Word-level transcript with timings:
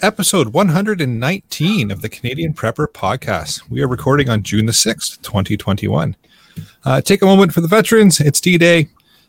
to 0.00 0.06
episode 0.06 0.48
119 0.48 1.90
of 1.90 2.02
the 2.02 2.08
Canadian 2.08 2.52
Prepper 2.52 2.86
Podcast. 2.86 3.68
We 3.68 3.82
are 3.82 3.88
recording 3.88 4.28
on 4.28 4.42
June 4.42 4.66
the 4.66 4.72
6th, 4.72 5.20
2021. 5.22 6.16
Uh, 6.84 7.00
take 7.00 7.22
a 7.22 7.26
moment 7.26 7.52
for 7.52 7.60
the 7.60 7.68
veterans. 7.68 8.20
It's 8.20 8.40
D 8.40 8.56
Day. 8.58 8.88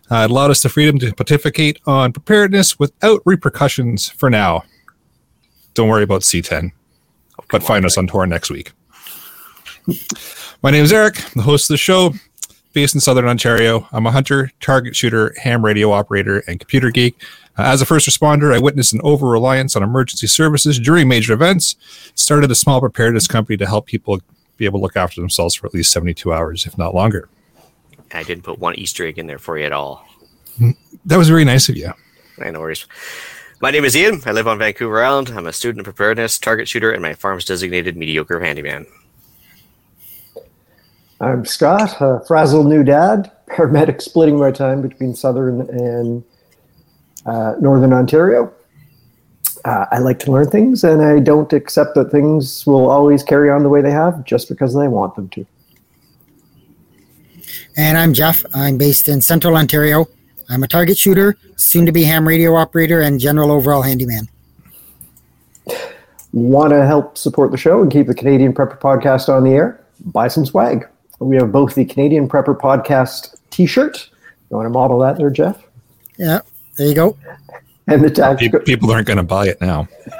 Uh, 0.10 0.26
it 0.26 0.32
allowed 0.32 0.52
us 0.52 0.62
the 0.62 0.70
freedom 0.70 1.00
to 1.00 1.14
pontificate 1.14 1.80
on 1.86 2.14
preparedness 2.14 2.80
without 2.80 3.22
repercussions 3.26 4.10
for 4.10 4.30
now. 4.30 4.64
Don't 5.74 5.90
worry 5.90 6.04
about 6.04 6.22
C10, 6.22 6.72
oh, 7.40 7.44
but 7.50 7.64
find 7.64 7.84
on, 7.84 7.88
us 7.88 7.98
on 7.98 8.08
tour 8.08 8.26
next 8.26 8.50
week. 8.50 8.72
My 10.62 10.72
name 10.72 10.84
is 10.84 10.94
Eric, 10.94 11.16
the 11.36 11.42
host 11.42 11.70
of 11.70 11.74
the 11.74 11.78
show, 11.78 12.14
based 12.74 12.96
in 12.96 13.02
Southern 13.02 13.28
Ontario. 13.28 13.88
I'm 13.92 14.06
a 14.06 14.12
hunter, 14.12 14.52
target 14.60 14.96
shooter, 14.96 15.34
ham 15.42 15.64
radio 15.64 15.92
operator, 15.92 16.40
and 16.48 16.60
computer 16.60 16.90
geek. 16.90 17.22
Uh, 17.58 17.64
as 17.64 17.82
a 17.82 17.86
first 17.86 18.08
responder, 18.08 18.54
I 18.54 18.60
witnessed 18.60 18.94
an 18.94 19.02
over 19.04 19.28
reliance 19.28 19.76
on 19.76 19.84
emergency 19.84 20.28
services 20.28 20.80
during 20.80 21.08
major 21.08 21.34
events. 21.34 21.76
Started 22.16 22.52
a 22.52 22.56
small 22.56 22.80
preparedness 22.80 23.28
company 23.28 23.58
to 23.58 23.66
help 23.66 23.86
people 23.86 24.20
be 24.58 24.66
able 24.66 24.80
to 24.80 24.84
look 24.84 24.96
after 24.96 25.20
themselves 25.20 25.56
for 25.56 25.68
at 25.68 25.74
least 25.74 25.92
72 25.92 26.32
hours, 26.32 26.66
if 26.66 26.78
not 26.78 26.96
longer. 26.96 27.30
I 28.14 28.24
didn't 28.24 28.44
put 28.44 28.60
one 28.60 28.76
Easter 28.76 29.06
egg 29.06 29.18
in 29.18 29.28
there 29.28 29.40
for 29.40 29.58
you 29.58 29.66
at 29.66 29.72
all. 29.72 30.06
That 31.06 31.18
was 31.18 31.30
very 31.30 31.46
nice 31.46 31.70
of 31.70 31.78
you. 31.78 31.92
No 32.38 32.60
worries. 32.60 32.86
My 33.62 33.70
name 33.72 33.86
is 33.86 33.96
Ian. 33.96 34.22
I 34.26 34.32
live 34.32 34.48
on 34.48 34.58
Vancouver 34.58 35.04
Island. 35.04 35.30
I'm 35.30 35.46
a 35.46 35.54
student 35.54 35.82
of 35.82 35.86
preparedness, 35.86 36.40
target 36.40 36.68
shooter, 36.68 36.92
and 36.92 37.02
my 37.02 37.14
farm's 37.14 37.46
designated 37.46 37.96
mediocre 37.96 38.40
handyman. 38.40 38.86
I'm 41.22 41.46
Scott, 41.46 41.98
a 42.00 42.20
frazzled 42.26 42.66
new 42.66 42.84
dad, 42.84 43.32
paramedic 43.48 44.02
splitting 44.02 44.40
my 44.40 44.50
time 44.50 44.82
between 44.82 45.14
Southern 45.14 45.62
and 45.70 46.24
uh, 47.28 47.54
Northern 47.62 47.94
Ontario. 47.94 48.52
Uh, 49.64 49.86
I 49.92 50.00
like 50.00 50.18
to 50.20 50.32
learn 50.32 50.50
things, 50.50 50.84
and 50.84 51.04
I 51.04 51.20
don't 51.20 51.54
accept 51.54 51.94
that 51.94 52.10
things 52.10 52.66
will 52.66 52.90
always 52.90 53.22
carry 53.22 53.52
on 53.52 53.62
the 53.62 53.70
way 53.70 53.84
they 53.84 53.92
have 53.92 54.26
just 54.26 54.50
because 54.50 54.76
I 54.76 54.88
want 54.88 55.14
them 55.16 55.30
to. 55.30 55.46
And 57.78 58.00
I'm 58.00 58.14
Jeff. 58.14 58.44
I'm 58.56 58.80
based 58.80 59.08
in 59.08 59.22
Central 59.22 59.56
Ontario. 59.56 60.08
I'm 60.50 60.64
a 60.64 60.68
target 60.68 60.98
shooter, 60.98 61.38
soon 61.56 61.86
to 61.86 61.92
be 61.92 62.04
ham 62.04 62.28
radio 62.28 62.56
operator, 62.56 63.02
and 63.02 63.20
general 63.20 63.52
overall 63.52 63.84
handyman. 63.84 64.28
Want 66.34 66.72
to 66.72 66.84
help 66.84 67.16
support 67.16 67.52
the 67.52 67.58
show 67.58 67.84
and 67.84 67.92
keep 67.92 68.08
the 68.08 68.16
Canadian 68.16 68.54
Prepper 68.54 68.80
Podcast 68.80 69.30
on 69.30 69.44
the 69.44 69.52
air? 69.52 69.86
Buy 70.04 70.28
some 70.28 70.48
swag. 70.48 70.88
We 71.22 71.36
have 71.36 71.52
both 71.52 71.76
the 71.76 71.86
Canadian 71.86 72.28
Prepper 72.28 72.60
Podcast 72.60 73.36
t 73.52 73.68
shirt. 73.68 74.10
You 74.50 74.58
want 74.58 74.66
to 74.66 74.72
model 74.72 75.00
that 75.00 75.18
there, 75.18 75.30
Jeff? 75.30 75.64
Yeah. 76.18 76.40
There 76.78 76.88
you 76.88 76.96
go. 76.96 77.16
And 77.88 78.04
the 78.04 78.10
tactical 78.10 78.60
people 78.62 78.92
aren't 78.92 79.06
going 79.06 79.18
to 79.18 79.24
buy 79.24 79.48
it 79.48 79.62
now. 79.62 79.88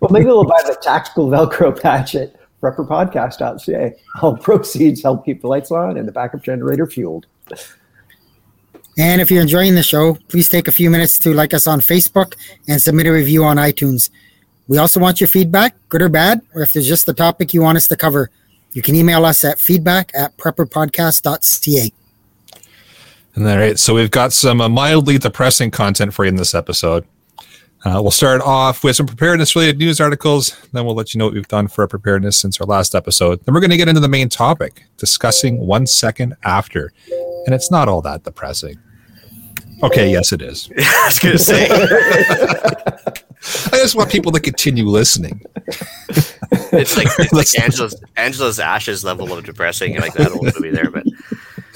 well, 0.00 0.10
maybe 0.10 0.24
they'll 0.24 0.44
buy 0.44 0.62
the 0.66 0.76
tactical 0.82 1.28
Velcro 1.28 1.80
patch 1.80 2.14
at 2.16 2.34
prepperpodcast.ca. 2.60 3.94
All 4.20 4.36
proceeds 4.36 5.02
help 5.02 5.24
keep 5.24 5.42
the 5.42 5.46
lights 5.46 5.70
on 5.70 5.96
and 5.96 6.08
the 6.08 6.12
backup 6.12 6.42
generator 6.42 6.86
fueled. 6.86 7.26
And 8.98 9.20
if 9.20 9.30
you're 9.30 9.42
enjoying 9.42 9.76
the 9.76 9.82
show, 9.84 10.18
please 10.28 10.48
take 10.48 10.66
a 10.66 10.72
few 10.72 10.90
minutes 10.90 11.20
to 11.20 11.32
like 11.32 11.54
us 11.54 11.68
on 11.68 11.80
Facebook 11.80 12.34
and 12.66 12.82
submit 12.82 13.06
a 13.06 13.12
review 13.12 13.44
on 13.44 13.58
iTunes. 13.58 14.10
We 14.66 14.78
also 14.78 14.98
want 14.98 15.20
your 15.20 15.28
feedback, 15.28 15.76
good 15.88 16.02
or 16.02 16.08
bad, 16.08 16.40
or 16.52 16.62
if 16.62 16.72
there's 16.72 16.88
just 16.88 17.08
a 17.08 17.14
topic 17.14 17.54
you 17.54 17.62
want 17.62 17.76
us 17.76 17.86
to 17.88 17.96
cover, 17.96 18.30
you 18.78 18.82
can 18.82 18.94
email 18.94 19.24
us 19.24 19.44
at 19.44 19.58
feedback 19.58 20.12
at 20.14 20.36
prepperpodcast.ca. 20.36 21.92
All 23.36 23.42
right, 23.42 23.76
so 23.76 23.92
we've 23.92 24.12
got 24.12 24.32
some 24.32 24.60
uh, 24.60 24.68
mildly 24.68 25.18
depressing 25.18 25.72
content 25.72 26.14
for 26.14 26.24
you 26.24 26.28
in 26.28 26.36
this 26.36 26.54
episode. 26.54 27.04
Uh, 27.84 27.98
we'll 28.00 28.12
start 28.12 28.40
off 28.40 28.84
with 28.84 28.94
some 28.94 29.06
preparedness 29.06 29.56
related 29.56 29.78
news 29.78 30.00
articles. 30.00 30.56
Then 30.72 30.84
we'll 30.84 30.94
let 30.94 31.12
you 31.12 31.18
know 31.18 31.24
what 31.24 31.34
we've 31.34 31.48
done 31.48 31.66
for 31.66 31.88
preparedness 31.88 32.38
since 32.38 32.60
our 32.60 32.68
last 32.68 32.94
episode. 32.94 33.44
Then 33.44 33.52
we're 33.52 33.60
going 33.60 33.70
to 33.70 33.76
get 33.76 33.88
into 33.88 34.00
the 34.00 34.06
main 34.06 34.28
topic, 34.28 34.84
discussing 34.96 35.58
one 35.58 35.88
second 35.88 36.36
after. 36.44 36.92
And 37.46 37.56
it's 37.56 37.72
not 37.72 37.88
all 37.88 38.00
that 38.02 38.22
depressing. 38.22 38.76
Okay, 39.82 40.08
yes, 40.08 40.30
it 40.30 40.40
is. 40.40 40.70
I 40.78 41.06
was 41.06 41.18
going 41.18 41.36
to 41.36 41.42
say. 41.42 41.68
I 43.72 43.78
just 43.78 43.96
want 43.96 44.08
people 44.08 44.30
to 44.30 44.40
continue 44.40 44.84
listening. 44.84 45.42
it's 46.50 46.96
like, 46.96 47.08
it's 47.18 47.32
like 47.32 47.62
Angela's, 47.62 48.02
Angela's 48.16 48.58
Ashes 48.58 49.04
level 49.04 49.32
of 49.32 49.44
depressing, 49.44 49.96
like 49.96 50.14
that 50.14 50.32
old 50.32 50.44
movie 50.44 50.70
there. 50.70 50.90
But 50.90 51.06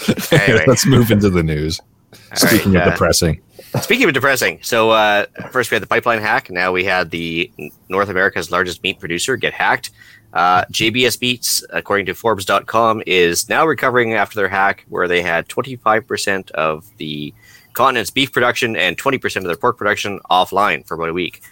anyway. 0.32 0.64
let's 0.66 0.86
move 0.86 1.10
into 1.10 1.30
the 1.30 1.42
news. 1.42 1.80
All 2.12 2.36
speaking 2.36 2.72
right, 2.72 2.82
of 2.82 2.88
uh, 2.88 2.90
depressing. 2.92 3.40
Speaking 3.80 4.08
of 4.08 4.14
depressing, 4.14 4.58
so 4.62 4.90
uh, 4.90 5.26
first 5.50 5.70
we 5.70 5.74
had 5.74 5.82
the 5.82 5.86
pipeline 5.86 6.20
hack. 6.20 6.50
Now 6.50 6.72
we 6.72 6.84
had 6.84 7.10
the 7.10 7.50
North 7.88 8.08
America's 8.08 8.50
largest 8.50 8.82
meat 8.82 8.98
producer 8.98 9.36
get 9.36 9.54
hacked. 9.54 9.90
Uh, 10.32 10.64
JBS 10.66 11.20
Meats, 11.20 11.64
according 11.70 12.06
to 12.06 12.14
Forbes.com, 12.14 13.02
is 13.06 13.48
now 13.48 13.66
recovering 13.66 14.14
after 14.14 14.36
their 14.36 14.48
hack, 14.48 14.84
where 14.88 15.06
they 15.06 15.20
had 15.20 15.48
25% 15.48 16.50
of 16.52 16.86
the 16.96 17.34
continent's 17.74 18.10
beef 18.10 18.32
production 18.32 18.76
and 18.76 18.96
20% 18.96 19.36
of 19.36 19.44
their 19.44 19.56
pork 19.56 19.76
production 19.76 20.20
offline 20.30 20.86
for 20.86 20.94
about 20.94 21.10
a 21.10 21.12
week. 21.12 21.42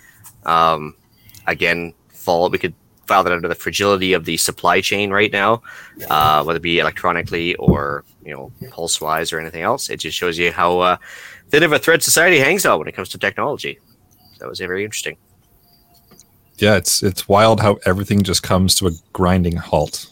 Um, 0.44 0.94
again, 1.46 1.94
fall 2.08 2.48
we 2.48 2.58
could 2.58 2.74
file 3.10 3.24
that 3.24 3.32
under 3.32 3.48
the 3.48 3.56
fragility 3.56 4.12
of 4.12 4.24
the 4.24 4.36
supply 4.36 4.80
chain 4.80 5.10
right 5.10 5.32
now, 5.32 5.62
uh, 6.08 6.44
whether 6.44 6.58
it 6.58 6.62
be 6.62 6.78
electronically 6.78 7.56
or 7.56 8.04
you 8.24 8.32
know 8.32 8.52
pulse 8.70 9.00
wise 9.00 9.32
or 9.32 9.40
anything 9.40 9.62
else. 9.62 9.90
It 9.90 9.96
just 9.96 10.16
shows 10.16 10.38
you 10.38 10.52
how 10.52 10.78
uh, 10.78 10.96
thin 11.48 11.64
of 11.64 11.72
a 11.72 11.78
thread 11.78 12.04
society 12.04 12.38
hangs 12.38 12.64
on 12.64 12.78
when 12.78 12.86
it 12.86 12.94
comes 12.94 13.08
to 13.10 13.18
technology. 13.18 13.80
That 14.38 14.48
was 14.48 14.60
very 14.60 14.84
interesting. 14.84 15.16
Yeah, 16.58 16.76
it's 16.76 17.02
it's 17.02 17.28
wild 17.28 17.60
how 17.60 17.80
everything 17.84 18.22
just 18.22 18.44
comes 18.44 18.76
to 18.76 18.86
a 18.86 18.92
grinding 19.12 19.56
halt. 19.56 20.06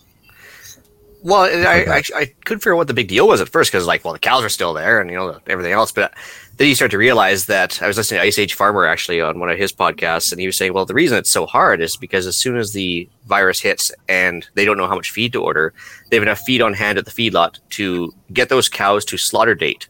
Well, 1.22 1.42
I, 1.42 1.98
I, 1.98 2.02
I 2.14 2.24
couldn't 2.44 2.60
figure 2.60 2.74
out 2.74 2.78
what 2.78 2.86
the 2.86 2.94
big 2.94 3.08
deal 3.08 3.28
was 3.28 3.40
at 3.40 3.48
first 3.48 3.70
because 3.70 3.86
like, 3.86 4.04
well, 4.04 4.12
the 4.12 4.20
cows 4.20 4.44
are 4.44 4.48
still 4.48 4.72
there 4.72 5.00
and 5.00 5.08
you 5.10 5.16
know 5.16 5.38
everything 5.46 5.72
else, 5.72 5.92
but 5.92 6.14
then 6.58 6.68
you 6.68 6.74
start 6.74 6.90
to 6.90 6.98
realize 6.98 7.46
that 7.46 7.80
I 7.80 7.86
was 7.86 7.96
listening 7.96 8.20
to 8.20 8.26
Ice 8.26 8.38
Age 8.38 8.54
Farmer 8.54 8.84
actually 8.84 9.20
on 9.20 9.38
one 9.38 9.48
of 9.48 9.56
his 9.56 9.72
podcasts, 9.72 10.32
and 10.32 10.40
he 10.40 10.46
was 10.46 10.56
saying, 10.56 10.74
well, 10.74 10.84
the 10.84 10.94
reason 10.94 11.16
it's 11.16 11.30
so 11.30 11.46
hard 11.46 11.80
is 11.80 11.96
because 11.96 12.26
as 12.26 12.36
soon 12.36 12.56
as 12.56 12.72
the 12.72 13.08
virus 13.26 13.60
hits 13.60 13.92
and 14.08 14.46
they 14.54 14.64
don't 14.64 14.76
know 14.76 14.88
how 14.88 14.96
much 14.96 15.12
feed 15.12 15.32
to 15.34 15.42
order, 15.42 15.72
they 16.10 16.16
have 16.16 16.24
enough 16.24 16.40
feed 16.40 16.60
on 16.60 16.74
hand 16.74 16.98
at 16.98 17.04
the 17.04 17.12
feedlot 17.12 17.60
to 17.70 18.12
get 18.32 18.48
those 18.48 18.68
cows 18.68 19.04
to 19.04 19.16
slaughter 19.16 19.54
date, 19.54 19.88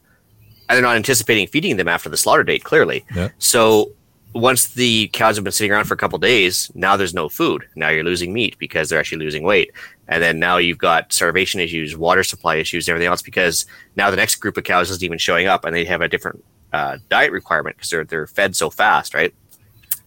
and 0.69 0.75
they're 0.75 0.83
not 0.83 0.95
anticipating 0.95 1.47
feeding 1.47 1.77
them 1.77 1.87
after 1.87 2.07
the 2.07 2.17
slaughter 2.17 2.43
date. 2.43 2.63
Clearly, 2.63 3.03
yeah. 3.15 3.29
so 3.39 3.91
once 4.33 4.67
the 4.67 5.07
cows 5.07 5.37
have 5.37 5.43
been 5.43 5.51
sitting 5.51 5.71
around 5.71 5.85
for 5.85 5.95
a 5.95 5.97
couple 5.97 6.19
days, 6.19 6.71
now 6.75 6.95
there's 6.95 7.15
no 7.15 7.29
food. 7.29 7.65
Now 7.75 7.89
you're 7.89 8.03
losing 8.03 8.31
meat 8.31 8.55
because 8.59 8.89
they're 8.89 8.99
actually 8.99 9.25
losing 9.25 9.41
weight. 9.41 9.71
And 10.07 10.21
then 10.21 10.37
now 10.39 10.57
you've 10.57 10.77
got 10.77 11.11
starvation 11.11 11.59
issues, 11.59 11.97
water 11.97 12.23
supply 12.23 12.57
issues, 12.57 12.87
everything 12.87 13.07
else 13.07 13.23
because 13.23 13.65
now 13.95 14.11
the 14.11 14.17
next 14.17 14.35
group 14.35 14.55
of 14.55 14.65
cows 14.65 14.91
isn't 14.91 15.03
even 15.03 15.17
showing 15.17 15.47
up 15.47 15.65
and 15.65 15.75
they 15.75 15.83
have 15.85 16.01
a 16.01 16.07
different 16.07 16.43
uh, 16.73 16.97
diet 17.09 17.31
requirement 17.31 17.75
because 17.75 17.89
they're, 17.89 18.05
they're 18.05 18.27
fed 18.27 18.55
so 18.55 18.69
fast, 18.69 19.13
right? 19.13 19.33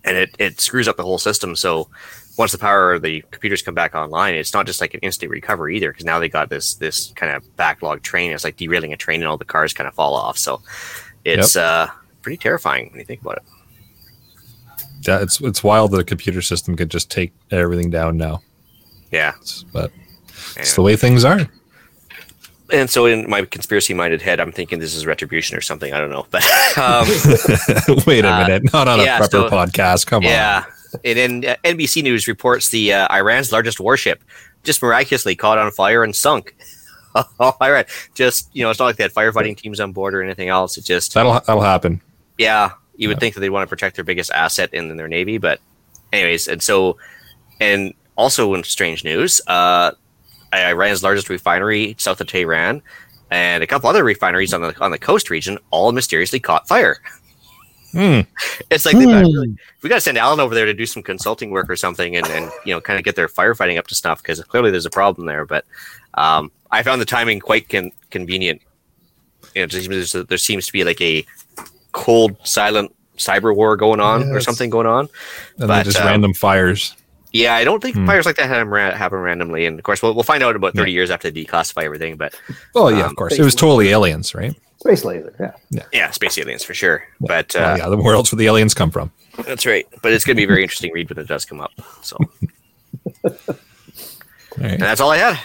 And 0.05 0.17
it, 0.17 0.35
it 0.38 0.61
screws 0.61 0.88
up 0.88 0.97
the 0.97 1.05
whole 1.05 1.19
system. 1.19 1.55
So 1.55 1.88
once 2.37 2.53
the 2.53 2.59
power 2.59 2.93
of 2.93 3.03
the 3.03 3.23
computers 3.31 3.62
come 3.62 3.75
back 3.75 3.94
online, 3.94 4.35
it's 4.35 4.53
not 4.53 4.67
just 4.67 4.81
like 4.81 4.94
an 4.94 5.00
instant 5.00 5.31
recovery 5.31 5.76
either 5.76 5.91
because 5.91 6.05
now 6.05 6.19
they 6.19 6.29
got 6.29 6.49
this 6.49 6.75
this 6.75 7.12
kind 7.14 7.32
of 7.35 7.56
backlog 7.56 8.03
train. 8.03 8.32
It's 8.32 8.44
like 8.44 8.56
derailing 8.56 8.93
a 8.93 8.97
train 8.97 9.20
and 9.20 9.29
all 9.29 9.37
the 9.37 9.44
cars 9.44 9.73
kind 9.73 9.87
of 9.87 9.94
fall 9.94 10.14
off. 10.14 10.38
So 10.38 10.62
it's 11.25 11.55
yep. 11.55 11.64
uh, 11.64 11.87
pretty 12.23 12.38
terrifying 12.38 12.91
when 12.91 12.99
you 12.99 13.05
think 13.05 13.20
about 13.20 13.37
it 13.37 13.44
yeah, 15.06 15.20
it's 15.20 15.41
it's 15.41 15.64
wild 15.64 15.91
that 15.93 16.00
a 16.00 16.05
computer 16.05 16.43
system 16.43 16.76
could 16.76 16.91
just 16.91 17.11
take 17.11 17.32
everything 17.50 17.91
down 17.91 18.17
now. 18.17 18.41
Yeah, 19.11 19.32
but 19.73 19.91
it's 20.56 20.75
the 20.75 20.82
way 20.82 20.97
things 20.97 21.25
are. 21.25 21.49
And 22.73 22.89
so, 22.89 23.07
in 23.07 23.29
my 23.29 23.45
conspiracy-minded 23.45 24.23
head, 24.23 24.41
I'm 24.41 24.51
thinking 24.51 24.79
this 24.79 24.95
is 24.95 25.05
retribution 25.07 25.57
or 25.57 25.61
something. 25.61 25.93
I 25.93 26.01
don't 26.01 26.11
know, 26.11 26.27
but 26.31 26.43
um, 26.79 27.07
wait 28.07 28.25
a 28.25 28.33
uh, 28.33 28.47
minute, 28.47 28.73
not 28.73 28.89
on 28.89 28.99
a 29.01 29.05
yeah, 29.05 29.21
prepper 29.21 29.31
so, 29.31 29.51
podcast. 29.51 30.07
Come 30.07 30.23
yeah. 30.23 30.65
on. 30.65 30.73
Yeah, 31.05 31.11
and 31.11 31.43
then 31.43 31.51
uh, 31.51 31.57
NBC 31.65 32.03
News 32.03 32.27
reports 32.27 32.71
the 32.71 32.95
uh, 32.95 33.15
Iran's 33.15 33.53
largest 33.53 33.79
warship 33.79 34.25
just 34.63 34.83
miraculously 34.83 35.35
caught 35.35 35.59
on 35.59 35.71
fire 35.71 36.05
and 36.05 36.15
sunk. 36.15 36.55
All 37.39 37.57
right, 37.61 37.87
just 38.15 38.49
you 38.55 38.63
know, 38.63 38.71
it's 38.71 38.79
not 38.79 38.87
like 38.87 38.97
they 38.97 39.05
had 39.05 39.13
firefighting 39.13 39.57
teams 39.57 39.81
on 39.81 39.93
board 39.93 40.15
or 40.15 40.23
anything 40.23 40.49
else. 40.49 40.79
It 40.79 40.85
just 40.85 41.13
that'll 41.15 41.35
that'll 41.35 41.61
happen. 41.61 42.01
Yeah, 42.39 42.73
you 42.97 43.09
would 43.09 43.21
think 43.21 43.35
that 43.35 43.41
they'd 43.41 43.51
want 43.51 43.69
to 43.69 43.69
protect 43.69 43.97
their 43.97 44.05
biggest 44.05 44.31
asset 44.31 44.73
in, 44.73 44.91
in 44.91 44.97
their 44.97 45.09
navy, 45.09 45.37
but 45.37 45.61
anyways, 46.13 46.49
and 46.49 46.63
so 46.63 46.97
and 47.61 47.93
also 48.17 48.55
in 48.55 48.65
strange 48.65 49.05
news, 49.05 49.41
uh, 49.47 49.93
Iran's 50.52 51.02
largest 51.02 51.28
refinery 51.28 51.94
south 51.99 52.20
of 52.20 52.26
Tehran 52.26 52.82
and 53.31 53.62
a 53.62 53.66
couple 53.66 53.88
other 53.88 54.04
refineries 54.04 54.52
on 54.52 54.60
the 54.60 54.78
on 54.81 54.90
the 54.90 54.99
coast 54.99 55.31
region 55.31 55.58
all 55.70 55.90
mysteriously 55.93 56.38
caught 56.38 56.69
fire. 56.69 56.99
Hmm. 57.93 58.20
It's 58.70 58.87
like 58.87 58.94
really, 58.94 59.56
we 59.82 59.88
got 59.88 59.96
to 59.96 60.00
send 60.00 60.16
Alan 60.16 60.40
over 60.40 60.54
there 60.54 60.64
to 60.64 60.72
do 60.72 60.87
some 60.87 61.02
consulting 61.02 61.50
work 61.50 61.69
or 61.69 61.76
something, 61.76 62.16
and, 62.16 62.26
and 62.28 62.50
you 62.64 62.72
know, 62.72 62.81
kind 62.81 62.99
of 62.99 63.04
get 63.04 63.16
their 63.16 63.28
firefighting 63.28 63.78
up 63.78 63.87
to 63.88 63.94
snuff 63.94 64.22
because 64.22 64.43
clearly 64.44 64.70
there's 64.70 64.87
a 64.87 64.90
problem 64.90 65.26
there. 65.26 65.44
But 65.44 65.66
um, 66.14 66.50
I 66.70 66.82
found 66.82 67.02
the 67.02 67.06
timing 67.06 67.38
quite 67.38 67.69
con- 67.69 67.93
convenient. 68.10 68.62
You 69.54 69.66
know, 69.66 70.22
there 70.22 70.38
seems 70.38 70.66
to 70.66 70.72
be 70.72 70.84
like 70.84 71.00
a 71.02 71.26
cold, 71.93 72.37
silent 72.44 72.94
cyber 73.19 73.54
war 73.54 73.76
going 73.76 74.00
on 74.00 74.31
or 74.31 74.40
something 74.40 74.70
going 74.70 74.87
on. 74.87 75.00
And 75.00 75.10
But, 75.58 75.66
then 75.69 75.84
just 75.84 76.00
um, 76.00 76.06
random 76.06 76.32
fires. 76.32 76.96
Yeah, 77.32 77.55
I 77.55 77.64
don't 77.64 77.81
think 77.82 77.96
Hmm. 77.96 78.06
fires 78.06 78.26
like 78.26 78.37
that 78.37 78.49
happen, 78.49 78.69
ra- 78.69 78.93
happen 78.94 79.19
randomly. 79.19 79.64
And 79.67 79.79
of 79.79 79.84
course, 79.84 80.02
we'll, 80.02 80.14
we'll 80.14 80.23
find 80.23 80.43
out 80.43 80.55
about 80.56 80.75
30 80.75 80.93
years 80.93 81.11
after 81.11 81.31
they 81.31 81.44
declassify 81.44 81.84
everything. 81.84 82.17
But 82.17 82.34
Oh 82.75 82.88
yeah, 82.88 83.05
um, 83.05 83.11
of 83.11 83.17
course. 83.17 83.38
It 83.38 83.43
was 83.43 83.55
totally 83.55 83.88
aliens, 83.88 84.34
right? 84.34 84.55
Space 84.81 85.05
laser, 85.05 85.56
yeah. 85.70 85.82
yeah, 85.93 86.11
space 86.11 86.37
aliens 86.38 86.64
for 86.64 86.75
sure. 86.75 87.05
But 87.20 87.52
Well, 87.55 87.75
uh, 87.75 87.76
yeah, 87.76 87.88
the 87.88 87.96
world's 87.96 88.32
where 88.32 88.37
the 88.38 88.46
aliens 88.46 88.75
come 88.75 88.90
from. 88.90 89.12
that's 89.46 89.64
right. 89.64 89.87
But 90.02 90.12
it's 90.12 90.25
going 90.25 90.34
to 90.37 90.40
be 90.40 90.44
a 90.44 90.46
very 90.49 90.62
interesting 90.62 90.93
read 90.93 91.08
when 91.08 91.19
it 91.19 91.29
does 91.29 91.44
come 91.44 91.61
up. 91.61 91.70
So, 92.02 92.17
All 93.25 93.35
right. 94.58 94.73
and 94.73 94.82
that's 94.82 95.00
all 95.00 95.11
I 95.11 95.19
had. 95.19 95.38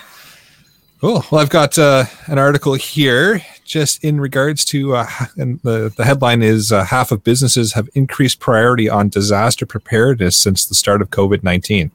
Cool. 0.99 1.23
Well, 1.31 1.39
I've 1.41 1.49
got 1.51 1.77
uh, 1.77 2.05
an 2.25 2.39
article 2.39 2.73
here 2.73 3.41
just 3.67 4.03
in 4.03 4.19
regards 4.19 4.65
to, 4.65 4.95
uh, 4.95 5.07
and 5.37 5.59
the, 5.61 5.93
the 5.95 6.05
headline 6.05 6.41
is 6.41 6.71
uh, 6.71 6.85
half 6.85 7.11
of 7.11 7.23
businesses 7.23 7.73
have 7.73 7.89
increased 7.93 8.39
priority 8.39 8.89
on 8.89 9.09
disaster 9.09 9.65
preparedness 9.65 10.35
since 10.35 10.65
the 10.65 10.73
start 10.73 11.01
of 11.01 11.11
COVID 11.11 11.43
19. 11.43 11.91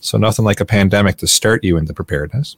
So, 0.00 0.16
nothing 0.16 0.46
like 0.46 0.60
a 0.60 0.64
pandemic 0.64 1.16
to 1.18 1.26
start 1.26 1.62
you 1.62 1.76
into 1.76 1.92
preparedness. 1.92 2.56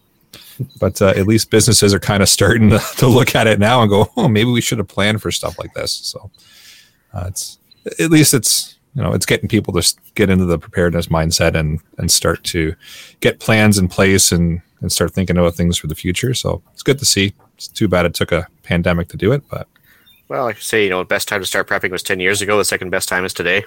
But 0.79 1.03
uh, 1.03 1.09
at 1.17 1.27
least 1.27 1.51
businesses 1.51 1.93
are 1.93 1.99
kind 1.99 2.23
of 2.23 2.29
starting 2.29 2.71
to, 2.71 2.79
to 2.99 3.09
look 3.09 3.35
at 3.35 3.49
it 3.49 3.59
now 3.59 3.81
and 3.83 3.91
go, 3.91 4.13
oh, 4.17 4.29
maybe 4.29 4.51
we 4.51 4.61
should 4.61 4.79
have 4.79 4.87
planned 4.87 5.21
for 5.21 5.33
stuff 5.33 5.59
like 5.59 5.75
this. 5.75 5.93
So, 5.93 6.31
uh, 7.13 7.25
it's 7.27 7.59
at 7.99 8.11
least 8.11 8.33
it's, 8.33 8.77
you 8.95 9.03
know, 9.03 9.13
it's 9.13 9.27
getting 9.27 9.49
people 9.49 9.73
to 9.75 9.95
get 10.15 10.31
into 10.31 10.45
the 10.45 10.59
preparedness 10.59 11.07
mindset 11.07 11.57
and, 11.57 11.81
and 11.99 12.13
start 12.13 12.45
to 12.45 12.77
get 13.21 13.41
plans 13.41 13.77
in 13.79 13.89
place 13.89 14.31
and, 14.31 14.61
and 14.81 14.93
start 14.93 15.13
thinking 15.13 15.37
about 15.37 15.55
things 15.55 15.79
for 15.79 15.89
the 15.89 15.95
future. 15.95 16.35
So 16.35 16.63
it's 16.73 16.83
good 16.83 16.99
to 17.01 17.05
see. 17.05 17.35
It's 17.63 17.69
too 17.69 17.87
bad 17.87 18.07
it 18.07 18.15
took 18.15 18.33
a 18.33 18.49
pandemic 18.65 19.07
to 19.09 19.17
do 19.17 19.31
it, 19.31 19.45
but 19.49 19.69
Well, 20.29 20.45
like 20.45 20.57
I 20.57 20.61
say, 20.61 20.85
you 20.85 20.91
know, 20.91 20.99
the 20.99 21.05
best 21.05 21.29
time 21.29 21.41
to 21.41 21.47
start 21.47 21.69
prepping 21.69 21.93
was 21.93 22.03
10 22.03 22.19
years 22.19 22.43
ago. 22.43 22.59
The 22.59 22.65
second 22.65 22.91
best 22.91 23.09
time 23.09 23.25
is 23.25 23.33
today. 23.33 23.65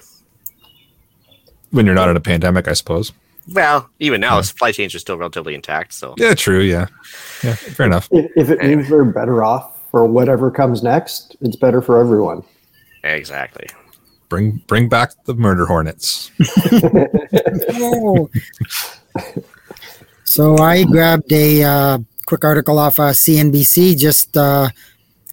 when 1.70 1.86
you're 1.86 1.94
not 1.94 2.10
in 2.10 2.16
a 2.16 2.20
pandemic, 2.20 2.68
I 2.68 2.74
suppose. 2.74 3.12
Well, 3.52 3.88
even 3.98 4.20
now, 4.20 4.40
supply 4.42 4.72
chains 4.72 4.94
are 4.94 4.98
still 4.98 5.16
relatively 5.16 5.54
intact. 5.54 5.94
So, 5.94 6.14
Yeah, 6.18 6.34
true. 6.34 6.60
Yeah. 6.60 6.88
Yeah. 7.42 7.54
Fair 7.54 7.86
enough. 7.86 8.08
If, 8.10 8.30
if 8.36 8.50
it 8.50 8.60
means 8.60 8.90
we're 8.90 9.04
better 9.04 9.42
off 9.42 9.90
for 9.90 10.04
whatever 10.04 10.50
comes 10.50 10.82
next, 10.82 11.36
it's 11.40 11.56
better 11.56 11.80
for 11.80 11.98
everyone. 11.98 12.42
exactly. 13.02 13.66
Bring 14.28 14.60
bring 14.66 14.88
back 14.88 15.12
the 15.24 15.34
murder 15.34 15.66
hornets. 15.66 16.32
So 20.26 20.58
I 20.58 20.82
grabbed 20.82 21.32
a 21.32 21.62
uh, 21.62 21.98
quick 22.26 22.44
article 22.44 22.78
off 22.78 22.98
uh, 22.98 23.10
CNBC, 23.10 23.96
just 23.96 24.36
uh, 24.36 24.68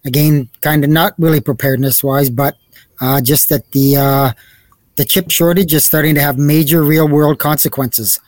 again, 0.05 0.49
kind 0.61 0.83
of 0.83 0.89
not 0.89 1.13
really 1.17 1.41
preparedness 1.41 2.03
wise, 2.03 2.29
but 2.29 2.55
uh, 3.01 3.19
just 3.19 3.49
that 3.49 3.69
the 3.71 3.97
uh, 3.97 4.31
the 4.95 5.03
chip 5.03 5.29
shortage 5.29 5.73
is 5.73 5.83
starting 5.83 6.15
to 6.15 6.21
have 6.21 6.37
major 6.37 6.83
real 6.83 7.07
world 7.07 7.39
consequences. 7.39 8.19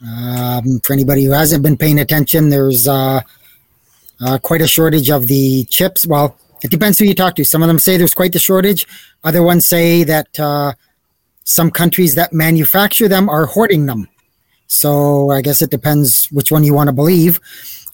Um, 0.00 0.80
for 0.84 0.92
anybody 0.92 1.24
who 1.24 1.32
hasn't 1.32 1.62
been 1.62 1.76
paying 1.76 1.98
attention, 1.98 2.48
there's 2.48 2.86
uh, 2.86 3.20
uh, 4.20 4.38
quite 4.38 4.60
a 4.60 4.66
shortage 4.66 5.10
of 5.10 5.26
the 5.28 5.64
chips. 5.64 6.06
Well, 6.06 6.38
it 6.62 6.70
depends 6.70 6.98
who 6.98 7.06
you 7.06 7.14
talk 7.14 7.34
to. 7.36 7.44
Some 7.44 7.62
of 7.62 7.68
them 7.68 7.78
say 7.78 7.96
there's 7.96 8.14
quite 8.14 8.32
the 8.32 8.38
shortage. 8.38 8.86
Other 9.24 9.42
ones 9.42 9.66
say 9.66 10.04
that 10.04 10.76
some 11.44 11.70
countries 11.70 12.14
that 12.14 12.32
manufacture 12.32 13.08
them 13.08 13.28
are 13.28 13.46
hoarding 13.46 13.86
them. 13.86 14.08
So 14.66 15.30
I 15.30 15.40
guess 15.40 15.62
it 15.62 15.70
depends 15.70 16.26
which 16.30 16.50
one 16.50 16.64
you 16.64 16.74
want 16.74 16.88
to 16.88 16.92
believe. 16.92 17.40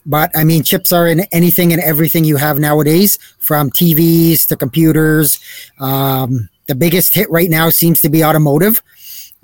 But 0.05 0.31
I 0.35 0.43
mean, 0.43 0.63
chips 0.63 0.91
are 0.91 1.07
in 1.07 1.21
anything 1.31 1.71
and 1.71 1.81
everything 1.81 2.25
you 2.25 2.37
have 2.37 2.57
nowadays, 2.57 3.19
from 3.39 3.69
TVs 3.69 4.47
to 4.47 4.55
computers. 4.55 5.39
Um, 5.79 6.49
the 6.67 6.75
biggest 6.75 7.13
hit 7.13 7.29
right 7.29 7.49
now 7.49 7.69
seems 7.69 8.01
to 8.01 8.09
be 8.09 8.23
automotive. 8.23 8.81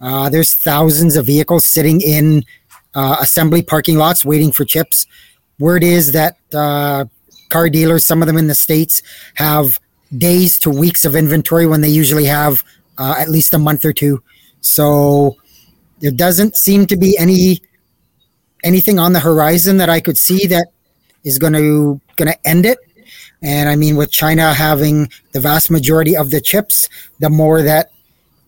Uh, 0.01 0.29
there's 0.29 0.53
thousands 0.53 1.15
of 1.15 1.25
vehicles 1.25 1.65
sitting 1.65 2.01
in 2.01 2.43
uh, 2.95 3.17
assembly 3.19 3.61
parking 3.61 3.97
lots 3.97 4.25
waiting 4.25 4.51
for 4.51 4.65
chips. 4.65 5.05
Word 5.59 5.83
is 5.83 6.11
that 6.11 6.37
uh, 6.53 7.05
car 7.49 7.69
dealers, 7.69 8.05
some 8.05 8.21
of 8.21 8.27
them 8.27 8.37
in 8.37 8.47
the 8.47 8.55
states, 8.55 9.01
have 9.35 9.79
days 10.17 10.57
to 10.59 10.69
weeks 10.69 11.05
of 11.05 11.15
inventory 11.15 11.65
when 11.65 11.81
they 11.81 11.89
usually 11.89 12.25
have 12.25 12.63
uh, 12.97 13.15
at 13.17 13.29
least 13.29 13.53
a 13.53 13.59
month 13.59 13.85
or 13.85 13.93
two. 13.93 14.23
So 14.61 15.35
there 15.99 16.11
doesn't 16.11 16.55
seem 16.55 16.85
to 16.87 16.97
be 16.97 17.17
any 17.17 17.61
anything 18.63 18.99
on 18.99 19.13
the 19.13 19.19
horizon 19.19 19.77
that 19.77 19.89
I 19.89 19.99
could 19.99 20.17
see 20.17 20.47
that 20.47 20.67
is 21.23 21.37
going 21.37 21.53
to 21.53 21.99
going 22.15 22.31
to 22.31 22.47
end 22.47 22.65
it. 22.65 22.79
And 23.41 23.69
I 23.69 23.75
mean, 23.75 23.95
with 23.95 24.11
China 24.11 24.53
having 24.53 25.09
the 25.31 25.39
vast 25.39 25.69
majority 25.69 26.17
of 26.17 26.31
the 26.31 26.41
chips, 26.41 26.89
the 27.19 27.29
more 27.29 27.61
that 27.61 27.91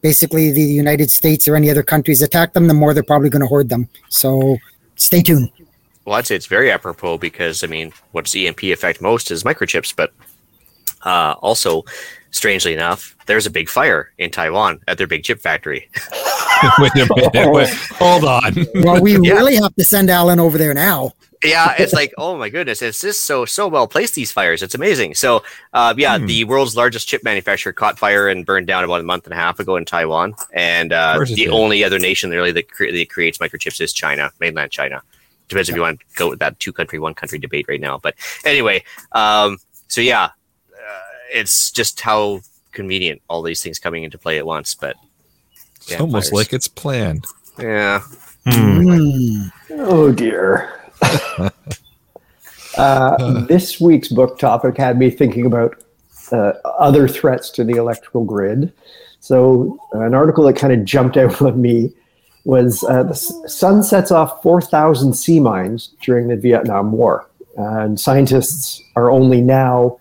basically 0.02 0.52
the 0.52 0.62
United 0.62 1.12
States 1.12 1.48
or 1.48 1.56
any 1.56 1.70
other 1.70 1.84
countries 1.84 2.22
attack 2.22 2.54
them, 2.54 2.68
the 2.68 2.74
more 2.74 2.94
they're 2.94 3.04
probably 3.04 3.30
going 3.30 3.42
to 3.42 3.48
hoard 3.48 3.70
them. 3.70 3.88
So 4.10 4.58
stay 4.96 5.22
tuned. 5.22 5.52
Well, 6.06 6.16
I'd 6.16 6.26
say 6.26 6.36
it's 6.36 6.48
very 6.48 6.72
apropos 6.72 7.20
because 7.20 7.64
I 7.64 7.68
mean, 7.68 7.94
what's 8.12 8.36
EMP 8.36 8.64
affect 8.64 9.02
most 9.02 9.30
is 9.30 9.44
microchips, 9.44 9.96
but 9.96 10.12
uh, 11.04 11.36
also, 11.42 11.84
strangely 12.32 12.74
enough, 12.74 13.16
there's 13.26 13.46
a 13.46 13.50
big 13.52 13.70
fire 13.70 14.12
in 14.18 14.30
Taiwan 14.32 14.80
at 14.88 14.98
their 14.98 15.08
big 15.08 15.24
chip 15.24 15.40
factory. 15.40 15.90
wait 16.80 16.92
a 16.96 17.08
minute. 17.16 17.34
Wait, 17.54 17.70
hold 17.92 18.24
on. 18.26 18.54
Well, 18.76 19.02
we 19.02 19.18
Yeah. 19.20 19.34
really 19.34 19.56
have 19.56 19.74
to 19.76 19.84
send 19.84 20.10
Alan 20.10 20.40
over 20.40 20.58
there 20.58 20.74
now. 20.74 21.14
yeah, 21.42 21.74
it's 21.80 21.94
like, 21.94 22.14
oh 22.18 22.36
my 22.38 22.50
goodness, 22.50 22.82
it's 22.82 23.00
just 23.00 23.26
so 23.26 23.46
so 23.46 23.66
well 23.70 23.88
placed. 23.88 24.14
These 24.16 24.30
fires, 24.32 24.62
it's 24.62 24.76
amazing. 24.76 25.16
So, 25.16 25.42
uh, 25.74 25.94
yeah, 25.98 26.18
Hmm. 26.18 26.26
the 26.26 26.44
world's 26.44 26.76
largest 26.76 27.08
chip 27.08 27.24
manufacturer 27.24 27.72
caught 27.72 27.98
fire 27.98 28.28
and 28.28 28.46
burned 28.46 28.68
down 28.68 28.84
about 28.84 29.00
a 29.00 29.04
month 29.04 29.24
and 29.24 29.34
a 29.34 29.38
half 29.38 29.58
ago 29.62 29.78
in 29.78 29.86
Taiwan, 29.86 30.36
and 30.54 30.92
uh, 30.92 31.14
course 31.16 31.32
it 31.32 31.36
the 31.36 31.48
only 31.48 31.82
other 31.86 31.98
nation 31.98 32.30
really 32.32 32.52
that, 32.52 32.70
cre- 32.70 32.92
that 32.92 33.10
creates 33.10 33.38
microchips 33.38 33.80
is 33.80 33.94
China, 33.94 34.32
mainland 34.42 34.70
China. 34.72 35.02
Depends 35.48 35.70
if 35.70 35.76
you 35.76 35.82
want 35.82 36.02
to 36.02 36.06
go 36.16 36.30
with 36.30 36.40
that 36.40 36.60
two 36.60 36.74
country, 36.74 37.00
one 37.00 37.14
country 37.14 37.40
debate 37.40 37.68
right 37.70 37.80
now. 37.80 37.98
But 38.00 38.16
anyway, 38.44 38.84
um, 39.14 39.60
so 39.88 40.02
yeah, 40.02 40.32
it's 41.32 41.72
just 41.72 42.02
how 42.02 42.42
convenient 42.72 43.22
all 43.30 43.42
these 43.42 43.62
things 43.64 43.80
coming 43.80 44.04
into 44.04 44.18
play 44.18 44.38
at 44.38 44.46
once. 44.46 44.76
But 44.76 44.96
It's 45.78 46.00
almost 46.00 46.32
fires. 46.32 46.34
like 46.34 46.54
it's 46.54 46.68
planned. 46.68 47.26
yeah, 47.60 48.02
Hmm. 48.46 49.48
Oh 49.72 50.12
dear. 50.12 50.74
uh, 52.78 53.46
this 53.46 53.80
week's 53.80 54.08
book 54.08 54.40
topic 54.40 54.78
had 54.78 54.98
me 54.98 55.10
thinking 55.10 55.46
about 55.46 55.76
uh, 56.32 56.54
other 56.66 57.08
threats 57.08 57.50
to 57.52 57.64
the 57.64 57.74
electrical 57.76 58.24
grid. 58.24 58.72
So, 59.20 59.78
an 59.94 60.14
article 60.14 60.44
that 60.46 60.56
kind 60.56 60.72
of 60.74 60.86
jumped 60.86 61.18
out 61.18 61.42
at 61.42 61.58
me 61.58 61.94
was 62.46 62.84
uh, 62.86 63.04
the 63.04 63.10
s- 63.12 63.34
sun 63.48 63.84
sets 63.84 64.12
off 64.12 64.42
4,000 64.42 65.14
sea 65.14 65.40
mines 65.40 65.94
during 66.02 66.28
the 66.30 66.38
Vietnam 66.38 66.92
War. 66.94 67.28
and 67.58 68.00
scientists 68.00 68.82
are 68.96 69.12
only 69.12 69.42
now 69.42 70.00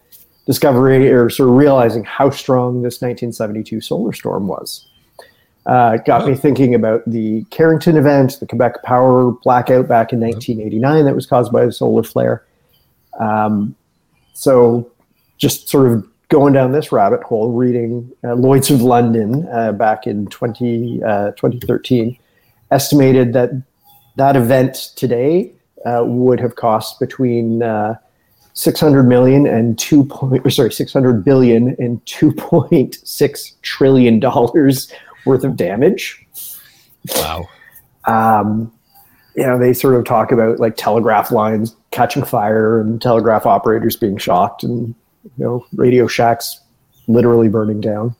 discovering 0.49 1.02
or 1.02 1.28
sort 1.28 1.50
of 1.50 1.55
realizing 1.57 2.02
how 2.05 2.31
strong 2.31 2.81
this 2.81 3.02
1972 3.02 3.83
solar 3.83 4.14
storm 4.14 4.49
was. 4.49 4.88
Uh, 5.67 5.97
it 5.97 6.07
got 6.07 6.26
me 6.26 6.35
thinking 6.35 6.75
about 6.75 7.02
the 7.07 7.45
Carrington 7.50 7.99
event, 7.99 8.40
the 8.40 8.47
Quebec 8.47 8.83
power 8.83 9.31
blackout 9.45 9.87
back 9.87 10.14
in 10.14 10.21
1989 10.21 11.05
that 11.05 11.14
was 11.14 11.26
caused 11.26 11.52
by 11.52 11.64
a 11.64 11.71
solar 11.71 12.02
flare. 12.02 12.47
Um, 13.21 13.76
so, 14.33 14.90
just 15.37 15.69
sort 15.69 15.93
of 15.93 16.09
going 16.28 16.55
down 16.55 16.73
this 16.73 16.93
rabbit 16.93 17.23
hole, 17.23 17.52
reading 17.52 18.11
uh, 18.25 18.35
Lloyd's 18.35 18.71
of 18.71 18.81
London 18.81 19.47
uh, 19.52 19.73
back 19.73 20.07
in 20.07 20.26
20, 20.28 21.02
uh, 21.02 21.33
2013 21.33 22.17
estimated 22.71 23.35
that 23.35 23.50
that 24.17 24.37
event 24.37 24.93
today 24.97 25.52
uh, 25.85 26.02
would 26.05 26.40
have 26.40 26.57
cost 26.57 26.99
between 26.99 27.62
uh, 27.62 27.95
600 28.59 29.05
million 29.05 29.47
and 29.47 29.79
2 29.79 30.03
point, 30.07 30.45
or 30.45 30.50
sorry, 30.50 30.73
600 30.73 31.25
billion 31.25 31.77
and 31.79 32.05
2.6 32.07 33.61
trillion 33.62 34.19
dollars 34.19 34.93
worth 35.25 35.45
of 35.45 35.55
damage. 35.55 36.27
Wow. 37.15 37.49
Um, 38.07 38.73
you 39.37 39.45
know, 39.45 39.61
they 39.61 39.73
sort 39.73 39.95
of 39.95 40.05
talk 40.05 40.33
about 40.33 40.59
like 40.59 40.75
telegraph 40.77 41.31
lines 41.31 41.77
catching 41.93 42.25
fire 42.25 42.81
and 42.81 43.00
telegraph 43.00 43.47
operators 43.47 43.95
being 43.95 44.17
shocked 44.17 44.65
and, 44.65 44.88
you 45.23 45.45
know, 45.45 45.65
Radio 45.75 46.09
Shacks 46.09 46.59
literally 47.07 47.49
burning 47.49 47.81
down. 47.81 48.17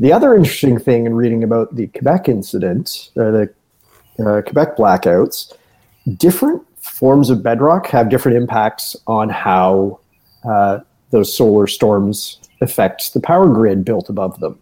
The 0.00 0.12
other 0.12 0.34
interesting 0.34 0.80
thing 0.80 1.06
in 1.06 1.14
reading 1.14 1.44
about 1.44 1.76
the 1.76 1.86
Quebec 1.86 2.28
incident, 2.28 3.10
or 3.14 3.30
the 3.30 4.26
uh, 4.26 4.42
Quebec 4.42 4.76
blackouts, 4.76 5.52
different 6.16 6.66
forms 6.94 7.28
of 7.28 7.42
bedrock 7.42 7.88
have 7.88 8.08
different 8.08 8.36
impacts 8.36 8.94
on 9.08 9.28
how 9.28 9.98
uh, 10.48 10.78
those 11.10 11.36
solar 11.36 11.66
storms 11.66 12.38
affect 12.60 13.12
the 13.14 13.20
power 13.20 13.48
grid 13.52 13.84
built 13.84 14.08
above 14.08 14.38
them. 14.38 14.56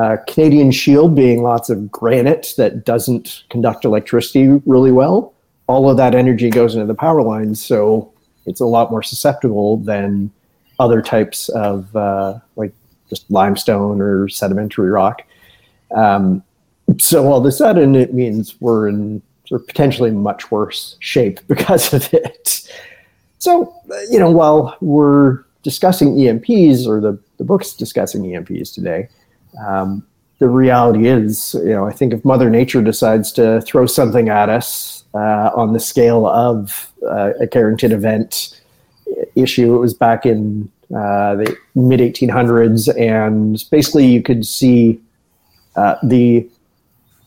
Uh, 0.00 0.16
Canadian 0.28 0.70
Shield 0.70 1.16
being 1.16 1.42
lots 1.42 1.68
of 1.68 1.90
granite 1.90 2.54
that 2.56 2.84
doesn't 2.84 3.42
conduct 3.50 3.84
electricity 3.84 4.62
really 4.64 4.92
well, 4.92 5.34
all 5.66 5.90
of 5.90 5.96
that 5.96 6.14
energy 6.14 6.50
goes 6.50 6.76
into 6.76 6.86
the 6.86 6.94
power 6.94 7.20
lines, 7.20 7.60
so 7.60 8.12
it's 8.46 8.60
a 8.60 8.66
lot 8.66 8.92
more 8.92 9.02
susceptible 9.02 9.78
than 9.78 10.30
other 10.78 11.02
types 11.02 11.48
of 11.48 11.94
uh, 11.96 12.38
like 12.54 12.72
just 13.08 13.28
limestone 13.28 14.00
or 14.00 14.28
sedimentary 14.28 14.90
rock. 14.90 15.22
Um, 15.96 16.44
so 16.98 17.26
all 17.26 17.38
of 17.38 17.44
a 17.44 17.52
sudden, 17.52 17.96
it 17.96 18.14
means 18.14 18.60
we're 18.60 18.88
in 18.88 19.20
of 19.52 19.66
potentially 19.66 20.10
much 20.10 20.50
worse 20.50 20.96
shape 21.00 21.40
because 21.48 21.92
of 21.92 22.12
it. 22.12 22.68
So, 23.38 23.74
you 24.10 24.18
know, 24.18 24.30
while 24.30 24.76
we're 24.80 25.44
discussing 25.62 26.14
EMPs 26.14 26.86
or 26.86 27.00
the, 27.00 27.18
the 27.38 27.44
book's 27.44 27.72
discussing 27.72 28.22
EMPs 28.22 28.74
today, 28.74 29.08
um, 29.66 30.06
the 30.40 30.48
reality 30.48 31.06
is, 31.06 31.54
you 31.54 31.70
know, 31.70 31.86
I 31.86 31.92
think 31.92 32.12
if 32.12 32.24
Mother 32.24 32.48
Nature 32.48 32.82
decides 32.82 33.30
to 33.32 33.60
throw 33.62 33.86
something 33.86 34.30
at 34.30 34.48
us 34.48 35.04
uh, 35.14 35.50
on 35.54 35.74
the 35.74 35.80
scale 35.80 36.26
of 36.26 36.90
uh, 37.02 37.32
a 37.40 37.46
Carrington 37.46 37.92
event 37.92 38.60
issue, 39.34 39.74
it 39.74 39.78
was 39.78 39.92
back 39.92 40.24
in 40.24 40.70
uh, 40.94 41.36
the 41.36 41.56
mid 41.74 42.00
1800s, 42.00 42.88
and 42.98 43.64
basically 43.70 44.06
you 44.06 44.22
could 44.22 44.46
see 44.46 44.98
uh, 45.76 45.96
the 46.02 46.48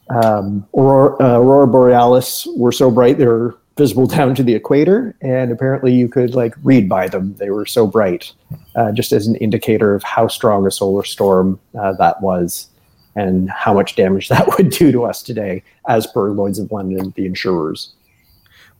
um, 0.10 0.68
aurora, 0.76 1.16
uh, 1.20 1.40
aurora, 1.40 1.68
borealis 1.68 2.48
were 2.56 2.72
so 2.72 2.92
bright 2.92 3.18
they 3.18 3.26
were 3.26 3.58
visible 3.78 4.06
down 4.18 4.36
to 4.36 4.44
the 4.44 4.54
equator, 4.54 5.16
and 5.22 5.52
apparently 5.52 5.94
you 5.94 6.08
could 6.08 6.36
like 6.36 6.56
read 6.64 6.88
by 6.90 7.08
them. 7.08 7.36
They 7.36 7.50
were 7.50 7.66
so 7.66 7.88
bright, 7.88 8.32
uh, 8.76 8.92
just 8.92 9.12
as 9.12 9.28
an 9.28 9.36
indicator 9.38 9.96
of 9.96 10.04
how 10.04 10.28
strong 10.28 10.66
a 10.68 10.72
solar 10.72 11.04
storm 11.04 11.60
uh, 11.80 11.94
that 11.94 12.22
was, 12.22 12.68
and 13.16 13.50
how 13.50 13.74
much 13.74 13.96
damage 13.96 14.30
that 14.30 14.48
would 14.58 14.70
do 14.70 14.92
to 14.92 15.06
us 15.06 15.24
today, 15.24 15.64
as 15.88 16.08
per 16.08 16.30
Lloyd's 16.30 16.60
of 16.60 16.72
London, 16.72 17.14
the 17.16 17.26
insurers. 17.26 17.94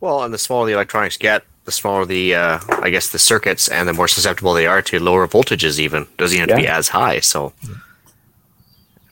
Well, 0.00 0.22
and 0.22 0.34
the 0.34 0.38
smaller 0.38 0.66
the 0.66 0.74
electronics 0.74 1.16
get, 1.16 1.44
the 1.64 1.72
smaller 1.72 2.04
the, 2.04 2.34
uh, 2.34 2.58
I 2.68 2.90
guess, 2.90 3.08
the 3.08 3.18
circuits, 3.18 3.68
and 3.68 3.88
the 3.88 3.94
more 3.94 4.08
susceptible 4.08 4.52
they 4.52 4.66
are 4.66 4.82
to 4.82 5.00
lower 5.00 5.26
voltages. 5.26 5.78
Even 5.78 6.06
doesn't 6.18 6.36
even 6.36 6.50
have 6.50 6.58
yeah. 6.58 6.66
to 6.66 6.72
be 6.72 6.78
as 6.78 6.88
high. 6.88 7.20
So, 7.20 7.54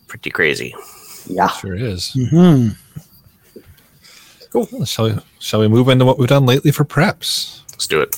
pretty 0.06 0.28
crazy. 0.28 0.74
Yeah, 1.26 1.48
sure 1.48 1.74
is. 1.74 2.12
Mm-hmm. 2.16 2.68
Cool. 4.50 4.84
Shall 4.84 5.04
we? 5.06 5.14
Shall 5.38 5.60
we 5.60 5.68
move 5.68 5.88
into 5.88 6.04
what 6.04 6.18
we've 6.18 6.28
done 6.28 6.46
lately 6.46 6.70
for 6.70 6.84
preps? 6.84 7.62
Let's 7.72 7.86
do 7.86 8.00
it. 8.00 8.16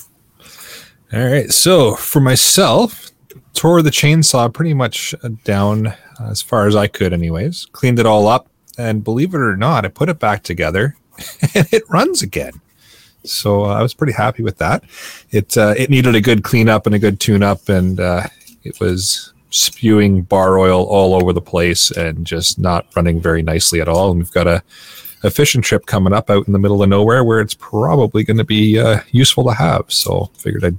All 1.13 1.25
right. 1.25 1.49
So 1.51 1.95
for 1.95 2.19
myself, 2.19 3.11
tore 3.53 3.81
the 3.81 3.89
chainsaw 3.89 4.53
pretty 4.53 4.73
much 4.73 5.15
down 5.43 5.93
as 6.19 6.41
far 6.41 6.67
as 6.67 6.75
I 6.75 6.87
could, 6.87 7.13
anyways. 7.13 7.67
Cleaned 7.71 7.99
it 7.99 8.05
all 8.05 8.27
up, 8.27 8.47
and 8.77 9.03
believe 9.03 9.33
it 9.33 9.39
or 9.39 9.55
not, 9.55 9.85
I 9.85 9.87
put 9.87 10.09
it 10.09 10.19
back 10.19 10.43
together, 10.43 10.95
and 11.55 11.67
it 11.71 11.83
runs 11.89 12.21
again. 12.21 12.53
So 13.23 13.65
uh, 13.65 13.69
I 13.69 13.81
was 13.81 13.93
pretty 13.93 14.13
happy 14.13 14.43
with 14.43 14.57
that. 14.59 14.83
It 15.31 15.57
uh, 15.57 15.73
it 15.77 15.89
needed 15.89 16.15
a 16.15 16.21
good 16.21 16.43
cleanup 16.43 16.85
and 16.85 16.95
a 16.95 16.99
good 16.99 17.19
tune 17.19 17.43
up, 17.43 17.69
and 17.69 17.99
uh, 17.99 18.27
it 18.63 18.79
was 18.79 19.33
spewing 19.55 20.21
bar 20.21 20.59
oil 20.59 20.83
all 20.83 21.13
over 21.13 21.31
the 21.31 21.41
place 21.41 21.89
and 21.89 22.27
just 22.27 22.59
not 22.59 22.85
running 22.95 23.21
very 23.21 23.41
nicely 23.41 23.79
at 23.79 23.87
all. 23.87 24.11
And 24.11 24.19
we've 24.19 24.31
got 24.31 24.47
a, 24.47 24.61
a 25.23 25.31
fishing 25.31 25.61
trip 25.61 25.85
coming 25.85 26.13
up 26.13 26.29
out 26.29 26.45
in 26.45 26.53
the 26.53 26.59
middle 26.59 26.83
of 26.83 26.89
nowhere 26.89 27.23
where 27.23 27.39
it's 27.39 27.53
probably 27.53 28.23
going 28.23 28.37
to 28.37 28.43
be 28.43 28.77
uh, 28.77 28.99
useful 29.11 29.45
to 29.45 29.53
have. 29.53 29.85
So 29.87 30.29
figured 30.37 30.65
I'd 30.65 30.77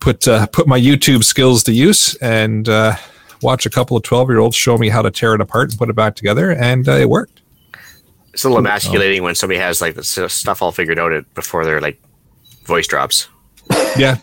put 0.00 0.26
uh, 0.26 0.46
put 0.46 0.66
my 0.66 0.80
YouTube 0.80 1.24
skills 1.24 1.62
to 1.64 1.72
use 1.72 2.14
and 2.16 2.68
uh, 2.68 2.96
watch 3.42 3.66
a 3.66 3.70
couple 3.70 3.96
of 3.96 4.02
twelve 4.02 4.30
year 4.30 4.38
olds 4.38 4.56
show 4.56 4.78
me 4.78 4.88
how 4.88 5.02
to 5.02 5.10
tear 5.10 5.34
it 5.34 5.40
apart 5.40 5.70
and 5.70 5.78
put 5.78 5.90
it 5.90 5.96
back 5.96 6.14
together, 6.14 6.52
and 6.52 6.88
uh, 6.88 6.92
it 6.92 7.10
worked. 7.10 7.42
It's 8.32 8.44
a 8.44 8.48
little 8.48 8.64
emasculating 8.64 9.22
when 9.22 9.34
somebody 9.34 9.60
has 9.60 9.80
like 9.80 9.94
the 9.94 10.04
stuff 10.04 10.62
all 10.62 10.72
figured 10.72 10.98
out 10.98 11.12
it 11.12 11.34
before 11.34 11.64
their 11.64 11.80
like 11.80 12.00
voice 12.64 12.86
drops. 12.86 13.28
Yeah, 13.96 14.18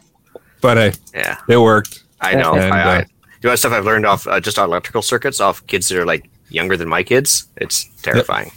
but 0.61 0.77
hey, 0.77 0.93
yeah, 1.13 1.37
it 1.47 1.57
worked. 1.57 2.03
I 2.21 2.33
know. 2.35 2.55
And, 2.55 2.73
I, 2.73 2.99
I, 2.99 3.05
you 3.45 3.51
know 3.51 3.55
stuff 3.55 3.73
I've 3.73 3.85
learned 3.85 4.07
off 4.07 4.25
uh, 4.25 4.39
just 4.39 4.57
on 4.57 4.67
electrical 4.67 5.03
circuits 5.03 5.39
off 5.39 5.65
kids 5.67 5.87
that 5.89 5.99
are 5.99 6.05
like 6.05 6.27
younger 6.49 6.75
than 6.75 6.89
my 6.89 7.03
kids. 7.03 7.47
It's 7.57 7.85
terrifying. 8.01 8.51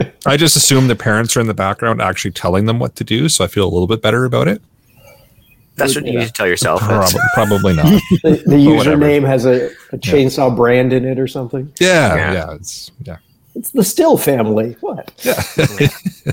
Yep. 0.00 0.16
I 0.24 0.38
just 0.38 0.56
assume 0.56 0.88
the 0.88 0.96
parents 0.96 1.36
are 1.36 1.40
in 1.40 1.46
the 1.46 1.54
background 1.54 2.00
actually 2.00 2.30
telling 2.30 2.64
them 2.64 2.78
what 2.78 2.96
to 2.96 3.04
do, 3.04 3.28
so 3.28 3.44
I 3.44 3.46
feel 3.46 3.64
a 3.64 3.68
little 3.68 3.86
bit 3.86 4.00
better 4.00 4.24
about 4.24 4.48
it. 4.48 4.62
That's 5.76 5.94
what 5.94 6.06
you 6.06 6.18
need 6.18 6.26
to 6.26 6.32
tell 6.32 6.46
yourself. 6.46 6.80
Probably, 6.80 7.20
probably 7.34 7.74
not. 7.74 7.84
the, 8.22 8.42
the 8.46 8.56
username 8.56 9.26
has 9.26 9.44
a, 9.44 9.66
a 9.92 9.98
chainsaw 9.98 10.48
yeah. 10.48 10.54
brand 10.54 10.92
in 10.94 11.04
it 11.04 11.18
or 11.18 11.28
something. 11.28 11.70
Yeah, 11.78 12.14
yeah, 12.14 12.32
yeah, 12.32 12.54
it's 12.54 12.90
yeah. 13.02 13.16
It's 13.54 13.70
the 13.70 13.82
Stihl 13.82 14.18
family. 14.18 14.76
What? 14.80 15.12
Yeah. 15.22 15.42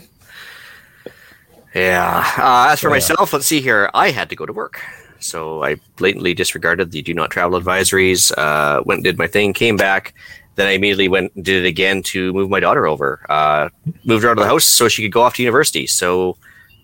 yeah. 1.75 2.33
Uh, 2.37 2.71
as 2.71 2.79
for 2.79 2.87
yeah. 2.87 2.93
myself, 2.93 3.33
let's 3.33 3.45
see 3.45 3.59
here. 3.59 3.89
I 3.93 4.11
had 4.11 4.29
to 4.29 4.35
go 4.37 4.45
to 4.45 4.53
work. 4.53 4.81
So 5.19 5.63
I 5.63 5.75
blatantly 5.95 6.33
disregarded 6.33 6.91
the 6.91 7.01
do 7.01 7.13
not 7.13 7.31
travel 7.31 7.59
advisories, 7.59 8.31
uh, 8.37 8.81
went 8.85 8.99
and 8.99 9.03
did 9.03 9.17
my 9.17 9.27
thing, 9.27 9.53
came 9.53 9.77
back. 9.77 10.13
Then 10.55 10.67
I 10.67 10.71
immediately 10.71 11.07
went 11.07 11.33
and 11.35 11.45
did 11.45 11.63
it 11.63 11.67
again 11.67 12.01
to 12.03 12.33
move 12.33 12.49
my 12.49 12.59
daughter 12.59 12.87
over. 12.87 13.25
Uh, 13.29 13.69
moved 14.05 14.23
her 14.23 14.29
out 14.29 14.37
of 14.37 14.43
the 14.43 14.49
house 14.49 14.65
so 14.65 14.87
she 14.87 15.03
could 15.03 15.11
go 15.11 15.21
off 15.21 15.35
to 15.35 15.43
university. 15.43 15.85
So, 15.85 16.35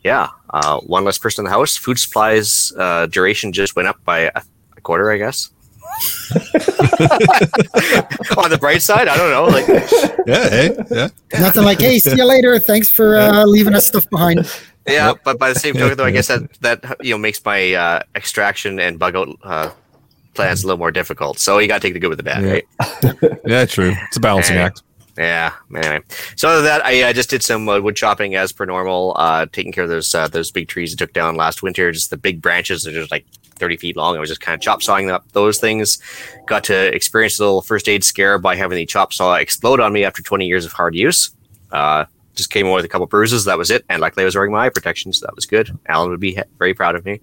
yeah, 0.03 0.29
uh, 0.51 0.79
one 0.81 1.03
less 1.03 1.17
person 1.17 1.41
in 1.41 1.45
the 1.45 1.51
house. 1.51 1.75
Food 1.75 1.97
supplies 1.97 2.71
uh, 2.77 3.07
duration 3.07 3.51
just 3.51 3.75
went 3.75 3.87
up 3.87 4.03
by 4.05 4.19
a, 4.19 4.41
a 4.77 4.81
quarter, 4.81 5.11
I 5.11 5.17
guess. 5.17 5.49
on 8.37 8.49
the 8.49 8.57
bright 8.59 8.81
side, 8.81 9.07
I 9.07 9.17
don't 9.17 9.29
know. 9.31 9.45
Like, 9.45 9.67
yeah, 10.27 10.49
hey, 10.49 10.75
yeah. 10.91 11.09
Nothing 11.39 11.63
like, 11.63 11.79
hey, 11.79 11.99
see 11.99 12.15
you 12.15 12.25
later. 12.25 12.57
Thanks 12.59 12.89
for 12.89 13.15
uh, 13.15 13.45
leaving 13.45 13.73
us 13.73 13.87
stuff 13.87 14.09
behind. 14.09 14.47
Yeah, 14.87 15.09
yep. 15.09 15.21
but 15.23 15.39
by 15.39 15.53
the 15.53 15.59
same 15.59 15.75
token, 15.75 15.97
though, 15.97 16.05
I 16.05 16.11
guess 16.11 16.27
that 16.27 16.51
that 16.61 16.97
you 17.01 17.11
know 17.11 17.17
makes 17.17 17.43
my 17.43 17.73
uh, 17.73 18.03
extraction 18.15 18.79
and 18.79 18.99
bug 18.99 19.15
out 19.15 19.29
uh, 19.43 19.71
plans 20.33 20.63
a 20.63 20.67
little 20.67 20.79
more 20.79 20.91
difficult. 20.91 21.39
So 21.39 21.59
you 21.59 21.67
got 21.67 21.81
to 21.81 21.87
take 21.87 21.93
the 21.93 21.99
good 21.99 22.09
with 22.09 22.17
the 22.17 22.23
bad, 22.23 22.43
yeah. 22.43 22.51
right? 22.51 23.39
yeah, 23.45 23.65
true. 23.65 23.93
It's 24.07 24.17
a 24.17 24.19
balancing 24.19 24.55
anyway. 24.55 24.67
act. 24.67 24.83
Yeah. 25.17 25.53
Anyway, 25.75 26.01
so 26.35 26.49
other 26.49 26.57
than 26.57 26.65
that, 26.65 26.85
I, 26.85 27.09
I 27.09 27.13
just 27.13 27.29
did 27.29 27.43
some 27.43 27.69
uh, 27.69 27.79
wood 27.79 27.95
chopping 27.95 28.35
as 28.35 28.51
per 28.51 28.65
normal, 28.65 29.15
uh, 29.17 29.45
taking 29.51 29.71
care 29.71 29.83
of 29.83 29.89
those 29.89 30.13
uh, 30.13 30.27
those 30.27 30.51
big 30.51 30.67
trees 30.67 30.93
I 30.93 30.95
took 30.97 31.13
down 31.13 31.35
last 31.35 31.61
winter. 31.61 31.91
Just 31.91 32.09
the 32.09 32.17
big 32.17 32.41
branches 32.41 32.87
are 32.87 32.91
just 32.91 33.11
like 33.11 33.25
30 33.55 33.77
feet 33.77 33.95
long. 33.95 34.17
I 34.17 34.19
was 34.19 34.29
just 34.29 34.41
kind 34.41 34.55
of 34.55 34.61
chop 34.61 34.81
sawing 34.81 35.11
up 35.11 35.31
those 35.33 35.59
things. 35.59 35.99
Got 36.47 36.63
to 36.65 36.93
experience 36.93 37.39
a 37.39 37.43
little 37.43 37.61
first 37.61 37.87
aid 37.87 38.03
scare 38.03 38.39
by 38.39 38.55
having 38.55 38.75
the 38.75 38.85
chop 38.85 39.13
saw 39.13 39.35
explode 39.35 39.79
on 39.79 39.93
me 39.93 40.03
after 40.03 40.23
20 40.23 40.47
years 40.47 40.65
of 40.65 40.73
hard 40.73 40.95
use. 40.95 41.31
Just 42.35 42.49
came 42.49 42.65
away 42.65 42.75
with 42.75 42.85
a 42.85 42.89
couple 42.89 43.05
bruises. 43.07 43.45
That 43.45 43.57
was 43.57 43.69
it. 43.69 43.85
And 43.89 44.01
luckily, 44.01 44.23
I 44.23 44.25
was 44.25 44.35
wearing 44.35 44.51
my 44.51 44.65
eye 44.65 44.69
protection, 44.69 45.13
so 45.13 45.25
that 45.25 45.35
was 45.35 45.45
good. 45.45 45.77
Alan 45.87 46.09
would 46.09 46.19
be 46.19 46.39
very 46.57 46.73
proud 46.73 46.95
of 46.95 47.05
me. 47.05 47.21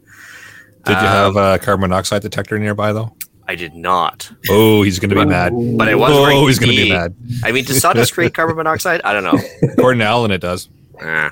Did 0.84 0.92
you 0.92 1.08
um, 1.08 1.34
have 1.34 1.36
a 1.36 1.58
carbon 1.58 1.90
monoxide 1.90 2.22
detector 2.22 2.58
nearby, 2.58 2.92
though? 2.92 3.14
I 3.46 3.56
did 3.56 3.74
not. 3.74 4.30
Oh, 4.48 4.82
he's 4.82 5.00
going 5.00 5.10
to 5.10 5.16
be 5.16 5.24
mad. 5.24 5.52
But 5.76 5.88
I 5.88 5.96
was. 5.96 6.10
Oh, 6.12 6.46
he's 6.46 6.58
going 6.58 6.70
to 6.70 6.76
be 6.76 6.90
mad. 6.90 7.16
I 7.42 7.50
mean, 7.50 7.64
does 7.64 7.80
sawdust 7.80 8.14
create 8.14 8.32
carbon 8.32 8.56
monoxide? 8.58 9.02
I 9.02 9.12
don't 9.12 9.24
know. 9.24 9.38
According 9.72 9.98
to 9.98 10.04
Alan, 10.04 10.30
it 10.30 10.40
does. 10.40 10.68
Uh, 11.02 11.30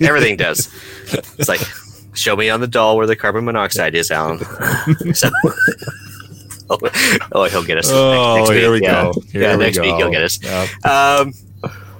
everything 0.00 0.36
does. 0.36 0.72
It's 1.38 1.48
like, 1.48 1.60
show 2.14 2.36
me 2.36 2.50
on 2.50 2.60
the 2.60 2.66
doll 2.66 2.96
where 2.96 3.06
the 3.06 3.16
carbon 3.16 3.44
monoxide 3.44 3.94
is, 3.94 4.10
Alan. 4.10 4.38
so, 5.14 5.30
oh, 6.70 7.48
he'll 7.50 7.64
get 7.64 7.78
us. 7.78 7.90
Oh, 7.90 8.36
next, 8.36 8.50
next 8.50 8.60
here 8.60 8.72
week. 8.72 8.82
we 8.82 8.86
yeah. 8.86 9.02
go. 9.02 9.20
Here 9.32 9.42
yeah, 9.42 9.56
next 9.56 9.76
go. 9.76 9.82
week 9.82 9.94
he'll 9.96 10.10
get 10.10 10.22
us. 10.22 10.42
Yep. 10.42 10.84
Um, 10.86 11.32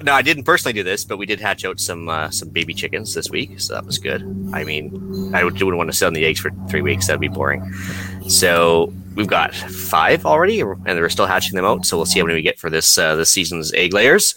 no, 0.05 0.13
I 0.13 0.21
didn't 0.21 0.43
personally 0.43 0.73
do 0.73 0.83
this, 0.83 1.03
but 1.03 1.17
we 1.17 1.25
did 1.25 1.39
hatch 1.39 1.65
out 1.65 1.79
some 1.79 2.07
uh, 2.07 2.29
some 2.29 2.49
baby 2.49 2.75
chickens 2.75 3.15
this 3.15 3.31
week, 3.31 3.59
so 3.59 3.73
that 3.73 3.85
was 3.85 3.97
good. 3.97 4.21
I 4.53 4.63
mean, 4.63 5.33
I 5.33 5.43
wouldn't 5.43 5.77
want 5.77 5.89
to 5.89 5.97
sit 5.97 6.05
on 6.05 6.13
the 6.13 6.25
eggs 6.25 6.39
for 6.39 6.51
three 6.69 6.83
weeks; 6.83 7.07
that'd 7.07 7.19
be 7.19 7.27
boring. 7.27 7.73
So 8.27 8.93
we've 9.15 9.27
got 9.27 9.55
five 9.55 10.23
already, 10.25 10.59
and 10.59 10.85
we're 10.85 11.09
still 11.09 11.25
hatching 11.25 11.55
them 11.55 11.65
out. 11.65 11.87
So 11.87 11.97
we'll 11.97 12.05
see 12.05 12.19
how 12.19 12.25
many 12.25 12.35
we 12.35 12.43
get 12.43 12.59
for 12.59 12.69
this 12.69 12.99
uh, 12.99 13.15
this 13.15 13.31
season's 13.31 13.73
egg 13.73 13.93
layers. 13.93 14.35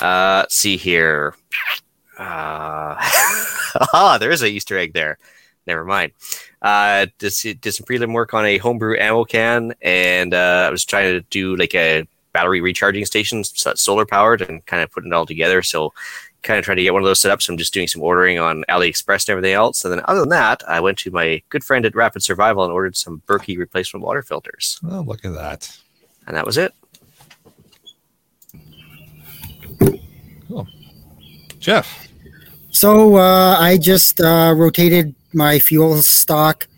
Uh, 0.00 0.40
let's 0.42 0.56
see 0.56 0.76
here. 0.76 1.34
Uh, 2.18 2.96
ah, 2.98 4.18
there 4.18 4.32
is 4.32 4.42
a 4.42 4.48
Easter 4.48 4.76
egg 4.76 4.92
there. 4.92 5.18
Never 5.68 5.84
mind. 5.84 6.12
Uh, 6.60 7.06
did, 7.18 7.60
did 7.60 7.72
some 7.72 7.86
prelim 7.86 8.12
work 8.12 8.34
on 8.34 8.44
a 8.44 8.58
homebrew 8.58 8.98
ammo 8.98 9.24
can, 9.24 9.72
and 9.80 10.34
uh, 10.34 10.66
I 10.66 10.70
was 10.70 10.84
trying 10.84 11.12
to 11.12 11.20
do 11.20 11.54
like 11.54 11.76
a 11.76 12.08
battery 12.36 12.60
recharging 12.60 13.06
station, 13.06 13.42
solar 13.44 14.04
powered, 14.04 14.42
and 14.42 14.64
kind 14.66 14.82
of 14.82 14.90
putting 14.90 15.10
it 15.10 15.14
all 15.14 15.24
together. 15.24 15.62
So, 15.62 15.94
kind 16.42 16.58
of 16.58 16.66
trying 16.66 16.76
to 16.76 16.82
get 16.82 16.92
one 16.92 17.00
of 17.00 17.06
those 17.06 17.18
set 17.18 17.30
up. 17.30 17.40
So, 17.40 17.50
I'm 17.50 17.56
just 17.56 17.72
doing 17.72 17.88
some 17.88 18.02
ordering 18.02 18.38
on 18.38 18.62
AliExpress 18.68 19.26
and 19.26 19.30
everything 19.30 19.54
else. 19.54 19.82
And 19.86 19.92
then, 19.94 20.02
other 20.04 20.20
than 20.20 20.28
that, 20.28 20.62
I 20.68 20.80
went 20.80 20.98
to 20.98 21.10
my 21.10 21.40
good 21.48 21.64
friend 21.64 21.86
at 21.86 21.94
Rapid 21.94 22.22
Survival 22.22 22.62
and 22.62 22.70
ordered 22.74 22.94
some 22.94 23.22
Berkey 23.26 23.56
replacement 23.56 24.04
water 24.04 24.20
filters. 24.20 24.78
Oh, 24.86 25.00
look 25.00 25.24
at 25.24 25.32
that. 25.32 25.74
And 26.26 26.36
that 26.36 26.44
was 26.44 26.58
it. 26.58 26.74
Cool. 30.46 30.68
Jeff. 31.58 32.06
So, 32.68 33.16
uh, 33.16 33.56
I 33.58 33.78
just 33.78 34.20
uh, 34.20 34.52
rotated 34.54 35.14
my 35.32 35.58
fuel 35.58 35.96
stock, 36.02 36.68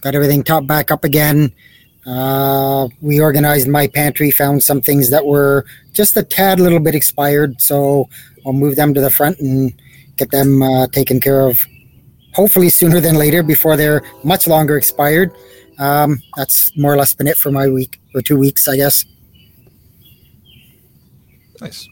got 0.00 0.14
everything 0.14 0.44
topped 0.44 0.68
back 0.68 0.92
up 0.92 1.02
again. 1.02 1.52
Uh, 2.08 2.88
we 3.02 3.20
organized 3.20 3.68
my 3.68 3.86
pantry, 3.86 4.30
found 4.30 4.62
some 4.62 4.80
things 4.80 5.10
that 5.10 5.26
were 5.26 5.66
just 5.92 6.16
a 6.16 6.22
tad 6.22 6.58
little 6.58 6.80
bit 6.80 6.94
expired. 6.94 7.60
So 7.60 8.08
I'll 8.46 8.54
move 8.54 8.76
them 8.76 8.94
to 8.94 9.00
the 9.00 9.10
front 9.10 9.38
and 9.40 9.72
get 10.16 10.30
them 10.30 10.62
uh, 10.62 10.86
taken 10.88 11.20
care 11.20 11.42
of 11.42 11.58
hopefully 12.32 12.70
sooner 12.70 13.00
than 13.00 13.16
later 13.16 13.42
before 13.42 13.76
they're 13.76 14.02
much 14.24 14.46
longer 14.46 14.76
expired. 14.76 15.32
Um, 15.78 16.22
that's 16.36 16.76
more 16.76 16.92
or 16.92 16.96
less 16.96 17.12
been 17.12 17.26
it 17.26 17.36
for 17.36 17.50
my 17.50 17.68
week 17.68 18.00
or 18.14 18.22
two 18.22 18.38
weeks, 18.38 18.68
I 18.68 18.76
guess. 18.76 19.04
Nice. 21.60 21.88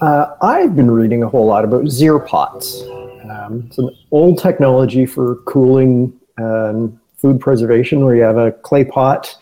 Uh, 0.00 0.34
I've 0.42 0.74
been 0.74 0.90
reading 0.90 1.22
a 1.22 1.28
whole 1.28 1.46
lot 1.46 1.64
about 1.64 1.84
Zeerpots. 1.84 2.82
Um, 3.30 3.64
it's 3.66 3.78
an 3.78 3.90
old 4.10 4.38
technology 4.38 5.06
for 5.06 5.36
cooling 5.46 6.12
um, 6.38 7.00
food 7.16 7.40
preservation 7.40 8.04
where 8.04 8.14
you 8.14 8.22
have 8.22 8.36
a 8.36 8.52
clay 8.52 8.84
pot 8.84 9.36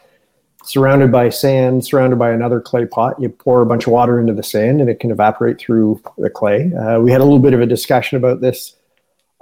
surrounded 0.64 1.12
by 1.12 1.28
sand, 1.28 1.84
surrounded 1.84 2.18
by 2.18 2.30
another 2.30 2.60
clay 2.60 2.86
pot. 2.86 3.20
You 3.20 3.28
pour 3.28 3.60
a 3.60 3.66
bunch 3.66 3.86
of 3.86 3.92
water 3.92 4.18
into 4.18 4.32
the 4.32 4.42
sand 4.42 4.80
and 4.80 4.88
it 4.88 4.98
can 5.00 5.10
evaporate 5.10 5.58
through 5.58 6.00
the 6.16 6.30
clay. 6.30 6.72
Uh, 6.72 7.00
we 7.00 7.12
had 7.12 7.20
a 7.20 7.24
little 7.24 7.38
bit 7.38 7.52
of 7.52 7.60
a 7.60 7.66
discussion 7.66 8.16
about 8.16 8.40
this 8.40 8.74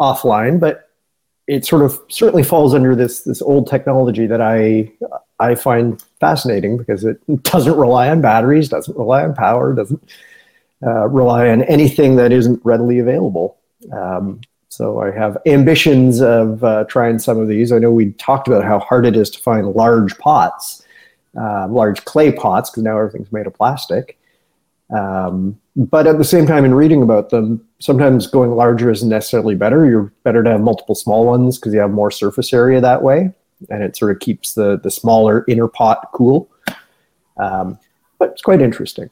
offline, 0.00 0.58
but 0.58 0.88
it 1.46 1.64
sort 1.64 1.82
of 1.82 2.00
certainly 2.08 2.42
falls 2.42 2.74
under 2.74 2.94
this 2.94 3.20
this 3.20 3.42
old 3.42 3.68
technology 3.68 4.26
that 4.26 4.40
I 4.40 4.90
I 5.38 5.54
find 5.54 6.02
fascinating 6.20 6.76
because 6.76 7.04
it 7.04 7.20
doesn't 7.42 7.76
rely 7.76 8.08
on 8.08 8.20
batteries, 8.20 8.68
doesn't 8.68 8.96
rely 8.96 9.22
on 9.24 9.34
power, 9.34 9.74
doesn't 9.74 10.02
uh, 10.84 11.08
rely 11.08 11.48
on 11.48 11.62
anything 11.64 12.16
that 12.16 12.32
isn't 12.32 12.60
readily 12.64 12.98
available. 12.98 13.58
Um, 13.92 14.40
so 14.72 15.00
I 15.00 15.10
have 15.10 15.36
ambitions 15.44 16.22
of 16.22 16.64
uh, 16.64 16.84
trying 16.84 17.18
some 17.18 17.38
of 17.38 17.46
these. 17.46 17.72
I 17.72 17.78
know 17.78 17.92
we 17.92 18.12
talked 18.12 18.48
about 18.48 18.64
how 18.64 18.78
hard 18.78 19.04
it 19.04 19.14
is 19.14 19.28
to 19.28 19.38
find 19.38 19.66
large 19.72 20.16
pots, 20.16 20.82
uh, 21.38 21.68
large 21.68 22.02
clay 22.06 22.32
pots, 22.32 22.70
because 22.70 22.82
now 22.82 22.96
everything's 22.96 23.30
made 23.30 23.46
of 23.46 23.52
plastic. 23.52 24.18
Um, 24.88 25.60
but 25.76 26.06
at 26.06 26.16
the 26.16 26.24
same 26.24 26.46
time, 26.46 26.64
in 26.64 26.72
reading 26.72 27.02
about 27.02 27.28
them, 27.28 27.62
sometimes 27.80 28.26
going 28.26 28.52
larger 28.52 28.90
isn't 28.90 29.10
necessarily 29.10 29.54
better. 29.54 29.84
You're 29.84 30.10
better 30.22 30.42
to 30.42 30.48
have 30.48 30.62
multiple 30.62 30.94
small 30.94 31.26
ones 31.26 31.58
because 31.58 31.74
you 31.74 31.80
have 31.80 31.90
more 31.90 32.10
surface 32.10 32.54
area 32.54 32.80
that 32.80 33.02
way, 33.02 33.30
and 33.68 33.82
it 33.82 33.94
sort 33.94 34.12
of 34.12 34.20
keeps 34.20 34.54
the 34.54 34.78
the 34.78 34.90
smaller 34.90 35.44
inner 35.48 35.68
pot 35.68 36.08
cool. 36.14 36.50
Um, 37.36 37.78
but 38.18 38.30
it's 38.30 38.42
quite 38.42 38.62
interesting. 38.62 39.10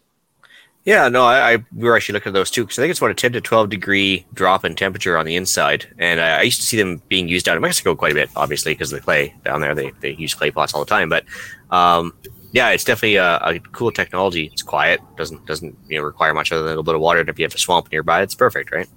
Yeah, 0.85 1.09
no, 1.09 1.25
I, 1.25 1.53
I 1.53 1.57
we 1.77 1.89
were 1.89 1.95
actually 1.95 2.15
looking 2.15 2.31
at 2.31 2.35
those 2.35 2.51
too 2.51 2.65
because 2.65 2.79
I 2.79 2.83
think 2.83 2.91
it's 2.91 3.01
about 3.01 3.11
a 3.11 3.15
ten 3.15 3.33
to 3.33 3.41
twelve 3.41 3.69
degree 3.69 4.25
drop 4.33 4.65
in 4.65 4.75
temperature 4.75 5.19
on 5.19 5.27
the 5.27 5.37
inside, 5.37 5.87
and 5.99 6.21
I, 6.21 6.39
I 6.39 6.43
used 6.43 6.61
to 6.61 6.67
see 6.67 6.78
them 6.78 7.02
being 7.09 7.28
used 7.28 7.45
down 7.45 7.57
in 7.57 7.63
Mexico 7.63 7.95
quite 7.95 8.13
a 8.13 8.15
bit, 8.15 8.31
obviously 8.35 8.73
because 8.73 8.93
of 8.93 8.99
the 8.99 9.04
clay 9.04 9.35
down 9.45 9.61
there. 9.61 9.75
They 9.75 9.93
they 10.00 10.13
use 10.15 10.33
clay 10.33 10.50
pots 10.50 10.73
all 10.73 10.81
the 10.81 10.89
time, 10.89 11.11
but 11.11 11.25
um, 11.71 12.15
yeah, 12.52 12.71
it's 12.71 12.85
definitely 12.85 13.17
a, 13.17 13.37
a, 13.37 13.59
cool 13.73 13.93
technology. 13.93 14.47
It's 14.52 14.63
quiet, 14.63 15.00
doesn't 15.17 15.45
doesn't 15.47 15.76
you 15.89 15.99
know 15.99 16.04
require 16.04 16.33
much 16.33 16.50
other 16.50 16.63
than 16.63 16.69
a 16.69 16.71
little 16.71 16.83
bit 16.83 16.95
of 16.95 17.02
water. 17.02 17.21
And 17.21 17.28
if 17.28 17.39
you 17.39 17.45
have 17.45 17.54
a 17.54 17.59
swamp 17.59 17.93
nearby, 17.93 18.23
it's 18.23 18.35
perfect, 18.35 18.73
right? 18.73 18.89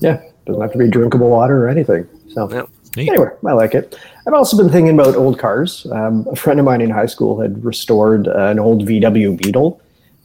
Yeah, 0.00 0.22
doesn't 0.46 0.60
have 0.60 0.72
to 0.72 0.78
be 0.78 0.88
drinkable 0.88 1.30
water 1.30 1.64
or 1.64 1.68
anything. 1.68 2.06
So 2.28 2.50
Yeah. 2.50 2.66
Neat. 2.96 3.08
anyway, 3.08 3.28
I 3.46 3.52
like 3.52 3.74
it. 3.74 3.96
I've 4.26 4.34
also 4.34 4.56
been 4.56 4.68
thinking 4.68 4.98
about 4.98 5.14
old 5.14 5.38
cars. 5.38 5.86
Um, 5.92 6.26
a 6.30 6.34
friend 6.34 6.58
of 6.58 6.66
mine 6.66 6.80
in 6.80 6.90
high 6.90 7.06
school 7.06 7.40
had 7.40 7.64
restored 7.64 8.26
uh, 8.26 8.46
an 8.46 8.58
old 8.58 8.86
VW 8.86 9.36
Beetle 9.36 9.80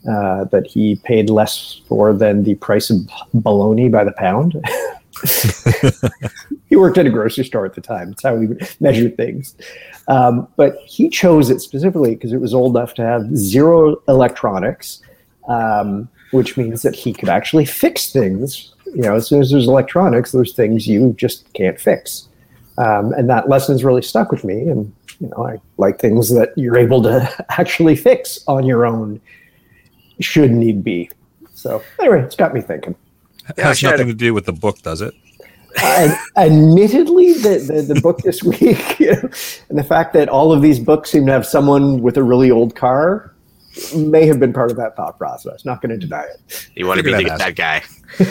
uh, 0.10 0.46
that 0.46 0.68
he 0.68 0.96
paid 0.98 1.30
less 1.30 1.82
for 1.88 2.14
than 2.14 2.44
the 2.44 2.56
price 2.56 2.90
of 2.90 2.98
bologna 3.34 3.90
by 3.90 4.04
the 4.04 4.12
pound. 4.14 4.62
he 6.70 6.76
worked 6.76 6.98
at 6.98 7.06
a 7.06 7.10
grocery 7.10 7.46
store 7.46 7.66
at 7.66 7.74
the 7.74 7.82
time. 7.82 8.10
That's 8.10 8.24
how 8.24 8.36
we 8.36 8.56
measured 8.80 9.18
things. 9.18 9.56
Um, 10.08 10.48
but 10.56 10.78
he 10.86 11.10
chose 11.10 11.50
it 11.50 11.62
specifically 11.62 12.16
because 12.16 12.34
it 12.34 12.42
was 12.42 12.54
old 12.54 12.76
enough 12.76 12.94
to 12.96 13.02
have 13.02 13.36
zero 13.36 14.02
electronics, 14.08 15.02
um, 15.48 16.10
which 16.32 16.58
means 16.58 16.82
that 16.82 16.96
he 16.96 17.14
could 17.14 17.30
actually 17.30 17.66
fix 17.66 18.12
things. 18.12 18.74
You 18.86 19.02
know, 19.02 19.16
as 19.16 19.28
soon 19.28 19.42
as 19.42 19.52
there's 19.52 19.68
electronics, 19.68 20.32
there's 20.32 20.54
things 20.54 20.88
you 20.88 21.14
just 21.18 21.52
can't 21.54 21.80
fix. 21.80 22.28
Um, 22.78 23.14
and 23.14 23.30
that 23.30 23.50
lesson's 23.50 23.84
really 23.84 24.02
stuck 24.02 24.32
with 24.32 24.44
me. 24.44 24.68
And, 24.68 24.94
you 25.20 25.30
know, 25.30 25.48
I 25.48 25.62
like 25.78 26.00
things 26.00 26.30
that 26.34 26.54
you're 26.58 26.78
able 26.78 27.02
to 27.04 27.46
actually 27.50 27.96
fix 27.96 28.44
on 28.48 28.66
your 28.66 28.86
own, 28.86 29.22
should 30.20 30.52
need 30.52 30.84
be. 30.84 31.10
So, 31.54 31.82
anyway, 32.00 32.22
it's 32.22 32.36
got 32.36 32.54
me 32.54 32.62
thinking. 32.62 32.96
It 33.50 33.58
has 33.58 33.66
actually, 33.66 33.88
I 33.88 33.92
had 33.92 34.00
nothing 34.00 34.08
to 34.14 34.18
do 34.18 34.34
with 34.34 34.46
the 34.46 34.54
book, 34.54 34.82
does 34.82 35.02
it? 35.02 35.14
Uh, 35.82 36.16
admittedly, 36.38 37.34
the, 37.34 37.60
the, 37.60 37.94
the 37.94 38.02
book 38.02 38.20
this 38.20 38.44
week, 38.62 39.00
you 39.00 39.12
know, 39.12 39.30
and 39.70 39.78
the 39.78 39.84
fact 39.84 40.14
that 40.14 40.30
all 40.30 40.52
of 40.52 40.62
these 40.62 40.80
books 40.80 41.12
seem 41.12 41.26
to 41.26 41.32
have 41.32 41.46
someone 41.46 42.02
with 42.02 42.18
a 42.18 42.24
really 42.24 42.50
old 42.52 42.76
car 42.76 43.34
may 43.96 44.26
have 44.26 44.40
been 44.40 44.54
part 44.54 44.72
of 44.72 44.78
that 44.78 44.96
thought 44.96 45.18
process. 45.18 45.66
Not 45.66 45.82
going 45.82 45.92
to 45.92 45.98
deny 45.98 46.24
it. 46.24 46.70
You 46.76 46.88
want 46.88 47.00
to 47.00 47.04
be 47.04 47.14
the, 47.14 47.24
that 47.24 47.40
that 47.40 47.56
guy. 47.56 47.84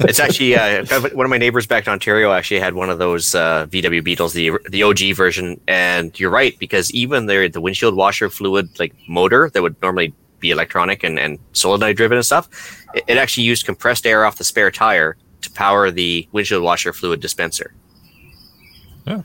it's 0.00 0.20
actually 0.20 0.54
uh, 0.54 0.84
one 1.14 1.26
of 1.26 1.30
my 1.30 1.38
neighbors 1.38 1.66
back 1.66 1.86
in 1.86 1.92
Ontario 1.92 2.32
actually 2.32 2.60
had 2.60 2.74
one 2.74 2.90
of 2.90 2.98
those 2.98 3.34
uh, 3.34 3.66
VW 3.66 4.04
Beetles, 4.04 4.32
the 4.32 4.52
the 4.70 4.82
OG 4.82 5.14
version, 5.14 5.60
and 5.66 6.18
you're 6.18 6.30
right 6.30 6.56
because 6.58 6.92
even 6.92 7.26
the 7.26 7.48
the 7.48 7.60
windshield 7.60 7.96
washer 7.96 8.30
fluid 8.30 8.68
like 8.78 8.94
motor 9.08 9.50
that 9.50 9.62
would 9.62 9.80
normally 9.82 10.14
be 10.44 10.50
electronic 10.50 11.02
and, 11.02 11.18
and 11.18 11.38
solenoid 11.52 11.96
driven 11.96 12.16
and 12.16 12.24
stuff, 12.24 12.48
it, 12.94 13.04
it 13.08 13.16
actually 13.16 13.44
used 13.44 13.66
compressed 13.66 14.06
air 14.06 14.24
off 14.24 14.36
the 14.38 14.44
spare 14.44 14.70
tire 14.70 15.16
to 15.42 15.50
power 15.52 15.90
the 15.90 16.28
windshield 16.32 16.62
washer 16.62 16.92
fluid 16.92 17.20
dispenser. 17.20 17.74
Yeah. 19.06 19.22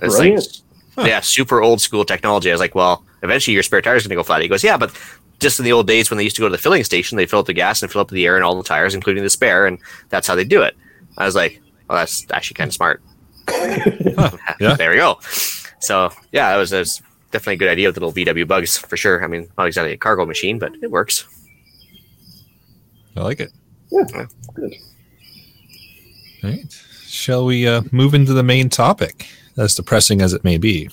It's 0.00 0.16
Brilliant. 0.16 0.62
like 0.96 1.06
yeah, 1.06 1.20
super 1.20 1.62
old 1.62 1.80
school 1.80 2.04
technology. 2.04 2.50
I 2.50 2.54
was 2.54 2.60
like, 2.60 2.74
well, 2.74 3.04
eventually 3.22 3.54
your 3.54 3.62
spare 3.62 3.82
tire 3.82 3.96
is 3.96 4.02
going 4.02 4.10
to 4.10 4.16
go 4.16 4.22
flat. 4.22 4.42
He 4.42 4.48
goes, 4.48 4.64
yeah, 4.64 4.76
but 4.76 4.92
just 5.38 5.58
in 5.58 5.64
the 5.64 5.72
old 5.72 5.86
days 5.86 6.10
when 6.10 6.18
they 6.18 6.24
used 6.24 6.36
to 6.36 6.42
go 6.42 6.48
to 6.48 6.52
the 6.52 6.58
filling 6.58 6.84
station, 6.84 7.16
they 7.16 7.26
fill 7.26 7.40
up 7.40 7.46
the 7.46 7.52
gas 7.52 7.82
and 7.82 7.90
fill 7.90 8.00
up 8.00 8.10
the 8.10 8.26
air 8.26 8.36
in 8.36 8.42
all 8.42 8.56
the 8.56 8.68
tires, 8.68 8.94
including 8.94 9.22
the 9.22 9.30
spare, 9.30 9.66
and 9.66 9.78
that's 10.08 10.26
how 10.26 10.34
they 10.34 10.44
do 10.44 10.62
it. 10.62 10.76
I 11.16 11.24
was 11.24 11.34
like, 11.34 11.60
well, 11.88 11.98
that's 11.98 12.26
actually 12.30 12.54
kind 12.54 12.68
of 12.68 12.74
smart. 12.74 13.02
yeah. 13.48 14.74
There 14.76 14.90
we 14.90 14.96
go. 14.96 15.18
So 15.80 16.10
yeah, 16.32 16.54
it 16.54 16.58
was, 16.58 16.72
it 16.72 16.78
was 16.80 17.02
definitely 17.30 17.54
a 17.54 17.56
good 17.58 17.68
idea 17.68 17.88
with 17.88 17.94
the 17.94 18.06
little 18.06 18.34
VW 18.34 18.46
bugs 18.46 18.76
for 18.76 18.96
sure. 18.96 19.22
I 19.24 19.26
mean, 19.26 19.48
not 19.56 19.66
exactly 19.66 19.92
a 19.92 19.96
cargo 19.96 20.26
machine, 20.26 20.58
but 20.58 20.72
it 20.82 20.90
works. 20.90 21.26
I 23.16 23.22
like 23.22 23.40
it. 23.40 23.52
Yeah, 23.90 24.26
good. 24.54 24.74
All 26.44 26.50
right. 26.50 26.84
Shall 27.06 27.46
we 27.46 27.66
uh, 27.66 27.82
move 27.90 28.14
into 28.14 28.32
the 28.32 28.42
main 28.42 28.68
topic, 28.68 29.26
as 29.56 29.74
depressing 29.74 30.20
as 30.20 30.32
it 30.32 30.44
may 30.44 30.58
be? 30.58 30.88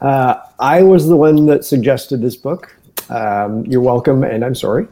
Uh, 0.00 0.34
I 0.58 0.82
was 0.82 1.08
the 1.08 1.16
one 1.16 1.46
that 1.46 1.64
suggested 1.64 2.20
this 2.20 2.36
book. 2.36 2.76
Um, 3.08 3.64
you're 3.64 3.80
welcome, 3.80 4.24
and 4.24 4.44
I'm 4.44 4.54
sorry. 4.54 4.86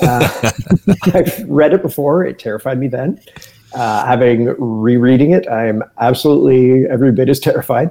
Uh, 0.00 0.52
I've 1.14 1.44
read 1.48 1.74
it 1.74 1.82
before. 1.82 2.24
It 2.24 2.38
terrified 2.38 2.78
me 2.78 2.88
then. 2.88 3.20
Uh, 3.74 4.06
having 4.06 4.54
rereading 4.58 5.32
it, 5.32 5.48
I'm 5.48 5.82
absolutely 5.98 6.86
every 6.86 7.10
bit 7.10 7.28
as 7.28 7.40
terrified. 7.40 7.90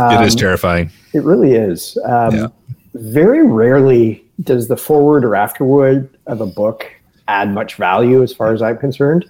It 0.00 0.26
is 0.26 0.34
Um, 0.34 0.38
terrifying. 0.38 0.90
It 1.12 1.24
really 1.24 1.54
is. 1.54 1.98
Um, 2.04 2.34
Yeah. 2.34 2.46
Very 2.94 3.46
rarely 3.46 4.24
does 4.42 4.68
the 4.68 4.76
forward 4.76 5.24
or 5.24 5.34
afterward 5.34 6.08
of 6.26 6.40
a 6.40 6.46
book 6.46 6.86
add 7.28 7.52
much 7.52 7.74
value, 7.76 8.22
as 8.22 8.32
far 8.32 8.52
as 8.52 8.62
I'm 8.62 8.78
concerned. 8.78 9.24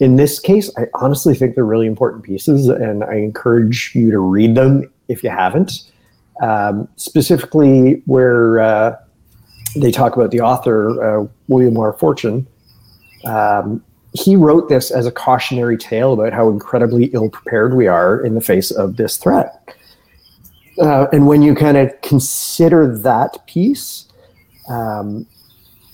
In 0.00 0.16
this 0.16 0.40
case, 0.40 0.70
I 0.76 0.86
honestly 0.94 1.34
think 1.34 1.54
they're 1.54 1.64
really 1.64 1.86
important 1.86 2.24
pieces, 2.24 2.68
and 2.68 3.04
I 3.04 3.16
encourage 3.16 3.92
you 3.94 4.10
to 4.10 4.18
read 4.18 4.54
them 4.54 4.90
if 5.08 5.22
you 5.22 5.30
haven't. 5.30 5.82
Um, 6.40 6.88
specifically, 6.96 8.02
where 8.06 8.60
uh, 8.60 8.96
they 9.76 9.92
talk 9.92 10.16
about 10.16 10.30
the 10.30 10.40
author, 10.40 11.20
uh, 11.20 11.26
William 11.48 11.76
R. 11.76 11.92
Forstchen. 11.92 12.46
Um, 13.24 13.84
he 14.12 14.34
wrote 14.34 14.68
this 14.68 14.90
as 14.90 15.06
a 15.06 15.12
cautionary 15.12 15.76
tale 15.76 16.12
about 16.14 16.32
how 16.32 16.48
incredibly 16.48 17.04
ill 17.12 17.30
prepared 17.30 17.76
we 17.76 17.86
are 17.86 18.24
in 18.24 18.34
the 18.34 18.40
face 18.40 18.70
of 18.70 18.96
this 18.96 19.16
threat. 19.16 19.74
Uh, 20.82 21.06
and 21.12 21.28
when 21.28 21.42
you 21.42 21.54
kind 21.54 21.76
of 21.76 21.88
consider 22.00 22.98
that 22.98 23.46
piece, 23.46 24.08
um, 24.68 25.24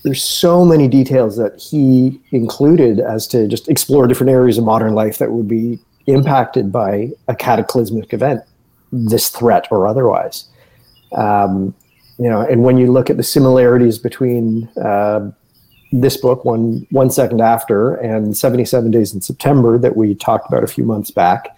there's 0.02 0.22
so 0.22 0.64
many 0.64 0.88
details 0.88 1.36
that 1.36 1.60
he 1.60 2.18
included 2.32 2.98
as 2.98 3.26
to 3.26 3.46
just 3.48 3.68
explore 3.68 4.06
different 4.06 4.30
areas 4.30 4.56
of 4.56 4.64
modern 4.64 4.94
life 4.94 5.18
that 5.18 5.30
would 5.30 5.46
be 5.46 5.78
impacted 6.06 6.72
by 6.72 7.10
a 7.28 7.36
cataclysmic 7.36 8.14
event, 8.14 8.42
this 8.90 9.28
threat 9.28 9.68
or 9.70 9.86
otherwise. 9.86 10.48
Um, 11.12 11.74
you 12.18 12.30
know, 12.30 12.40
and 12.40 12.62
when 12.62 12.78
you 12.78 12.90
look 12.90 13.10
at 13.10 13.18
the 13.18 13.22
similarities 13.22 13.98
between 13.98 14.68
uh, 14.82 15.30
this 15.92 16.16
book, 16.16 16.46
one 16.46 16.86
one 16.90 17.10
second 17.10 17.42
after, 17.42 17.96
and 17.96 18.34
77 18.34 18.90
Days 18.90 19.12
in 19.12 19.20
September 19.20 19.76
that 19.76 19.98
we 19.98 20.14
talked 20.14 20.48
about 20.48 20.64
a 20.64 20.66
few 20.66 20.84
months 20.84 21.10
back, 21.10 21.54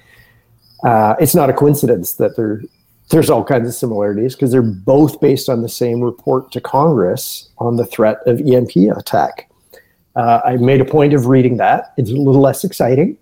uh, 0.84 1.14
it's 1.20 1.34
not 1.36 1.48
a 1.48 1.52
coincidence 1.52 2.14
that 2.14 2.36
there 2.36 2.62
there's 3.10 3.28
all 3.30 3.44
kinds 3.44 3.68
of 3.68 3.74
similarities 3.74 4.34
because 4.34 4.52
they're 4.52 4.62
both 4.62 5.20
based 5.20 5.48
on 5.48 5.62
the 5.62 5.68
same 5.68 6.00
report 6.00 6.52
to 6.52 6.60
Congress 6.60 7.48
on 7.58 7.76
the 7.76 7.84
threat 7.84 8.18
of 8.26 8.40
EMP 8.40 8.76
attack. 8.96 9.50
Uh, 10.16 10.40
I 10.44 10.56
made 10.56 10.80
a 10.80 10.84
point 10.84 11.12
of 11.12 11.26
reading 11.26 11.56
that. 11.58 11.92
It's 11.96 12.10
a 12.10 12.14
little 12.14 12.40
less 12.40 12.64
exciting, 12.64 13.16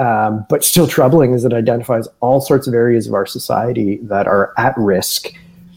um, 0.00 0.46
but 0.48 0.64
still 0.64 0.86
troubling 0.86 1.34
as 1.34 1.44
it 1.44 1.52
identifies 1.52 2.08
all 2.20 2.40
sorts 2.40 2.66
of 2.66 2.74
areas 2.74 3.06
of 3.06 3.14
our 3.14 3.26
society 3.26 3.98
that 4.02 4.26
are 4.26 4.52
at 4.56 4.74
risk, 4.76 5.28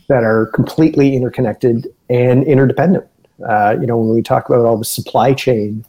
that 0.08 0.24
are 0.24 0.48
completely 0.48 1.16
interconnected 1.16 1.88
and 2.10 2.44
interdependent. 2.44 3.06
Uh, 3.48 3.76
you 3.80 3.88
know, 3.88 3.98
when 3.98 4.14
we 4.14 4.22
talk 4.22 4.48
about 4.50 4.66
all 4.66 4.78
the 4.78 4.86
supply 4.86 5.34
chain 5.34 5.86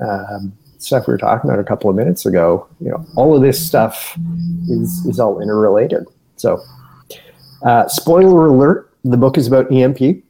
um, 0.00 0.52
stuff 0.78 1.06
we 1.06 1.12
were 1.12 1.18
talking 1.18 1.48
about 1.48 1.60
a 1.60 1.64
couple 1.64 1.90
of 1.90 1.96
minutes 1.96 2.24
ago, 2.24 2.66
you 2.80 2.88
know, 2.88 3.04
all 3.16 3.34
of 3.34 3.42
this 3.42 3.64
stuff 3.64 4.16
is 4.68 5.04
is 5.06 5.18
all 5.20 5.40
interrelated. 5.40 6.06
So, 6.36 6.62
uh, 7.62 7.88
spoiler 7.88 8.46
alert: 8.46 8.92
the 9.04 9.16
book 9.16 9.38
is 9.38 9.46
about 9.46 9.70
EMP. 9.72 10.22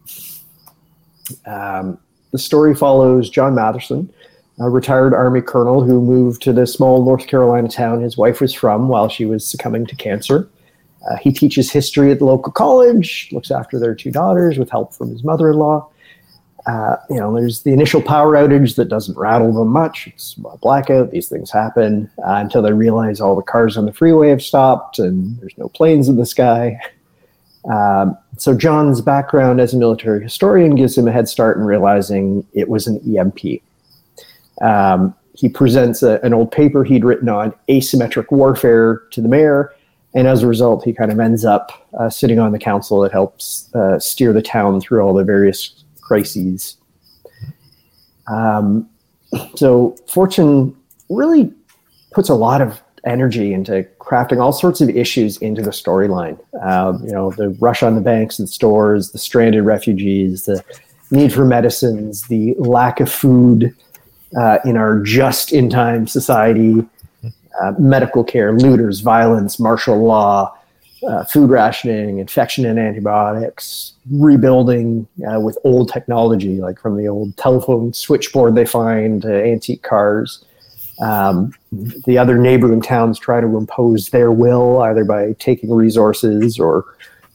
Um, 1.47 1.99
the 2.33 2.39
story 2.39 2.75
follows 2.75 3.31
John 3.31 3.55
Matherson, 3.55 4.11
a 4.59 4.69
retired 4.69 5.15
Army 5.15 5.41
colonel 5.41 5.83
who 5.83 6.01
moved 6.01 6.43
to 6.43 6.53
the 6.53 6.67
small 6.67 7.05
North 7.05 7.27
Carolina 7.27 7.69
town 7.69 8.03
his 8.03 8.17
wife 8.17 8.41
was 8.41 8.53
from 8.53 8.89
while 8.89 9.09
she 9.09 9.25
was 9.25 9.47
succumbing 9.47 9.87
to 9.87 9.97
cancer. 9.97 10.49
Uh, 11.09 11.17
he 11.17 11.33
teaches 11.33 11.71
history 11.71 12.11
at 12.11 12.19
the 12.19 12.25
local 12.25 12.53
college, 12.53 13.29
looks 13.33 13.51
after 13.51 13.79
their 13.79 13.95
two 13.95 14.11
daughters 14.11 14.59
with 14.59 14.69
help 14.69 14.95
from 14.95 15.11
his 15.11 15.23
mother-in-law. 15.23 15.89
Uh, 16.67 16.97
you 17.09 17.17
know, 17.17 17.35
there's 17.35 17.63
the 17.63 17.73
initial 17.73 18.03
power 18.03 18.35
outage 18.35 18.77
that 18.77 18.89
doesn't 18.89 19.17
rattle 19.17 19.53
them 19.53 19.69
much. 19.69 20.07
It's 20.09 20.37
a 20.45 20.59
blackout. 20.59 21.13
These 21.13 21.29
things 21.29 21.51
happen 21.51 22.11
uh, 22.19 22.35
until 22.35 22.61
they 22.61 22.73
realize 22.73 23.21
all 23.21 23.37
the 23.37 23.43
cars 23.43 23.79
on 23.79 23.87
the 23.87 23.93
freeway 23.93 24.29
have 24.29 24.43
stopped 24.43 24.99
and 24.99 25.39
there's 25.41 25.57
no 25.57 25.69
planes 25.69 26.09
in 26.09 26.17
the 26.17 26.27
sky. 26.27 26.79
Um, 27.65 28.17
so 28.37 28.57
John's 28.57 29.01
background 29.01 29.61
as 29.61 29.75
a 29.75 29.77
military 29.77 30.23
historian 30.23 30.75
gives 30.75 30.97
him 30.97 31.09
a 31.09 31.13
head 31.13 31.29
start 31.29 31.57
in 31.57 31.65
realizing 31.65 32.47
it 32.53 32.69
was 32.69 32.87
an 32.87 33.01
EMP. 33.17 33.63
Um, 34.63 35.15
he 35.35 35.49
presents 35.49 36.03
a, 36.03 36.21
an 36.23 36.35
old 36.35 36.51
paper 36.51 36.85
he'd 36.85 37.05
written 37.05 37.29
on 37.29 37.53
asymmetric 37.69 38.31
warfare 38.31 39.03
to 39.11 39.21
the 39.21 39.29
mayor, 39.29 39.73
and 40.15 40.27
as 40.27 40.43
a 40.43 40.47
result, 40.47 40.85
he 40.85 40.93
kind 40.93 41.13
of 41.13 41.21
ends 41.21 41.45
up 41.45 41.89
uh, 41.99 42.09
sitting 42.09 42.39
on 42.39 42.53
the 42.53 42.59
council 42.59 43.01
that 43.01 43.13
helps 43.13 43.73
uh, 43.75 43.99
steer 43.99 44.33
the 44.33 44.43
town 44.43 44.81
through 44.81 45.01
all 45.01 45.15
the 45.15 45.25
various 45.25 45.85
crises. 46.01 46.77
Um, 48.27 48.89
so 49.55 49.97
Forstchen 50.07 50.75
really 51.09 51.53
puts 52.13 52.29
a 52.29 52.35
lot 52.35 52.61
of 52.61 52.81
energy 53.05 53.53
into 53.53 53.87
crafting 53.99 54.41
all 54.41 54.53
sorts 54.53 54.81
of 54.81 54.89
issues 54.89 55.37
into 55.39 55.63
the 55.63 55.71
storyline. 55.71 56.39
Um, 56.63 57.03
you 57.05 57.13
know, 57.13 57.31
the 57.33 57.51
rush 57.61 57.83
on 57.83 57.95
the 57.95 58.01
banks 58.01 58.39
and 58.39 58.49
stores, 58.49 59.13
the 59.13 59.19
stranded 59.19 59.65
refugees, 59.65 60.45
the 60.45 60.63
need 61.11 61.33
for 61.33 61.45
medicines, 61.45 62.23
the 62.29 62.55
lack 62.59 63.01
of 63.01 63.11
food 63.11 63.75
uh, 64.37 64.59
in 64.65 64.77
our 64.77 65.01
just-in-time 65.03 66.07
society, 66.07 66.87
uh, 67.61 67.73
medical 67.79 68.23
care, 68.23 68.53
looters, 68.53 69.01
violence, 69.01 69.59
martial 69.59 69.99
law, 70.05 70.55
uh, 71.07 71.25
food 71.25 71.49
rationing, 71.51 72.19
infection 72.19 72.67
and 72.67 72.79
antibiotics, 72.79 73.95
rebuilding 74.11 75.07
uh, 75.31 75.39
with 75.41 75.57
old 75.65 75.91
technology, 75.93 76.61
like 76.61 76.79
from 76.81 76.97
the 76.97 77.09
old 77.09 77.37
telephone 77.37 77.93
switchboard 77.93 78.55
they 78.55 78.67
find, 78.67 79.25
uh, 79.25 79.29
antique 79.29 79.83
cars. 79.83 80.45
Um, 81.01 81.55
the 81.71 82.19
other 82.19 82.39
neighboring 82.39 82.83
towns 82.83 83.19
try 83.19 83.41
to 83.41 83.57
impose 83.57 84.11
their 84.11 84.33
will 84.33 84.83
either 84.83 85.05
by 85.05 85.35
taking 85.39 85.73
resources 85.73 86.59
or 86.59 86.85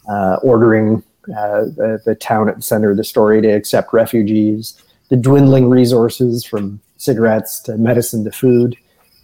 uh, 0.09 0.35
ordering 0.43 1.01
uh, 1.29 1.63
the, 1.63 2.01
the, 2.05 2.15
town 2.15 2.49
at 2.49 2.57
the 2.57 2.61
center 2.61 2.91
of 2.91 2.97
the 2.97 3.03
story 3.05 3.41
to 3.41 3.47
accept 3.47 3.93
refugees. 3.93 4.81
The 5.09 5.15
dwindling 5.15 5.69
resources 5.69 6.43
from 6.43 6.81
cigarettes 6.97 7.59
to 7.61 7.77
medicine 7.77 8.25
to 8.25 8.31
food. 8.31 8.75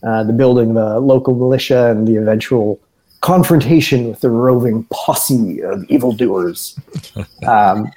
Uh, 0.04 0.24
the 0.24 0.32
building 0.32 0.72
of 0.72 0.78
a 0.78 1.00
local 1.00 1.36
militia 1.36 1.92
and 1.92 2.08
the 2.08 2.16
eventual 2.16 2.80
confrontation 3.20 4.08
with 4.08 4.22
the 4.22 4.30
roving 4.30 4.86
posse 4.86 5.62
of 5.62 5.84
evildoers. 5.90 6.80
um, 7.48 7.92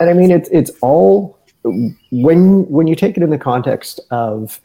and 0.00 0.10
I 0.10 0.12
mean, 0.12 0.32
it's 0.32 0.48
it's 0.50 0.70
all 0.82 1.38
when 1.62 2.68
when 2.68 2.86
you 2.88 2.96
take 2.96 3.16
it 3.16 3.22
in 3.22 3.30
the 3.30 3.38
context 3.38 4.00
of 4.10 4.60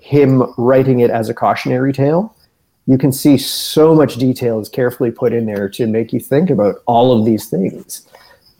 him 0.00 0.42
writing 0.56 1.00
it 1.00 1.10
as 1.10 1.28
a 1.28 1.34
cautionary 1.34 1.92
tale, 1.92 2.34
you 2.86 2.98
can 2.98 3.12
see 3.12 3.38
so 3.38 3.94
much 3.94 4.16
detail 4.16 4.60
is 4.60 4.68
carefully 4.68 5.10
put 5.10 5.32
in 5.32 5.46
there 5.46 5.68
to 5.70 5.86
make 5.86 6.12
you 6.12 6.20
think 6.20 6.50
about 6.50 6.76
all 6.86 7.18
of 7.18 7.24
these 7.24 7.48
things. 7.48 8.06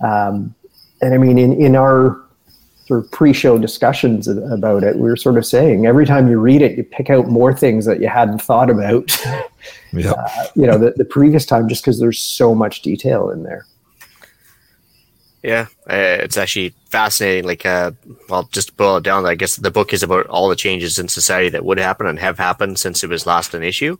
Um, 0.01 0.55
and 1.03 1.14
I 1.14 1.18
mean, 1.18 1.38
in, 1.38 1.53
in 1.61 1.77
our 1.77 2.23
sort 2.87 3.05
of 3.05 3.11
pre-show 3.11 3.59
discussions 3.59 4.29
about 4.29 4.83
it, 4.83 4.97
we 4.97 5.03
were 5.03 5.16
sort 5.16 5.37
of 5.37 5.44
saying 5.44 5.87
every 5.87 6.07
time 6.07 6.29
you 6.29 6.38
read 6.38 6.62
it, 6.62 6.77
you 6.77 6.85
pick 6.85 7.11
out 7.11 7.29
more 7.29 7.55
things 7.55 7.85
that 7.87 8.01
you 8.01 8.09
hadn't 8.09 8.40
thought 8.40 8.70
about. 8.70 9.14
yep. 9.92 10.16
uh, 10.16 10.29
you 10.55 10.66
know, 10.66 10.79
the, 10.79 10.92
the 10.97 11.05
previous 11.05 11.44
time, 11.47 11.68
just 11.68 11.83
because 11.83 12.01
there's 12.01 12.20
so 12.20 12.55
much 12.55 12.83
detail 12.83 13.31
in 13.31 13.42
there. 13.42 13.66
Yeah, 15.44 15.66
uh, 15.90 16.24
it's 16.24 16.38
actually 16.38 16.70
fascinating. 16.87 17.44
Like, 17.44 17.66
uh, 17.66 17.90
well, 18.30 18.44
just 18.44 18.68
to 18.68 18.74
boil 18.74 18.96
it 18.96 19.04
down, 19.04 19.26
I 19.26 19.35
guess 19.35 19.57
the 19.57 19.70
book 19.70 19.92
is 19.92 20.02
about 20.02 20.26
all 20.28 20.48
the 20.48 20.57
changes 20.57 20.98
in 20.98 21.07
society 21.07 21.50
that 21.50 21.66
would 21.66 21.76
happen 21.76 22.07
and 22.07 22.18
have 22.18 22.38
happened 22.38 22.78
since 22.78 23.04
it 23.04 23.11
was 23.11 23.26
last 23.26 23.52
an 23.52 23.62
issue. 23.62 23.98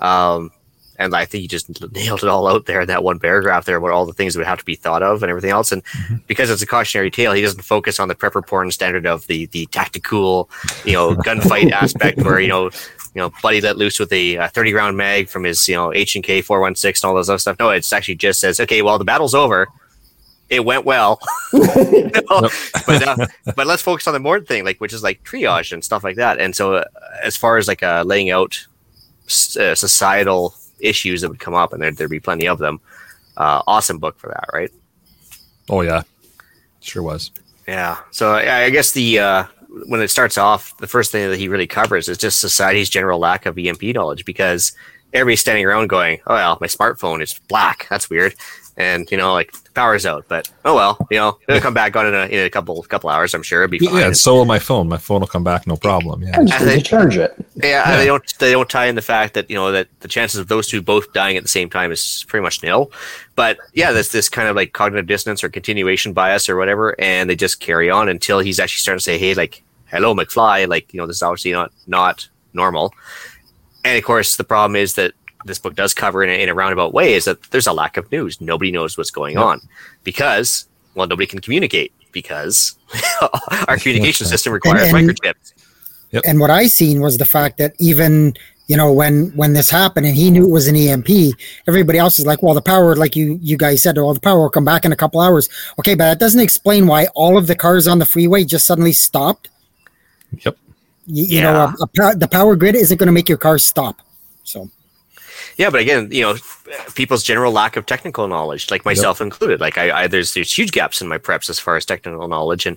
Um, 0.00 0.50
and 0.98 1.14
I 1.14 1.26
think 1.26 1.42
he 1.42 1.48
just 1.48 1.68
nailed 1.92 2.22
it 2.22 2.28
all 2.30 2.48
out 2.48 2.64
there 2.64 2.80
in 2.80 2.86
that 2.86 3.04
one 3.04 3.18
paragraph 3.18 3.66
there 3.66 3.76
about 3.76 3.90
all 3.90 4.06
the 4.06 4.14
things 4.14 4.32
that 4.32 4.40
would 4.40 4.46
have 4.46 4.60
to 4.60 4.64
be 4.64 4.74
thought 4.74 5.02
of 5.02 5.22
and 5.22 5.28
everything 5.28 5.50
else. 5.50 5.72
And 5.72 5.84
mm-hmm. 5.84 6.16
because 6.26 6.48
it's 6.48 6.62
a 6.62 6.66
cautionary 6.66 7.10
tale, 7.10 7.34
he 7.34 7.42
doesn't 7.42 7.60
focus 7.60 8.00
on 8.00 8.08
the 8.08 8.14
prepper 8.14 8.46
porn 8.46 8.70
standard 8.70 9.06
of 9.06 9.26
the 9.26 9.46
the 9.46 9.66
tactical, 9.66 10.48
you 10.86 10.94
know, 10.94 11.14
gunfight 11.16 11.70
aspect 11.70 12.22
where 12.22 12.40
you 12.40 12.48
know 12.48 12.70
you 13.14 13.20
know, 13.20 13.30
Buddy 13.42 13.60
let 13.60 13.76
loose 13.76 13.98
with 13.98 14.10
a, 14.10 14.48
30 14.48 14.72
round 14.72 14.96
mag 14.96 15.28
from 15.28 15.44
his, 15.44 15.68
you 15.68 15.74
know, 15.74 15.92
H 15.92 16.14
and 16.14 16.24
K 16.24 16.40
416 16.40 17.06
and 17.06 17.10
all 17.10 17.14
those 17.14 17.28
other 17.28 17.36
stuff. 17.36 17.58
No, 17.58 17.68
it's 17.68 17.92
actually 17.92 18.14
just 18.14 18.40
says, 18.40 18.58
okay, 18.58 18.80
well, 18.80 18.96
the 18.96 19.04
battle's 19.04 19.34
over 19.34 19.68
it 20.52 20.64
went 20.66 20.84
well. 20.84 21.18
you 21.52 22.10
know? 22.30 22.48
But 22.86 23.08
uh, 23.08 23.26
but 23.56 23.66
let's 23.66 23.82
focus 23.82 24.06
on 24.06 24.12
the 24.12 24.20
more 24.20 24.38
thing, 24.38 24.64
like 24.64 24.80
which 24.80 24.92
is 24.92 25.02
like 25.02 25.24
triage 25.24 25.72
and 25.72 25.82
stuff 25.82 26.04
like 26.04 26.16
that. 26.16 26.38
And 26.38 26.54
so, 26.54 26.74
uh, 26.74 26.84
as 27.22 27.36
far 27.36 27.56
as 27.56 27.66
like 27.66 27.82
uh, 27.82 28.04
laying 28.06 28.30
out 28.30 28.64
uh, 29.58 29.74
societal 29.74 30.54
issues 30.78 31.22
that 31.22 31.30
would 31.30 31.40
come 31.40 31.54
up, 31.54 31.72
and 31.72 31.82
there 31.82 31.90
there'd 31.90 32.10
be 32.10 32.20
plenty 32.20 32.46
of 32.46 32.58
them. 32.58 32.80
Uh, 33.36 33.62
awesome 33.66 33.98
book 33.98 34.18
for 34.18 34.28
that, 34.28 34.44
right? 34.52 34.70
Oh 35.70 35.80
yeah, 35.80 36.02
sure 36.80 37.02
was. 37.02 37.30
Yeah. 37.66 37.98
So 38.10 38.34
I, 38.34 38.64
I 38.64 38.70
guess 38.70 38.92
the 38.92 39.18
uh, 39.18 39.44
when 39.88 40.02
it 40.02 40.08
starts 40.08 40.36
off, 40.36 40.76
the 40.76 40.86
first 40.86 41.10
thing 41.10 41.30
that 41.30 41.38
he 41.38 41.48
really 41.48 41.66
covers 41.66 42.08
is 42.10 42.18
just 42.18 42.40
society's 42.40 42.90
general 42.90 43.18
lack 43.18 43.46
of 43.46 43.56
EMP 43.56 43.82
knowledge 43.82 44.26
because 44.26 44.72
everybody's 45.14 45.40
standing 45.40 45.64
around 45.64 45.88
going, 45.88 46.20
"Oh 46.26 46.34
well, 46.34 46.58
my 46.60 46.66
smartphone 46.66 47.22
is 47.22 47.40
black. 47.48 47.86
That's 47.88 48.10
weird." 48.10 48.34
And 48.76 49.10
you 49.10 49.16
know, 49.16 49.32
like 49.32 49.52
power's 49.74 50.06
out. 50.06 50.24
But 50.28 50.50
oh 50.64 50.74
well, 50.74 51.06
you 51.10 51.18
know, 51.18 51.38
it'll 51.48 51.60
come 51.60 51.74
back 51.74 51.96
on 51.96 52.06
in 52.06 52.14
a, 52.14 52.26
in 52.26 52.46
a 52.46 52.50
couple 52.50 52.80
couple 52.84 53.10
hours. 53.10 53.34
I'm 53.34 53.42
sure 53.42 53.62
it'll 53.62 53.70
be 53.70 53.78
fine. 53.78 53.96
Yeah, 53.96 54.12
so 54.12 54.34
will 54.34 54.44
my 54.44 54.58
phone. 54.58 54.88
My 54.88 54.96
phone 54.96 55.20
will 55.20 55.26
come 55.26 55.44
back, 55.44 55.66
no 55.66 55.76
problem. 55.76 56.22
Yeah, 56.22 56.44
just 56.44 56.64
they 56.64 56.80
charge 56.80 57.16
it. 57.16 57.34
Yeah, 57.56 57.88
yeah, 57.88 57.96
they 57.96 58.06
don't 58.06 58.38
they 58.38 58.52
don't 58.52 58.68
tie 58.68 58.86
in 58.86 58.94
the 58.94 59.02
fact 59.02 59.34
that 59.34 59.50
you 59.50 59.56
know 59.56 59.72
that 59.72 59.88
the 60.00 60.08
chances 60.08 60.40
of 60.40 60.48
those 60.48 60.68
two 60.68 60.80
both 60.80 61.12
dying 61.12 61.36
at 61.36 61.42
the 61.42 61.48
same 61.48 61.68
time 61.68 61.92
is 61.92 62.24
pretty 62.28 62.42
much 62.42 62.62
nil. 62.62 62.90
But 63.34 63.58
yeah, 63.74 63.92
there's 63.92 64.10
this 64.10 64.28
kind 64.28 64.48
of 64.48 64.56
like 64.56 64.72
cognitive 64.72 65.06
dissonance 65.06 65.44
or 65.44 65.48
continuation 65.48 66.12
bias 66.12 66.48
or 66.48 66.56
whatever, 66.56 66.98
and 67.00 67.28
they 67.28 67.36
just 67.36 67.60
carry 67.60 67.90
on 67.90 68.08
until 68.08 68.40
he's 68.40 68.58
actually 68.58 68.80
starting 68.80 68.98
to 68.98 69.04
say, 69.04 69.18
"Hey, 69.18 69.34
like, 69.34 69.62
hello, 69.86 70.14
McFly. 70.14 70.68
Like, 70.68 70.92
you 70.92 70.98
know, 70.98 71.06
this 71.06 71.16
is 71.16 71.22
obviously 71.22 71.52
not 71.52 71.72
not 71.86 72.28
normal." 72.52 72.94
And 73.84 73.98
of 73.98 74.04
course, 74.04 74.36
the 74.36 74.44
problem 74.44 74.76
is 74.76 74.94
that 74.94 75.12
this 75.44 75.58
book 75.58 75.74
does 75.74 75.94
cover 75.94 76.22
in 76.22 76.30
a, 76.30 76.42
in 76.42 76.48
a 76.48 76.54
roundabout 76.54 76.92
way 76.92 77.14
is 77.14 77.24
that 77.24 77.42
there's 77.50 77.66
a 77.66 77.72
lack 77.72 77.96
of 77.96 78.10
news. 78.12 78.40
Nobody 78.40 78.70
knows 78.70 78.96
what's 78.96 79.10
going 79.10 79.34
yep. 79.34 79.44
on 79.44 79.60
because, 80.04 80.66
well, 80.94 81.06
nobody 81.06 81.26
can 81.26 81.40
communicate 81.40 81.92
because 82.12 82.76
our 83.68 83.76
communication 83.78 84.26
system 84.26 84.52
requires 84.52 84.88
and, 84.88 84.96
and, 84.96 85.08
microchips. 85.08 85.54
Yep. 86.12 86.22
And 86.26 86.40
what 86.40 86.50
I 86.50 86.66
seen 86.66 87.00
was 87.00 87.16
the 87.16 87.24
fact 87.24 87.58
that 87.58 87.74
even 87.78 88.34
you 88.68 88.76
know 88.76 88.92
when 88.92 89.30
when 89.34 89.54
this 89.54 89.68
happened 89.68 90.06
and 90.06 90.14
he 90.14 90.30
knew 90.30 90.44
it 90.44 90.50
was 90.50 90.68
an 90.68 90.76
EMP, 90.76 91.08
everybody 91.66 91.98
else 91.98 92.18
is 92.18 92.26
like, 92.26 92.42
well, 92.42 92.54
the 92.54 92.62
power, 92.62 92.94
like 92.94 93.16
you 93.16 93.38
you 93.42 93.56
guys 93.56 93.82
said, 93.82 93.96
well, 93.96 94.14
the 94.14 94.20
power 94.20 94.40
will 94.40 94.50
come 94.50 94.64
back 94.64 94.84
in 94.84 94.92
a 94.92 94.96
couple 94.96 95.20
hours. 95.20 95.48
Okay, 95.78 95.94
but 95.94 96.04
that 96.04 96.18
doesn't 96.18 96.40
explain 96.40 96.86
why 96.86 97.06
all 97.14 97.36
of 97.36 97.46
the 97.46 97.56
cars 97.56 97.88
on 97.88 97.98
the 97.98 98.06
freeway 98.06 98.44
just 98.44 98.66
suddenly 98.66 98.92
stopped. 98.92 99.48
Yep. 100.44 100.56
You, 101.06 101.24
you 101.24 101.38
yeah. 101.38 101.52
know, 101.52 101.74
a, 101.80 102.02
a, 102.10 102.14
the 102.14 102.28
power 102.28 102.54
grid 102.54 102.76
isn't 102.76 102.96
going 102.96 103.08
to 103.08 103.12
make 103.12 103.28
your 103.28 103.38
car 103.38 103.58
stop. 103.58 104.00
So 104.44 104.70
yeah, 105.56 105.70
but 105.70 105.80
again, 105.80 106.08
you 106.10 106.22
know, 106.22 106.36
people's 106.94 107.22
general 107.22 107.52
lack 107.52 107.76
of 107.76 107.86
technical 107.86 108.28
knowledge, 108.28 108.70
like 108.70 108.84
myself 108.84 109.20
yep. 109.20 109.26
included. 109.26 109.60
Like 109.60 109.78
I, 109.78 110.02
I, 110.02 110.06
there's 110.06 110.34
there's 110.34 110.56
huge 110.56 110.72
gaps 110.72 111.00
in 111.00 111.08
my 111.08 111.18
preps 111.18 111.50
as 111.50 111.58
far 111.58 111.76
as 111.76 111.84
technical 111.84 112.28
knowledge, 112.28 112.66
and 112.66 112.76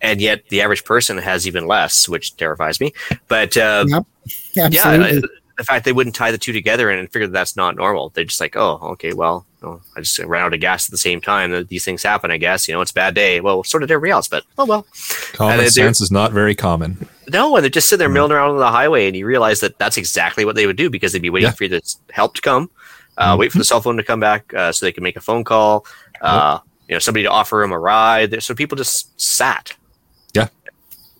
and 0.00 0.20
yet 0.20 0.48
the 0.48 0.60
average 0.60 0.84
person 0.84 1.18
has 1.18 1.46
even 1.46 1.66
less, 1.66 2.08
which 2.08 2.36
terrifies 2.36 2.80
me. 2.80 2.92
But 3.28 3.56
uh, 3.56 3.84
yep. 3.88 4.06
yeah, 4.54 5.20
the 5.58 5.64
fact 5.64 5.84
they 5.84 5.92
wouldn't 5.92 6.14
tie 6.14 6.30
the 6.30 6.38
two 6.38 6.52
together 6.52 6.90
and 6.90 7.10
figure 7.10 7.26
that 7.26 7.32
that's 7.32 7.56
not 7.56 7.76
normal. 7.76 8.10
They're 8.10 8.24
just 8.24 8.40
like, 8.40 8.56
oh, 8.56 8.78
okay, 8.92 9.12
well, 9.12 9.46
I 9.62 10.00
just 10.00 10.18
ran 10.18 10.42
out 10.42 10.54
of 10.54 10.60
gas 10.60 10.86
at 10.88 10.90
the 10.90 10.98
same 10.98 11.20
time. 11.20 11.66
These 11.66 11.84
things 11.84 12.02
happen, 12.02 12.30
I 12.30 12.36
guess. 12.36 12.66
You 12.66 12.74
know, 12.74 12.80
it's 12.80 12.90
a 12.90 12.94
bad 12.94 13.14
day. 13.14 13.40
Well, 13.40 13.62
so 13.64 13.78
did 13.78 13.90
everybody 13.90 14.12
else, 14.12 14.28
but 14.28 14.44
oh 14.58 14.64
well. 14.64 14.86
Common 15.32 15.68
sense 15.70 16.00
is 16.00 16.10
not 16.10 16.32
very 16.32 16.54
common. 16.54 17.06
No, 17.28 17.54
and 17.56 17.62
they're 17.62 17.70
just 17.70 17.88
sitting 17.88 18.00
there 18.00 18.08
milling 18.08 18.32
around 18.32 18.50
on 18.50 18.58
the 18.58 18.70
highway, 18.70 19.06
and 19.06 19.16
you 19.16 19.26
realize 19.26 19.60
that 19.60 19.78
that's 19.78 19.96
exactly 19.96 20.44
what 20.44 20.56
they 20.56 20.66
would 20.66 20.76
do 20.76 20.90
because 20.90 21.12
they'd 21.12 21.22
be 21.22 21.30
waiting 21.30 21.48
yeah. 21.48 21.52
for 21.52 21.68
the 21.68 21.96
help 22.10 22.34
to 22.34 22.42
come, 22.42 22.70
uh, 23.16 23.30
mm-hmm. 23.30 23.40
wait 23.40 23.52
for 23.52 23.58
the 23.58 23.64
cell 23.64 23.80
phone 23.80 23.96
to 23.96 24.02
come 24.02 24.20
back 24.20 24.52
uh, 24.54 24.72
so 24.72 24.84
they 24.84 24.92
can 24.92 25.02
make 25.02 25.16
a 25.16 25.20
phone 25.20 25.44
call. 25.44 25.86
Uh, 26.20 26.58
You 26.88 26.96
know, 26.96 26.98
somebody 26.98 27.22
to 27.22 27.30
offer 27.30 27.62
them 27.62 27.72
a 27.72 27.78
ride. 27.78 28.42
So 28.42 28.54
people 28.54 28.76
just 28.76 29.18
sat. 29.18 29.74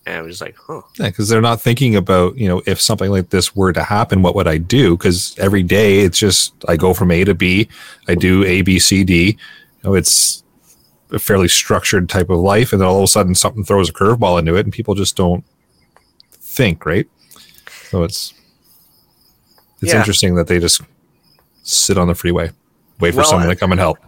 And 0.05 0.17
I 0.17 0.21
was 0.23 0.33
just 0.39 0.41
like, 0.41 0.57
huh. 0.57 0.83
Yeah, 0.99 1.07
because 1.09 1.29
they're 1.29 1.41
not 1.41 1.61
thinking 1.61 1.95
about, 1.95 2.37
you 2.37 2.49
know, 2.49 2.61
if 2.67 2.81
something 2.81 3.11
like 3.11 3.31
this 3.31 3.55
were 3.55 3.73
to 3.73 3.83
happen, 3.85 4.23
what 4.23 4.35
would 4.35 4.49
I 4.49 4.59
do? 4.59 4.97
Because 4.97 5.39
every 5.39 5.63
day 5.63 6.01
it's 6.01 6.19
just 6.19 6.55
I 6.67 6.77
go 6.77 6.93
from 6.93 7.11
A 7.13 7.25
to 7.25 7.35
B, 7.35 7.69
I 8.09 8.15
do 8.17 8.43
A, 8.45 8.63
B, 8.63 8.79
C, 8.81 9.05
D. 9.05 9.27
You 9.27 9.37
know, 9.85 9.95
it's 9.95 10.43
a 11.13 11.19
fairly 11.19 11.47
structured 11.49 12.09
type 12.09 12.31
of 12.31 12.39
life, 12.41 12.73
and 12.73 12.81
then 12.81 12.89
all 12.89 12.99
of 12.99 13.05
a 13.05 13.07
sudden 13.07 13.35
something 13.35 13.65
throws 13.65 13.91
a 13.91 13.93
curveball 13.93 14.39
into 14.41 14.57
it, 14.57 14.67
and 14.67 14.73
people 14.73 14.95
just 14.95 15.17
don't 15.17 15.45
think, 16.33 16.85
right? 16.85 17.07
So 17.91 18.03
it's 18.03 18.35
it's 19.83 19.93
Yeah. 19.93 19.99
interesting 19.99 20.35
that 20.37 20.47
they 20.47 20.59
just 20.59 20.81
sit 21.63 21.99
on 21.99 22.09
the 22.09 22.15
freeway, 22.15 22.51
wait 22.99 23.13
for 23.13 23.19
Well, 23.19 23.31
someone 23.31 23.49
to 23.49 23.57
come 23.57 23.73
and 23.73 23.81
help. 23.81 23.99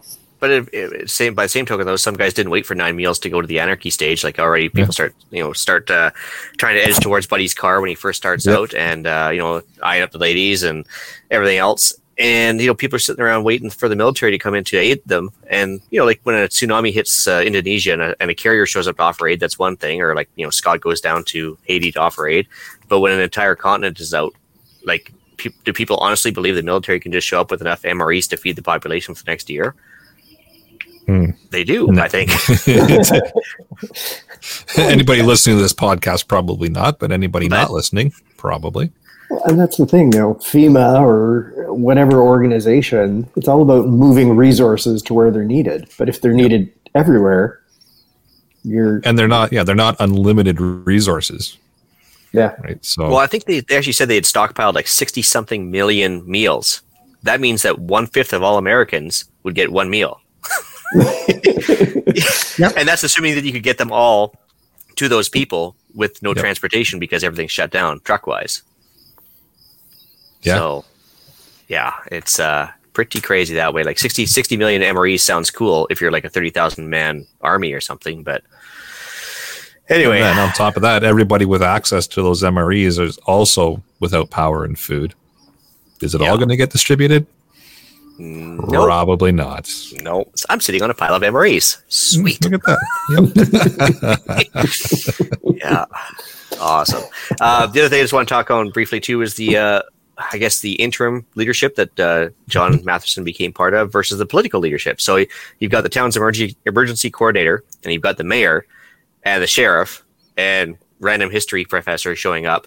But 0.45 0.51
it, 0.51 0.69
it, 0.75 1.09
same 1.09 1.33
by 1.33 1.45
the 1.47 1.49
same 1.49 1.65
token, 1.65 1.87
though, 1.87 1.97
some 1.97 2.17
guys 2.17 2.35
didn't 2.35 2.51
wait 2.51 2.67
for 2.67 2.75
nine 2.75 2.97
meals 2.97 3.19
to 3.21 3.31
go 3.31 3.41
to 3.41 3.47
the 3.47 3.61
anarchy 3.61 3.89
stage. 3.89 4.23
Like 4.23 4.39
already, 4.39 4.69
people 4.69 4.89
Yeah. 4.89 4.91
start 4.91 5.15
you 5.31 5.43
know 5.43 5.55
start 5.55 5.91
uh, 5.91 6.11
trying 6.59 6.75
to 6.77 6.83
edge 6.87 6.99
towards 7.01 7.27
Buddy's 7.27 7.55
car 7.55 7.81
when 7.81 7.89
he 7.89 7.95
first 7.95 8.19
starts 8.19 8.45
Yep. 8.45 8.59
out, 8.59 8.75
and 8.75 9.07
uh, 9.07 9.31
you 9.33 9.39
know 9.39 9.63
eyeing 9.83 10.03
up 10.03 10.11
the 10.11 10.19
ladies 10.19 10.63
and 10.63 10.85
everything 11.31 11.57
else. 11.57 11.95
And 12.19 12.61
you 12.61 12.67
know 12.67 12.75
people 12.75 12.97
are 12.97 13.07
sitting 13.07 13.25
around 13.25 13.45
waiting 13.45 13.71
for 13.71 13.89
the 13.89 13.97
military 13.97 14.33
to 14.33 14.39
come 14.39 14.55
in 14.55 14.65
to 14.65 14.77
aid 14.77 15.01
them. 15.07 15.31
And 15.49 15.81
you 15.91 15.99
know 15.99 16.05
like 16.05 16.21
when 16.25 16.35
a 16.35 16.47
tsunami 16.47 16.93
hits 16.93 17.27
uh, 17.27 17.43
Indonesia 17.43 17.95
and 17.95 18.03
a, 18.03 18.15
and 18.21 18.31
a 18.31 18.35
carrier 18.35 18.67
shows 18.67 18.87
up 18.87 18.99
to 18.99 19.03
offer 19.03 19.27
aid, 19.27 19.41
that's 19.41 19.59
one 19.59 19.79
thing. 19.79 20.03
Or 20.03 20.15
like 20.15 20.29
you 20.37 20.45
know 20.45 20.51
Scott 20.51 20.83
goes 20.83 21.01
down 21.01 21.25
to 21.33 21.57
Haiti 21.63 21.91
to 21.93 22.01
offer 22.01 22.29
aid. 22.29 22.47
But 22.91 23.01
when 23.01 23.13
an 23.13 23.21
entire 23.21 23.55
continent 23.57 23.99
is 23.99 24.13
out, 24.13 24.35
like 24.85 25.11
do 25.65 25.73
people 25.73 25.97
honestly 25.97 26.31
believe 26.31 26.55
the 26.55 26.63
military 26.63 27.01
can 27.01 27.13
just 27.13 27.27
show 27.27 27.41
up 27.41 27.51
with 27.51 27.63
enough 27.63 27.81
MREs 27.81 28.29
to 28.29 28.37
feed 28.37 28.57
the 28.57 28.63
population 28.63 29.15
for 29.15 29.25
the 29.25 29.31
next 29.31 29.49
year? 29.49 29.75
Hmm. 31.07 31.31
They 31.51 31.65
do, 31.65 31.87
No. 31.89 32.03
I 32.03 32.09
think. 32.09 32.31
anybody 34.79 35.23
listening 35.23 35.57
to 35.57 35.63
this 35.63 35.73
podcast, 35.75 36.29
probably 36.29 36.69
not, 36.69 36.99
but 36.99 37.13
anybody 37.13 37.49
But- 37.49 37.57
not 37.57 37.71
listening, 37.73 38.13
probably. 38.37 38.91
And 39.47 39.59
that's 39.59 39.79
the 39.79 39.87
thing, 39.87 40.13
you 40.13 40.19
know, 40.19 40.35
FEMA 40.35 41.01
or 41.01 41.73
whatever 41.73 42.21
organization, 42.21 43.27
it's 43.37 43.49
all 43.49 43.63
about 43.63 43.89
moving 43.89 44.37
resources 44.37 45.03
to 45.03 45.15
where 45.15 45.31
they're 45.31 45.45
needed. 45.45 45.89
But 45.99 46.09
if 46.09 46.21
they're 46.21 46.35
needed 46.35 46.71
everywhere, 46.95 47.61
you're 48.63 49.01
And 49.05 49.19
they're 49.19 49.27
not, 49.29 49.53
yeah, 49.53 49.65
they're 49.65 49.75
not 49.75 49.97
unlimited 49.99 50.61
resources, 50.61 51.57
yeah. 52.33 52.55
right? 52.63 52.83
So 52.85 53.09
Well, 53.09 53.19
I 53.19 53.27
think 53.27 53.47
they, 53.47 53.61
they 53.61 53.77
actually 53.77 53.95
said 53.95 54.09
they 54.09 54.15
had 54.15 54.25
stockpiled 54.25 54.75
like 54.75 54.87
60 54.87 55.23
something 55.23 55.71
million 55.71 56.23
meals. 56.31 56.83
That 57.23 57.41
means 57.41 57.63
that 57.63 57.79
one 57.79 58.07
fifth 58.07 58.35
of 58.35 58.43
all 58.43 58.59
Americans 58.59 59.25
would 59.43 59.55
get 59.55 59.73
one 59.73 59.91
meal. 59.91 60.21
And 62.77 62.87
that's 62.89 63.03
assuming 63.03 63.35
that 63.35 63.45
you 63.45 63.53
could 63.53 63.63
get 63.65 63.79
them 63.79 63.91
all 63.91 64.35
to 64.97 65.09
those 65.09 65.29
people 65.29 65.75
with 65.95 66.23
no 66.23 66.31
Yep. 66.31 66.39
transportation 66.39 66.99
because 67.01 67.25
everything's 67.25 67.51
shut 67.51 67.71
down 67.71 68.01
truck 68.01 68.27
wise. 68.27 68.63
Yeah. 70.43 70.55
So, 70.57 70.85
yeah, 71.69 71.95
it's 72.13 72.39
uh, 72.39 72.71
pretty 72.93 73.21
crazy 73.21 73.55
that 73.57 73.75
way. 73.75 73.83
Like 73.83 73.99
60, 73.99 74.27
60 74.27 74.57
million 74.57 74.83
MREs 74.83 75.21
sounds 75.21 75.51
cool 75.51 75.87
if 75.91 76.01
you're 76.01 76.13
like 76.13 76.25
a 76.25 76.31
30,000 76.31 76.89
man 76.89 77.27
army 77.41 77.73
or 77.73 77.81
something. 77.81 78.23
But 78.23 78.45
anyway, 79.89 80.21
And 80.21 80.39
on 80.39 80.51
top 80.53 80.77
of 80.77 80.83
that, 80.83 81.03
everybody 81.03 81.45
with 81.45 81.63
access 81.63 82.07
to 82.09 82.23
those 82.23 82.43
MREs 82.43 83.01
is 83.01 83.19
also 83.27 83.83
without 84.01 84.31
power 84.31 84.65
and 84.65 84.79
food. 84.79 85.15
Is 86.01 86.15
it 86.15 86.21
Yeah. 86.21 86.31
all 86.31 86.37
going 86.37 86.51
to 86.51 86.57
get 86.57 86.71
distributed? 86.71 87.27
No, 88.17 88.85
Probably 88.85 89.33
not. 89.33 89.69
no, 90.03 90.31
I'm 90.49 90.61
sitting 90.61 90.83
on 90.83 90.91
a 90.91 90.95
pile 90.95 91.15
of 91.15 91.23
MREs. 91.23 91.83
Sweet. 91.89 92.45
Look 92.45 92.55
at 92.55 92.63
that. 92.63 92.79
Yep. 95.43 95.57
yeah 95.65 95.85
awesome 96.61 97.03
uh, 97.41 97.67
the 97.67 97.81
other 97.81 97.89
thing 97.89 97.99
i 97.99 98.03
just 98.03 98.13
want 98.13 98.29
to 98.29 98.33
talk 98.33 98.51
on 98.51 98.71
briefly 98.71 99.01
too 99.01 99.23
is 99.23 99.35
the 99.35 99.57
uh, 99.57 99.83
i 100.33 100.39
guess 100.39 100.61
the 100.61 100.75
interim 100.75 101.27
leadership 101.35 101.75
that 101.77 101.99
uh, 102.01 102.29
john 102.49 102.79
matherson 102.85 103.25
became 103.25 103.53
part 103.53 103.75
of 103.75 103.91
versus 103.91 104.19
the 104.19 104.27
political 104.27 104.61
leadership 104.61 105.01
so 105.01 105.25
you've 105.59 105.73
got 105.73 105.83
the 105.83 105.89
town's 105.89 106.17
emergency 106.17 106.57
emergency 106.67 107.11
coordinator 107.11 107.65
and 107.83 107.93
you've 107.93 108.03
got 108.03 108.17
the 108.17 108.25
mayor 108.25 108.67
and 109.25 109.43
the 109.43 109.47
sheriff 109.47 110.05
and 110.37 110.77
random 111.01 111.31
history 111.31 111.65
professor 111.65 112.15
showing 112.15 112.47
up 112.47 112.67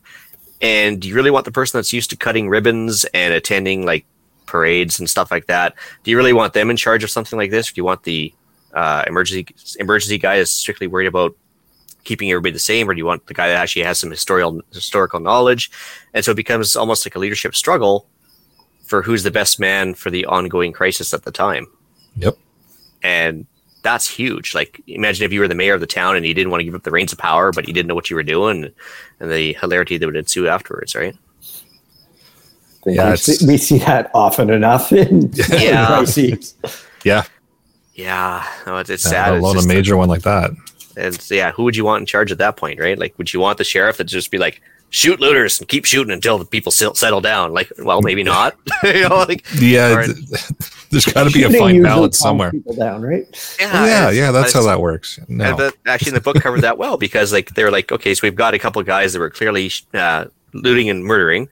and 0.61 1.01
do 1.01 1.07
you 1.07 1.15
really 1.15 1.31
want 1.31 1.45
the 1.45 1.51
person 1.51 1.77
that's 1.77 1.93
used 1.93 2.09
to 2.09 2.17
cutting 2.17 2.49
ribbons 2.49 3.05
and 3.13 3.33
attending 3.33 3.85
like 3.85 4.05
parades 4.47 4.99
and 4.99 5.09
stuff 5.09 5.29
like 5.29 5.45
that 5.45 5.75
do 6.03 6.11
you 6.11 6.17
really 6.17 6.33
want 6.33 6.53
them 6.53 6.69
in 6.69 6.77
charge 6.77 7.03
of 7.03 7.09
something 7.09 7.37
like 7.37 7.51
this 7.51 7.69
or 7.69 7.73
do 7.73 7.79
you 7.79 7.85
want 7.85 8.03
the 8.03 8.33
uh, 8.73 9.03
emergency 9.07 9.47
emergency 9.79 10.17
guy 10.17 10.35
is 10.35 10.51
strictly 10.51 10.87
worried 10.87 11.07
about 11.07 11.35
keeping 12.07 12.31
everybody 12.31 12.53
the 12.53 12.59
same, 12.59 12.89
or 12.89 12.93
do 12.93 12.97
you 12.97 13.05
want 13.05 13.27
the 13.27 13.33
guy 13.33 13.49
that 13.49 13.57
actually 13.57 13.83
has 13.83 13.99
some 13.99 14.09
historical 14.09 14.61
historical 14.73 15.19
knowledge? 15.19 15.69
And 16.13 16.23
so 16.23 16.31
it 16.31 16.35
becomes 16.35 16.75
almost 16.75 17.05
like 17.05 17.15
a 17.15 17.19
leadership 17.19 17.53
struggle 17.53 18.07
for 18.83 19.01
who's 19.01 19.23
the 19.23 19.31
best 19.31 19.59
man 19.59 19.93
for 19.93 20.09
the 20.09 20.25
ongoing 20.25 20.71
crisis 20.71 21.13
at 21.13 21.23
the 21.23 21.31
time. 21.31 21.67
Yep. 22.15 22.37
And 23.03 23.45
that's 23.83 24.09
huge. 24.09 24.55
Like 24.55 24.81
imagine 24.87 25.25
if 25.25 25.33
you 25.33 25.41
were 25.41 25.49
the 25.49 25.55
mayor 25.55 25.73
of 25.73 25.81
the 25.81 25.87
town 25.87 26.15
and 26.15 26.25
you 26.25 26.33
didn't 26.33 26.49
want 26.49 26.61
to 26.61 26.65
give 26.65 26.75
up 26.75 26.83
the 26.83 26.91
reins 26.91 27.11
of 27.11 27.19
power, 27.19 27.51
but 27.51 27.67
you 27.67 27.73
didn't 27.73 27.87
know 27.87 27.95
what 27.95 28.09
you 28.09 28.15
were 28.15 28.23
doing, 28.23 28.73
and 29.19 29.31
the 29.31 29.53
hilarity 29.53 29.97
that 29.97 30.05
would 30.05 30.15
ensue 30.15 30.47
afterwards, 30.47 30.95
right? 30.95 31.15
Yeah, 32.95 33.11
we, 33.11 33.17
see, 33.17 33.45
we 33.47 33.57
see 33.57 33.77
that 33.79 34.09
often 34.13 34.49
enough 34.49 34.91
in 34.91 35.31
Yeah. 35.59 35.87
crises. 35.87 36.55
Yeah. 37.03 37.23
Yeah, 37.93 38.45
no, 38.65 38.77
it's, 38.77 38.89
it's 38.89 39.05
Let 39.05 39.11
sad. 39.11 39.33
It's 39.35 39.41
alone 39.41 39.55
a 39.55 39.59
just- 39.59 39.67
major 39.67 39.97
one 39.97 40.09
like 40.09 40.21
that. 40.23 40.51
And 40.95 41.19
yeah, 41.29 41.51
who 41.51 41.63
would 41.63 41.75
you 41.75 41.85
want 41.85 42.01
in 42.01 42.05
charge 42.07 42.31
at 42.31 42.39
that 42.39 42.57
point, 42.57 42.79
right? 42.79 42.97
Like, 42.97 43.15
would 43.19 43.31
you 43.31 43.39
want 43.39 43.59
the 43.59 43.63
sheriff 43.63 43.97
to 43.97 44.03
just 44.03 44.31
be 44.31 44.37
like, 44.39 44.61
shoot 44.89 45.19
looters 45.19 45.59
and 45.59 45.67
keep 45.67 45.85
shooting 45.85 46.11
until 46.11 46.37
the 46.39 46.45
people 46.45 46.71
settle 46.71 47.21
down? 47.21 47.53
Like, 47.53 47.71
well, 47.79 48.01
maybe 48.01 48.23
not. 48.23 48.55
you 48.83 49.07
know, 49.07 49.17
like, 49.27 49.45
Yeah. 49.59 49.93
Or- 49.95 50.03
th- 50.05 50.17
there's 50.89 51.05
got 51.05 51.25
to 51.25 51.29
be 51.31 51.43
a 51.43 51.49
fine 51.51 51.83
balance 51.83 52.17
calms 52.17 52.17
somewhere. 52.19 52.51
People 52.51 52.75
down, 52.75 53.01
right? 53.03 53.25
yeah, 53.59 53.85
yeah, 53.85 54.09
yeah, 54.09 54.31
that's 54.31 54.53
how 54.53 54.63
that 54.63 54.79
works. 54.79 55.19
No. 55.27 55.45
And 55.45 55.57
the, 55.59 55.73
actually, 55.85 56.13
the 56.13 56.21
book 56.21 56.37
covered 56.37 56.61
that 56.61 56.77
well 56.79 56.97
because, 56.97 57.31
like, 57.33 57.53
they're 57.55 57.71
like, 57.71 57.91
okay, 57.91 58.15
so 58.15 58.21
we've 58.23 58.33
got 58.35 58.53
a 58.55 58.59
couple 58.59 58.81
guys 58.83 59.13
that 59.13 59.19
were 59.19 59.29
clearly 59.29 59.69
uh, 59.93 60.25
looting 60.53 60.89
and 60.89 61.03
murdering. 61.03 61.47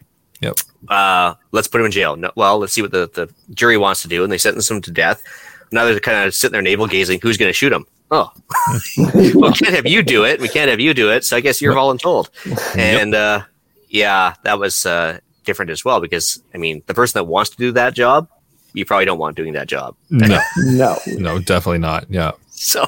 Yep. 0.84 0.92
Uh, 0.92 1.34
let's 1.52 1.68
put 1.68 1.80
him 1.82 1.86
in 1.86 1.92
jail. 1.92 2.16
No, 2.16 2.32
well, 2.36 2.60
let's 2.60 2.74
see 2.74 2.82
what 2.82 2.92
the, 2.92 3.10
the 3.14 3.34
jury 3.54 3.78
wants 3.78 4.02
to 4.04 4.08
do, 4.08 4.24
and 4.24 4.32
they 4.32 4.38
sentence 4.38 4.70
him 4.70 4.82
to 4.82 4.92
death. 4.92 5.22
Now 5.72 5.86
they're 5.86 6.00
kind 6.00 6.28
of 6.28 6.34
sitting 6.36 6.54
there 6.54 6.62
navel 6.62 6.88
gazing. 6.88 7.20
Who's 7.22 7.38
going 7.38 7.50
to 7.50 7.54
shoot 7.54 7.74
him? 7.74 7.86
Oh, 8.12 8.32
well, 8.98 9.12
we 9.16 9.52
can't 9.54 9.74
have 9.76 9.88
you 9.88 10.04
do 10.04 10.24
it. 10.26 10.40
We 10.40 10.48
can't 10.48 10.70
have 10.70 10.80
you 10.80 10.94
do 10.94 11.12
it. 11.12 11.26
So 11.26 11.38
I 11.38 11.40
guess 11.40 11.60
you're 11.62 11.74
voluntold. 11.74 12.30
And 12.78 13.16
uh, 13.16 13.42
yeah, 13.90 14.36
that 14.44 14.60
was 14.60 14.86
uh, 14.86 15.20
different 15.44 15.72
as 15.72 15.84
well 15.84 16.00
because 16.00 16.42
I 16.54 16.60
mean, 16.60 16.84
the 16.86 16.94
person 16.94 17.18
that 17.20 17.24
wants 17.24 17.50
to 17.50 17.58
do 17.58 17.72
that 17.72 17.96
job, 17.96 18.30
you 18.74 18.86
probably 18.86 19.06
don't 19.06 19.18
want 19.18 19.36
doing 19.36 19.54
that 19.54 19.68
job. 19.68 19.96
No, 20.12 20.40
No. 20.58 20.98
no, 21.08 21.40
definitely 21.40 21.80
not. 21.80 22.06
Yeah. 22.10 22.34
So 22.52 22.86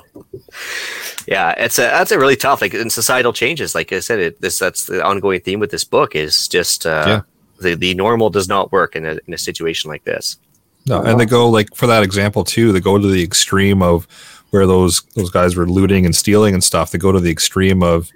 yeah, 1.27 1.51
it's 1.57 1.77
a 1.79 1.81
that's 1.83 2.11
a 2.11 2.19
really 2.19 2.35
tough 2.35 2.61
like 2.61 2.73
in 2.73 2.89
societal 2.89 3.33
changes. 3.33 3.75
Like 3.75 3.91
I 3.91 3.99
said, 3.99 4.19
it, 4.19 4.41
this 4.41 4.59
that's 4.59 4.85
the 4.85 5.03
ongoing 5.03 5.41
theme 5.41 5.59
with 5.59 5.71
this 5.71 5.83
book 5.83 6.15
is 6.15 6.47
just 6.47 6.85
uh, 6.85 7.03
Yeah. 7.07 7.21
The 7.59 7.75
the 7.75 7.93
normal 7.93 8.29
does 8.29 8.47
not 8.47 8.71
work 8.71 8.95
in 8.95 9.05
a 9.05 9.19
in 9.27 9.33
a 9.33 9.37
situation 9.37 9.89
like 9.89 10.03
this. 10.03 10.37
No, 10.85 11.01
and 11.03 11.19
they 11.19 11.25
go 11.25 11.49
like 11.49 11.75
for 11.75 11.87
that 11.87 12.03
example 12.03 12.43
too. 12.43 12.71
They 12.71 12.79
go 12.79 12.97
to 12.97 13.07
the 13.07 13.23
extreme 13.23 13.81
of 13.81 14.07
where 14.51 14.65
those 14.65 15.01
those 15.15 15.29
guys 15.29 15.55
were 15.55 15.67
looting 15.67 16.05
and 16.05 16.15
stealing 16.15 16.53
and 16.53 16.63
stuff. 16.63 16.91
They 16.91 16.97
go 16.97 17.11
to 17.11 17.19
the 17.19 17.31
extreme 17.31 17.83
of 17.83 18.11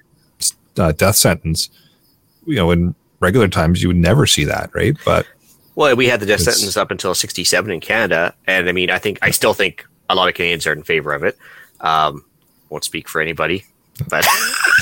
uh, 0.78 0.94
death 0.94 1.18
sentence. 1.18 1.70
You 2.46 2.56
know, 2.56 2.72
in 2.72 2.96
regular 3.20 3.48
times 3.48 3.82
you 3.82 3.90
would 3.90 3.98
never 3.98 4.26
see 4.26 4.46
that, 4.46 4.70
right? 4.74 4.98
But 5.06 5.28
Well, 5.76 5.96
we 5.96 6.08
had 6.08 6.20
the 6.20 6.26
death 6.26 6.42
sentence 6.42 6.78
up 6.78 6.92
until 6.92 7.14
'67 7.14 7.72
in 7.72 7.82
Canada, 7.82 8.34
and 8.48 8.70
I 8.70 8.72
mean, 8.72 8.90
I 8.90 9.00
think 9.00 9.20
I 9.22 9.32
still 9.32 9.54
think 9.54 9.86
a 10.10 10.16
lot 10.16 10.30
of 10.30 10.34
Canadians 10.34 10.66
are 10.66 10.74
in 10.74 10.84
favor 10.84 11.14
of 11.14 11.24
it. 11.24 11.38
Um, 11.82 12.26
won't 12.70 12.84
speak 12.84 13.10
for 13.10 13.22
anybody, 13.22 13.66
but 14.08 14.26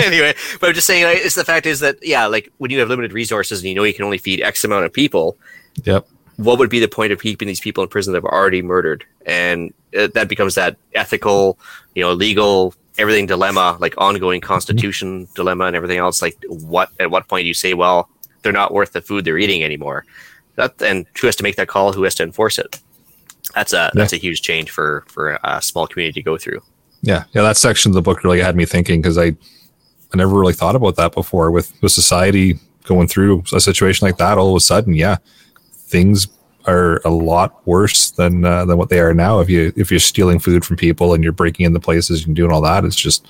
anyway. 0.06 0.34
But 0.60 0.68
I'm 0.68 0.74
just 0.74 0.86
saying, 0.86 1.04
like, 1.04 1.18
it's 1.18 1.34
the 1.34 1.44
fact 1.44 1.66
is 1.66 1.80
that 1.80 1.96
yeah, 2.02 2.26
like 2.26 2.52
when 2.58 2.70
you 2.70 2.78
have 2.80 2.88
limited 2.88 3.12
resources 3.12 3.60
and 3.60 3.68
you 3.68 3.74
know 3.74 3.84
you 3.84 3.94
can 3.94 4.04
only 4.04 4.18
feed 4.18 4.40
X 4.40 4.64
amount 4.64 4.84
of 4.84 4.92
people, 4.92 5.36
yep, 5.84 6.06
what 6.36 6.58
would 6.58 6.70
be 6.70 6.80
the 6.80 6.88
point 6.88 7.12
of 7.12 7.20
keeping 7.20 7.46
these 7.46 7.60
people 7.60 7.82
in 7.82 7.88
prison 7.88 8.12
that 8.12 8.22
have 8.22 8.32
already 8.32 8.62
murdered? 8.62 9.04
And 9.26 9.74
uh, 9.96 10.08
that 10.14 10.28
becomes 10.28 10.54
that 10.54 10.76
ethical, 10.94 11.58
you 11.94 12.02
know, 12.02 12.12
legal, 12.12 12.74
everything 12.98 13.26
dilemma, 13.26 13.76
like 13.80 13.94
ongoing 13.98 14.40
constitution 14.40 15.28
dilemma 15.34 15.64
and 15.64 15.76
everything 15.76 15.98
else. 15.98 16.22
Like, 16.22 16.36
what 16.48 16.90
at 16.98 17.10
what 17.10 17.28
point 17.28 17.44
do 17.44 17.48
you 17.48 17.54
say, 17.54 17.74
well, 17.74 18.08
they're 18.42 18.52
not 18.52 18.72
worth 18.72 18.92
the 18.92 19.02
food 19.02 19.24
they're 19.24 19.38
eating 19.38 19.62
anymore? 19.62 20.06
That 20.56 20.80
and 20.82 21.06
who 21.20 21.26
has 21.26 21.36
to 21.36 21.42
make 21.42 21.56
that 21.56 21.68
call? 21.68 21.92
Who 21.92 22.04
has 22.04 22.14
to 22.16 22.22
enforce 22.22 22.58
it? 22.58 22.80
That's 23.54 23.72
a 23.72 23.90
that's 23.94 24.12
a 24.12 24.16
huge 24.16 24.42
change 24.42 24.70
for 24.70 25.04
for 25.08 25.38
a 25.44 25.60
small 25.60 25.86
community 25.86 26.20
to 26.20 26.24
go 26.24 26.38
through. 26.38 26.62
yeah, 27.02 27.24
yeah. 27.32 27.42
That 27.42 27.56
section 27.56 27.90
of 27.90 27.94
the 27.94 28.02
book 28.02 28.24
really 28.24 28.40
had 28.40 28.56
me 28.56 28.64
thinking 28.64 29.02
because 29.02 29.18
I 29.18 29.36
I 30.12 30.16
never 30.16 30.38
really 30.38 30.52
thought 30.52 30.76
about 30.76 30.96
that 30.96 31.12
before. 31.12 31.50
With 31.50 31.72
with 31.82 31.92
society 31.92 32.58
going 32.84 33.08
through 33.08 33.44
a 33.52 33.60
situation 33.60 34.06
like 34.06 34.16
that, 34.18 34.38
all 34.38 34.50
of 34.50 34.56
a 34.56 34.60
sudden, 34.60 34.94
yeah, 34.94 35.16
things 35.72 36.28
are 36.66 37.00
a 37.04 37.10
lot 37.10 37.66
worse 37.66 38.10
than 38.10 38.44
uh, 38.44 38.64
than 38.64 38.76
what 38.76 38.88
they 38.88 39.00
are 39.00 39.14
now. 39.14 39.40
If 39.40 39.48
you 39.48 39.72
if 39.76 39.90
you're 39.90 40.00
stealing 40.00 40.38
food 40.38 40.64
from 40.64 40.76
people 40.76 41.14
and 41.14 41.22
you're 41.22 41.32
breaking 41.32 41.66
into 41.66 41.80
places 41.80 42.26
and 42.26 42.34
doing 42.34 42.52
all 42.52 42.60
that, 42.62 42.84
it's 42.84 42.96
just 42.96 43.26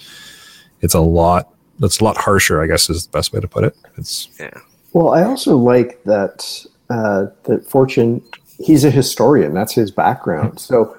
it's 0.80 0.94
a 0.94 1.00
lot 1.00 1.52
that's 1.78 2.00
a 2.00 2.04
lot 2.04 2.16
harsher. 2.16 2.62
I 2.62 2.66
guess 2.66 2.90
is 2.90 3.06
the 3.06 3.12
best 3.12 3.32
way 3.32 3.40
to 3.40 3.48
put 3.48 3.64
it. 3.64 3.76
It's 3.96 4.28
Yeah. 4.38 4.58
Well, 4.92 5.10
I 5.10 5.22
also 5.22 5.56
like 5.56 6.02
that 6.04 6.66
uh, 6.88 7.26
that 7.44 7.68
Forstchen. 7.68 8.22
He's 8.58 8.84
a 8.84 8.90
historian. 8.90 9.54
That's 9.54 9.72
his 9.72 9.90
background. 9.90 10.60
So 10.60 10.94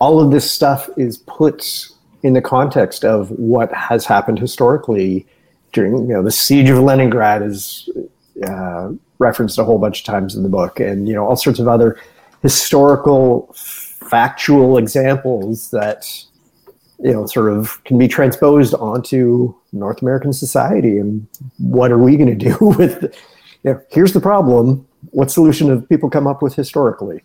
all 0.00 0.20
of 0.20 0.30
this 0.30 0.48
stuff 0.48 0.88
is 0.96 1.18
put 1.18 1.88
in 2.22 2.34
the 2.34 2.42
context 2.42 3.04
of 3.04 3.30
what 3.30 3.72
has 3.72 4.04
happened 4.04 4.38
historically 4.38 5.26
during 5.72 5.96
you 6.08 6.14
know 6.14 6.22
the 6.22 6.30
siege 6.30 6.68
of 6.68 6.78
Leningrad 6.78 7.42
is 7.42 7.88
uh, 8.46 8.90
referenced 9.18 9.58
a 9.58 9.64
whole 9.64 9.78
bunch 9.78 10.00
of 10.00 10.06
times 10.06 10.34
in 10.34 10.42
the 10.42 10.48
book, 10.48 10.80
and 10.80 11.08
you 11.08 11.14
know 11.14 11.26
all 11.26 11.36
sorts 11.36 11.58
of 11.58 11.68
other 11.68 11.98
historical 12.42 13.52
factual 13.54 14.78
examples 14.78 15.70
that 15.70 16.06
you 16.98 17.12
know 17.12 17.26
sort 17.26 17.52
of 17.52 17.82
can 17.84 17.98
be 17.98 18.08
transposed 18.08 18.74
onto 18.74 19.54
North 19.72 20.02
American 20.02 20.32
society 20.32 20.98
and 20.98 21.26
what 21.58 21.92
are 21.92 21.98
we 21.98 22.16
going 22.16 22.38
to 22.38 22.50
do 22.50 22.56
with 22.60 23.02
you 23.62 23.72
know 23.72 23.80
here's 23.90 24.12
the 24.12 24.20
problem. 24.20 24.86
What 25.12 25.30
solution 25.30 25.70
have 25.70 25.88
people 25.88 26.10
come 26.10 26.26
up 26.26 26.42
with 26.42 26.54
historically 26.54 27.22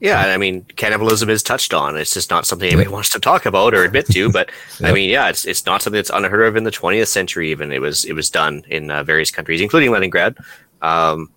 Yeah, 0.00 0.26
I 0.26 0.36
mean, 0.36 0.64
cannibalism 0.76 1.30
is 1.30 1.42
touched 1.42 1.72
on. 1.72 1.96
It's 1.96 2.12
just 2.12 2.28
not 2.28 2.44
something 2.44 2.68
anybody 2.68 2.88
wants 2.90 3.08
to 3.10 3.18
talk 3.18 3.46
about 3.46 3.72
or 3.74 3.82
admit 3.82 4.06
to. 4.08 4.30
But 4.30 4.50
I 4.82 4.92
mean, 4.92 5.08
yeah, 5.08 5.28
it's 5.28 5.44
it's 5.46 5.64
not 5.64 5.82
something 5.82 5.96
that's 5.96 6.10
unheard 6.10 6.46
of 6.46 6.56
in 6.56 6.64
the 6.64 6.70
20th 6.70 7.08
century. 7.08 7.50
Even 7.50 7.72
it 7.72 7.80
was 7.80 8.04
it 8.04 8.12
was 8.12 8.28
done 8.28 8.64
in 8.68 8.90
uh, 8.90 9.02
various 9.04 9.30
countries, 9.30 9.60
including 9.60 9.90
Leningrad. 9.90 10.36
Um, 10.82 11.30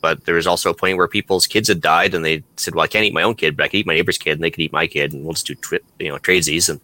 but 0.00 0.26
there 0.26 0.34
was 0.34 0.46
also 0.46 0.70
a 0.70 0.74
point 0.74 0.98
where 0.98 1.08
people's 1.08 1.46
kids 1.46 1.66
had 1.66 1.80
died, 1.80 2.14
and 2.14 2.24
they 2.24 2.44
said, 2.56 2.74
"Well, 2.74 2.84
I 2.84 2.88
can't 2.88 3.04
eat 3.04 3.14
my 3.14 3.22
own 3.22 3.34
kid, 3.34 3.56
but 3.56 3.64
I 3.64 3.68
can 3.68 3.80
eat 3.80 3.86
my 3.86 3.94
neighbor's 3.94 4.18
kid, 4.18 4.32
and 4.32 4.42
they 4.42 4.50
can 4.50 4.60
eat 4.60 4.72
my 4.72 4.86
kid, 4.86 5.12
and 5.12 5.24
we'll 5.24 5.32
just 5.32 5.46
do 5.46 5.54
twi- 5.56 5.80
you 5.98 6.08
know 6.08 6.18
tradesies." 6.18 6.68
And 6.68 6.80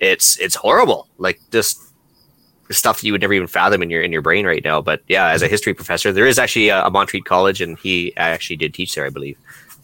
it's 0.00 0.38
it's 0.40 0.56
horrible, 0.56 1.08
like 1.16 1.40
just 1.52 1.80
stuff 2.70 3.00
that 3.00 3.06
you 3.06 3.12
would 3.12 3.20
never 3.20 3.32
even 3.32 3.46
fathom 3.46 3.82
in 3.82 3.88
your 3.88 4.02
in 4.02 4.12
your 4.12 4.20
brain 4.20 4.44
right 4.44 4.64
now. 4.64 4.82
But 4.82 5.00
yeah, 5.08 5.28
as 5.28 5.40
a 5.40 5.48
history 5.48 5.72
professor, 5.72 6.12
there 6.12 6.26
is 6.26 6.38
actually 6.38 6.68
a, 6.68 6.84
a 6.84 6.90
Montreat 6.90 7.24
College, 7.24 7.62
and 7.62 7.78
he 7.78 8.14
actually 8.16 8.56
did 8.56 8.74
teach 8.74 8.94
there, 8.94 9.06
I 9.06 9.10
believe. 9.10 9.38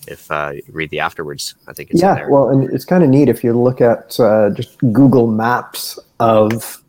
If 0.09 0.31
uh, 0.31 0.53
you 0.55 0.63
read 0.73 0.91
the 0.91 1.01
afterwards, 1.01 1.55
I 1.69 1.73
think 1.73 1.91
it's 1.91 2.01
yeah 2.01 2.27
well 2.29 2.49
and 2.49 2.73
it's 2.73 2.85
kind 2.85 3.05
of 3.05 3.11
neat 3.11 3.29
if 3.29 3.45
you 3.45 3.53
look 3.53 3.81
at 3.81 4.19
uh, 4.19 4.51
just 4.51 4.79
google 4.93 5.29
maps 5.29 5.99
of 6.19 6.83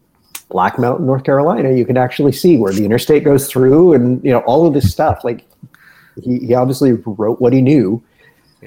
black 0.49 0.77
mountain 0.77 1.07
north 1.07 1.23
carolina 1.23 1.71
you 1.71 1.83
can 1.83 1.97
actually 1.97 2.31
see 2.31 2.57
where 2.57 2.71
the 2.71 2.85
interstate 2.85 3.23
goes 3.23 3.47
through 3.47 3.93
and 3.93 4.23
you 4.23 4.31
know 4.31 4.39
all 4.41 4.67
of 4.67 4.73
this 4.73 4.91
stuff. 4.91 5.23
Like 5.23 5.45
he, 6.21 6.39
he 6.39 6.53
obviously 6.53 6.93
wrote 7.05 7.41
what 7.41 7.53
he 7.53 7.61
knew 7.61 8.03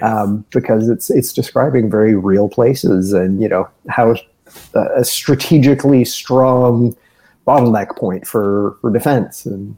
um, 0.02 0.44
because 0.50 0.88
it's 0.88 1.10
it's 1.10 1.32
describing 1.32 1.90
very 1.90 2.14
real 2.14 2.48
places 2.48 3.12
and 3.12 3.40
you 3.40 3.48
know 3.48 3.68
how 3.88 4.14
uh, 4.74 4.88
a 4.94 5.04
strategically 5.04 6.04
strong 6.04 6.96
bottleneck 7.46 7.96
point 7.96 8.26
for 8.26 8.76
for 8.80 8.90
defense 8.90 9.46
and 9.46 9.76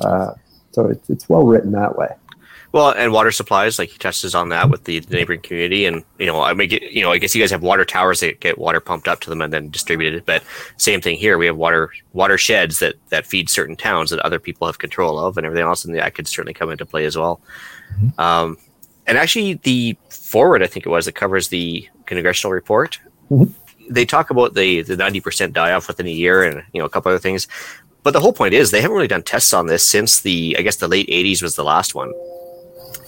uh, 0.00 0.32
so 0.72 0.86
it's, 0.86 1.10
it's 1.10 1.28
well 1.28 1.44
written 1.44 1.72
that 1.72 1.96
way 1.96 2.08
Well, 2.70 2.90
and 2.90 3.12
water 3.12 3.30
supplies, 3.30 3.78
like 3.78 3.88
he 3.88 3.98
touches 3.98 4.34
on 4.34 4.50
that 4.50 4.68
with 4.68 4.84
the, 4.84 5.00
the 5.00 5.16
neighboring 5.16 5.40
community, 5.40 5.86
and 5.86 6.04
you 6.18 6.26
know, 6.26 6.42
I 6.42 6.52
make 6.52 6.70
it. 6.72 6.82
You 6.92 7.02
know, 7.02 7.10
I 7.10 7.18
guess 7.18 7.34
you 7.34 7.42
guys 7.42 7.50
have 7.50 7.62
water 7.62 7.86
towers 7.86 8.20
that 8.20 8.40
get 8.40 8.58
water 8.58 8.78
pumped 8.78 9.08
up 9.08 9.20
to 9.20 9.30
them 9.30 9.40
and 9.40 9.50
then 9.50 9.70
distributed. 9.70 10.26
But 10.26 10.42
same 10.76 11.00
thing 11.00 11.16
here, 11.16 11.38
we 11.38 11.46
have 11.46 11.56
water 11.56 11.90
watersheds 12.12 12.78
that 12.80 12.96
that 13.08 13.26
feed 13.26 13.48
certain 13.48 13.74
towns 13.74 14.10
that 14.10 14.20
other 14.20 14.38
people 14.38 14.66
have 14.66 14.78
control 14.78 15.18
of, 15.18 15.38
and 15.38 15.46
everything 15.46 15.66
else, 15.66 15.86
and 15.86 15.94
that 15.94 16.14
could 16.14 16.28
certainly 16.28 16.52
come 16.52 16.70
into 16.70 16.84
play 16.84 17.06
as 17.06 17.16
well. 17.16 17.40
Um, 18.18 18.58
and 19.06 19.16
actually, 19.16 19.54
the 19.54 19.96
forward, 20.10 20.62
I 20.62 20.66
think 20.66 20.84
it 20.84 20.90
was, 20.90 21.06
that 21.06 21.14
covers 21.14 21.48
the 21.48 21.88
congressional 22.04 22.52
report. 22.52 23.00
Mhm. 23.30 23.50
They 23.88 24.04
talk 24.04 24.28
about 24.28 24.52
the 24.52 24.82
the 24.82 24.96
ninety 24.96 25.22
percent 25.22 25.54
die 25.54 25.72
off 25.72 25.88
within 25.88 26.06
a 26.06 26.10
year, 26.10 26.42
and 26.42 26.62
you 26.74 26.80
know, 26.80 26.84
a 26.84 26.90
couple 26.90 27.10
other 27.10 27.18
things. 27.18 27.48
But 28.02 28.12
the 28.12 28.20
whole 28.20 28.34
point 28.34 28.52
is 28.52 28.70
they 28.70 28.82
haven't 28.82 28.94
really 28.96 29.08
done 29.08 29.22
tests 29.22 29.54
on 29.54 29.68
this 29.68 29.88
since 29.88 30.20
the 30.20 30.54
I 30.58 30.62
guess 30.62 30.76
the 30.76 30.86
late 30.86 31.08
'80s 31.08 31.42
was 31.42 31.56
the 31.56 31.64
last 31.64 31.94
one 31.94 32.12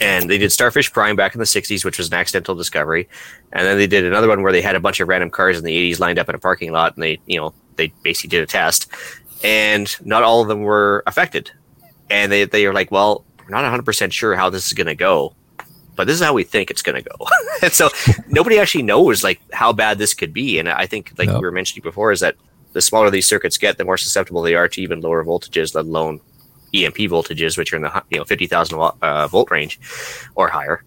and 0.01 0.31
they 0.31 0.39
did 0.39 0.51
Starfish 0.53 0.93
Prime 0.93 1.17
back 1.17 1.35
in 1.35 1.39
the 1.39 1.45
60s, 1.45 1.85
which 1.85 1.99
was 1.99 2.09
an 2.09 2.15
accidental 2.15 2.55
discovery. 2.55 3.09
And 3.53 3.67
then 3.67 3.77
they 3.77 3.87
did 3.87 4.05
another 4.05 4.29
one 4.29 4.43
where 4.43 4.53
they 4.53 4.63
had 4.63 4.77
a 4.77 4.81
bunch 4.81 5.01
of 5.01 5.09
random 5.09 5.31
cars 5.31 5.59
in 5.59 5.65
the 5.65 5.93
80s 5.93 6.01
lined 6.01 6.19
up 6.19 6.29
in 6.29 6.35
a 6.35 6.39
parking 6.39 6.73
lot, 6.73 6.95
and 6.95 7.03
they, 7.03 7.19
you 7.27 7.39
know, 7.39 7.53
they 7.77 7.93
basically 8.03 8.29
did 8.29 8.43
a 8.43 8.47
test, 8.47 8.89
and 9.45 9.95
not 10.05 10.23
all 10.23 10.43
of 10.43 10.49
them 10.49 10.63
were 10.63 11.03
affected. 11.07 11.51
And 12.11 12.31
they 12.33 12.45
they 12.45 12.67
are 12.67 12.75
like, 12.75 12.91
well, 12.91 13.25
we're 13.39 13.51
not 13.51 13.63
100 13.63 13.85
percent 13.85 14.13
sure 14.13 14.35
how 14.35 14.51
this 14.51 14.67
is 14.67 14.73
going 14.73 14.87
to 14.89 14.95
go, 14.95 15.35
but 15.97 16.07
this 16.07 16.17
is 16.17 16.23
how 16.25 16.35
we 16.35 16.45
think 16.45 16.71
it's 16.71 16.83
going 16.83 17.03
to 17.03 17.09
go. 17.09 17.27
and 17.63 17.73
so 17.73 17.89
nobody 18.29 18.59
actually 18.59 18.83
knows 18.83 19.23
like 19.23 19.41
how 19.53 19.73
bad 19.73 19.99
this 19.99 20.13
could 20.15 20.33
be. 20.33 20.59
And 20.59 20.69
I 20.69 20.87
think, 20.87 21.13
like 21.19 21.29
No. 21.29 21.35
we 21.35 21.41
were 21.43 21.53
mentioning 21.53 21.83
before, 21.83 22.11
is 22.13 22.21
that 22.21 22.35
the 22.73 22.81
smaller 22.81 23.11
these 23.11 23.27
circuits 23.29 23.59
get, 23.59 23.79
the 23.79 23.85
more 23.85 23.97
susceptible 23.97 24.43
they 24.43 24.55
are 24.55 24.69
to 24.69 24.81
even 24.83 25.01
lower 25.01 25.25
voltages, 25.25 25.75
let 25.75 25.85
alone 25.85 26.21
EMP 26.74 26.96
voltages, 26.96 27.59
which 27.59 27.72
are 27.72 27.76
in 27.76 27.83
the 27.83 27.90
hu- 27.90 28.00
you 28.11 28.18
know 28.18 28.24
50,000 28.24 28.78
uh, 28.78 29.26
volt 29.28 29.50
range 29.50 29.80
or 30.35 30.48
higher. 30.48 30.85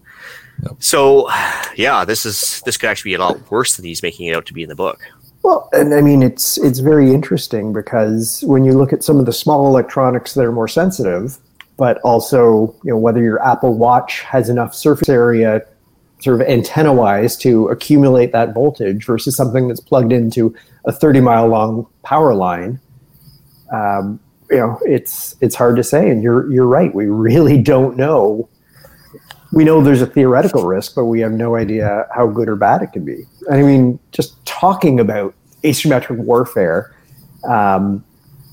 Yep. 0.62 0.72
So, 0.78 1.30
yeah, 1.76 2.04
this 2.04 2.24
is 2.24 2.62
this 2.64 2.76
could 2.76 2.88
actually 2.88 3.10
be 3.10 3.14
a 3.14 3.18
lot 3.18 3.50
worse 3.50 3.76
than 3.76 3.84
he's 3.84 4.02
making 4.02 4.26
it 4.26 4.36
out 4.36 4.46
to 4.46 4.52
be 4.52 4.62
in 4.62 4.68
the 4.68 4.74
book. 4.74 5.00
Well, 5.42 5.68
and 5.72 5.92
I 5.92 6.00
mean, 6.00 6.22
it's 6.22 6.56
it's 6.58 6.78
very 6.78 7.12
interesting 7.12 7.72
because 7.72 8.42
when 8.46 8.64
you 8.64 8.72
look 8.72 8.92
at 8.92 9.02
some 9.02 9.18
of 9.18 9.26
the 9.26 9.32
small 9.32 9.66
electronics 9.66 10.34
that 10.34 10.44
are 10.44 10.52
more 10.52 10.68
sensitive, 10.68 11.36
but 11.76 11.98
also 11.98 12.74
you 12.82 12.90
know 12.90 12.98
whether 12.98 13.22
your 13.22 13.44
Apple 13.44 13.74
Watch 13.74 14.22
has 14.22 14.48
enough 14.48 14.74
surface 14.74 15.08
area, 15.08 15.60
sort 16.20 16.40
of 16.40 16.46
antenna-wise, 16.48 17.36
to 17.38 17.68
accumulate 17.68 18.32
that 18.32 18.54
voltage 18.54 19.04
versus 19.04 19.36
something 19.36 19.68
that's 19.68 19.80
plugged 19.80 20.12
into 20.12 20.54
a 20.86 20.92
30 20.92 21.20
mile 21.20 21.46
long 21.48 21.86
power 22.02 22.34
line. 22.34 22.80
Um, 23.70 24.20
you 24.54 24.60
know, 24.60 24.78
it's 24.84 25.34
it's 25.40 25.56
hard 25.56 25.74
to 25.76 25.82
say, 25.82 26.08
and 26.08 26.22
you're 26.22 26.50
you're 26.50 26.66
right. 26.66 26.94
We 26.94 27.06
really 27.06 27.60
don't 27.74 27.96
know. 27.96 28.48
We 29.52 29.64
know 29.64 29.82
there's 29.82 30.02
a 30.02 30.06
theoretical 30.06 30.64
risk, 30.64 30.94
but 30.94 31.04
we 31.06 31.20
have 31.20 31.32
no 31.32 31.56
idea 31.56 32.06
how 32.14 32.26
good 32.28 32.48
or 32.48 32.56
bad 32.56 32.82
it 32.82 32.92
can 32.92 33.04
be. 33.04 33.24
I 33.50 33.62
mean, 33.62 33.98
just 34.10 34.44
talking 34.46 34.98
about 34.98 35.34
asymmetric 35.62 36.18
warfare, 36.18 36.94
um, 37.48 38.04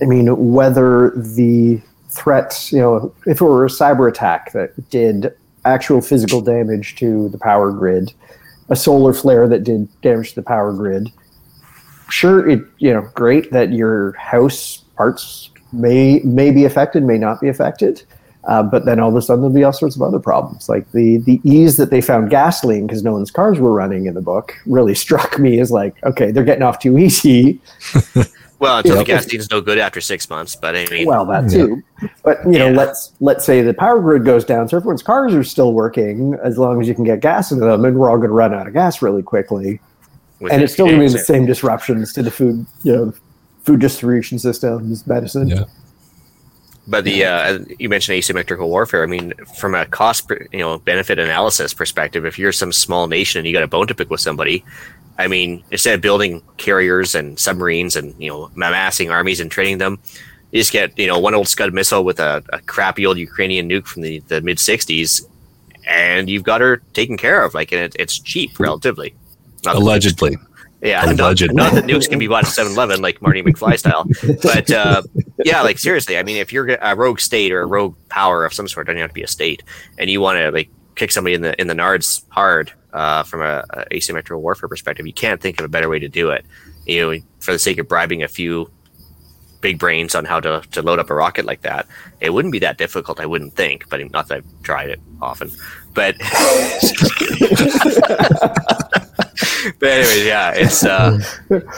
I 0.02 0.06
mean, 0.06 0.54
whether 0.54 1.12
the 1.16 1.82
threats, 2.10 2.72
you 2.72 2.80
know, 2.80 3.14
if 3.26 3.42
it 3.42 3.44
were 3.44 3.66
a 3.66 3.70
cyber 3.70 4.10
attack 4.10 4.52
that 4.54 4.90
did 4.90 5.34
actual 5.66 6.02
physical 6.02 6.42
damage 6.42 6.96
to 6.98 7.30
the 7.30 7.38
power 7.38 7.72
grid, 7.72 8.14
a 8.70 8.76
solar 8.76 9.14
flare 9.14 9.48
that 9.48 9.64
did 9.64 9.88
damage 10.02 10.30
to 10.30 10.36
the 10.36 10.44
power 10.44 10.72
grid, 10.74 11.12
sure, 12.10 12.48
it, 12.48 12.62
you 12.78 12.94
know, 12.94 13.02
great 13.16 13.52
that 13.52 13.72
your 13.72 14.14
house 14.14 14.84
parts 14.96 15.51
may 15.74 16.20
may 16.24 16.52
be 16.52 16.66
affected, 16.66 17.04
may 17.04 17.18
not 17.18 17.40
be 17.42 17.48
affected. 17.50 18.04
Uh, 18.48 18.64
but 18.64 18.86
then 18.86 19.00
all 19.00 19.10
of 19.10 19.16
a 19.16 19.22
sudden 19.22 19.42
there'll 19.42 19.54
be 19.54 19.64
all 19.64 19.72
sorts 19.72 19.96
of 19.96 20.02
other 20.02 20.20
problems. 20.20 20.68
Like 20.68 20.92
the 20.94 21.18
the 21.18 21.40
ease 21.44 21.78
that 21.78 21.92
they 21.92 22.02
found 22.02 22.30
gasoline 22.32 22.88
because 22.88 23.04
no 23.04 23.12
one's 23.14 23.30
cars 23.30 23.60
were 23.60 23.72
running 23.72 24.08
in 24.08 24.16
the 24.16 24.22
book 24.22 24.54
really 24.66 24.96
struck 25.06 25.38
me 25.38 25.60
as 25.60 25.70
like, 25.72 25.96
okay, 26.04 26.32
they're 26.32 26.44
getting 26.44 26.64
off 26.64 26.80
too 26.80 26.98
easy. 26.98 27.62
Well, 28.60 28.78
until 28.78 28.94
Yeah. 28.98 29.00
the 29.00 29.06
gasoline 29.06 29.40
is 29.40 29.50
no 29.50 29.60
good 29.60 29.80
after 29.80 30.00
six 30.00 30.30
months, 30.30 30.56
but 30.56 30.76
I 30.76 30.86
mean, 30.92 31.08
Well, 31.08 31.26
that 31.26 31.46
Yeah. 31.46 31.50
too. 31.50 31.82
But 32.24 32.46
you 32.46 32.60
know, 32.60 32.68
Yeah. 32.70 32.78
let's 32.78 33.12
let's 33.20 33.44
say 33.44 33.64
the 33.64 33.74
power 33.74 34.00
grid 34.00 34.24
goes 34.24 34.46
down, 34.46 34.70
so 34.70 34.78
everyone's 34.78 35.02
cars 35.02 35.34
are 35.34 35.44
still 35.44 35.74
working 35.74 36.38
as 36.44 36.60
long 36.60 36.80
as 36.80 36.88
you 36.88 36.94
can 36.94 37.04
get 37.04 37.22
gas 37.22 37.52
into 37.52 37.66
them, 37.66 37.84
and 37.86 37.98
we're 37.98 38.08
all 38.12 38.18
going 38.18 38.30
to 38.30 38.36
run 38.36 38.54
out 38.54 38.68
of 38.68 38.74
gas 38.74 39.02
really 39.02 39.24
quickly. 39.24 39.82
with 40.40 40.52
and 40.54 40.62
it's 40.62 40.74
still 40.74 40.86
going 40.86 41.00
to 41.00 41.06
be 41.08 41.12
the 41.12 41.18
same 41.18 41.48
disruptions 41.48 42.14
to 42.14 42.22
the 42.22 42.30
food, 42.30 42.64
you 42.84 42.92
know, 42.96 43.14
food 43.64 43.80
distribution 43.80 44.40
systems, 44.40 45.06
medicine. 45.08 45.48
Yeah. 45.50 45.66
But 46.88 47.04
the 47.06 47.26
uh, 47.26 47.60
you 47.78 47.90
mentioned 47.90 48.18
asymmetrical 48.18 48.68
warfare. 48.68 49.04
I 49.04 49.06
mean, 49.06 49.34
from 49.60 49.76
a 49.76 49.86
cost, 49.86 50.28
per- 50.28 50.48
you 50.52 50.60
know, 50.60 50.80
benefit 50.80 51.20
analysis 51.20 51.74
perspective, 51.74 52.26
if 52.26 52.40
you're 52.40 52.52
some 52.52 52.72
small 52.74 53.08
nation 53.08 53.40
and 53.40 53.48
you 53.48 53.54
got 53.54 53.64
a 53.64 53.68
bone 53.68 53.88
to 53.88 53.96
pick 53.96 54.10
with 54.10 54.20
somebody, 54.20 54.66
I 55.20 55.28
mean, 55.28 55.64
instead 55.70 55.94
of 55.94 56.02
building 56.02 56.42
carriers 56.58 57.14
and 57.14 57.38
submarines 57.38 57.96
and 57.96 58.16
you 58.20 58.30
know 58.30 58.50
amassing 58.56 59.12
armies 59.12 59.40
and 59.40 59.52
training 59.52 59.78
them, 59.78 60.00
you 60.52 60.60
just 60.60 60.72
get 60.72 60.98
you 60.98 61.06
know 61.08 61.20
one 61.20 61.36
old 61.36 61.48
Scud 61.48 61.72
missile 61.74 62.04
with 62.04 62.20
a, 62.20 62.44
a 62.52 62.60
crappy 62.62 63.06
old 63.06 63.20
Ukrainian 63.20 63.70
nuke 63.70 63.86
from 63.86 64.02
the, 64.02 64.20
the 64.28 64.42
mid 64.42 64.58
'60s, 64.58 65.24
and 65.88 66.30
you've 66.32 66.44
got 66.44 66.62
her 66.62 66.78
taken 66.94 67.16
care 67.16 67.44
of. 67.44 67.54
Like, 67.54 67.72
and 67.72 67.82
it, 67.82 67.96
it's 68.00 68.18
cheap 68.18 68.60
relatively. 68.60 69.14
Not 69.64 69.74
that- 69.74 69.82
Allegedly. 69.82 70.38
Yeah, 70.82 71.06
not, 71.06 71.18
not 71.18 71.74
that 71.74 71.86
nukes 71.86 72.10
can 72.10 72.20
be 72.20 72.28
bought 72.28 72.46
at 72.46 72.50
7-Eleven 72.50 73.02
like 73.02 73.22
Marty 73.22 73.44
McFly 73.44 73.78
style, 73.78 74.08
but 74.42 74.70
uh, 74.72 75.02
yeah, 75.44 75.62
like 75.62 75.80
seriously, 75.80 76.18
I 76.18 76.24
mean, 76.24 76.38
if 76.38 76.52
you're 76.52 76.78
a 76.82 76.96
rogue 76.96 77.20
state 77.20 77.52
or 77.52 77.62
a 77.62 77.66
rogue 77.68 77.96
power 78.10 78.46
of 78.46 78.54
some 78.54 78.68
sort, 78.68 78.88
doesn't 78.88 79.00
have 79.00 79.12
to 79.12 79.14
be 79.14 79.24
a 79.24 79.28
state, 79.28 79.64
and 79.98 80.10
you 80.10 80.22
want 80.22 80.38
to 80.38 80.52
like 80.52 80.70
kick 80.96 81.12
somebody 81.12 81.36
in 81.36 81.42
the 81.42 81.60
in 81.60 81.68
the 81.68 81.74
nards 81.74 82.24
hard 82.30 82.72
uh, 82.94 83.24
from 83.24 83.42
a, 83.42 83.64
a 83.72 83.96
asymmetrical 83.96 84.42
warfare 84.42 84.70
perspective, 84.70 85.08
you 85.08 85.14
can't 85.14 85.42
think 85.42 85.60
of 85.60 85.66
a 85.66 85.70
better 85.70 85.90
way 85.90 86.00
to 86.00 86.10
do 86.10 86.30
it. 86.30 86.46
You 86.86 87.02
know, 87.02 87.20
for 87.40 87.52
the 87.52 87.60
sake 87.60 87.78
of 87.78 87.88
bribing 87.88 88.24
a 88.24 88.28
few 88.28 88.70
big 89.62 89.80
brains 89.80 90.16
on 90.16 90.26
how 90.26 90.40
to, 90.40 90.62
to 90.72 90.82
load 90.82 91.00
up 91.00 91.10
a 91.10 91.14
rocket 91.14 91.46
like 91.46 91.62
that, 91.62 91.88
it 92.20 92.32
wouldn't 92.32 92.52
be 92.52 92.60
that 92.60 92.78
difficult, 92.78 93.20
I 93.20 93.26
wouldn't 93.26 93.54
think. 93.54 93.88
But 93.90 94.12
not 94.12 94.28
that 94.28 94.38
I've 94.40 94.64
tried 94.64 94.90
it 94.90 95.00
often, 95.22 95.52
but 95.94 96.18
but 99.80 99.90
anyways, 99.90 100.26
yeah, 100.26 100.52
it's 100.56 100.84
uh, 100.84 101.20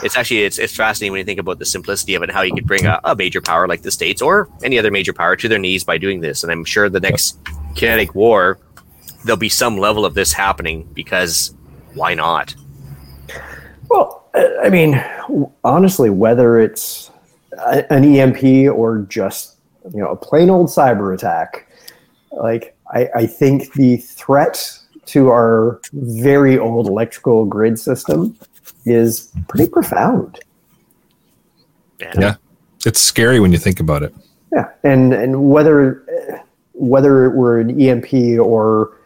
it's 0.02 0.16
actually 0.16 0.44
it's 0.44 0.58
it's 0.58 0.74
fascinating 0.74 1.12
when 1.12 1.18
you 1.18 1.24
think 1.24 1.40
about 1.40 1.58
the 1.58 1.66
simplicity 1.66 2.14
of 2.14 2.22
it, 2.22 2.30
how 2.30 2.42
you 2.42 2.54
could 2.54 2.66
bring 2.66 2.86
a, 2.86 3.00
a 3.04 3.14
major 3.14 3.40
power 3.40 3.68
like 3.68 3.82
the 3.82 3.90
states 3.90 4.22
or 4.22 4.48
any 4.62 4.78
other 4.78 4.90
major 4.90 5.12
power 5.12 5.36
to 5.36 5.48
their 5.48 5.58
knees 5.58 5.84
by 5.84 5.98
doing 5.98 6.20
this. 6.20 6.42
And 6.42 6.52
I'm 6.52 6.64
sure 6.64 6.88
the 6.88 7.00
next 7.00 7.38
kinetic 7.74 8.14
war, 8.14 8.58
there'll 9.24 9.36
be 9.36 9.48
some 9.48 9.78
level 9.78 10.04
of 10.04 10.14
this 10.14 10.32
happening 10.32 10.88
because 10.94 11.54
why 11.94 12.14
not? 12.14 12.54
Well, 13.88 14.28
I 14.34 14.68
mean, 14.68 15.02
honestly, 15.62 16.10
whether 16.10 16.58
it's 16.58 17.10
an 17.90 18.04
EMP 18.04 18.72
or 18.74 19.06
just 19.08 19.56
you 19.92 20.00
know 20.00 20.08
a 20.08 20.16
plain 20.16 20.50
old 20.50 20.68
cyber 20.68 21.14
attack, 21.14 21.70
like 22.32 22.76
I, 22.92 23.08
I 23.14 23.26
think 23.26 23.72
the 23.74 23.98
threat 23.98 24.78
to 25.06 25.28
our 25.28 25.80
very 25.92 26.58
old 26.58 26.86
electrical 26.86 27.44
grid 27.44 27.78
system 27.78 28.36
is 28.86 29.32
pretty 29.48 29.70
profound. 29.70 30.40
Yeah. 32.00 32.12
yeah. 32.18 32.34
It's 32.86 33.00
scary 33.00 33.40
when 33.40 33.52
you 33.52 33.58
think 33.58 33.80
about 33.80 34.02
it. 34.02 34.14
Yeah. 34.52 34.70
And 34.82 35.12
and 35.12 35.50
whether 35.50 36.04
whether 36.72 37.24
it 37.24 37.34
were 37.34 37.60
an 37.60 37.80
EMP 37.80 38.40
or 38.40 38.98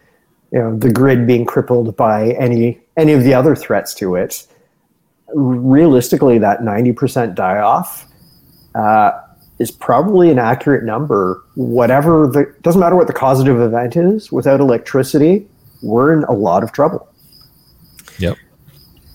you 0.53 0.59
know 0.59 0.77
the 0.77 0.91
grid 0.91 1.27
being 1.27 1.45
crippled 1.45 1.97
by 1.97 2.33
any 2.33 2.81
any 2.97 3.13
of 3.13 3.25
the 3.25 3.35
other 3.35 3.55
threats 3.55 3.95
to 3.95 4.15
it, 4.17 4.47
realistically 5.35 6.39
that 6.39 6.61
90% 6.61 7.35
die 7.35 7.59
off 7.59 8.07
uh, 8.75 9.13
is 9.59 9.71
probably 9.71 10.31
an 10.31 10.39
accurate 10.39 10.85
number. 10.85 11.43
Whatever 11.55 12.27
the 12.27 12.55
doesn't 12.63 12.81
matter 12.81 12.97
what 12.97 13.07
the 13.07 13.13
causative 13.13 13.61
event 13.61 13.97
is, 13.97 14.31
without 14.31 14.61
electricity, 14.61 15.47
we're 15.83 16.13
in 16.13 16.25
a 16.25 16.33
lot 16.33 16.63
of 16.63 16.73
trouble. 16.73 17.09
Yep. 18.19 18.37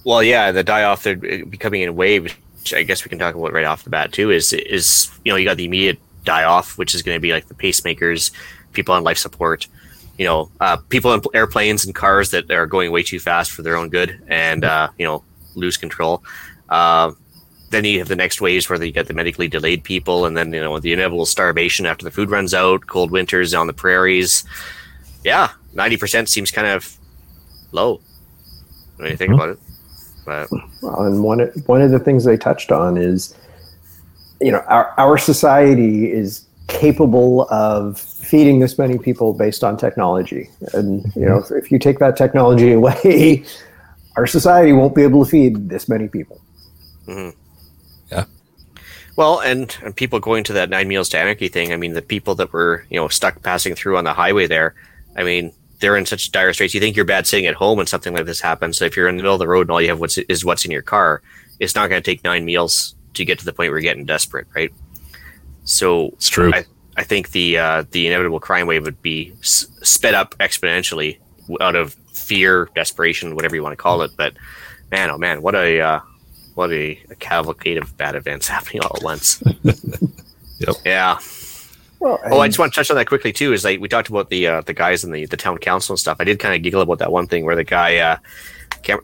Well, 0.06 0.24
yeah, 0.24 0.52
the 0.52 0.64
die 0.64 0.84
off 0.84 1.04
they're 1.04 1.16
becoming 1.16 1.82
in 1.82 1.96
waves. 1.96 2.34
Which 2.60 2.74
I 2.74 2.84
guess 2.84 3.04
we 3.04 3.10
can 3.10 3.20
talk 3.20 3.36
about 3.36 3.52
right 3.52 3.66
off 3.66 3.84
the 3.84 3.90
bat 3.90 4.14
too. 4.14 4.32
Is 4.32 4.54
is 4.54 5.12
you 5.26 5.32
know 5.32 5.36
you 5.36 5.46
got 5.46 5.58
the 5.58 5.66
immediate 5.66 6.00
die 6.24 6.44
off, 6.46 6.78
which 6.78 6.96
is 6.96 7.02
going 7.02 7.16
to 7.16 7.20
be 7.20 7.34
like 7.34 7.48
the 7.48 7.54
pacemakers, 7.54 8.32
people 8.72 8.96
on 8.96 9.04
life 9.04 9.18
support, 9.18 9.68
you 10.18 10.26
know, 10.26 10.50
uh, 10.62 10.78
people 10.90 11.14
in 11.14 11.22
airplanes 11.34 11.86
and 11.86 11.96
cars 11.96 12.32
that 12.32 12.50
are 12.52 12.66
going 12.66 12.92
way 12.92 13.04
too 13.04 13.20
fast 13.20 13.52
for 13.52 13.62
their 13.62 13.76
own 13.76 13.90
good, 13.90 14.22
and 14.28 14.64
uh, 14.64 14.90
you 14.98 15.06
know 15.06 15.24
lose 15.56 15.78
control. 15.78 16.24
Uh, 16.70 17.12
then 17.74 17.86
you 17.86 18.00
have 18.00 18.08
the 18.08 18.16
next 18.16 18.40
waves 18.40 18.70
where 18.70 18.82
you 18.82 18.92
get 18.92 19.08
the 19.08 19.14
medically 19.14 19.48
delayed 19.48 19.84
people, 19.84 20.26
and 20.26 20.38
then 20.38 20.54
you 20.54 20.60
know 20.60 20.80
the 20.80 20.94
inevitable 20.94 21.26
starvation 21.26 21.86
after 21.86 22.06
the 22.06 22.12
food 22.12 22.30
runs 22.30 22.54
out, 22.54 22.88
cold 22.88 23.12
winters 23.12 23.54
on 23.54 23.68
the 23.68 23.74
prairies. 23.74 24.44
Yeah, 25.24 25.52
ninety 25.74 25.98
percent 25.98 26.30
seems 26.30 26.52
kind 26.52 26.68
of 26.68 26.98
low 27.72 28.00
when 28.98 29.10
you 29.10 29.18
think 29.18 29.32
mm-hmm. 29.32 29.42
about 29.42 29.50
it. 29.50 29.60
But 30.26 30.50
well, 30.82 31.04
and 31.04 31.24
one 31.24 31.40
one 31.66 31.82
of 31.82 31.92
the 31.92 32.00
things 32.00 32.24
they 32.24 32.38
touched 32.38 32.72
on 32.72 32.98
is, 32.98 33.36
you 34.40 34.52
know, 34.52 34.60
our 34.68 34.94
our 34.98 35.18
society 35.18 36.12
is 36.12 36.46
capable 36.68 37.48
of 37.50 38.00
feeding 38.00 38.60
this 38.60 38.78
many 38.78 38.98
people 38.98 39.34
based 39.34 39.64
on 39.64 39.78
technology, 39.78 40.50
and 40.74 41.04
you 41.16 41.26
know, 41.26 41.44
if 41.52 41.72
you 41.72 41.80
take 41.80 42.00
that 42.00 42.16
technology 42.16 42.72
away, 42.80 43.44
our 44.16 44.28
society 44.28 44.74
won't 44.74 44.96
be 44.96 45.02
able 45.02 45.26
to 45.26 45.30
feed 45.30 45.70
this 45.70 45.90
many 45.90 46.08
people. 46.08 46.40
Mm-hmm. 47.08 47.40
Well, 49.16 49.40
and, 49.40 49.76
and 49.84 49.96
people 49.96 50.20
going 50.20 50.44
to 50.46 50.54
that 50.54 50.70
nine 50.70 50.88
meals 50.88 51.10
to 51.10 51.20
anarchy 51.20 51.48
thing. 51.48 51.72
I 51.72 51.78
mean, 51.78 51.94
the 51.94 52.02
people 52.02 52.36
that 52.36 52.52
were 52.52 52.86
you 52.90 53.00
know 53.00 53.08
stuck 53.08 53.42
passing 53.44 53.76
through 53.76 53.98
on 53.98 54.04
the 54.04 54.14
highway 54.14 54.48
there. 54.48 54.76
I 55.16 55.24
mean, 55.24 55.54
they're 55.80 55.98
in 55.98 56.06
such 56.06 56.32
dire 56.32 56.54
straits. 56.54 56.74
You 56.74 56.80
think 56.80 56.96
you're 56.96 57.06
bad 57.06 57.28
sitting 57.28 57.46
at 57.46 57.56
home 57.56 57.78
when 57.78 57.88
something 57.88 58.14
like 58.14 58.26
this 58.26 58.42
happens. 58.42 58.78
So 58.78 58.86
if 58.86 58.96
you're 58.96 59.08
in 59.08 59.18
the 59.18 59.24
middle 59.24 59.36
of 59.36 59.40
the 59.40 59.48
road 59.48 59.68
and 59.68 59.72
all 59.72 59.82
you 59.82 59.90
have 59.90 60.00
what's, 60.00 60.18
is 60.18 60.46
what's 60.46 60.66
in 60.66 60.72
your 60.72 60.82
car, 60.82 61.22
it's 61.60 61.76
not 61.76 61.90
going 61.90 62.02
to 62.02 62.06
take 62.06 62.24
nine 62.24 62.46
meals 62.46 62.96
to 63.16 63.26
get 63.26 63.38
to 63.40 63.46
the 63.46 63.54
point 63.54 63.70
where 63.70 63.80
you're 63.80 63.92
getting 63.92 64.06
desperate, 64.06 64.48
right? 64.56 64.74
So 65.66 66.08
it's 66.08 66.30
true. 66.30 66.52
I, 66.54 66.66
I 66.96 67.04
think 67.04 67.32
the 67.32 67.58
uh, 67.58 67.84
the 67.92 68.08
inevitable 68.08 68.40
crime 68.40 68.66
wave 68.66 68.84
would 68.84 69.02
be 69.02 69.34
s- 69.40 69.68
sped 69.84 70.14
up 70.14 70.36
exponentially 70.40 71.20
out 71.60 71.76
of 71.76 71.94
fear, 72.14 72.70
desperation, 72.76 73.36
whatever 73.36 73.56
you 73.56 73.64
want 73.64 73.74
to 73.74 73.82
call 73.82 74.02
it. 74.02 74.12
But 74.18 74.36
man, 74.92 75.10
oh 75.10 75.18
man, 75.18 75.42
what 75.42 75.56
a 75.56 75.82
uh, 75.82 76.00
what 76.56 76.72
a, 76.72 77.00
a 77.10 77.16
cavalcade 77.16 77.78
of 77.78 77.96
bad 77.98 78.16
events 78.16 78.48
happening 78.50 78.82
all 78.84 78.96
at 78.96 79.04
once. 79.04 79.42
yep. 80.60 80.76
Yeah. 80.86 81.20
Well, 82.00 82.20
oh, 82.26 82.40
I 82.40 82.48
just 82.48 82.60
want 82.60 82.74
to 82.74 82.76
touch 82.76 82.92
on 82.92 82.98
that 82.98 83.08
quickly 83.08 83.32
too. 83.32 83.54
Is 83.54 83.64
like 83.64 83.80
we 83.80 83.88
talked 83.88 84.10
about 84.10 84.30
the 84.30 84.46
uh, 84.46 84.62
the 84.62 84.74
guys 84.74 85.06
in 85.06 85.12
the, 85.12 85.26
the 85.26 85.38
town 85.38 85.58
council 85.58 85.94
and 85.94 86.00
stuff. 86.00 86.18
I 86.20 86.26
did 86.26 86.38
kind 86.38 86.54
of 86.54 86.62
giggle 86.62 86.82
about 86.82 87.00
that 87.00 87.14
one 87.14 87.28
thing 87.28 87.46
where 87.46 87.56
the 87.56 87.64
guy 87.64 87.98
uh, 87.98 88.18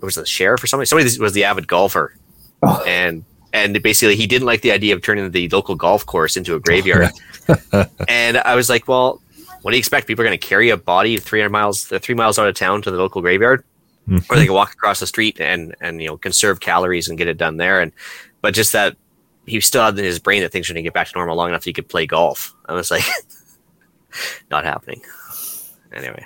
was 0.02 0.16
the 0.16 0.26
sheriff 0.26 0.62
or 0.62 0.68
somebody. 0.68 0.86
Somebody 0.86 1.18
was 1.18 1.32
the 1.32 1.45
avid 1.45 1.66
golfer, 1.66 2.14
oh. 2.62 2.84
and 2.86 3.24
and 3.54 3.82
basically 3.82 4.18
he 4.18 4.28
didn't 4.28 4.45
like 4.45 4.62
the 4.62 4.74
idea 4.74 4.93
of 4.93 5.02
turning 5.02 5.32
the 5.32 5.47
local 5.47 5.76
golf 5.76 6.06
course 6.06 6.36
into 6.36 6.56
a 6.56 6.60
graveyard. 6.60 7.10
and 8.10 8.38
I 8.38 8.56
was 8.56 8.70
like, 8.70 8.88
well, 8.88 9.22
what 9.62 9.72
do 9.72 9.78
you 9.78 9.80
expect? 9.80 10.08
People 10.08 10.24
are 10.24 10.28
going 10.28 10.38
to 10.38 10.47
carry 10.47 10.70
a 10.70 10.78
body 10.78 11.18
300 11.18 11.50
miles, 11.50 11.86
three 11.86 12.16
miles 12.16 12.38
out 12.38 12.47
of 12.47 12.56
town 12.56 12.82
to 12.84 12.91
the 12.91 12.97
local 12.97 13.22
graveyard, 13.22 13.64
mm-hmm. 14.10 14.34
or 14.34 14.36
they 14.36 14.45
can 14.45 14.53
walk 14.53 14.74
across 14.74 14.99
the 14.99 15.07
street 15.07 15.39
and 15.39 15.76
and 15.82 16.01
you 16.01 16.07
know 16.07 16.18
conserve 16.18 16.60
calories 16.60 17.07
and 17.07 17.18
get 17.18 17.28
it 17.28 17.38
done 17.38 17.57
there. 17.57 17.80
And 17.80 17.91
but 18.41 18.53
just 18.53 18.74
that 18.74 18.95
he 19.45 19.60
still 19.62 19.84
had 19.84 19.97
in 19.97 20.05
his 20.05 20.20
brain 20.20 20.41
that 20.41 20.51
things 20.51 20.70
are 20.70 20.74
going 20.74 20.84
to 20.84 20.88
get 20.88 20.93
back 20.93 21.07
to 21.07 21.18
normal 21.18 21.36
long 21.36 21.49
enough 21.49 21.64
he 21.64 21.74
could 21.74 21.88
play 21.88 22.05
golf. 22.05 22.53
I 22.68 22.74
was 22.74 22.91
like, 22.91 23.03
not 24.51 24.64
happening. 24.64 25.01
Anyway. 25.93 26.26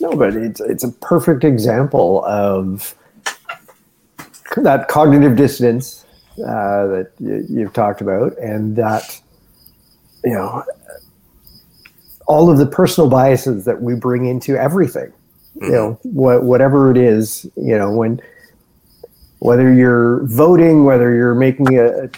No, 0.00 0.12
but 0.12 0.34
it's 0.34 0.60
it's 0.60 0.84
a 0.84 0.92
perfect 0.92 1.44
example 1.44 2.24
of 2.26 2.94
that 4.56 4.88
cognitive 4.88 5.36
dissonance 5.36 6.04
uh, 6.38 6.86
that 6.86 7.12
you, 7.18 7.60
have 7.60 7.72
talked 7.72 8.00
about, 8.02 8.36
and 8.38 8.76
that 8.76 9.20
you 10.24 10.34
know 10.34 10.62
all 12.26 12.50
of 12.50 12.58
the 12.58 12.66
personal 12.66 13.08
biases 13.08 13.64
that 13.64 13.80
we 13.80 13.94
bring 13.94 14.26
into 14.26 14.56
everything. 14.56 15.12
Mm-hmm. 15.56 15.64
You 15.64 15.72
know, 15.72 15.92
wh- 16.02 16.42
whatever 16.42 16.90
it 16.90 16.96
is, 16.96 17.44
you 17.56 17.76
know, 17.76 17.92
when 17.92 18.20
whether 19.38 19.72
you're 19.72 20.24
voting, 20.26 20.84
whether 20.84 21.14
you're 21.14 21.34
making 21.34 21.78
a 21.78 22.10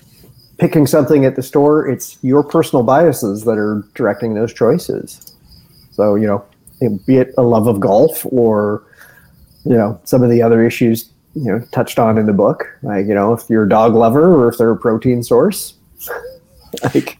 picking 0.59 0.87
something 0.87 1.25
at 1.25 1.37
the 1.37 1.43
store, 1.43 1.89
it's 1.89 2.19
your 2.23 2.43
personal 2.43 2.83
biases 2.83 3.45
that 3.45 3.57
are 3.59 3.85
directing 3.95 4.35
those 4.35 4.53
choices. 4.53 5.35
So, 5.93 6.17
you 6.17 6.27
know, 6.27 6.45
be 7.07 7.17
it 7.17 7.33
a 7.39 7.43
love 7.43 7.67
of 7.67 7.81
golf 7.81 8.27
or, 8.27 8.85
you 9.65 9.75
know, 9.75 10.01
some 10.05 10.23
of 10.23 10.31
the 10.31 10.43
other 10.43 10.65
issues, 10.65 11.11
you 11.35 11.45
know, 11.45 11.61
touched 11.73 11.99
on 11.99 12.19
in 12.19 12.27
the 12.27 12.33
book, 12.33 12.69
like, 12.83 13.07
you 13.07 13.15
know, 13.15 13.33
if 13.33 13.49
you're 13.49 13.65
a 13.65 13.69
dog 13.69 13.95
lover 13.95 14.35
or 14.35 14.49
if 14.49 14.59
they're 14.59 14.71
a 14.71 14.77
protein 14.77 15.23
source. 15.23 15.75
like, 16.83 17.19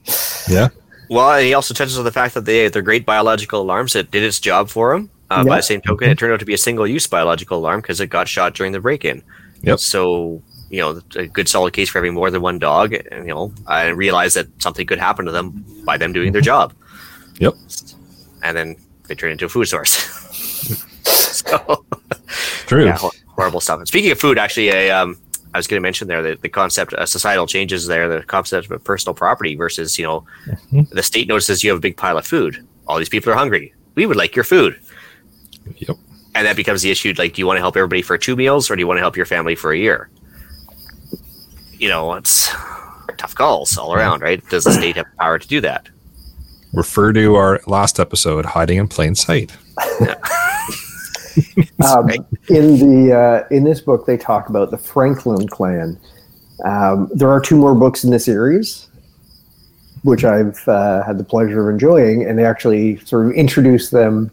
yeah. 0.49 0.69
Well, 1.09 1.39
he 1.41 1.55
also 1.55 1.75
touches 1.75 1.99
on 1.99 2.05
the 2.05 2.13
fact 2.13 2.35
that 2.35 2.45
they, 2.45 2.69
they're 2.69 2.83
great 2.83 3.07
biological 3.07 3.63
alarms 3.63 3.95
that 3.95 4.11
did 4.11 4.23
its 4.23 4.41
job 4.41 4.69
for 4.69 4.95
him. 4.95 5.11
Uh, 5.31 5.45
By 5.45 5.57
the 5.57 5.63
same 5.63 5.83
token, 5.83 6.11
it 6.11 6.19
turned 6.19 6.33
out 6.33 6.41
to 6.41 6.47
be 6.47 6.55
a 6.55 6.59
single 6.59 6.87
use 6.87 7.07
biological 7.07 7.59
alarm 7.59 7.81
because 7.81 8.01
it 8.01 8.07
got 8.07 8.29
shot 8.29 8.55
during 8.55 8.73
the 8.73 8.81
break 8.81 9.05
in. 9.05 9.23
Yep. 9.63 9.79
So 9.79 10.43
you 10.71 10.81
know, 10.81 11.01
a 11.17 11.27
good 11.27 11.49
solid 11.49 11.73
case 11.73 11.89
for 11.89 11.99
having 11.99 12.15
more 12.15 12.31
than 12.31 12.43
one 12.43 12.59
dog, 12.59 12.93
and 12.93 13.27
you 13.27 13.35
know, 13.35 13.53
I 13.67 13.89
realized 13.89 14.37
that 14.37 14.47
something 14.63 14.87
could 14.87 14.99
happen 14.99 15.25
to 15.27 15.33
them 15.33 15.65
by 15.85 15.97
them 15.97 16.13
doing 16.13 16.33
their 16.33 16.43
job. 16.43 16.75
Yep. 17.39 17.55
And 18.43 18.57
then 18.57 18.77
they 19.07 19.15
turn 19.15 19.33
into 19.33 19.47
a 19.47 19.49
food 19.49 19.67
source. 19.67 19.91
so, 21.05 21.85
True. 22.67 22.85
Yeah, 22.85 22.99
horrible 23.29 23.61
stuff. 23.61 23.79
And 23.79 23.89
speaking 23.89 24.11
of 24.11 24.21
food, 24.21 24.39
actually, 24.39 24.73
I, 24.73 24.89
um, 24.91 25.19
I 25.55 25.59
was 25.59 25.67
going 25.67 25.81
to 25.81 25.83
mention 25.83 26.09
there 26.09 26.23
that 26.23 26.43
the 26.43 26.49
concept 26.49 26.93
of 26.93 27.09
societal 27.09 27.47
changes 27.47 27.87
there, 27.87 28.09
the 28.09 28.23
concept 28.23 28.71
of 28.71 28.85
personal 28.85 29.15
property 29.15 29.57
versus, 29.57 29.99
you 29.99 30.05
know, 30.05 30.27
mm-hmm. 30.47 30.83
the 30.95 31.03
state 31.03 31.29
notices 31.29 31.65
you 31.65 31.71
have 31.71 31.79
a 31.79 31.81
big 31.81 31.97
pile 31.97 32.19
of 32.19 32.27
food. 32.27 32.65
All 32.87 32.99
these 32.99 33.09
people 33.09 33.33
are 33.33 33.37
hungry. 33.37 33.73
We 33.95 34.05
would 34.05 34.17
like 34.17 34.37
your 34.37 34.45
food. 34.45 34.79
Yep. 35.77 35.97
And 36.35 36.47
that 36.47 36.57
becomes 36.57 36.83
the 36.83 36.91
issue. 36.91 37.15
Like, 37.17 37.35
do 37.35 37.43
you 37.43 37.47
want 37.47 37.57
to 37.57 37.61
help 37.61 37.77
everybody 37.77 38.03
for 38.03 38.17
two 38.17 38.37
meals 38.37 38.71
or 38.71 38.77
do 38.77 38.81
you 38.81 38.87
want 38.87 38.99
to 38.99 39.03
help 39.03 39.17
your 39.17 39.27
family 39.27 39.55
for 39.55 39.73
a 39.73 39.79
year? 39.79 40.11
you 41.79 41.89
know, 41.89 42.15
it's 42.15 42.49
tough 43.17 43.35
calls 43.35 43.77
all 43.79 43.95
around, 43.95 44.21
right? 44.21 44.47
Does 44.49 44.65
the 44.65 44.73
state 44.73 44.97
have 44.97 45.07
power 45.19 45.39
to 45.39 45.49
do 45.49 45.61
that? 45.61 45.89
Refer 46.73 47.13
to 47.15 47.37
our 47.37 47.61
last 47.67 47.99
episode, 47.99 48.45
hiding 48.45 48.79
in 48.79 48.89
plain 48.89 49.15
sight. 49.15 49.53
um, 51.87 52.11
in 52.49 52.79
the 52.79 53.15
uh, 53.15 53.47
in 53.55 53.65
this 53.65 53.81
book, 53.81 54.07
they 54.07 54.17
talk 54.17 54.49
about 54.49 54.71
the 54.71 54.79
Franklin 54.79 55.49
clan. 55.49 55.99
Um, 56.65 57.09
there 57.15 57.31
are 57.31 57.41
two 57.41 57.57
more 57.57 57.75
books 57.75 58.05
in 58.05 58.11
the 58.11 58.19
series, 58.19 58.89
which 60.03 60.25
I've 60.25 60.61
uh, 60.69 61.03
had 61.05 61.17
the 61.19 61.25
pleasure 61.25 61.69
of 61.69 61.73
enjoying, 61.73 62.25
and 62.25 62.39
they 62.39 62.45
actually 62.45 62.99
sort 62.99 63.27
of 63.27 63.33
introduce 63.33 63.91
them 63.91 64.31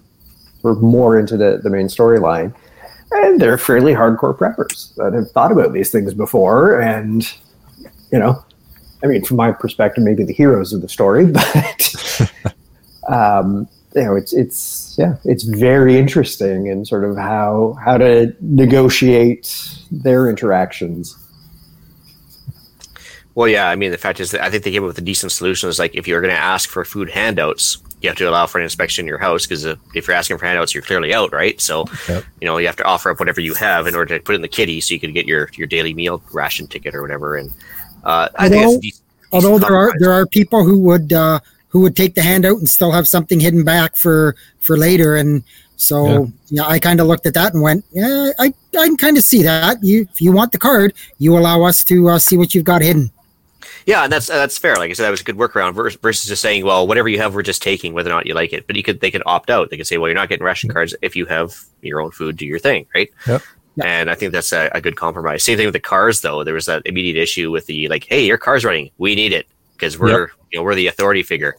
sort 0.66 0.78
of 0.78 0.84
more 0.84 1.20
into 1.20 1.38
the, 1.38 1.59
the 1.63 1.70
main 1.70 1.88
storyline 1.88 2.53
and 3.11 3.39
they're 3.39 3.57
fairly 3.57 3.93
hardcore 3.93 4.36
preppers 4.36 4.95
that 4.95 5.13
have 5.13 5.30
thought 5.32 5.51
about 5.51 5.74
these 5.74 5.91
things 5.91 6.13
before 6.13 6.82
and 6.82 7.34
you 8.11 8.20
know 8.20 8.43
i 9.03 9.07
mean 9.07 9.24
from 9.24 9.38
my 9.38 9.51
perspective 9.51 10.03
maybe 10.03 10.24
the 10.24 10.34
heroes 10.34 10.74
of 10.74 10.82
the 10.82 10.89
story 10.89 11.26
but 11.32 12.32
um, 13.07 13.68
you 13.95 14.03
know, 14.03 14.16
it's 14.16 14.34
it's 14.34 14.95
yeah, 14.97 15.16
it's 15.24 15.43
very 15.43 15.97
interesting 15.97 16.70
and 16.70 16.86
sort 16.86 17.05
of 17.05 17.16
how 17.16 17.78
how 17.84 17.97
to 17.97 18.36
negotiate 18.41 19.80
their 19.89 20.30
interactions. 20.30 21.18
Well, 23.36 23.47
yeah, 23.47 23.70
I 23.70 23.76
mean, 23.76 23.91
the 23.91 23.97
fact 23.97 24.20
is 24.20 24.32
that 24.32 24.41
I 24.41 24.49
think 24.49 24.63
they 24.63 24.72
came 24.72 24.84
up 24.84 24.88
with 24.88 24.97
a 24.97 25.01
decent 25.01 25.32
solution. 25.32 25.70
Is 25.70 25.80
like 25.80 25.95
if 25.95 26.07
you're 26.07 26.22
going 26.22 26.34
to 26.34 26.39
ask 26.39 26.70
for 26.70 26.84
food 26.84 27.09
handouts, 27.09 27.78
you 28.06 28.10
have 28.10 28.18
to 28.20 28.30
allow 28.30 28.45
for 28.45 28.60
an 28.60 28.64
inspection 28.64 29.03
in 29.03 29.08
your 29.08 29.18
house 29.18 29.45
because 29.45 29.66
if 29.66 30.08
you're 30.08 30.16
asking 30.16 30.38
for 30.38 30.45
handouts, 30.45 30.74
you're 30.74 30.84
clearly 30.84 31.14
out, 31.14 31.34
right? 31.34 31.60
So, 31.60 31.86
Yep. 32.08 32.24
you 32.39 32.45
know, 32.47 32.58
you 32.58 32.68
have 32.68 32.76
to 32.78 32.84
offer 32.86 33.10
up 33.12 33.20
whatever 33.20 33.41
you 33.41 33.53
have 33.56 33.88
in 33.88 33.95
order 33.95 34.18
to 34.18 34.24
put 34.24 34.36
in 34.36 34.41
the 34.41 34.47
kitty 34.47 34.80
so 34.80 34.93
you 34.93 34.99
can 34.99 35.12
get 35.12 35.26
your 35.26 35.49
your 35.56 35.68
daily 35.68 35.93
meal 35.93 36.24
ration 36.32 36.68
ticket 36.68 36.95
or 36.95 37.01
whatever. 37.01 37.36
And 37.36 37.51
uh, 38.06 38.30
I 38.36 38.47
think 38.47 38.62
it's 38.62 38.66
Although- 38.68 38.80
decent, 38.82 39.01
Although 39.32 39.60
there 39.60 39.76
are 39.76 39.93
there 39.99 40.12
are 40.14 40.26
people 40.28 40.64
who 40.64 40.80
would 40.82 41.12
uh, 41.12 41.39
who 41.70 41.82
would 41.82 41.95
take 41.97 42.16
the 42.16 42.22
handout 42.22 42.58
and 42.60 42.70
still 42.70 42.91
have 42.91 43.08
something 43.08 43.39
hidden 43.39 43.64
back 43.66 43.97
for 43.97 44.36
for 44.60 44.78
later, 44.78 45.16
and 45.18 45.43
so 45.76 46.32
yeah, 46.47 46.64
I 46.66 46.80
kind 46.80 47.01
of 47.01 47.08
looked 47.08 47.26
at 47.26 47.34
that 47.34 47.53
and 47.53 47.62
went, 47.62 47.84
yeah, 47.91 48.32
I 48.39 48.53
I 48.80 48.86
can 48.88 48.95
kind 48.95 49.18
of 49.18 49.24
see 49.26 49.43
that. 49.43 49.84
You 49.84 50.08
if 50.10 50.22
you 50.22 50.32
want 50.32 50.53
the 50.53 50.58
card, 50.58 50.93
you 51.18 51.38
allow 51.38 51.64
us 51.64 51.84
to 51.86 52.10
uh, 52.10 52.20
see 52.20 52.38
what 52.38 52.56
you've 52.56 52.64
got 52.64 52.82
hidden. 52.82 53.12
Yeah, 53.86 54.03
and 54.03 54.11
that's 54.11 54.29
uh, 54.29 54.38
that's 54.38 54.57
fair. 54.57 54.75
Like 54.75 54.89
I 54.89 54.93
said, 54.93 55.05
that 55.05 55.11
was 55.11 55.21
a 55.21 55.23
good 55.23 55.38
workaround 55.38 55.75
vers- 55.75 55.95
versus 55.95 56.27
just 56.27 56.41
saying, 56.41 56.65
well, 56.65 56.88
whatever 56.88 57.07
you 57.07 57.19
have, 57.19 57.36
we're 57.36 57.43
just 57.43 57.61
taking, 57.61 57.93
whether 57.93 58.09
or 58.09 58.13
not 58.13 58.25
you 58.25 58.33
like 58.33 58.51
it. 58.51 58.65
But 58.65 58.75
you 58.75 58.83
could 58.83 58.99
they 58.99 59.11
could 59.11 59.21
opt 59.25 59.49
out. 59.49 59.69
They 59.69 59.77
could 59.77 59.86
say, 59.88 59.97
well, 59.97 60.07
you're 60.07 60.15
not 60.15 60.29
getting 60.29 60.45
ration 60.45 60.69
cards 60.69 60.95
if 61.01 61.15
you 61.15 61.25
have 61.27 61.55
your 61.81 62.01
own 62.01 62.11
food, 62.11 62.38
do 62.38 62.45
your 62.45 62.59
thing, 62.59 62.88
right? 62.95 63.11
Yep. 63.27 63.43
And 63.83 64.09
I 64.09 64.15
think 64.15 64.31
that's 64.31 64.53
a, 64.53 64.69
a 64.73 64.81
good 64.81 64.95
compromise. 64.95 65.43
Same 65.43 65.57
thing 65.57 65.67
with 65.67 65.73
the 65.73 65.79
cars, 65.81 66.21
though. 66.21 66.43
There 66.43 66.53
was 66.53 66.65
that 66.65 66.81
immediate 66.86 67.21
issue 67.21 67.51
with 67.51 67.65
the 67.67 67.88
like, 67.89 68.05
hey, 68.05 68.25
your 68.25 68.38
car's 68.38 68.65
running, 68.65 68.89
we 68.97 69.15
need 69.15 69.33
it 69.33 69.47
because 69.73 69.99
we're 69.99 70.29
you 70.51 70.59
know 70.59 70.63
we're 70.63 70.75
the 70.75 70.88
authority 70.88 71.23
figure. 71.23 71.55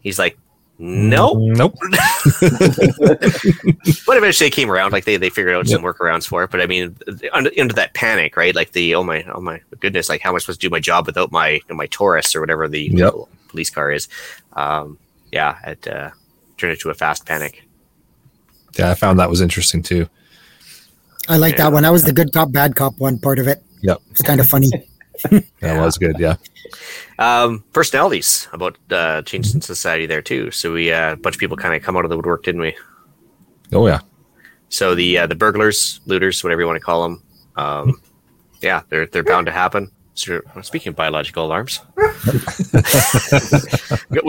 He's 0.00 0.18
like, 0.18 0.38
no, 0.78 1.34
Nope. 1.34 1.74
but 2.40 4.16
eventually 4.16 4.46
it 4.48 4.52
came 4.52 4.70
around. 4.70 4.92
Like 4.92 5.04
they, 5.04 5.16
they 5.16 5.30
figured 5.30 5.54
out 5.54 5.66
some 5.66 5.82
workarounds 5.82 6.26
for 6.26 6.44
it. 6.44 6.50
But 6.50 6.60
I 6.60 6.66
mean, 6.66 6.96
under, 7.32 7.50
under 7.58 7.74
that 7.74 7.94
panic, 7.94 8.36
right? 8.36 8.54
Like 8.54 8.72
the 8.72 8.94
oh 8.94 9.02
my 9.02 9.24
oh 9.34 9.40
my 9.40 9.60
goodness, 9.80 10.08
like 10.08 10.20
how 10.20 10.30
am 10.30 10.36
I 10.36 10.38
supposed 10.38 10.60
to 10.60 10.66
do 10.66 10.70
my 10.70 10.80
job 10.80 11.06
without 11.06 11.32
my 11.32 11.48
you 11.50 11.60
know, 11.68 11.74
my 11.74 11.86
Taurus 11.86 12.34
or 12.36 12.40
whatever 12.40 12.68
the 12.68 12.90
Yep. 12.92 13.14
police 13.48 13.70
car 13.70 13.90
is? 13.90 14.08
Um, 14.54 14.98
yeah, 15.32 15.58
it 15.66 15.86
uh, 15.88 16.10
turned 16.56 16.72
into 16.72 16.90
a 16.90 16.94
fast 16.94 17.26
panic. 17.26 17.64
Yeah, 18.78 18.90
I 18.90 18.94
found 18.94 19.18
that 19.18 19.30
was 19.30 19.40
interesting 19.40 19.82
too. 19.82 20.08
I 21.28 21.36
like 21.38 21.56
Yeah. 21.58 21.64
that 21.64 21.72
one. 21.72 21.82
That 21.82 21.92
was 21.92 22.04
the 22.04 22.12
good 22.12 22.32
cop 22.32 22.52
bad 22.52 22.76
cop 22.76 22.98
one 22.98 23.18
part 23.18 23.38
of 23.38 23.48
it. 23.48 23.62
Yep. 23.82 24.00
It's 24.12 24.22
kind 24.22 24.40
of 24.40 24.46
funny. 24.48 24.70
That 25.60 25.80
was 25.80 25.98
good. 25.98 26.18
Yeah. 26.18 26.36
Um, 27.20 27.64
personalities 27.72 28.46
about 28.52 28.78
uh, 28.92 29.22
changes 29.22 29.52
in 29.52 29.60
society 29.60 30.06
there 30.06 30.22
too. 30.22 30.52
So 30.52 30.74
we 30.74 30.92
uh, 30.92 31.14
a 31.14 31.16
bunch 31.16 31.34
of 31.34 31.40
people 31.40 31.56
kind 31.56 31.74
of 31.74 31.82
come 31.82 31.96
out 31.96 32.04
of 32.04 32.10
the 32.10 32.16
woodwork, 32.16 32.44
didn't 32.44 32.60
we? 32.60 32.76
Oh 33.72 33.88
yeah. 33.88 34.02
So 34.68 34.94
the 34.94 35.18
uh, 35.18 35.26
the 35.26 35.34
burglars, 35.34 36.00
looters, 36.06 36.44
whatever 36.44 36.60
you 36.60 36.68
want 36.68 36.76
to 36.76 36.84
call 36.84 37.02
them, 37.02 37.22
um, 37.56 38.00
yeah, 38.60 38.82
they're 38.88 39.06
they're 39.06 39.24
bound 39.24 39.46
to 39.46 39.52
happen. 39.52 39.90
So, 40.14 40.40
speaking 40.62 40.90
of 40.90 40.96
biological 40.96 41.46
alarms, 41.46 41.80
we 41.96 42.02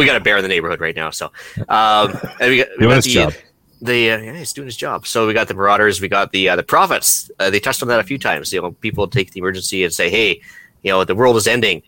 got 0.06 0.16
a 0.16 0.20
bear 0.20 0.38
in 0.38 0.44
the 0.44 0.48
neighborhood 0.48 0.80
right 0.80 0.96
now. 0.96 1.10
So, 1.10 1.32
um, 1.68 2.16
and 2.40 2.52
we 2.52 2.58
got, 2.58 2.68
we 2.80 2.88
got 2.88 3.04
the, 3.04 3.10
job. 3.10 3.34
the 3.82 4.12
uh, 4.12 4.18
yeah, 4.20 4.38
he's 4.38 4.54
doing 4.54 4.68
his 4.68 4.78
job. 4.78 5.08
So 5.08 5.26
we 5.26 5.34
got 5.34 5.48
the 5.48 5.56
marauders, 5.56 6.00
we 6.00 6.08
got 6.08 6.32
the 6.32 6.50
uh, 6.50 6.56
the 6.56 6.64
prophets. 6.64 7.32
Uh, 7.40 7.50
they 7.50 7.60
touched 7.60 7.82
on 7.82 7.88
that 7.88 8.00
a 8.00 8.04
few 8.04 8.20
times. 8.20 8.54
You 8.54 8.62
know, 8.62 8.74
people 8.74 9.08
take 9.08 9.32
the 9.32 9.40
emergency 9.40 9.84
and 9.84 9.92
say, 9.92 10.12
"Hey, 10.12 10.42
you 10.84 10.92
know, 10.92 11.04
the 11.04 11.16
world 11.16 11.38
is 11.38 11.48
ending. 11.48 11.82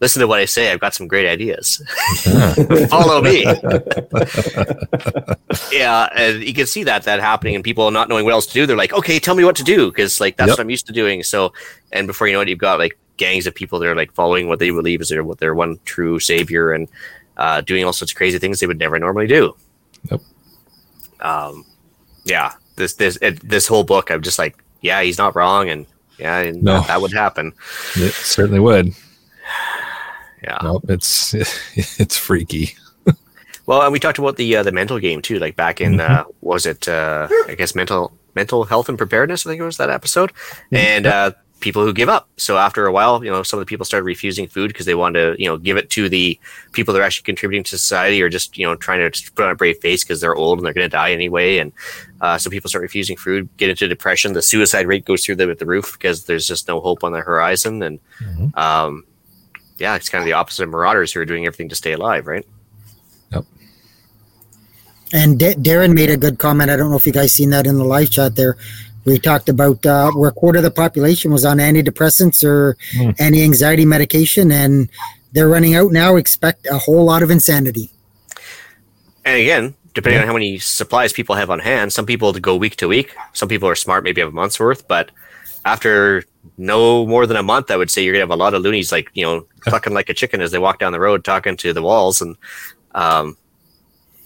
Listen 0.00 0.20
to 0.20 0.26
what 0.26 0.38
I 0.38 0.44
say. 0.44 0.70
I've 0.70 0.80
got 0.80 0.94
some 0.94 1.08
great 1.08 1.26
ideas. 1.26 1.82
Follow 2.90 3.22
me." 3.22 3.44
yeah, 5.72 6.08
and 6.14 6.42
you 6.42 6.52
can 6.52 6.66
see 6.66 6.84
that 6.84 7.04
that 7.04 7.20
happening, 7.20 7.54
and 7.54 7.64
people 7.64 7.90
not 7.90 8.08
knowing 8.08 8.24
what 8.24 8.32
else 8.32 8.46
to 8.46 8.52
do. 8.52 8.66
They're 8.66 8.76
like, 8.76 8.92
"Okay, 8.92 9.18
tell 9.18 9.34
me 9.34 9.44
what 9.44 9.56
to 9.56 9.64
do," 9.64 9.90
because 9.90 10.20
like 10.20 10.36
that's 10.36 10.50
Yep. 10.50 10.58
what 10.58 10.62
I'm 10.62 10.70
used 10.70 10.86
to 10.86 10.92
doing. 10.92 11.22
So, 11.22 11.52
and 11.92 12.06
before 12.06 12.26
you 12.26 12.34
know 12.34 12.40
it, 12.42 12.48
you've 12.48 12.58
got 12.58 12.78
like 12.78 12.98
gangs 13.16 13.46
of 13.46 13.54
people 13.54 13.78
that 13.78 13.88
are 13.88 13.96
like 13.96 14.12
following 14.12 14.48
what 14.48 14.58
they 14.58 14.70
believe 14.70 15.00
is 15.00 15.08
their 15.08 15.24
what 15.24 15.38
their 15.38 15.54
one 15.54 15.78
true 15.86 16.20
savior 16.20 16.72
and 16.72 16.88
uh, 17.38 17.62
doing 17.62 17.84
all 17.84 17.92
sorts 17.94 18.12
of 18.12 18.16
crazy 18.16 18.38
things 18.38 18.60
they 18.60 18.66
would 18.66 18.78
never 18.78 18.98
normally 18.98 19.26
do. 19.26 19.56
Yep. 20.10 20.20
Um, 21.20 21.64
yeah, 22.24 22.52
this 22.76 22.94
this 22.94 23.16
it, 23.22 23.40
this 23.48 23.66
whole 23.66 23.84
book, 23.84 24.10
I'm 24.10 24.22
just 24.22 24.38
like, 24.38 24.62
yeah, 24.82 25.00
he's 25.02 25.16
not 25.16 25.34
wrong, 25.34 25.70
and 25.70 25.86
yeah, 26.18 26.38
and 26.38 26.62
No. 26.62 26.74
that, 26.80 26.88
that 26.88 27.00
would 27.00 27.12
happen. 27.12 27.52
It 27.96 28.12
certainly 28.12 28.60
would. 28.60 28.92
Yeah. 30.42 30.58
Nope. 30.62 30.84
It's 30.88 31.34
it's 31.98 32.16
freaky. 32.16 32.74
Well, 33.66 33.82
and 33.82 33.92
we 33.92 33.98
talked 33.98 34.18
about 34.18 34.36
the 34.36 34.56
uh, 34.56 34.62
the 34.62 34.70
mental 34.72 34.98
game 35.00 35.20
too. 35.22 35.38
Like 35.40 35.56
back 35.56 35.80
in 35.80 36.00
uh, 36.00 36.24
was 36.40 36.66
it 36.66 36.86
uh, 36.88 37.26
I 37.48 37.54
guess 37.56 37.74
mental 37.74 38.12
mental 38.34 38.64
health 38.64 38.88
and 38.88 38.96
preparedness. 38.96 39.44
I 39.44 39.50
think 39.50 39.60
it 39.60 39.64
was 39.64 39.76
that 39.78 39.90
episode, 39.90 40.30
and 40.70 41.04
uh, 41.06 41.32
people 41.60 41.82
who 41.82 41.92
give 41.92 42.08
up. 42.08 42.28
So 42.36 42.58
after 42.58 42.86
a 42.86 42.92
while, 42.92 43.24
you 43.24 43.30
know, 43.30 43.42
some 43.42 43.58
of 43.58 43.64
the 43.64 43.68
people 43.68 43.84
started 43.86 44.04
refusing 44.04 44.46
food 44.46 44.68
because 44.68 44.84
they 44.86 44.94
wanted 44.94 45.36
to 45.36 45.42
you 45.42 45.48
know 45.48 45.56
give 45.56 45.76
it 45.76 45.88
to 45.90 46.08
the 46.08 46.38
people 46.72 46.92
that 46.94 47.00
are 47.00 47.04
actually 47.04 47.24
contributing 47.24 47.64
to 47.64 47.70
society 47.78 48.20
or 48.22 48.28
just 48.28 48.56
you 48.58 48.66
know 48.66 48.76
trying 48.76 49.00
to 49.00 49.10
just 49.10 49.34
put 49.34 49.44
on 49.46 49.50
a 49.50 49.54
brave 49.54 49.78
face 49.78 50.04
because 50.04 50.20
they're 50.20 50.34
old 50.34 50.58
and 50.58 50.66
they're 50.66 50.74
going 50.74 50.84
to 50.84 50.88
die 50.96 51.12
anyway. 51.12 51.58
And 51.58 51.72
uh, 52.20 52.36
so 52.38 52.50
people 52.50 52.68
start 52.68 52.82
refusing 52.82 53.16
food, 53.16 53.48
get 53.56 53.70
into 53.70 53.88
depression. 53.88 54.32
The 54.34 54.42
suicide 54.42 54.86
rate 54.86 55.04
goes 55.04 55.24
through 55.24 55.36
the, 55.36 55.54
the 55.54 55.66
roof 55.66 55.92
because 55.92 56.24
there's 56.26 56.46
just 56.46 56.68
no 56.68 56.80
hope 56.80 57.02
on 57.04 57.12
the 57.12 57.20
horizon. 57.20 57.82
And 57.82 57.98
Mhm. 58.22 58.56
um, 58.56 59.04
yeah, 59.78 59.94
it's 59.96 60.08
kind 60.08 60.20
of 60.22 60.26
the 60.26 60.32
opposite 60.34 60.62
of 60.64 60.70
marauders 60.70 61.12
who 61.12 61.20
are 61.20 61.24
doing 61.26 61.46
everything 61.46 61.68
to 61.70 61.74
stay 61.74 61.92
alive, 61.92 62.26
right? 62.26 62.46
Yep. 63.32 63.44
And 65.12 65.38
D- 65.38 65.54
Darren 65.54 65.94
made 65.94 66.10
a 66.10 66.16
good 66.16 66.38
comment. 66.38 66.70
I 66.70 66.76
don't 66.76 66.90
know 66.90 66.96
if 66.96 67.06
you 67.06 67.12
guys 67.12 67.32
seen 67.32 67.50
that 67.50 67.66
in 67.66 67.76
the 67.76 67.84
live 67.84 68.10
chat 68.10 68.36
there. 68.36 68.56
We 69.06 69.18
talked 69.20 69.48
about 69.48 69.86
uh, 69.86 70.10
where 70.12 70.30
a 70.30 70.32
quarter 70.32 70.58
of 70.58 70.64
the 70.64 70.70
population 70.70 71.32
was 71.32 71.44
on 71.44 71.58
antidepressants 71.58 72.42
or 72.44 72.76
Hmm. 72.92 73.10
anti-anxiety 73.18 73.86
medication, 73.86 74.50
and 74.50 74.90
they're 75.32 75.48
running 75.48 75.74
out 75.74 75.92
now. 75.92 76.16
Expect 76.16 76.66
a 76.66 76.78
whole 76.78 77.04
lot 77.04 77.22
of 77.22 77.30
insanity. 77.30 77.90
And 79.24 79.40
again, 79.40 79.74
depending 79.94 80.20
on 80.20 80.26
how 80.26 80.32
many 80.32 80.58
supplies 80.58 81.12
people 81.12 81.36
have 81.36 81.50
on 81.50 81.60
hand, 81.60 81.92
some 81.92 82.04
people 82.04 82.32
go 82.32 82.56
week 82.56 82.76
to 82.76 82.88
week. 82.88 83.14
Some 83.32 83.48
people 83.48 83.68
are 83.68 83.74
smart, 83.74 84.04
maybe 84.04 84.20
have 84.20 84.30
a 84.30 84.32
month's 84.32 84.58
worth. 84.60 84.86
But 84.88 85.10
after 85.64 86.24
no 86.58 87.06
more 87.06 87.26
than 87.26 87.36
a 87.36 87.42
month, 87.42 87.70
I 87.70 87.76
would 87.76 87.90
say 87.90 88.02
you're 88.02 88.12
gonna 88.12 88.22
have 88.22 88.30
a 88.30 88.36
lot 88.36 88.54
of 88.54 88.62
loonies, 88.62 88.92
like 88.92 89.10
you 89.14 89.24
know, 89.24 89.46
clucking 89.60 89.94
like 89.94 90.08
a 90.08 90.14
chicken 90.14 90.40
as 90.40 90.50
they 90.50 90.58
walk 90.58 90.78
down 90.78 90.92
the 90.92 91.00
road, 91.00 91.24
talking 91.24 91.56
to 91.58 91.72
the 91.72 91.82
walls, 91.82 92.20
and 92.20 92.36
um, 92.94 93.36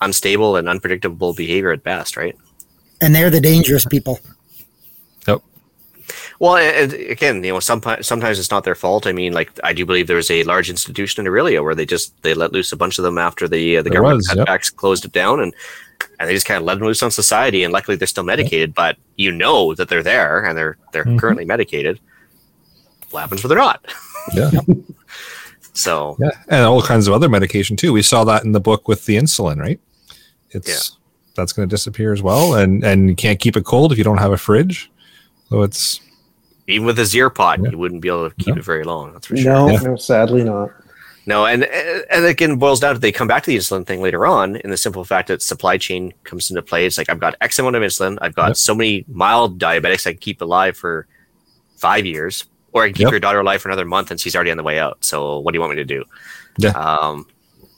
unstable 0.01 0.57
and 0.57 0.69
unpredictable 0.69 1.35
behavior 1.35 1.71
at 1.73 1.83
best, 1.83 2.17
right? 2.17 2.37
And 3.01 3.15
they're 3.15 3.31
the 3.31 3.41
dangerous 3.41 3.85
people. 3.85 4.21
Well, 6.41 6.57
and 6.57 6.93
again, 6.93 7.45
you 7.45 7.53
know, 7.53 7.61
sometimes 7.61 8.07
sometimes 8.07 8.39
it's 8.39 8.51
not 8.51 8.65
their 8.65 8.75
fault. 8.75 9.07
I 9.07 9.13
mean, 9.13 9.33
like 9.33 9.53
I 9.63 9.73
do 9.73 9.87
believe 9.87 10.07
there 10.07 10.17
was 10.17 10.31
a 10.31 10.43
large 10.45 10.71
institution 10.71 11.25
in 11.25 11.33
Orillia 11.33 11.63
where 11.63 11.75
they 11.75 11.87
just 11.87 12.21
they 12.23 12.35
let 12.35 12.53
loose 12.53 12.73
a 12.73 12.77
bunch 12.77 12.99
of 12.99 13.05
them 13.05 13.19
after 13.19 13.47
the 13.47 13.77
uh, 13.77 13.83
the 13.83 13.91
There 13.91 14.01
government 14.01 14.25
was, 14.29 14.35
yep. 14.37 14.63
closed 14.77 15.05
it 15.05 15.13
down, 15.13 15.41
and 15.41 15.55
and 16.19 16.29
they 16.29 16.35
just 16.35 16.47
kind 16.47 16.59
of 16.59 16.65
let 16.65 16.79
them 16.79 16.87
loose 16.87 17.03
on 17.03 17.11
society. 17.11 17.63
And 17.63 17.73
luckily, 17.73 17.97
they're 17.97 18.07
still 18.09 18.25
medicated, 18.25 18.75
but 18.75 18.97
you 19.17 19.31
know 19.31 19.75
that 19.75 19.89
they're 19.89 20.03
there 20.03 20.45
and 20.45 20.57
they're 20.57 20.77
they're 20.93 21.05
Mhm. 21.05 21.19
currently 21.19 21.45
medicated. 21.45 22.01
What 23.11 23.21
happens 23.21 23.43
when 23.43 23.49
they're 23.51 23.59
not? 23.59 23.85
Yeah. 24.35 24.51
So 25.73 26.17
Yeah. 26.19 26.31
And 26.49 26.65
all 26.65 26.83
kinds 26.83 27.07
of 27.07 27.15
other 27.15 27.29
medication 27.29 27.77
too. 27.77 27.93
We 27.93 28.03
saw 28.03 28.25
that 28.25 28.45
in 28.45 28.51
the 28.53 28.61
book 28.61 28.89
with 28.89 29.07
the 29.07 29.17
insulin, 29.17 29.59
right? 29.59 29.79
It's 30.51 30.69
yeah. 30.69 30.97
that's 31.37 31.53
going 31.53 31.69
to 31.69 31.73
disappear 31.73 32.13
as 32.13 32.23
well, 32.23 32.55
and 32.55 32.83
and 32.85 33.09
you 33.09 33.15
can't 33.15 33.39
keep 33.39 33.57
it 33.57 33.65
cold 33.65 33.93
if 33.93 33.99
you 33.99 34.05
don't 34.05 34.19
have 34.19 34.33
a 34.33 34.37
fridge. 34.37 34.91
So 35.51 35.63
it's 35.63 36.01
even 36.67 36.87
with 36.87 36.99
a 36.99 37.03
Zeer 37.03 37.35
pot, 37.35 37.59
Yeah. 37.63 37.71
you 37.71 37.79
wouldn't 37.79 38.01
be 38.01 38.09
able 38.09 38.29
to 38.31 38.35
keep 38.37 38.55
No. 38.55 38.61
it 38.61 38.65
very 38.65 38.85
long. 38.85 39.13
That's 39.13 39.27
for 39.27 39.37
sure. 39.37 39.53
No, 39.53 39.69
Yeah. 39.71 39.81
no, 39.81 39.97
sadly 39.97 40.45
not. 40.45 40.71
No, 41.27 41.45
and 41.45 41.65
and 41.65 42.25
again, 42.25 42.57
boils 42.57 42.81
down 42.81 42.95
to 42.95 43.01
they 43.01 43.13
come 43.13 43.29
back 43.29 43.43
to 43.43 43.51
the 43.51 43.57
insulin 43.57 43.87
thing 43.87 44.01
later 44.01 44.25
on 44.27 44.57
in 44.57 44.71
the 44.71 44.77
simple 44.77 45.05
fact 45.05 45.29
that 45.29 45.43
supply 45.43 45.77
chain 45.77 46.15
comes 46.25 46.51
into 46.51 46.63
play. 46.63 46.87
It's 46.87 46.97
like 46.97 47.11
I've 47.11 47.21
got 47.21 47.35
X 47.41 47.59
amount 47.59 47.77
of 47.77 47.83
insulin, 47.83 48.17
I've 48.23 48.35
got 48.35 48.49
Yep. 48.49 48.57
so 48.57 48.75
many 48.75 49.05
mild 49.13 49.59
diabetics 49.61 50.07
I 50.07 50.13
can 50.13 50.19
keep 50.21 50.41
alive 50.41 50.77
for 50.77 51.07
five 51.77 52.07
years, 52.07 52.45
or 52.73 52.85
I 52.85 52.87
can 52.89 52.95
keep 52.95 53.05
Yep. 53.05 53.11
your 53.13 53.21
daughter 53.21 53.41
alive 53.41 53.61
for 53.61 53.69
another 53.69 53.85
month 53.85 54.11
and 54.11 54.19
she's 54.21 54.35
already 54.35 54.51
on 54.51 54.57
the 54.57 54.63
way 54.63 54.79
out. 54.79 54.99
So 55.05 55.39
what 55.41 55.53
do 55.53 55.57
you 55.57 55.61
want 55.61 55.73
me 55.73 55.77
to 55.77 55.85
do? 55.85 56.05
Yeah. 56.59 56.71
Um, 56.71 57.27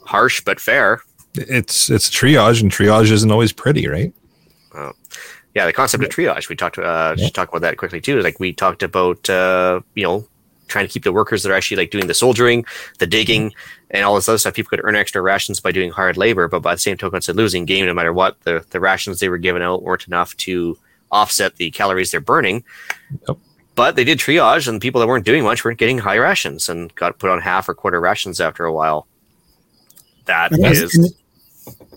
harsh 0.05 0.41
but 0.43 0.61
fair. 0.61 1.03
it's 1.35 1.89
it's 1.91 2.11
triage, 2.11 2.61
and 2.63 2.71
triage 2.71 3.11
isn't 3.11 3.31
always 3.31 3.53
pretty, 3.53 3.89
right? 3.89 4.13
Yeah, 5.55 5.67
the 5.67 5.73
concept 5.73 6.03
of 6.03 6.11
triage. 6.11 6.49
We 6.49 6.57
talked 6.57 6.79
uh, 6.79 7.15
Yeah. 7.19 7.29
talk 7.29 7.49
about 7.51 7.61
that 7.63 7.77
quickly 7.77 8.01
too. 8.01 8.21
Like 8.21 8.41
we 8.41 8.53
talked 8.53 8.83
about 8.83 9.29
uh, 9.29 9.81
you 9.95 10.03
know 10.05 10.27
trying 10.69 10.87
to 10.87 10.93
keep 10.93 11.05
the 11.05 11.13
workers 11.13 11.43
that 11.43 11.51
are 11.53 11.55
actually 11.55 11.77
like 11.77 11.91
doing 11.91 12.07
the 12.07 12.15
soldiering, 12.15 12.65
the 12.99 13.07
digging, 13.07 13.53
and 13.91 14.05
all 14.05 14.15
this 14.15 14.27
other 14.29 14.39
stuff. 14.39 14.55
People 14.55 14.71
could 14.71 14.81
earn 14.85 14.97
extra 14.97 15.21
rations 15.21 15.61
by 15.61 15.71
doing 15.71 15.91
hard 15.91 16.17
labor, 16.17 16.49
but 16.49 16.61
by 16.61 16.75
the 16.75 16.81
same 16.81 16.97
token, 16.97 17.19
it's 17.19 17.29
a 17.29 17.35
losing 17.35 17.67
game. 17.67 17.85
No 17.85 17.93
matter 17.93 18.13
what, 18.13 18.41
the 18.45 18.65
the 18.71 18.81
rations 18.81 19.21
they 19.21 19.29
were 19.29 19.39
given 19.39 19.61
out 19.61 19.83
weren't 19.83 20.07
enough 20.07 20.35
to 20.39 20.79
offset 21.11 21.57
the 21.57 21.71
calories 21.71 22.11
they're 22.11 22.21
burning. 22.21 22.65
But 23.75 23.97
they 23.97 24.05
did 24.05 24.19
triage, 24.19 24.69
and 24.69 24.81
people 24.81 25.01
that 25.01 25.07
weren't 25.07 25.25
doing 25.27 25.45
much 25.45 25.65
weren't 25.65 25.79
getting 25.79 25.99
high 25.99 26.19
rations 26.19 26.69
and 26.71 26.95
got 26.95 27.19
put 27.19 27.31
on 27.31 27.41
half 27.41 27.69
or 27.69 27.75
quarter 27.75 28.01
rations 28.01 28.41
after 28.41 28.65
a 28.65 28.73
while. 28.73 29.07
That 30.27 30.53
And, 30.53 30.65
is 30.67 31.15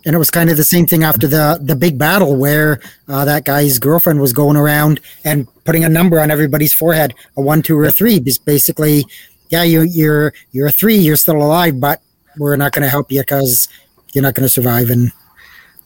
and, 0.06 0.16
it 0.16 0.18
was 0.20 0.30
kind 0.32 0.50
of 0.50 0.58
the 0.58 0.64
same 0.64 0.86
thing 0.86 1.04
after 1.04 1.28
the 1.28 1.60
the 1.62 1.76
big 1.76 1.98
battle 1.98 2.36
where 2.36 2.80
uh, 3.08 3.26
that 3.26 3.46
guy's 3.46 3.80
girlfriend 3.80 4.22
was 4.22 4.34
going 4.34 4.58
around 4.58 5.00
and 5.24 5.48
putting 5.66 5.84
a 5.84 5.90
number 5.90 6.20
on 6.20 6.32
everybody's 6.32 6.74
forehead, 6.74 7.14
a 7.38 7.42
one, 7.42 7.62
two, 7.62 7.78
or 7.78 7.86
a 7.86 7.92
three. 7.92 8.20
Just 8.20 8.46
basically, 8.46 9.06
yeah, 9.50 9.64
you 9.64 9.82
you're 9.82 10.34
you're 10.52 10.68
a 10.68 10.72
three, 10.72 10.98
you're 10.98 11.16
still 11.16 11.38
alive, 11.38 11.80
but 11.80 12.02
we're 12.38 12.56
not 12.56 12.72
going 12.72 12.84
to 12.84 12.90
help 12.90 13.12
you 13.12 13.22
because 13.22 13.68
you're 14.14 14.22
not 14.22 14.34
going 14.36 14.46
to 14.46 14.50
survive. 14.50 14.90
And 14.90 15.12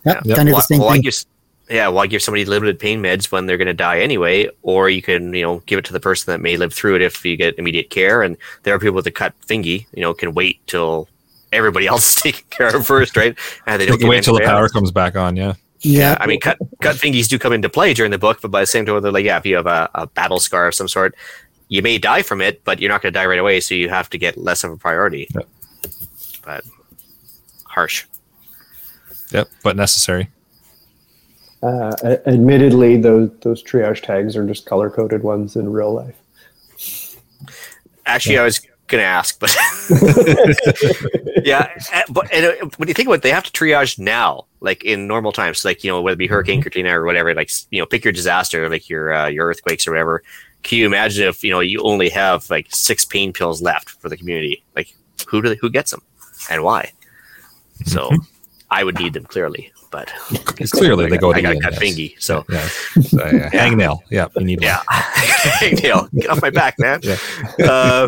yeah, 0.06 0.20
Yep. 0.26 0.36
kind 0.38 0.50
of 0.50 0.56
the 0.56 0.62
same 0.62 0.80
why 0.80 0.94
thing. 0.94 1.02
give- 1.04 1.26
yeah, 1.70 1.88
why 1.88 2.08
give 2.08 2.24
somebody 2.24 2.46
limited 2.46 2.80
pain 2.80 3.00
meds 3.00 3.32
when 3.32 3.46
they're 3.46 3.58
going 3.58 3.68
to 3.68 3.76
die 3.76 4.00
anyway? 4.00 4.50
Or 4.64 4.90
you 4.90 5.04
can, 5.04 5.32
you 5.36 5.44
know, 5.44 5.62
give 5.68 5.78
it 5.78 5.86
to 5.86 5.94
the 5.94 6.00
person 6.00 6.32
that 6.32 6.42
may 6.42 6.58
live 6.58 6.74
through 6.74 6.96
it 6.96 7.04
if 7.04 7.24
you 7.24 7.38
get 7.38 7.60
immediate 7.60 7.92
care. 7.92 8.24
And 8.24 8.38
there 8.64 8.74
are 8.74 8.80
people 8.80 8.96
with 8.96 9.06
the 9.06 9.12
cut 9.12 9.36
thingy, 9.48 9.86
you 9.94 10.02
know, 10.02 10.16
can 10.16 10.34
wait 10.34 10.66
till 10.66 11.08
everybody 11.52 11.88
else 11.88 12.08
is 12.18 12.22
taken 12.22 12.46
care 12.50 12.76
of 12.76 12.86
first, 12.86 13.16
right? 13.16 13.38
And 13.66 13.82
they 13.82 13.86
don't 13.86 14.04
wait 14.04 14.24
till 14.24 14.34
the 14.34 14.42
power 14.42 14.64
antibiotics. 14.64 14.74
comes 14.74 14.92
back 14.92 15.16
on. 15.16 15.36
Yeah. 15.36 15.54
Yeah, 15.82 16.18
I 16.20 16.28
mean, 16.28 16.42
cut 16.42 16.58
cut 16.82 16.98
fingies 16.98 17.30
do 17.30 17.40
come 17.40 17.54
into 17.54 17.70
play 17.70 17.94
during 17.94 18.12
the 18.12 18.18
book, 18.18 18.42
but 18.42 18.52
by 18.52 18.60
the 18.60 18.68
same 18.68 18.86
time, 18.86 19.02
they're 19.02 19.14
like, 19.14 19.24
yeah, 19.24 19.38
if 19.38 19.46
you 19.46 19.56
have 19.56 19.66
a, 19.66 19.90
a 19.96 20.08
battle 20.08 20.42
scar 20.42 20.68
of 20.68 20.76
some 20.76 20.90
sort, 20.90 21.16
you 21.70 21.82
may 21.82 21.98
die 21.98 22.22
from 22.22 22.42
it, 22.42 22.64
but 22.66 22.82
you're 22.82 22.90
not 22.90 23.02
going 23.02 23.14
to 23.14 23.18
die 23.18 23.26
right 23.26 23.40
away, 23.40 23.62
so 23.62 23.76
you 23.76 23.88
have 23.88 24.10
to 24.10 24.18
get 24.18 24.38
less 24.38 24.66
of 24.66 24.72
a 24.72 24.78
priority. 24.78 25.30
Yep. 25.34 25.48
But 26.44 26.66
harsh. 27.66 28.06
Yep. 29.32 29.48
But 29.64 29.78
necessary. 29.78 30.30
Uh, 31.62 31.96
admittedly, 32.26 32.98
those 32.98 33.30
those 33.42 33.64
triage 33.64 34.02
tags 34.02 34.36
are 34.36 34.46
just 34.46 34.66
color 34.66 34.90
coded 34.90 35.24
ones 35.24 35.56
in 35.56 35.72
real 35.72 35.94
life. 35.94 36.16
Actually, 38.06 38.38
I 38.38 38.44
was 38.44 38.62
going 38.90 39.02
to 39.02 39.08
ask, 39.08 39.40
but 39.40 39.56
yeah, 41.46 41.70
uh, 41.94 42.02
but 42.10 42.32
and, 42.34 42.46
uh, 42.46 42.70
when 42.78 42.88
you 42.88 42.94
think 42.94 43.08
about 43.08 43.16
it, 43.16 43.22
they 43.22 43.32
have 43.32 43.44
to 43.44 43.52
triage 43.52 43.98
now, 43.98 44.46
like 44.60 44.84
in 44.84 45.08
normal 45.08 45.32
times, 45.32 45.64
like 45.64 45.84
you 45.84 45.92
know, 45.92 46.02
whether 46.02 46.14
it 46.14 46.18
be 46.18 46.28
Hurricane 46.28 46.62
Katrina 46.62 47.00
or 47.00 47.06
whatever. 47.06 47.34
Like 47.34 47.50
you 47.72 47.80
know, 47.80 47.86
pick 47.86 48.04
your 48.04 48.12
disaster, 48.12 48.70
like 48.70 48.90
your 48.90 49.14
uh, 49.14 49.28
your 49.28 49.48
earthquakes 49.48 49.88
or 49.88 49.92
whatever. 49.92 50.24
Can 50.64 50.80
you 50.80 50.86
imagine 50.86 51.28
if 51.28 51.44
you 51.44 51.52
know 51.52 51.62
you 51.62 51.82
only 51.84 52.10
have 52.10 52.50
like 52.50 52.68
six 52.70 53.06
pain 53.06 53.32
pills 53.32 53.62
left 53.62 53.90
for 53.90 54.10
the 54.10 54.18
community? 54.18 54.64
Like 54.76 54.94
who 55.28 55.42
do 55.42 55.50
they, 55.50 55.56
who 55.56 55.70
gets 55.70 55.92
them 55.92 56.02
and 56.50 56.64
why? 56.64 56.92
So 57.86 58.12
I 58.70 58.84
would 58.84 59.00
need 59.00 59.14
them 59.14 59.24
clearly, 59.26 59.72
but 59.92 60.10
Clearly, 60.72 61.06
I 61.06 61.10
they 61.10 61.18
go 61.18 61.34
I 61.34 61.42
got 61.42 61.62
cut 61.62 61.76
fingy, 61.76 62.16
so 62.20 62.46
Yeah. 62.50 62.68
So, 62.68 63.26
yeah. 63.26 63.50
Hang 63.54 63.78
nail. 63.78 64.04
Yeah. 64.10 64.28
You 64.36 64.46
need 64.46 64.62
yeah, 64.62 64.82
Neil, 65.62 66.08
get 66.14 66.30
off 66.30 66.42
my 66.42 66.50
back, 66.50 66.78
man. 66.80 67.00
Yeah. 67.04 67.18
Uh, 67.64 68.08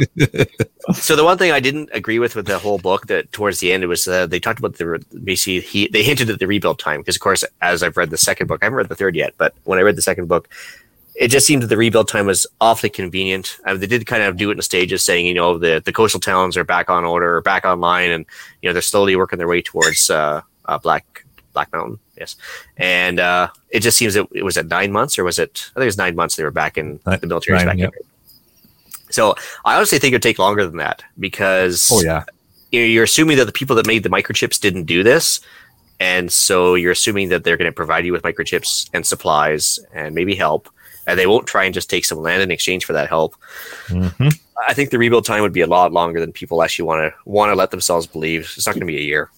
so 0.93 1.15
the 1.15 1.23
one 1.23 1.37
thing 1.37 1.51
I 1.51 1.59
didn't 1.59 1.89
agree 1.93 2.19
with 2.19 2.35
with 2.35 2.47
the 2.47 2.59
whole 2.59 2.77
book 2.77 3.07
that 3.07 3.31
towards 3.31 3.59
the 3.59 3.71
end 3.71 3.83
it 3.83 3.87
was 3.87 4.07
uh, 4.07 4.25
they 4.25 4.39
talked 4.39 4.59
about 4.59 4.75
the 4.75 5.03
basically 5.23 5.61
he 5.61 5.87
they 5.87 6.03
hinted 6.03 6.29
at 6.29 6.39
the 6.39 6.47
rebuild 6.47 6.79
time 6.79 7.01
because 7.01 7.15
of 7.15 7.21
course 7.21 7.43
as 7.61 7.83
I've 7.83 7.97
read 7.97 8.09
the 8.09 8.17
second 8.17 8.47
book 8.47 8.59
I 8.61 8.65
haven't 8.65 8.77
read 8.77 8.89
the 8.89 8.95
third 8.95 9.15
yet 9.15 9.33
but 9.37 9.53
when 9.63 9.79
I 9.79 9.83
read 9.83 9.95
the 9.95 10.01
second 10.01 10.27
book 10.27 10.49
it 11.15 11.29
just 11.29 11.45
seemed 11.45 11.61
that 11.63 11.67
the 11.67 11.77
rebuild 11.77 12.07
time 12.07 12.25
was 12.25 12.47
awfully 12.59 12.89
convenient. 12.89 13.57
Uh, 13.65 13.75
they 13.75 13.87
did 13.87 14.05
kind 14.05 14.23
of 14.23 14.37
do 14.37 14.49
it 14.49 14.57
in 14.57 14.61
stages, 14.61 15.03
saying 15.03 15.25
you 15.25 15.33
know 15.33 15.57
the 15.57 15.81
the 15.83 15.93
coastal 15.93 16.19
towns 16.19 16.57
are 16.57 16.63
back 16.63 16.89
on 16.89 17.05
order 17.05 17.35
or 17.35 17.41
back 17.41 17.65
online, 17.65 18.11
and 18.11 18.25
you 18.61 18.69
know 18.69 18.73
they're 18.73 18.81
slowly 18.81 19.15
working 19.15 19.37
their 19.37 19.47
way 19.47 19.61
towards 19.61 20.09
uh, 20.09 20.41
uh, 20.65 20.77
Black 20.77 21.25
Black 21.53 21.71
Mountain. 21.73 21.99
Yes, 22.17 22.35
and 22.77 23.19
uh, 23.19 23.49
it 23.69 23.79
just 23.81 23.97
seems 23.97 24.13
that 24.15 24.27
it 24.33 24.43
was 24.43 24.57
at 24.57 24.67
nine 24.67 24.91
months 24.91 25.17
or 25.19 25.23
was 25.23 25.39
it? 25.39 25.69
I 25.71 25.79
think 25.79 25.83
it 25.83 25.85
was 25.85 25.97
nine 25.97 26.15
months. 26.15 26.35
They 26.35 26.43
were 26.43 26.51
back 26.51 26.77
in 26.77 26.99
Nine- 27.05 27.19
the 27.19 27.27
military. 27.27 27.57
nine, 27.57 27.65
back 27.67 27.77
yep. 27.77 27.93
So 29.09 29.35
I 29.65 29.75
honestly 29.75 29.99
think 29.99 30.13
it 30.13 30.15
would 30.15 30.21
take 30.23 30.39
longer 30.39 30.65
than 30.65 30.77
that 30.77 31.03
because 31.19 31.89
Oh 31.91 32.01
yeah. 32.01 32.23
you 32.71 32.79
know, 32.81 32.85
you're 32.85 33.03
assuming 33.03 33.37
that 33.37 33.45
the 33.45 33.51
people 33.51 33.75
that 33.75 33.85
made 33.87 34.03
the 34.03 34.09
microchips 34.09 34.59
didn't 34.59 34.85
do 34.85 35.03
this. 35.03 35.41
And 35.99 36.31
so 36.31 36.75
you're 36.75 36.93
assuming 36.93 37.29
that 37.29 37.43
they're 37.43 37.57
going 37.57 37.69
to 37.69 37.75
provide 37.75 38.05
you 38.05 38.11
with 38.11 38.23
microchips 38.23 38.89
and 38.93 39.05
supplies 39.05 39.79
and 39.93 40.15
maybe 40.15 40.33
help. 40.35 40.69
And 41.05 41.19
they 41.19 41.27
won't 41.27 41.45
try 41.45 41.65
and 41.65 41.73
just 41.73 41.89
take 41.89 42.05
some 42.05 42.19
land 42.19 42.41
in 42.41 42.51
exchange 42.51 42.85
for 42.85 42.93
that 42.93 43.09
help. 43.09 43.35
hmm 43.87 44.29
I 44.67 44.73
think 44.75 44.91
the 44.91 44.99
rebuild 44.99 45.25
time 45.25 45.41
would 45.41 45.53
be 45.53 45.61
a 45.61 45.67
lot 45.67 45.91
longer 45.91 46.19
than 46.19 46.31
people 46.31 46.61
actually 46.61 46.85
want 46.85 46.99
to 47.11 47.19
want 47.29 47.49
to 47.51 47.55
let 47.55 47.71
themselves 47.71 48.05
believe. 48.05 48.53
It's 48.55 48.67
not 48.67 48.73
going 48.73 48.81
to 48.81 48.85
be 48.85 48.97
a 48.97 49.01
year. 49.01 49.29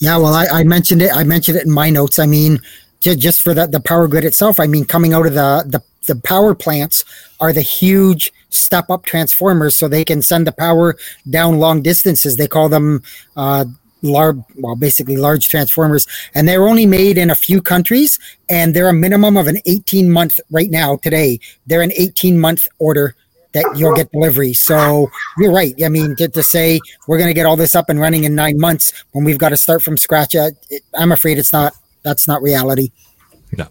Yeah, 0.00 0.18
well, 0.18 0.34
I, 0.34 0.46
I 0.52 0.64
mentioned 0.64 1.02
it. 1.02 1.12
I 1.14 1.24
mentioned 1.24 1.58
it 1.58 1.66
in 1.66 1.72
my 1.72 1.90
notes. 1.90 2.18
I 2.20 2.26
mean, 2.26 2.60
ju- 3.00 3.16
just 3.16 3.42
for 3.42 3.54
the, 3.54 3.66
the 3.66 3.80
power 3.80 4.08
grid 4.08 4.24
itself. 4.24 4.60
I 4.60 4.68
mean, 4.68 4.86
coming 4.86 5.14
out 5.14 5.26
of 5.26 5.34
the, 5.34 5.64
the 5.66 5.82
the 6.06 6.16
power 6.22 6.54
plants 6.54 7.04
are 7.40 7.52
the 7.52 7.62
huge 7.62 8.32
step 8.50 8.90
up 8.90 9.04
transformers, 9.04 9.76
so 9.76 9.88
they 9.88 10.04
can 10.06 10.22
send 10.22 10.46
the 10.46 10.52
power 10.52 10.96
down 11.30 11.58
long 11.58 11.82
distances. 11.82 12.36
They 12.38 12.48
call 12.48 12.70
them 12.70 13.02
uh, 13.36 13.66
large, 14.02 14.38
well, 14.56 14.76
basically 14.76 15.18
large 15.18 15.50
transformers, 15.50 16.06
and 16.34 16.48
they're 16.48 16.68
only 16.68 16.86
made 16.86 17.18
in 17.18 17.30
a 17.30 17.36
few 17.36 17.60
countries, 17.62 18.20
and 18.48 18.72
they're 18.74 18.88
a 18.88 18.94
minimum 18.94 19.36
of 19.36 19.48
an 19.48 19.58
18 19.66 20.10
month 20.10 20.40
right 20.50 20.70
now. 20.70 20.96
Today, 20.96 21.40
they're 21.66 21.82
an 21.82 21.92
18 21.96 22.38
month 22.38 22.68
order 22.78 23.16
that 23.56 23.76
you'll 23.76 23.94
get 23.94 24.12
delivery. 24.12 24.52
So 24.52 25.10
you're 25.38 25.52
right. 25.52 25.74
I 25.82 25.88
mean, 25.88 26.14
to, 26.16 26.28
to 26.28 26.42
say 26.42 26.78
we're 27.08 27.18
going 27.18 27.30
to 27.30 27.34
get 27.34 27.46
all 27.46 27.56
this 27.56 27.74
up 27.74 27.88
and 27.88 27.98
running 27.98 28.24
in 28.24 28.34
nine 28.34 28.58
months 28.58 28.92
when 29.12 29.24
we've 29.24 29.38
got 29.38 29.48
to 29.48 29.56
start 29.56 29.82
from 29.82 29.96
scratch, 29.96 30.34
uh, 30.34 30.50
it, 30.68 30.82
I'm 30.94 31.10
afraid 31.10 31.38
it's 31.38 31.52
not. 31.52 31.72
That's 32.02 32.28
not 32.28 32.42
reality. 32.42 32.90
Yeah. 33.56 33.66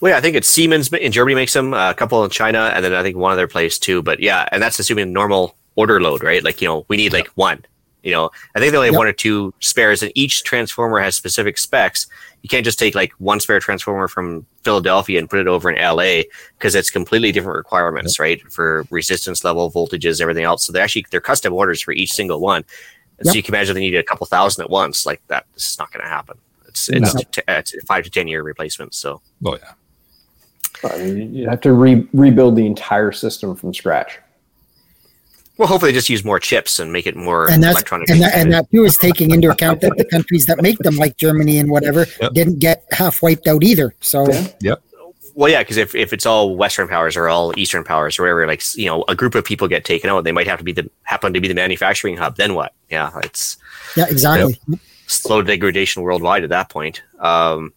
Well, 0.00 0.12
yeah, 0.12 0.18
I 0.18 0.20
think 0.20 0.36
it's 0.36 0.48
Siemens 0.48 0.90
in 0.92 1.12
Germany 1.12 1.34
makes 1.34 1.52
them, 1.52 1.74
uh, 1.74 1.90
a 1.90 1.94
couple 1.94 2.24
in 2.24 2.30
China, 2.30 2.72
and 2.74 2.84
then 2.84 2.94
I 2.94 3.02
think 3.02 3.16
one 3.16 3.32
other 3.32 3.48
place 3.48 3.78
too. 3.78 4.00
But 4.00 4.20
yeah, 4.20 4.48
and 4.52 4.62
that's 4.62 4.78
assuming 4.78 5.12
normal 5.12 5.56
order 5.76 6.00
load, 6.00 6.22
right? 6.22 6.42
Like 6.42 6.62
you 6.62 6.68
know, 6.68 6.86
we 6.88 6.96
need 6.96 7.12
like 7.12 7.28
one. 7.34 7.64
You 8.02 8.12
know, 8.12 8.30
I 8.54 8.58
think 8.60 8.72
they 8.72 8.76
only 8.78 8.88
have 8.88 8.94
Yep. 8.94 8.98
one 8.98 9.06
or 9.08 9.12
two 9.12 9.52
spares, 9.60 10.02
and 10.02 10.10
each 10.14 10.42
transformer 10.44 10.98
has 11.00 11.14
specific 11.16 11.58
specs. 11.58 12.06
You 12.42 12.48
can't 12.48 12.64
just 12.64 12.78
take 12.78 12.94
like 12.94 13.12
one 13.18 13.40
spare 13.40 13.60
transformer 13.60 14.08
from 14.08 14.46
Philadelphia 14.64 15.18
and 15.18 15.28
put 15.28 15.40
it 15.40 15.46
over 15.46 15.70
in 15.70 15.76
LA 15.78 16.22
because 16.58 16.74
it's 16.74 16.88
completely 16.90 17.30
different 17.32 17.56
requirements, 17.56 18.18
right? 18.18 18.40
For 18.50 18.86
resistance 18.90 19.44
level, 19.44 19.70
voltages, 19.70 20.20
everything 20.20 20.44
else. 20.44 20.64
So 20.64 20.72
they're 20.72 20.82
actually 20.82 21.04
they're 21.10 21.20
custom 21.20 21.52
orders 21.52 21.82
for 21.82 21.92
each 21.92 22.12
single 22.12 22.40
one. 22.40 22.64
And 23.18 23.28
So 23.28 23.34
you 23.34 23.42
can 23.42 23.54
imagine 23.54 23.74
they 23.74 23.80
need 23.82 23.94
a 23.96 24.02
couple 24.02 24.26
thousand 24.26 24.64
at 24.64 24.70
once. 24.70 25.04
Like 25.04 25.20
that, 25.28 25.44
this 25.52 25.70
is 25.72 25.78
not 25.78 25.92
going 25.92 26.02
to 26.02 26.08
happen. 26.08 26.38
It's 26.68 26.88
it's, 26.88 27.14
No. 27.14 27.20
t- 27.30 27.42
it's 27.46 27.74
a 27.74 27.80
five 27.82 28.04
to 28.04 28.10
ten 28.10 28.26
year 28.28 28.42
replacement. 28.42 28.94
So. 28.94 29.20
Oh 29.44 29.58
yeah. 29.58 29.72
I 30.90 30.96
mean, 30.98 31.34
you 31.34 31.46
have 31.46 31.60
to 31.62 31.74
re- 31.74 32.08
rebuild 32.14 32.56
the 32.56 32.64
entire 32.64 33.12
system 33.12 33.54
from 33.54 33.74
scratch. 33.74 34.18
Well, 35.60 35.68
hopefully, 35.68 35.92
just 35.92 36.08
use 36.08 36.24
more 36.24 36.40
chips 36.40 36.78
and 36.78 36.90
make 36.90 37.06
it 37.06 37.14
more 37.16 37.50
And 37.50 37.62
that's 37.62 37.74
electronic. 37.74 38.08
and 38.08 38.22
that, 38.22 38.34
and 38.34 38.50
that 38.50 38.70
too 38.70 38.84
is 38.84 38.96
taking 38.96 39.30
into 39.30 39.50
account 39.50 39.82
that 39.82 39.94
the 39.98 40.06
countries 40.06 40.46
that 40.46 40.62
make 40.62 40.78
them, 40.78 40.96
like 40.96 41.18
Germany 41.18 41.58
and 41.58 41.70
whatever, 41.70 42.06
Yep. 42.18 42.32
didn't 42.32 42.58
get 42.60 42.82
half 42.92 43.20
wiped 43.20 43.46
out 43.46 43.62
either. 43.62 43.94
So 44.00 44.26
Yeah. 44.62 44.76
well, 45.34 45.50
yeah, 45.50 45.58
because 45.58 45.76
if, 45.76 45.94
if 45.94 46.14
it's 46.14 46.24
all 46.24 46.56
Western 46.56 46.88
powers 46.88 47.14
or 47.14 47.28
all 47.28 47.52
Eastern 47.58 47.84
powers 47.84 48.18
or 48.18 48.22
wherever, 48.22 48.46
like 48.46 48.62
you 48.74 48.86
know, 48.86 49.04
a 49.06 49.14
group 49.14 49.34
of 49.34 49.44
people 49.44 49.68
get 49.68 49.84
taken 49.84 50.08
out, 50.08 50.24
they 50.24 50.32
might 50.32 50.46
have 50.46 50.56
to 50.60 50.64
be 50.64 50.72
the 50.72 50.88
happen 51.02 51.34
to 51.34 51.40
be 51.42 51.48
the 51.48 51.52
manufacturing 51.52 52.16
hub. 52.16 52.36
Then 52.36 52.54
what? 52.54 52.72
Yeah, 52.88 53.10
it's 53.22 53.58
yeah, 53.98 54.06
exactly. 54.08 54.58
slow 55.08 55.42
degradation 55.42 56.00
worldwide 56.00 56.42
at 56.42 56.48
that 56.48 56.70
point. 56.70 57.02
Um, 57.18 57.74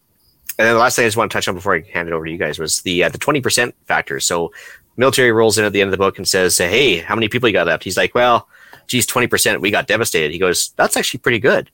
and 0.57 0.67
then 0.67 0.75
the 0.75 0.79
last 0.79 0.95
thing 0.95 1.03
I 1.03 1.07
just 1.07 1.17
want 1.17 1.29
to 1.31 1.36
touch 1.36 1.49
on 1.49 1.55
before 1.55 1.75
I 1.75 1.81
hand 1.91 2.07
it 2.07 2.13
over 2.13 2.23
to 2.23 2.31
you 2.31 2.38
guys 2.38 2.59
was 2.59 2.79
the 2.84 3.03
uh, 3.03 3.09
the 3.09 3.17
twenty 3.17 3.41
percent 3.41 3.75
factor. 3.88 4.21
So 4.21 4.53
military 4.97 5.31
rolls 5.31 5.57
in 5.57 5.65
at 5.65 5.73
the 5.73 5.81
end 5.81 5.87
of 5.87 5.91
the 5.91 5.97
book 5.97 6.17
and 6.17 6.27
says, 6.27 6.57
"Hey, 6.57 6.97
how 6.97 7.15
many 7.15 7.27
people 7.27 7.49
you 7.49 7.53
got 7.53 7.67
left?" 7.67 7.83
He's 7.83 7.97
like, 7.97 8.13
"Well, 8.15 8.47
geez, 8.87 9.05
twenty 9.05 9.27
percent. 9.27 9.61
We 9.61 9.71
got 9.71 9.87
devastated." 9.87 10.31
He 10.31 10.39
goes, 10.39 10.73
"That's 10.75 10.97
actually 10.97 11.19
pretty 11.19 11.39
good," 11.39 11.69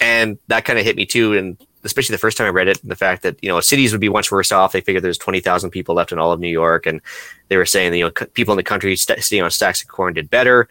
and 0.00 0.38
that 0.48 0.64
kind 0.64 0.78
of 0.78 0.84
hit 0.84 0.96
me 0.96 1.06
too. 1.06 1.34
And 1.34 1.56
especially 1.84 2.14
the 2.14 2.18
first 2.18 2.36
time 2.36 2.46
I 2.46 2.50
read 2.50 2.68
it, 2.68 2.80
the 2.82 2.96
fact 2.96 3.22
that 3.22 3.36
you 3.42 3.48
know 3.48 3.60
cities 3.60 3.92
would 3.92 4.00
be 4.00 4.08
much 4.08 4.30
worse 4.30 4.52
off. 4.52 4.72
They 4.72 4.80
figured 4.80 5.04
there's 5.04 5.18
twenty 5.18 5.40
thousand 5.40 5.70
people 5.70 5.94
left 5.94 6.12
in 6.12 6.18
all 6.18 6.32
of 6.32 6.40
New 6.40 6.48
York, 6.48 6.86
and 6.86 7.00
they 7.48 7.56
were 7.56 7.66
saying 7.66 7.92
that, 7.92 7.98
you 7.98 8.04
know 8.04 8.12
c- 8.18 8.26
people 8.26 8.52
in 8.52 8.56
the 8.56 8.62
country 8.62 8.96
st- 8.96 9.22
staying 9.22 9.42
on 9.42 9.50
stacks 9.50 9.82
of 9.82 9.88
corn 9.88 10.14
did 10.14 10.30
better. 10.30 10.68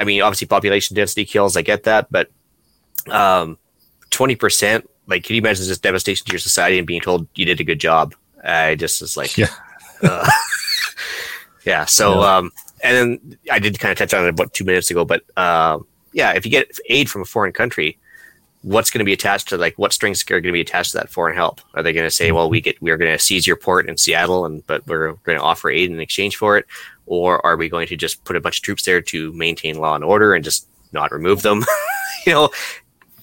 I 0.00 0.04
mean, 0.04 0.22
obviously 0.22 0.46
population 0.46 0.94
density 0.94 1.24
kills. 1.24 1.56
I 1.56 1.62
get 1.62 1.84
that, 1.84 2.10
but 2.10 2.30
um, 3.10 3.58
twenty 4.10 4.36
percent. 4.36 4.88
Like, 5.06 5.24
can 5.24 5.34
you 5.36 5.40
imagine 5.40 5.66
this 5.66 5.78
devastation 5.78 6.26
to 6.26 6.32
your 6.32 6.38
society 6.38 6.76
and 6.76 6.86
being 6.86 7.00
told 7.00 7.26
you 7.34 7.46
did 7.46 7.60
a 7.60 7.64
good 7.64 7.80
job? 7.80 8.14
I 8.44 8.74
just 8.74 9.00
was 9.00 9.16
like, 9.16 9.36
Yeah. 9.38 9.48
Uh, 10.02 10.28
yeah. 11.64 11.84
So, 11.84 12.20
Yeah. 12.20 12.36
um, 12.36 12.52
and 12.82 12.96
then 13.20 13.38
I 13.50 13.58
did 13.58 13.78
kind 13.78 13.92
of 13.92 13.98
touch 13.98 14.14
on 14.14 14.24
it 14.24 14.28
about 14.28 14.52
two 14.54 14.64
minutes 14.64 14.90
ago, 14.90 15.04
but 15.04 15.22
um, 15.36 15.86
yeah, 16.12 16.32
if 16.32 16.44
you 16.44 16.50
get 16.50 16.70
aid 16.88 17.10
from 17.10 17.22
a 17.22 17.24
foreign 17.24 17.52
country, 17.52 17.98
what's 18.62 18.90
going 18.90 18.98
to 19.00 19.04
be 19.04 19.12
attached 19.12 19.48
to 19.48 19.56
like 19.56 19.76
what 19.78 19.92
strings 19.92 20.22
are 20.24 20.40
going 20.40 20.42
to 20.44 20.52
be 20.52 20.60
attached 20.60 20.92
to 20.92 20.98
that 20.98 21.10
foreign 21.10 21.34
help? 21.34 21.60
Are 21.74 21.82
they 21.82 21.92
going 21.92 22.06
to 22.06 22.10
say, 22.10 22.32
well, 22.32 22.48
we 22.50 22.60
get 22.60 22.80
we're 22.82 22.96
going 22.96 23.12
to 23.12 23.18
seize 23.18 23.46
your 23.46 23.56
port 23.56 23.88
in 23.88 23.96
Seattle, 23.96 24.44
and 24.46 24.66
but 24.66 24.86
we're 24.86 25.14
going 25.24 25.38
to 25.38 25.44
offer 25.44 25.70
aid 25.70 25.90
in 25.90 26.00
exchange 26.00 26.36
for 26.36 26.56
it, 26.56 26.66
or 27.06 27.44
are 27.44 27.56
we 27.56 27.68
going 27.68 27.86
to 27.88 27.96
just 27.96 28.24
put 28.24 28.36
a 28.36 28.40
bunch 28.40 28.58
of 28.58 28.62
troops 28.62 28.84
there 28.84 29.00
to 29.02 29.32
maintain 29.32 29.78
law 29.78 29.94
and 29.94 30.04
order 30.04 30.34
and 30.34 30.44
just 30.44 30.68
not 30.92 31.12
remove 31.12 31.42
them? 31.42 31.64
you 32.26 32.32
know, 32.32 32.50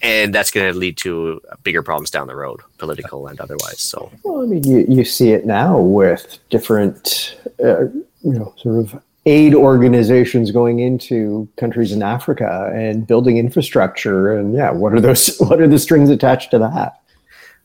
and 0.02 0.34
that's 0.34 0.52
going 0.52 0.72
to 0.72 0.78
lead 0.78 0.98
to 0.98 1.42
bigger 1.64 1.82
problems 1.82 2.12
down 2.12 2.28
the 2.28 2.36
road, 2.36 2.62
political 2.78 3.28
and 3.28 3.40
otherwise. 3.40 3.82
So, 3.82 4.12
Well, 4.24 4.44
I 4.44 4.46
mean, 4.46 4.64
you, 4.64 4.86
you 4.88 5.06
see 5.06 5.32
it 5.32 5.46
now 5.46 5.80
with 5.80 6.40
different, 6.50 7.38
uh, 7.64 7.86
you 7.86 8.34
know, 8.34 8.54
sort 8.58 8.78
of 8.78 9.02
aid 9.26 9.56
organizations 9.56 10.52
going 10.52 10.80
into 10.80 11.48
countries 11.58 11.92
in 11.92 12.04
Africa 12.04 12.72
and 12.76 13.08
building 13.08 13.38
infrastructure. 13.38 14.38
And 14.38 14.54
yeah, 14.54 14.72
what 14.72 14.94
are 14.94 15.02
those? 15.02 15.38
What 15.40 15.62
are 15.62 15.68
the 15.68 15.80
strings 15.80 16.10
attached 16.10 16.52
to 16.52 16.60
that? 16.60 17.02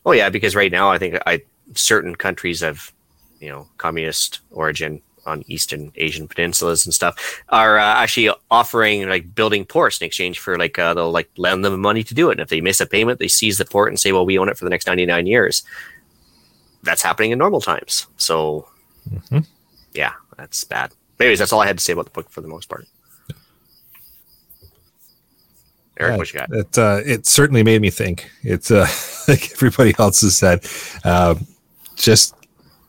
Oh 0.07 0.13
yeah, 0.13 0.31
because 0.31 0.57
right 0.57 0.73
now 0.73 0.91
I 0.91 0.99
think 0.99 1.19
I 1.27 1.43
certain 1.75 2.17
countries 2.17 2.63
of 2.63 2.93
you 3.41 3.49
know 3.49 3.69
communist 3.77 4.41
origin 4.51 5.03
on 5.27 5.45
eastern 5.47 5.93
Asian 5.97 6.29
peninsulas 6.29 6.85
and 6.85 6.95
stuff 6.95 7.43
are 7.49 7.79
uh, 7.79 7.95
actually 7.95 8.31
offering 8.51 9.09
like 9.09 9.35
building 9.35 9.65
ports 9.65 10.01
in 10.01 10.07
exchange 10.07 10.39
for 10.39 10.59
like 10.59 10.79
uh, 10.79 10.95
they'll 10.95 11.11
like 11.11 11.31
lend 11.37 11.65
them 11.65 11.81
money 11.81 12.03
to 12.03 12.15
do 12.15 12.31
it. 12.31 12.33
And 12.33 12.41
if 12.41 12.49
they 12.49 12.61
miss 12.61 12.81
a 12.81 12.87
payment, 12.87 13.19
they 13.19 13.29
seize 13.29 13.59
the 13.59 13.65
port 13.65 13.89
and 13.89 13.99
say, 13.99 14.13
"Well, 14.13 14.27
we 14.27 14.39
own 14.39 14.49
it 14.49 14.57
for 14.57 14.65
the 14.65 14.71
next 14.71 14.87
ninety 14.87 15.07
nine 15.07 15.27
years." 15.27 15.63
That's 16.83 17.03
happening 17.03 17.31
in 17.31 17.39
normal 17.39 17.61
times. 17.61 18.07
So, 18.17 18.67
mm-hmm. 19.11 19.41
yeah, 19.93 20.13
that's 20.37 20.65
bad. 20.65 20.93
Anyways, 21.19 21.39
that's 21.39 21.53
all 21.53 21.61
I 21.61 21.67
had 21.67 21.77
to 21.77 21.85
say 21.85 21.93
about 21.93 22.07
the 22.07 22.11
book 22.11 22.31
for 22.31 22.41
the 22.41 22.49
most 22.49 22.69
part. 22.69 22.87
Eric, 26.01 26.17
what 26.17 26.33
you 26.33 26.39
got? 26.39 26.51
It 26.51 26.79
uh, 26.79 27.01
it 27.05 27.27
certainly 27.27 27.63
made 27.63 27.83
me 27.83 27.91
think. 27.91 28.31
It's 28.43 28.71
uh, 28.71 28.87
like 29.29 29.53
everybody 29.53 29.95
else 29.99 30.23
has 30.23 30.37
said, 30.37 30.67
uh, 31.05 31.35
just 31.95 32.35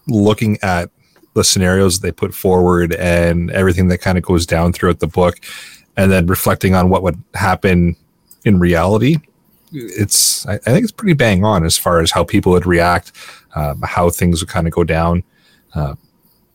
looking 0.07 0.57
at 0.63 0.89
the 1.33 1.43
scenarios 1.43 1.99
they 1.99 2.11
put 2.11 2.33
forward 2.33 2.93
and 2.95 3.51
everything 3.51 3.87
that 3.87 3.99
kind 3.99 4.17
of 4.17 4.23
goes 4.23 4.45
down 4.45 4.73
throughout 4.73 4.99
the 4.99 5.07
book, 5.07 5.39
and 5.95 6.11
then 6.11 6.27
reflecting 6.27 6.75
on 6.75 6.89
what 6.89 7.03
would 7.03 7.21
happen 7.33 7.95
in 8.43 8.59
reality. 8.59 9.17
It's 9.71 10.45
I, 10.47 10.55
I 10.55 10.57
think 10.57 10.83
it's 10.83 10.91
pretty 10.91 11.13
bang 11.13 11.45
on 11.45 11.65
as 11.65 11.77
far 11.77 12.01
as 12.01 12.11
how 12.11 12.23
people 12.23 12.51
would 12.51 12.65
react, 12.65 13.13
um, 13.55 13.81
how 13.83 14.09
things 14.09 14.41
would 14.41 14.49
kind 14.49 14.67
of 14.67 14.73
go 14.73 14.83
down. 14.83 15.23
Uh, 15.73 15.95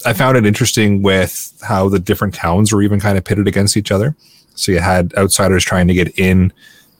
I 0.04 0.12
found 0.12 0.36
it 0.36 0.44
interesting 0.44 1.02
with 1.02 1.58
how 1.62 1.88
the 1.88 1.98
different 1.98 2.34
towns 2.34 2.72
were 2.72 2.82
even 2.82 3.00
kind 3.00 3.16
of 3.16 3.24
pitted 3.24 3.48
against 3.48 3.76
each 3.76 3.90
other. 3.90 4.14
So 4.54 4.72
you 4.72 4.80
had 4.80 5.14
outsiders 5.14 5.64
trying 5.64 5.88
to 5.88 5.94
get 5.94 6.18
in, 6.18 6.52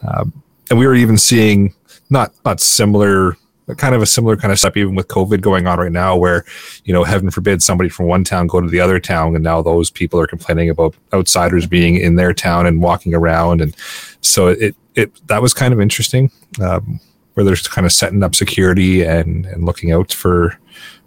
um, 0.07 0.33
and 0.69 0.79
we 0.79 0.87
were 0.87 0.95
even 0.95 1.17
seeing 1.17 1.73
not 2.09 2.33
not 2.43 2.59
similar, 2.59 3.37
kind 3.75 3.95
of 3.95 4.01
a 4.01 4.05
similar 4.05 4.37
kind 4.37 4.51
of 4.51 4.59
stuff 4.59 4.77
even 4.77 4.95
with 4.95 5.07
COVID 5.07 5.41
going 5.41 5.67
on 5.67 5.79
right 5.79 5.91
now, 5.91 6.15
where 6.15 6.45
you 6.85 6.93
know, 6.93 7.03
heaven 7.03 7.29
forbid 7.31 7.61
somebody 7.61 7.89
from 7.89 8.07
one 8.07 8.23
town 8.23 8.47
go 8.47 8.61
to 8.61 8.67
the 8.67 8.79
other 8.79 8.99
town, 8.99 9.35
and 9.35 9.43
now 9.43 9.61
those 9.61 9.89
people 9.89 10.19
are 10.19 10.27
complaining 10.27 10.69
about 10.69 10.95
outsiders 11.13 11.65
being 11.65 11.97
in 11.97 12.15
their 12.15 12.33
town 12.33 12.65
and 12.65 12.81
walking 12.81 13.13
around, 13.13 13.61
and 13.61 13.75
so 14.21 14.47
it 14.47 14.75
it 14.95 15.27
that 15.27 15.41
was 15.41 15.53
kind 15.53 15.73
of 15.73 15.81
interesting, 15.81 16.31
um, 16.61 16.99
where 17.33 17.43
they're 17.43 17.55
kind 17.55 17.85
of 17.85 17.91
setting 17.91 18.23
up 18.23 18.35
security 18.35 19.03
and 19.03 19.45
and 19.45 19.65
looking 19.65 19.91
out 19.91 20.11
for 20.13 20.57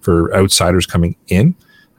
for 0.00 0.34
outsiders 0.34 0.86
coming 0.86 1.16
in 1.28 1.54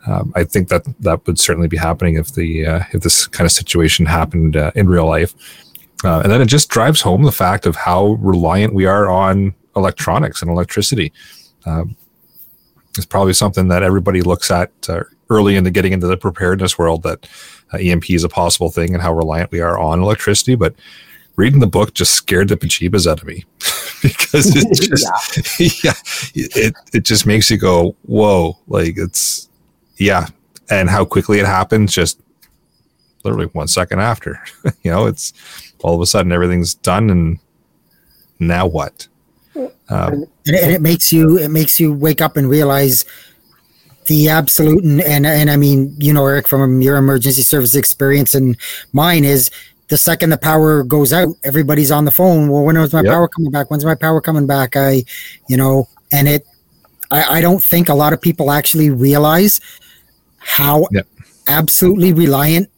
um, 0.08 0.34
I 0.36 0.44
think 0.44 0.70
that 0.70 0.84
that 1.02 1.26
would 1.28 1.40
certainly 1.40 1.68
be 1.68 1.78
happening 1.78 2.16
if 2.16 2.34
the 2.34 2.66
uh, 2.66 2.84
if 2.92 3.02
this 3.02 3.28
kind 3.28 3.46
of 3.46 3.52
situation 3.52 4.06
happened 4.06 4.56
uh, 4.58 4.72
in 4.76 4.90
real 4.90 5.06
life. 5.06 5.34
Uh, 6.04 6.22
and 6.22 6.32
then 6.32 6.42
it 6.42 6.48
just 6.48 6.70
drives 6.70 7.02
home 7.02 7.24
the 7.24 7.32
fact 7.32 7.68
of 7.68 7.76
how 7.76 8.14
reliant 8.14 8.74
we 8.74 8.88
are 8.88 9.08
on 9.08 9.54
electronics 9.76 10.42
and 10.42 10.52
electricity. 10.52 11.12
Um, 11.66 11.96
it's 12.98 13.06
probably 13.06 13.34
something 13.34 13.70
that 13.70 13.84
everybody 13.84 14.22
looks 14.22 14.52
at 14.52 14.72
uh, 14.90 15.04
early 15.30 15.56
into 15.56 15.72
getting 15.72 15.94
into 15.94 16.08
the 16.08 16.18
preparedness 16.18 16.78
world 16.78 17.04
that 17.04 17.28
uh, 17.74 17.78
EMP 17.78 18.10
is 18.10 18.24
a 18.24 18.30
possible 18.30 18.70
thing 18.70 18.94
and 18.94 19.02
how 19.02 19.14
reliant 19.14 19.52
we 19.52 19.62
are 19.62 19.80
on 19.80 20.02
electricity. 20.02 20.56
But 20.56 20.76
reading 21.38 21.60
the 21.62 21.68
book 21.68 21.94
just 21.94 22.14
scared 22.14 22.50
the 22.50 22.58
bejeebas 22.58 23.10
out 23.10 23.22
of 23.22 23.28
me 23.28 23.46
because 24.02 24.54
it 24.54 24.74
just 24.90 25.84
yeah. 25.84 25.94
yeah 26.34 26.54
it, 26.56 26.76
it 26.94 27.04
just 27.06 27.26
makes 27.26 27.50
you 27.50 27.58
go 27.58 27.96
whoa 28.04 28.58
like 28.68 28.98
it's 28.98 29.48
yeah, 30.02 30.28
and 30.72 30.90
how 30.90 31.06
quickly 31.06 31.40
it 31.40 31.46
happens 31.46 31.94
just 31.94 32.20
literally 33.24 33.46
one 33.48 33.68
second 33.68 34.00
after. 34.00 34.42
you 34.84 34.90
know, 34.90 35.06
it's 35.06 35.32
all 35.84 35.94
of 35.94 36.02
a 36.02 36.08
sudden 36.08 36.32
everything's 36.32 36.74
done, 36.74 37.12
and 37.12 37.40
now 38.40 38.66
what? 38.66 39.08
Um, 39.90 40.26
and, 40.46 40.56
and, 40.56 40.72
it 40.72 40.82
makes 40.82 41.12
you 41.12 41.38
it 41.38 41.50
makes 41.50 41.80
you 41.80 41.94
wake 41.94 42.22
up 42.22 42.38
and 42.38 42.50
realize 42.50 43.06
the 44.08 44.30
absolute 44.30 44.84
and, 44.84 45.02
and 45.02 45.26
and 45.26 45.50
I 45.50 45.58
mean 45.58 45.96
you 46.00 46.14
know 46.14 46.26
Eric 46.26 46.48
from 46.48 46.82
your 46.82 46.98
emergency 46.98 47.42
service 47.42 47.76
experience 47.76 48.34
and 48.34 48.58
mine 48.94 49.24
is 49.24 49.52
the 49.90 49.98
second 49.98 50.30
the 50.30 50.38
power 50.38 50.84
goes 50.84 51.14
out 51.14 51.30
everybody's 51.44 51.92
on 51.92 52.06
the 52.06 52.12
phone 52.12 52.50
well 52.50 52.64
when 52.64 52.78
is 52.78 52.94
my 52.94 53.02
yep. 53.02 53.12
power 53.12 53.28
coming 53.28 53.52
back 53.52 53.70
when's 53.70 53.86
my 53.86 53.96
power 53.96 54.20
coming 54.20 54.48
back 54.48 54.76
I 54.76 55.04
you 55.48 55.58
know 55.58 55.88
and 56.12 56.28
it 56.28 56.46
I, 57.12 57.38
I 57.38 57.42
don't 57.42 57.62
think 57.62 57.90
a 57.90 57.94
lot 57.94 58.14
of 58.14 58.22
people 58.22 58.52
actually 58.52 58.90
realize 58.90 59.62
how 60.40 60.88
yep. 60.92 61.08
absolutely 61.48 62.14
reliant 62.14 62.70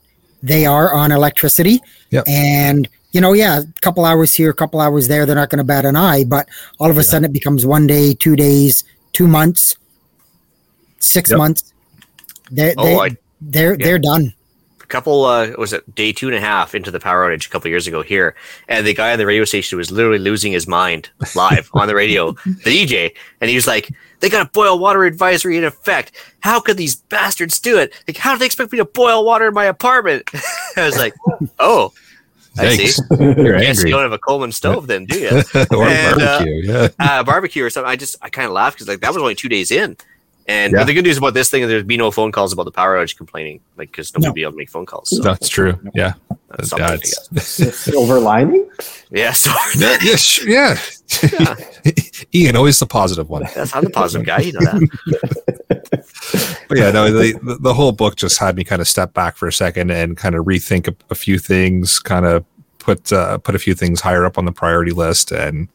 they 0.41 0.65
are 0.65 0.93
on 0.93 1.11
electricity. 1.11 1.79
Yep. 2.09 2.25
And 2.27 2.89
you 3.13 3.21
know, 3.21 3.33
yeah, 3.33 3.59
a 3.59 3.81
couple 3.81 4.03
hours 4.03 4.33
here, 4.33 4.49
a 4.49 4.53
couple 4.53 4.81
hours 4.81 5.07
there, 5.07 5.25
they're 5.25 5.35
not 5.35 5.49
going 5.49 5.59
to 5.59 5.63
bat 5.63 5.85
an 5.85 5.95
eye. 5.95 6.25
But 6.25 6.49
all 6.79 6.89
of 6.89 6.97
a 6.97 6.99
yeah. 6.99 7.03
sudden, 7.03 7.25
it 7.25 7.33
becomes 7.33 7.65
one 7.65 7.87
day, 7.87 8.13
two 8.13 8.35
days, 8.35 8.83
two 9.13 9.27
months, 9.27 9.77
six 10.99 11.29
yep. 11.29 11.37
months. 11.37 11.73
They're 12.51 12.73
oh, 12.77 12.83
they, 12.83 12.95
I, 12.97 13.17
they're 13.39 13.75
yeah. 13.79 13.85
they're 13.85 13.99
done. 13.99 14.33
A 14.81 14.85
couple 14.87 15.25
uh, 15.25 15.51
was 15.57 15.73
it 15.73 15.95
day 15.95 16.11
two 16.11 16.27
and 16.27 16.35
a 16.35 16.41
half 16.41 16.75
into 16.75 16.91
the 16.91 16.99
power 16.99 17.27
outage 17.27 17.47
a 17.47 17.49
couple 17.49 17.69
years 17.69 17.87
ago 17.87 18.01
here, 18.01 18.35
and 18.67 18.85
the 18.85 18.93
guy 18.93 19.13
on 19.13 19.19
the 19.19 19.25
radio 19.25 19.45
station 19.45 19.77
was 19.77 19.91
literally 19.91 20.19
losing 20.19 20.51
his 20.51 20.67
mind 20.67 21.09
live 21.35 21.69
on 21.73 21.87
the 21.87 21.95
radio, 21.95 22.31
the 22.31 22.85
DJ, 22.85 23.13
and 23.41 23.49
he 23.49 23.55
was 23.55 23.67
like 23.67 23.91
they 24.21 24.29
got 24.29 24.47
a 24.47 24.49
boil 24.49 24.79
water 24.79 25.05
advisory 25.05 25.57
in 25.57 25.63
effect. 25.63 26.11
How 26.39 26.59
could 26.59 26.77
these 26.77 26.95
bastards 26.95 27.59
do 27.59 27.77
it? 27.77 27.93
Like, 28.07 28.17
how 28.17 28.33
do 28.33 28.39
they 28.39 28.45
expect 28.45 28.71
me 28.71 28.79
to 28.79 28.85
boil 28.85 29.23
water 29.23 29.47
in 29.47 29.53
my 29.53 29.65
apartment? 29.65 30.29
I 30.77 30.85
was 30.85 30.97
like, 30.97 31.13
oh, 31.59 31.93
I 32.57 32.75
see. 32.75 33.03
You're 33.19 33.57
I 33.57 33.61
guess 33.61 33.83
you 33.83 33.89
don't 33.89 34.03
have 34.03 34.11
a 34.11 34.19
Coleman 34.19 34.51
stove 34.51 34.87
then, 34.87 35.05
do 35.05 35.19
you? 35.19 35.29
or 35.71 35.87
and, 35.87 36.21
uh, 36.21 36.39
barbecue, 36.39 36.71
uh, 36.71 36.89
yeah. 36.99 37.19
uh, 37.19 37.23
barbecue 37.23 37.65
or 37.65 37.69
something. 37.69 37.89
I 37.89 37.95
just 37.95 38.15
I 38.21 38.29
kind 38.29 38.45
of 38.45 38.53
laughed 38.53 38.77
because 38.77 38.87
like 38.87 38.99
that 39.01 39.09
was 39.09 39.17
only 39.17 39.35
two 39.35 39.49
days 39.49 39.71
in, 39.71 39.97
and 40.47 40.73
yeah. 40.73 40.83
the 40.83 40.93
good 40.93 41.05
news 41.05 41.17
about 41.17 41.33
this 41.33 41.49
thing 41.49 41.63
is 41.63 41.69
there's 41.69 41.83
be 41.83 41.97
no 41.97 42.11
phone 42.11 42.31
calls 42.31 42.51
about 42.51 42.63
the 42.63 42.71
power 42.71 42.97
outage 42.97 43.15
complaining, 43.15 43.61
like 43.77 43.91
because 43.91 44.13
nobody 44.13 44.29
no. 44.29 44.33
be 44.33 44.41
able 44.41 44.51
to 44.51 44.57
make 44.57 44.69
phone 44.69 44.85
calls. 44.85 45.09
So. 45.09 45.21
That's 45.21 45.47
true. 45.47 45.79
Yeah, 45.93 46.13
that's 46.49 46.73
yeah, 46.77 46.97
silver 47.39 48.19
lining. 48.19 48.69
Yeah, 49.09 49.33
yeah, 49.77 49.97
yeah, 50.01 50.17
yeah. 50.45 51.55
Ian, 52.35 52.55
always 52.55 52.79
the 52.79 52.85
positive 52.85 53.29
one. 53.29 53.43
That's 53.55 53.75
I'm 53.75 53.85
the 53.85 53.89
positive 53.89 54.25
guy. 54.25 54.39
You 54.39 54.53
know 54.53 54.59
that. 54.59 56.65
but 56.67 56.77
yeah, 56.77 56.91
no, 56.91 57.11
the 57.11 57.57
the 57.61 57.73
whole 57.73 57.93
book 57.93 58.17
just 58.17 58.39
had 58.39 58.57
me 58.57 58.63
kind 58.63 58.81
of 58.81 58.87
step 58.87 59.13
back 59.13 59.37
for 59.37 59.47
a 59.47 59.53
second 59.53 59.91
and 59.91 60.17
kind 60.17 60.35
of 60.35 60.45
rethink 60.45 60.87
a, 60.87 60.95
a 61.09 61.15
few 61.15 61.39
things, 61.39 61.99
kind 61.99 62.25
of 62.25 62.45
put 62.79 63.13
uh, 63.13 63.37
put 63.37 63.55
a 63.55 63.59
few 63.59 63.73
things 63.73 64.01
higher 64.01 64.25
up 64.25 64.37
on 64.37 64.45
the 64.45 64.51
priority 64.51 64.91
list, 64.91 65.31
and 65.31 65.69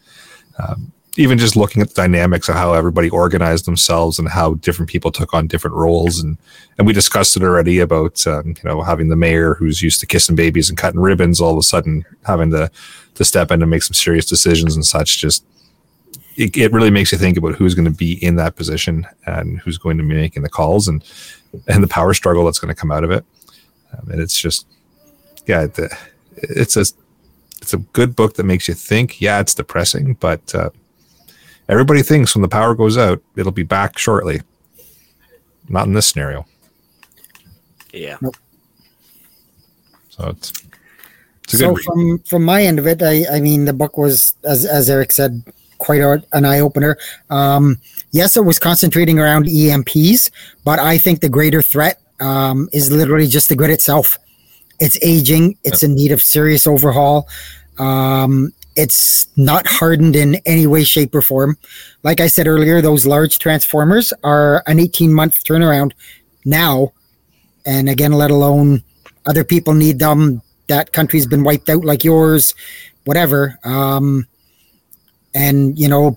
um, 0.58 0.92
even 1.18 1.36
just 1.36 1.56
looking 1.56 1.82
at 1.82 1.88
the 1.88 1.94
dynamics 1.94 2.48
of 2.48 2.54
how 2.54 2.74
everybody 2.74 3.10
organized 3.10 3.64
themselves 3.64 4.20
and 4.20 4.28
how 4.28 4.54
different 4.54 4.88
people 4.88 5.10
took 5.10 5.34
on 5.34 5.48
different 5.48 5.76
roles. 5.76 6.20
And 6.20 6.38
and 6.78 6.86
we 6.86 6.92
discussed 6.92 7.36
it 7.36 7.42
already 7.42 7.80
about 7.80 8.24
um, 8.26 8.54
you 8.56 8.62
know 8.64 8.82
having 8.82 9.08
the 9.08 9.16
mayor 9.16 9.54
who's 9.54 9.82
used 9.82 9.98
to 10.00 10.06
kissing 10.06 10.36
babies 10.36 10.68
and 10.68 10.78
cutting 10.78 11.00
ribbons 11.00 11.40
all 11.40 11.52
of 11.52 11.58
a 11.58 11.62
sudden 11.62 12.04
having 12.24 12.50
to 12.52 12.70
to 13.14 13.24
step 13.24 13.50
in 13.50 13.60
and 13.60 13.70
make 13.70 13.82
some 13.82 13.94
serious 13.94 14.26
decisions 14.26 14.76
and 14.76 14.86
such 14.86 15.18
just 15.18 15.44
it, 16.36 16.56
it 16.56 16.72
really 16.72 16.90
makes 16.90 17.10
you 17.10 17.18
think 17.18 17.36
about 17.36 17.56
who's 17.56 17.74
going 17.74 17.84
to 17.84 17.90
be 17.90 18.12
in 18.24 18.36
that 18.36 18.54
position 18.54 19.04
and 19.26 19.58
who's 19.58 19.76
going 19.76 19.98
to 19.98 20.04
be 20.04 20.14
making 20.14 20.44
the 20.44 20.48
calls 20.48 20.86
and 20.86 21.02
and 21.66 21.82
the 21.82 21.88
power 21.88 22.14
struggle 22.14 22.44
that's 22.44 22.60
going 22.60 22.72
to 22.72 22.80
come 22.80 22.92
out 22.92 23.02
of 23.02 23.10
it. 23.10 23.24
Um, 23.92 24.08
and 24.12 24.20
it's 24.20 24.38
just 24.38 24.68
yeah 25.46 25.66
the, 25.66 25.92
it's 26.36 26.76
a 26.76 26.84
it's 27.60 27.74
a 27.74 27.78
good 27.78 28.14
book 28.14 28.34
that 28.34 28.44
makes 28.44 28.68
you 28.68 28.74
think. 28.74 29.20
Yeah 29.20 29.40
it's 29.40 29.54
depressing 29.54 30.14
but 30.14 30.54
uh, 30.54 30.70
Everybody 31.68 32.02
thinks 32.02 32.34
when 32.34 32.42
the 32.42 32.48
power 32.48 32.74
goes 32.74 32.96
out, 32.96 33.22
it'll 33.36 33.52
be 33.52 33.62
back 33.62 33.98
shortly. 33.98 34.40
Not 35.68 35.86
in 35.86 35.92
this 35.92 36.06
scenario. 36.06 36.46
Yeah. 37.92 38.16
Nope. 38.20 38.36
So 40.08 40.28
it's, 40.28 40.52
it's 41.44 41.58
so 41.58 41.76
from 41.76 42.18
from 42.20 42.44
my 42.44 42.62
end 42.62 42.78
of 42.78 42.86
it, 42.86 43.02
I 43.02 43.24
I 43.30 43.40
mean 43.40 43.64
the 43.64 43.72
book 43.72 43.96
was 43.96 44.34
as 44.44 44.64
as 44.64 44.90
Eric 44.90 45.12
said 45.12 45.42
quite 45.78 46.00
a, 46.00 46.22
an 46.32 46.44
eye 46.44 46.60
opener. 46.60 46.96
Um, 47.30 47.78
yes, 48.10 48.36
it 48.36 48.44
was 48.44 48.58
concentrating 48.58 49.18
around 49.18 49.46
EMPs, 49.46 50.30
but 50.64 50.78
I 50.78 50.98
think 50.98 51.20
the 51.20 51.28
greater 51.28 51.62
threat 51.62 52.00
um, 52.20 52.68
is 52.72 52.90
literally 52.90 53.26
just 53.26 53.48
the 53.48 53.56
grid 53.56 53.70
itself. 53.70 54.18
It's 54.80 54.98
aging. 55.02 55.56
It's 55.64 55.82
yep. 55.82 55.90
in 55.90 55.96
need 55.96 56.12
of 56.12 56.22
serious 56.22 56.66
overhaul. 56.66 57.28
Um, 57.78 58.52
it's 58.78 59.26
not 59.36 59.66
hardened 59.66 60.14
in 60.14 60.36
any 60.46 60.68
way, 60.68 60.84
shape, 60.84 61.12
or 61.12 61.20
form. 61.20 61.58
Like 62.04 62.20
I 62.20 62.28
said 62.28 62.46
earlier, 62.46 62.80
those 62.80 63.04
large 63.04 63.40
transformers 63.40 64.12
are 64.22 64.62
an 64.68 64.78
18 64.78 65.12
month 65.12 65.42
turnaround 65.42 65.92
now. 66.44 66.92
And 67.66 67.88
again, 67.88 68.12
let 68.12 68.30
alone 68.30 68.84
other 69.26 69.42
people 69.42 69.74
need 69.74 69.98
them. 69.98 70.42
That 70.68 70.92
country's 70.92 71.26
been 71.26 71.42
wiped 71.42 71.68
out 71.68 71.84
like 71.84 72.04
yours, 72.04 72.54
whatever. 73.04 73.58
Um, 73.64 74.28
and, 75.34 75.76
you 75.76 75.88
know, 75.88 76.16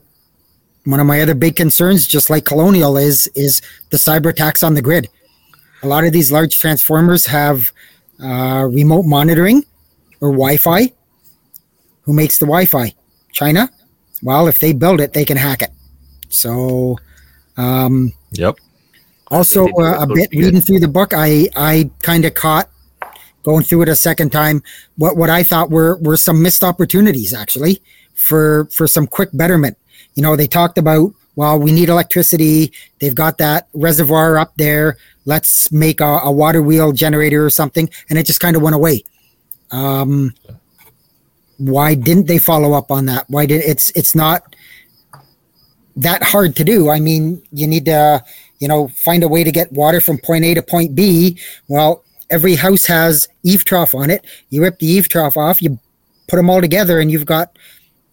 one 0.86 1.00
of 1.00 1.08
my 1.08 1.20
other 1.20 1.34
big 1.34 1.56
concerns, 1.56 2.06
just 2.06 2.30
like 2.30 2.46
Colonial, 2.46 2.96
is 2.96 3.28
is 3.34 3.62
the 3.90 3.98
cyber 3.98 4.30
attacks 4.30 4.62
on 4.62 4.76
the 4.76 4.82
grid. 4.84 5.10
a 5.82 5.88
lot 5.88 6.04
of 6.04 6.14
these 6.14 6.32
large 6.32 6.60
transformers 6.60 7.26
have 7.26 7.72
uh, 8.24 8.68
remote 8.70 9.06
monitoring 9.06 9.64
or 10.20 10.30
Wi-Fi. 10.30 10.92
Who 12.04 12.14
makes 12.14 12.40
the 12.40 12.46
Wi-Fi? 12.46 12.94
China. 13.32 13.70
Well, 14.24 14.48
if 14.48 14.60
they 14.60 14.74
build 14.74 15.02
it, 15.02 15.14
they 15.14 15.26
can 15.26 15.38
hack 15.38 15.62
it. 15.62 15.72
So, 16.30 16.98
um, 17.58 18.14
Yep. 18.32 18.58
also 19.30 19.68
uh, 19.68 20.00
a 20.02 20.08
bit 20.08 20.30
reading 20.32 20.62
through 20.62 20.80
the 20.80 20.88
book, 20.88 21.14
I 21.16 21.50
I 21.56 21.90
kind 22.02 22.26
of 22.26 22.34
caught 22.34 22.70
going 23.44 23.64
through 23.64 23.82
it 23.84 23.90
a 23.90 23.96
second 23.96 24.32
time 24.32 24.62
what 24.98 25.18
what 25.18 25.30
I 25.30 25.44
thought 25.44 25.72
were 25.72 25.98
were 25.98 26.18
some 26.18 26.42
missed 26.42 26.64
opportunities 26.64 27.34
actually 27.34 27.82
for 28.14 28.66
for 28.72 28.88
some 28.88 29.08
quick 29.08 29.30
betterment. 29.34 29.78
You 30.16 30.24
know, 30.24 30.36
they 30.36 30.48
talked 30.48 30.78
about 30.78 31.14
well, 31.36 31.58
we 31.58 31.72
need 31.72 31.90
electricity. 31.90 32.72
They've 33.00 33.16
got 33.16 33.38
that 33.38 33.68
reservoir 33.74 34.38
up 34.38 34.54
there. 34.58 34.98
Let's 35.26 35.72
make 35.72 36.02
a, 36.02 36.20
a 36.24 36.32
water 36.32 36.62
wheel 36.62 36.92
generator 36.92 37.46
or 37.46 37.50
something, 37.50 37.90
and 38.10 38.20
it 38.20 38.26
just 38.26 38.40
kind 38.42 38.56
of 38.56 38.62
went 38.62 38.76
away. 38.76 39.06
Um, 39.72 40.34
why 41.62 41.94
didn't 41.94 42.28
they 42.28 42.40
follow 42.40 42.74
up 42.74 42.90
on 42.90 43.06
that? 43.06 43.26
Why 43.30 43.46
did 43.46 43.62
it's 43.64 43.92
it's 43.92 44.16
not 44.16 44.56
that 45.96 46.24
hard 46.24 46.56
to 46.56 46.64
do? 46.64 46.90
I 46.90 47.00
mean, 47.00 47.42
you 47.52 47.68
need 47.68 47.86
to 47.86 48.24
you 48.60 48.68
know 48.68 48.88
find 48.90 49.24
a 49.24 49.28
way 49.28 49.44
to 49.44 49.52
get 49.52 49.72
water 49.72 50.02
from 50.02 50.18
point 50.18 50.44
A 50.44 50.56
to 50.56 50.64
point 50.64 50.96
B. 50.96 51.38
Well, 51.68 52.04
every 52.32 52.56
house 52.56 52.88
has 52.88 53.28
eave 53.44 53.64
trough 53.64 53.94
on 53.94 54.10
it. 54.10 54.26
You 54.50 54.64
rip 54.64 54.80
the 54.80 54.88
eave 54.88 55.08
trough 55.08 55.38
off, 55.38 55.62
you 55.62 55.80
put 56.28 56.38
them 56.38 56.50
all 56.50 56.62
together, 56.62 57.00
and 57.00 57.12
you've 57.12 57.26
got 57.26 57.58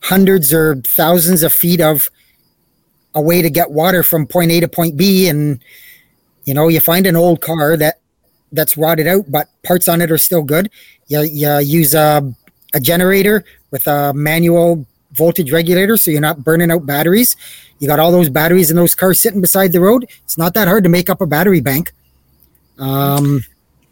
hundreds 0.02 0.52
or 0.52 0.76
thousands 0.86 1.42
of 1.42 1.52
feet 1.52 1.80
of 1.80 2.10
a 3.14 3.22
way 3.22 3.40
to 3.40 3.48
get 3.48 3.70
water 3.70 4.02
from 4.02 4.26
point 4.26 4.50
A 4.50 4.60
to 4.60 4.68
point 4.68 4.96
B. 4.96 5.26
And 5.26 5.60
you 6.44 6.52
know, 6.52 6.68
you 6.68 6.80
find 6.80 7.06
an 7.06 7.16
old 7.16 7.40
car 7.40 7.78
that 7.78 8.00
that's 8.52 8.76
rotted 8.76 9.06
out, 9.06 9.30
but 9.30 9.48
parts 9.62 9.88
on 9.88 10.02
it 10.02 10.10
are 10.10 10.18
still 10.18 10.42
good. 10.42 10.70
You, 11.06 11.22
you 11.22 11.58
use 11.60 11.94
a, 11.94 12.34
a 12.74 12.80
generator 12.80 13.44
with 13.70 13.86
a 13.86 14.12
manual 14.14 14.86
voltage 15.12 15.52
regulator, 15.52 15.96
so 15.96 16.10
you're 16.10 16.20
not 16.20 16.44
burning 16.44 16.70
out 16.70 16.84
batteries. 16.86 17.36
You 17.78 17.88
got 17.88 17.98
all 17.98 18.12
those 18.12 18.28
batteries 18.28 18.70
in 18.70 18.76
those 18.76 18.94
cars 18.94 19.20
sitting 19.20 19.40
beside 19.40 19.72
the 19.72 19.80
road. 19.80 20.04
It's 20.24 20.36
not 20.36 20.54
that 20.54 20.68
hard 20.68 20.84
to 20.84 20.90
make 20.90 21.08
up 21.08 21.20
a 21.20 21.26
battery 21.26 21.60
bank. 21.60 21.92
Um, 22.78 23.42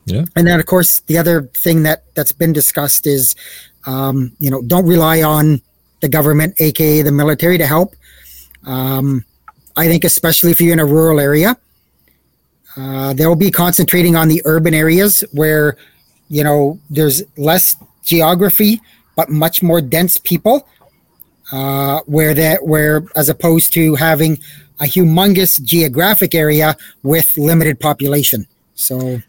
Yeah. 0.07 0.25
And 0.37 0.47
then, 0.47 0.61
of 0.61 0.67
course, 0.67 1.01
the 1.01 1.19
other 1.19 1.51
thing 1.57 1.83
that 1.83 2.05
that's 2.15 2.31
been 2.33 2.53
discussed 2.53 3.07
is, 3.09 3.35
um, 3.87 4.33
you 4.39 4.51
know, 4.51 4.63
don't 4.63 4.87
rely 4.87 5.23
on 5.23 5.61
the 6.01 6.09
government, 6.09 6.55
aka 6.61 7.03
the 7.03 7.11
military, 7.11 7.59
to 7.59 7.67
help. 7.67 7.97
Um, 8.65 9.25
I 9.77 9.89
think, 9.89 10.05
especially 10.05 10.53
if 10.53 10.61
you're 10.61 10.73
in 10.73 10.79
a 10.79 10.87
rural 10.87 11.19
area, 11.19 11.57
uh, 12.77 13.15
they'll 13.15 13.35
be 13.35 13.51
concentrating 13.51 14.15
on 14.15 14.29
the 14.29 14.41
urban 14.45 14.75
areas 14.75 15.25
where, 15.33 15.77
you 16.29 16.45
know, 16.45 16.79
there's 16.89 17.23
less 17.37 17.75
geography 18.07 18.81
but 19.17 19.29
much 19.29 19.63
more 19.63 19.81
dense 19.81 20.17
people. 20.17 20.69
Uh, 21.53 22.01
where 22.07 22.35
that 22.35 22.67
where 22.67 23.05
as 23.15 23.29
opposed 23.29 23.73
to 23.73 23.95
having 23.95 24.37
a 24.81 24.85
humongous 24.85 25.63
geographic 25.63 26.35
area 26.35 26.77
with 27.05 27.33
limited 27.37 27.79
population. 27.79 28.47
So 28.75 29.21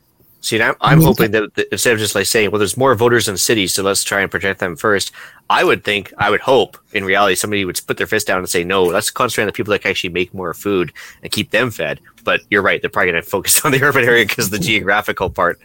See, 0.42 0.62
I'm, 0.62 0.76
I'm 0.82 1.00
mean- 1.00 1.08
hoping 1.08 1.32
that, 1.32 1.54
that 1.56 1.68
instead 1.72 1.94
of 1.94 2.00
just 2.00 2.16
like 2.16 2.26
saying, 2.26 2.52
well, 2.52 2.60
there's 2.60 2.78
more 2.78 2.96
voters 2.96 3.28
in 3.28 3.38
cities, 3.38 3.74
so 3.74 3.84
let's 3.84 4.04
try 4.04 4.22
and 4.22 4.32
protect 4.32 4.60
them 4.60 4.76
first. 4.76 5.12
I 5.50 5.64
would 5.64 5.84
think, 5.84 6.14
I 6.18 6.30
would 6.30 6.42
hope, 6.42 6.78
in 6.94 7.04
reality, 7.06 7.36
somebody 7.36 7.66
would 7.66 7.80
put 7.86 7.98
their 7.98 8.08
fist 8.08 8.28
down 8.28 8.40
and 8.40 8.50
say, 8.50 8.64
no, 8.64 8.84
let's 8.84 9.10
concentrate 9.12 9.44
on 9.44 9.48
the 9.48 9.54
people 9.54 9.72
that 9.72 9.82
can 9.82 9.92
actually 9.92 10.12
make 10.12 10.34
more 10.34 10.54
food 10.54 10.94
and 11.22 11.32
keep 11.32 11.52
them 11.52 11.70
fed. 11.70 12.00
But 12.24 12.42
you're 12.50 12.62
right, 12.62 12.82
they're 12.82 12.90
probably 12.90 13.12
going 13.12 13.24
to 13.24 13.30
focus 13.30 13.60
on 13.66 13.72
the 13.72 13.84
urban 13.84 14.06
area 14.06 14.26
because 14.26 14.50
the 14.50 14.60
geographical 14.72 15.30
part. 15.30 15.60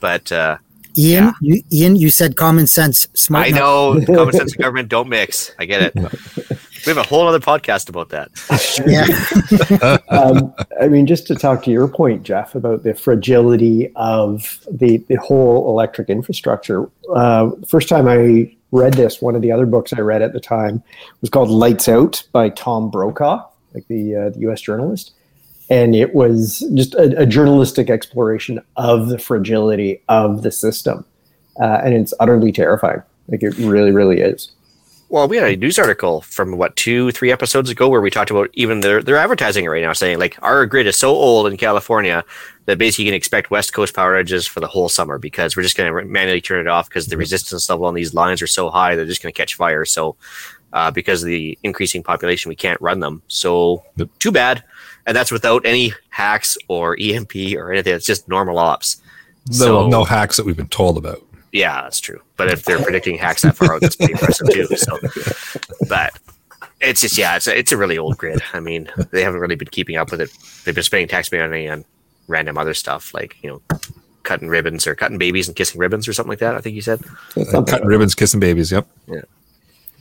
But 0.00 0.30
uh, 0.32 0.58
Ian, 0.96 1.24
Yeah. 1.24 1.32
you, 1.40 1.62
Ian, 1.72 1.96
you 1.96 2.10
said 2.10 2.36
common 2.36 2.66
sense. 2.66 3.08
Smart 3.14 3.46
I 3.46 3.50
know 3.50 4.00
common 4.06 4.32
sense 4.32 4.52
and 4.54 4.62
government 4.62 4.88
don't 4.88 5.08
mix. 5.08 5.52
I 5.58 5.64
get 5.64 5.82
it. 5.82 5.94
We 6.86 6.90
have 6.90 6.98
a 6.98 7.02
whole 7.02 7.26
other 7.26 7.40
podcast 7.40 7.88
about 7.88 8.10
that. 8.10 8.30
Yeah, 8.86 9.98
um, 10.16 10.54
I 10.80 10.88
mean, 10.88 11.06
just 11.06 11.26
to 11.28 11.34
talk 11.34 11.62
to 11.64 11.70
your 11.70 11.88
point, 11.88 12.22
Jeff, 12.22 12.54
about 12.54 12.82
the 12.84 12.94
fragility 12.94 13.90
of 13.96 14.60
the, 14.70 14.98
the 15.08 15.16
whole 15.16 15.68
electric 15.70 16.08
infrastructure. 16.10 16.88
Uh, 17.12 17.50
first 17.66 17.88
time 17.88 18.06
I 18.06 18.54
read 18.70 18.94
this, 18.94 19.20
one 19.20 19.34
of 19.34 19.42
the 19.42 19.50
other 19.50 19.66
books 19.66 19.92
I 19.92 20.00
read 20.00 20.22
at 20.22 20.32
the 20.32 20.40
time 20.40 20.82
was 21.20 21.30
called 21.30 21.48
Lights 21.50 21.88
Out 21.88 22.22
by 22.32 22.50
Tom 22.50 22.90
Brokaw, 22.90 23.44
like 23.74 23.88
the, 23.88 24.14
uh, 24.14 24.30
the 24.30 24.40
U.S. 24.40 24.60
journalist. 24.60 25.12
And 25.68 25.96
it 25.96 26.14
was 26.14 26.64
just 26.74 26.94
a, 26.94 27.22
a 27.22 27.26
journalistic 27.26 27.90
exploration 27.90 28.60
of 28.76 29.08
the 29.08 29.18
fragility 29.18 30.02
of 30.08 30.42
the 30.42 30.52
system. 30.52 31.04
Uh, 31.60 31.80
and 31.82 31.94
it's 31.94 32.14
utterly 32.20 32.52
terrifying. 32.52 33.02
Like 33.28 33.42
it 33.42 33.56
really, 33.58 33.90
really 33.90 34.20
is. 34.20 34.52
Well, 35.08 35.28
we 35.28 35.36
had 35.36 35.48
a 35.48 35.56
news 35.56 35.78
article 35.78 36.20
from 36.22 36.56
what 36.56 36.74
two, 36.74 37.12
three 37.12 37.30
episodes 37.30 37.70
ago 37.70 37.88
where 37.88 38.00
we 38.00 38.10
talked 38.10 38.32
about 38.32 38.50
even 38.54 38.80
their 38.80 39.00
their 39.00 39.16
advertising 39.16 39.64
it 39.64 39.68
right 39.68 39.82
now, 39.82 39.92
saying 39.92 40.18
like 40.18 40.36
our 40.42 40.66
grid 40.66 40.88
is 40.88 40.96
so 40.96 41.10
old 41.10 41.46
in 41.46 41.56
California 41.56 42.24
that 42.64 42.78
basically 42.78 43.04
you 43.04 43.10
can 43.10 43.16
expect 43.16 43.52
West 43.52 43.72
Coast 43.72 43.94
power 43.94 44.20
outages 44.20 44.48
for 44.48 44.58
the 44.58 44.66
whole 44.66 44.88
summer 44.88 45.16
because 45.18 45.56
we're 45.56 45.62
just 45.62 45.76
going 45.76 45.92
to 45.92 46.04
manually 46.06 46.40
turn 46.40 46.58
it 46.58 46.66
off 46.66 46.88
because 46.88 47.06
the 47.06 47.16
resistance 47.16 47.70
level 47.70 47.86
on 47.86 47.94
these 47.94 48.14
lines 48.14 48.42
are 48.42 48.48
so 48.48 48.68
high 48.68 48.96
they're 48.96 49.06
just 49.06 49.22
going 49.22 49.32
to 49.32 49.36
catch 49.36 49.54
fire. 49.54 49.84
So 49.84 50.16
uh, 50.72 50.90
because 50.90 51.22
of 51.22 51.28
the 51.28 51.56
increasing 51.62 52.02
population, 52.02 52.48
we 52.48 52.56
can't 52.56 52.80
run 52.80 52.98
them. 52.98 53.22
So 53.28 53.84
too 54.18 54.32
bad. 54.32 54.64
And 55.06 55.16
that's 55.16 55.30
without 55.30 55.64
any 55.64 55.92
hacks 56.10 56.58
or 56.68 56.96
EMP 57.00 57.34
or 57.56 57.72
anything. 57.72 57.94
It's 57.94 58.06
just 58.06 58.28
normal 58.28 58.58
ops. 58.58 59.00
No, 59.48 59.54
So- 59.54 59.88
no 59.88 60.04
hacks 60.04 60.36
that 60.36 60.44
we've 60.46 60.56
been 60.56 60.68
told 60.68 60.98
about. 60.98 61.22
Yeah, 61.52 61.82
that's 61.82 62.00
true. 62.00 62.20
But 62.36 62.50
if 62.50 62.64
they're 62.64 62.82
predicting 62.82 63.16
hacks 63.16 63.42
that 63.42 63.56
far 63.56 63.74
out, 63.74 63.80
that's 63.80 63.96
pretty 63.96 64.12
impressive 64.12 64.48
too. 64.50 64.66
So, 64.76 64.98
but 65.88 66.12
it's 66.82 67.00
just 67.00 67.16
yeah, 67.16 67.36
it's 67.36 67.46
a, 67.46 67.56
it's 67.58 67.72
a 67.72 67.76
really 67.78 67.96
old 67.96 68.18
grid. 68.18 68.42
I 68.52 68.60
mean, 68.60 68.88
they 69.10 69.22
haven't 69.22 69.40
really 69.40 69.54
been 69.54 69.68
keeping 69.68 69.96
up 69.96 70.10
with 70.10 70.20
it. 70.20 70.30
They've 70.64 70.74
been 70.74 70.84
spending 70.84 71.08
taxpayer 71.08 71.48
money 71.48 71.68
on 71.68 71.84
random 72.28 72.58
other 72.58 72.74
stuff 72.74 73.14
like 73.14 73.36
you 73.42 73.48
know, 73.48 73.78
cutting 74.24 74.48
ribbons 74.48 74.86
or 74.86 74.94
cutting 74.94 75.16
babies 75.16 75.46
and 75.48 75.56
kissing 75.56 75.80
ribbons 75.80 76.06
or 76.06 76.12
something 76.12 76.30
like 76.30 76.40
that. 76.40 76.56
I 76.56 76.60
think 76.60 76.74
you 76.74 76.82
said. 76.82 77.00
Uh, 77.36 77.62
cutting 77.62 77.86
ribbons, 77.86 78.14
kissing 78.14 78.40
babies. 78.40 78.70
Yep. 78.70 78.86
Yeah. 79.06 79.22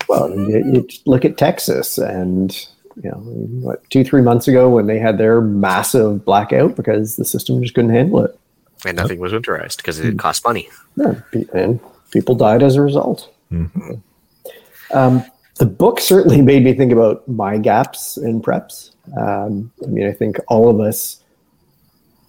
Well, 0.10 0.30
you, 0.32 0.58
you 0.74 0.88
look 1.06 1.24
at 1.24 1.38
Texas 1.38 1.98
and, 1.98 2.68
you 3.02 3.10
know, 3.10 3.18
what, 3.18 3.90
two, 3.90 4.04
three 4.04 4.22
months 4.22 4.48
ago 4.48 4.70
when 4.70 4.88
they 4.88 5.00
had 5.00 5.18
their 5.18 5.42
massive 5.42 6.24
blackout 6.26 6.76
because 6.76 7.18
the 7.18 7.26
system 7.26 7.62
just 7.62 7.74
couldn't 7.76 7.92
handle 7.92 8.24
it. 8.24 8.38
And 8.86 8.98
nothing 8.98 9.20
was 9.20 9.34
winterized 9.34 9.78
because 9.78 10.00
it 10.00 10.18
cost 10.20 10.46
money. 10.46 10.70
Yeah, 10.96 11.16
and 11.54 11.80
people 12.12 12.36
died 12.36 12.62
as 12.62 12.76
a 12.76 12.82
result. 12.82 13.34
Um, 14.92 15.26
the 15.58 15.66
book 15.66 16.00
certainly 16.00 16.42
made 16.42 16.64
me 16.64 16.74
think 16.74 16.92
about 16.92 17.28
my 17.28 17.58
gaps 17.58 18.18
in 18.18 18.42
preps. 18.42 18.92
Um, 19.18 19.72
I 19.84 19.88
mean, 19.88 20.08
I 20.08 20.12
think 20.12 20.38
all 20.48 20.70
of 20.70 20.80
us, 20.80 21.24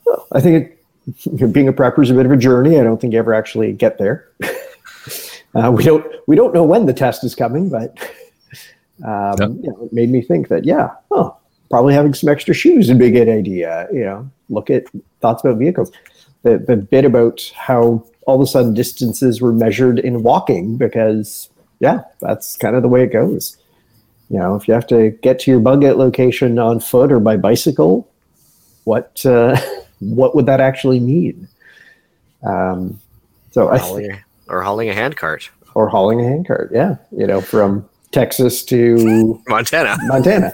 well, 0.04 0.26
I 0.32 0.40
think 0.40 0.78
it, 1.36 1.52
being 1.52 1.68
a 1.68 1.72
prepper 1.72 2.02
is 2.02 2.10
a 2.10 2.14
bit 2.14 2.26
of 2.26 2.32
a 2.32 2.36
journey. 2.36 2.78
I 2.78 2.82
don't 2.82 3.00
think 3.00 3.12
you 3.12 3.18
ever 3.18 3.34
actually 3.34 3.72
get 3.72 3.98
there. 3.98 4.28
uh, 5.54 5.70
we 5.70 5.84
don't 5.84 6.06
we 6.26 6.36
don't 6.36 6.54
know 6.54 6.64
when 6.64 6.86
the 6.86 6.92
test 6.92 7.24
is 7.24 7.34
coming, 7.34 7.68
but 7.68 7.96
um, 9.04 9.36
Yep. 9.38 9.50
you 9.62 9.70
know, 9.70 9.84
it 9.84 9.92
made 9.92 10.10
me 10.10 10.22
think 10.22 10.48
that 10.48 10.64
yeah, 10.64 10.90
oh, 11.10 11.36
probably 11.70 11.94
having 11.94 12.14
some 12.14 12.28
extra 12.28 12.54
shoes 12.54 12.88
would 12.88 12.98
be 12.98 13.06
a 13.06 13.10
good 13.10 13.28
idea. 13.28 13.88
You 13.92 14.04
know, 14.04 14.30
look 14.48 14.70
at 14.70 14.84
thoughts 15.20 15.44
about 15.44 15.58
vehicles. 15.58 15.92
The 16.42 16.58
the 16.58 16.76
bit 16.76 17.04
about 17.04 17.52
how 17.56 18.04
all 18.26 18.36
of 18.36 18.40
a 18.40 18.46
sudden 18.46 18.74
distances 18.74 19.40
were 19.40 19.52
measured 19.52 19.98
in 19.98 20.22
walking 20.22 20.76
because 20.76 21.48
yeah, 21.80 22.02
that's 22.20 22.56
kind 22.56 22.76
of 22.76 22.82
the 22.82 22.88
way 22.88 23.02
it 23.02 23.12
goes. 23.12 23.56
You 24.30 24.38
know, 24.38 24.56
if 24.56 24.66
you 24.66 24.74
have 24.74 24.86
to 24.88 25.10
get 25.22 25.38
to 25.40 25.50
your 25.50 25.60
bug 25.60 25.84
out 25.84 25.98
location 25.98 26.58
on 26.58 26.80
foot 26.80 27.12
or 27.12 27.20
by 27.20 27.36
bicycle, 27.36 28.10
what 28.84 29.24
uh, 29.24 29.56
what 30.00 30.34
would 30.34 30.46
that 30.46 30.60
actually 30.60 31.00
mean? 31.00 31.48
Um, 32.42 33.00
so 33.50 33.68
I 33.68 33.78
Hauling 33.78 34.12
a, 34.12 34.24
or 34.48 34.62
hauling 34.62 34.88
a 34.90 34.94
handcart 34.94 35.50
or 35.74 35.88
hauling 35.88 36.20
a 36.20 36.24
handcart, 36.24 36.70
yeah, 36.72 36.96
you 37.16 37.26
know, 37.26 37.40
from 37.40 37.88
Texas 38.12 38.64
to 38.66 39.40
Montana. 39.48 39.96
Montana. 40.02 40.52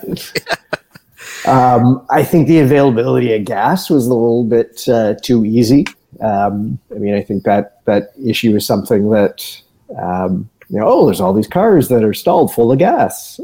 um, 1.46 2.04
I 2.10 2.22
think 2.24 2.48
the 2.48 2.58
availability 2.60 3.34
of 3.34 3.44
gas 3.44 3.90
was 3.90 4.06
a 4.06 4.14
little 4.14 4.44
bit 4.44 4.88
uh, 4.88 5.14
too 5.22 5.44
easy. 5.44 5.86
Um, 6.20 6.78
I 6.94 6.98
mean, 6.98 7.14
I 7.14 7.22
think 7.22 7.44
that 7.44 7.84
that 7.84 8.12
issue 8.24 8.54
is 8.56 8.66
something 8.66 9.10
that 9.10 9.60
um, 9.98 10.48
you 10.68 10.78
know. 10.78 10.86
Oh, 10.86 11.06
there's 11.06 11.20
all 11.20 11.32
these 11.32 11.48
cars 11.48 11.88
that 11.88 12.04
are 12.04 12.14
stalled 12.14 12.52
full 12.54 12.70
of 12.72 12.78
gas. 12.78 13.40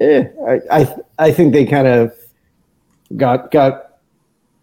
Eh, 0.00 0.24
I, 0.48 0.60
I 0.70 0.96
I 1.18 1.32
think 1.32 1.52
they 1.52 1.66
kind 1.66 1.86
of 1.86 2.12
got 3.16 3.50
got 3.50 3.98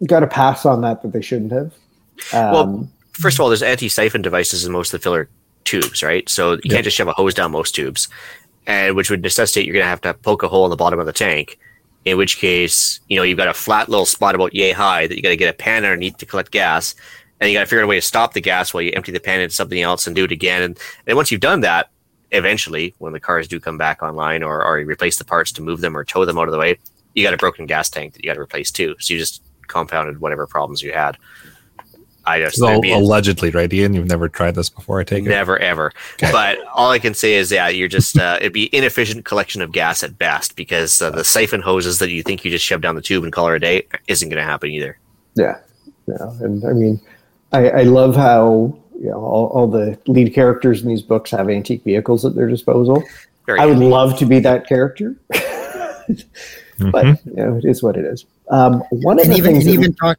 got 0.08 0.24
a 0.24 0.28
pass 0.28 0.66
on 0.66 0.82
that 0.82 1.02
that 1.02 1.12
they 1.14 1.22
shouldn't 1.22 1.52
have. 1.52 1.74
Um, 2.34 2.52
Well, 2.54 2.90
First 3.14 3.38
of 3.38 3.42
all, 3.42 3.50
there's 3.50 3.64
anti-siphon 3.64 4.22
devices 4.22 4.64
in 4.64 4.72
most 4.72 4.94
of 4.94 5.00
the 5.00 5.04
filler 5.04 5.28
tubes, 5.64 6.04
right? 6.04 6.30
So 6.30 6.52
you 6.54 6.60
Yeah. 6.66 6.74
can't 6.74 6.84
just 6.84 6.96
shove 6.96 7.08
a 7.08 7.14
hose 7.14 7.34
down 7.34 7.52
most 7.52 7.74
tubes, 7.74 8.08
and 8.68 8.96
which 8.96 9.10
would 9.10 9.24
necessitate 9.24 9.66
you're 9.66 9.74
going 9.74 9.84
to 9.84 9.90
have 9.90 10.02
to 10.02 10.14
poke 10.14 10.44
a 10.44 10.48
hole 10.48 10.66
in 10.66 10.70
the 10.70 10.76
bottom 10.76 11.00
of 11.00 11.06
the 11.08 11.14
tank 11.14 11.58
In 12.06 12.18
which 12.18 12.38
case, 12.38 13.00
you 13.08 13.18
know, 13.18 13.24
you've 13.24 13.38
got 13.38 13.48
a 13.48 13.54
flat 13.54 13.90
little 13.90 14.06
spot 14.06 14.36
about 14.36 14.54
yay 14.54 14.74
high 14.74 15.08
that 15.08 15.16
you 15.16 15.24
got 15.24 15.30
to 15.30 15.38
get 15.38 15.54
a 15.54 15.58
pan 15.58 15.84
underneath 15.84 16.18
to 16.18 16.26
collect 16.26 16.52
gas, 16.52 16.94
and 17.40 17.50
you 17.50 17.56
got 17.58 17.62
to 17.62 17.66
figure 17.66 17.80
out 17.80 17.86
a 17.86 17.88
way 17.88 17.96
to 17.96 18.02
stop 18.02 18.34
the 18.34 18.42
gas 18.42 18.74
while 18.74 18.82
you 18.82 18.92
empty 18.96 19.12
the 19.12 19.20
pan 19.20 19.42
into 19.42 19.56
something 19.56 19.82
else 19.82 20.08
and 20.08 20.16
do 20.16 20.26
it 20.26 20.32
again. 20.32 20.62
And, 20.62 20.80
and 21.06 21.16
once 21.16 21.32
you've 21.32 21.42
done 21.42 21.62
that, 21.62 21.90
eventually, 22.32 22.94
when 23.00 23.14
the 23.14 23.20
cars 23.20 23.48
do 23.48 23.60
come 23.60 23.78
back 23.78 24.04
online 24.04 24.44
or, 24.44 24.64
or 24.64 24.80
you 24.80 24.86
replace 24.86 25.18
the 25.18 25.26
parts 25.26 25.52
to 25.54 25.62
move 25.62 25.82
them 25.82 25.96
or 25.96 26.04
tow 26.04 26.26
them 26.26 26.38
out 26.38 26.48
of 26.48 26.52
the 26.52 26.58
way, 26.58 26.78
you 27.14 27.24
got 27.24 27.34
a 27.34 27.38
broken 27.38 27.66
gas 27.66 27.90
tank 27.90 28.14
that 28.14 28.24
you 28.24 28.30
got 28.30 28.36
to 28.36 28.42
replace 28.42 28.72
too. 28.72 28.96
So 29.00 29.14
you 29.14 29.20
just 29.20 29.44
compounded 29.68 30.20
whatever 30.20 30.48
problems 30.48 30.82
you 30.82 30.94
had. 30.94 31.18
I 32.28 32.40
just 32.42 32.62
Well, 32.62 32.82
there'd 32.82 32.94
allegedly, 33.02 33.52
right, 33.52 33.72
Ian? 33.72 33.94
You've 33.94 34.08
never 34.08 34.28
tried 34.28 34.56
this 34.56 34.70
before, 34.70 35.00
I 35.00 35.04
take 35.06 35.26
it. 35.26 35.30
Never 35.30 35.58
ever. 35.60 35.92
Okay. 36.16 36.32
But 36.32 36.60
all 36.74 36.92
I 36.92 37.00
can 37.00 37.14
say 37.14 37.36
is, 37.36 37.52
yeah, 37.52 37.68
you're 37.70 37.88
just 37.88 38.18
uh, 38.20 38.38
it'd 38.42 38.52
be 38.54 38.70
inefficient 38.76 39.24
collection 39.26 39.62
of 39.62 39.72
gas 39.72 40.04
at 40.04 40.18
best 40.18 40.56
because 40.56 41.02
uh, 41.02 41.10
the 41.10 41.24
siphon 41.24 41.62
hoses 41.62 42.00
that 42.00 42.10
you 42.10 42.24
think 42.24 42.44
you 42.44 42.52
just 42.52 42.66
shove 42.66 42.82
down 42.82 42.96
the 42.96 43.02
tube 43.02 43.24
and 43.24 43.32
call 43.32 43.48
it 43.50 43.56
a 43.56 43.60
day 43.60 43.88
isn't 44.08 44.28
going 44.30 44.38
to 44.38 44.44
happen 44.44 44.70
either. 44.72 44.98
Yeah, 45.36 45.58
yeah, 46.08 46.16
and 46.42 46.66
I 46.66 46.74
mean, 46.74 47.00
I, 47.54 47.70
I 47.70 47.84
love 47.84 48.16
how 48.16 48.78
you 49.00 49.10
know 49.10 49.20
all, 49.24 49.48
all 49.48 49.68
the 49.68 49.98
lead 50.08 50.34
characters 50.34 50.82
in 50.82 50.90
these 50.90 51.02
books 51.04 51.32
have 51.32 51.50
antique 51.50 51.84
vehicles 51.84 52.26
at 52.26 52.36
their 52.36 52.48
disposal. 52.50 53.04
Very 53.46 53.60
I 53.60 53.66
would 53.66 53.74
handy. 53.78 53.88
love 53.90 54.18
to 54.20 54.26
be 54.26 54.40
that 54.42 54.68
character, 54.68 55.16
Mhm. 55.32 56.26
but 56.92 57.06
you 57.26 57.34
know, 57.36 57.58
it 57.58 57.66
is 57.66 57.82
what 57.82 57.96
it 57.96 58.04
is. 58.06 58.26
Um, 58.50 58.84
one 58.92 59.20
of 59.20 59.28
the 59.28 59.34
even 59.36 59.54
things. 59.54 59.66
and 59.66 59.74
that- 59.76 59.80
even 59.80 59.94
talk. 59.94 60.18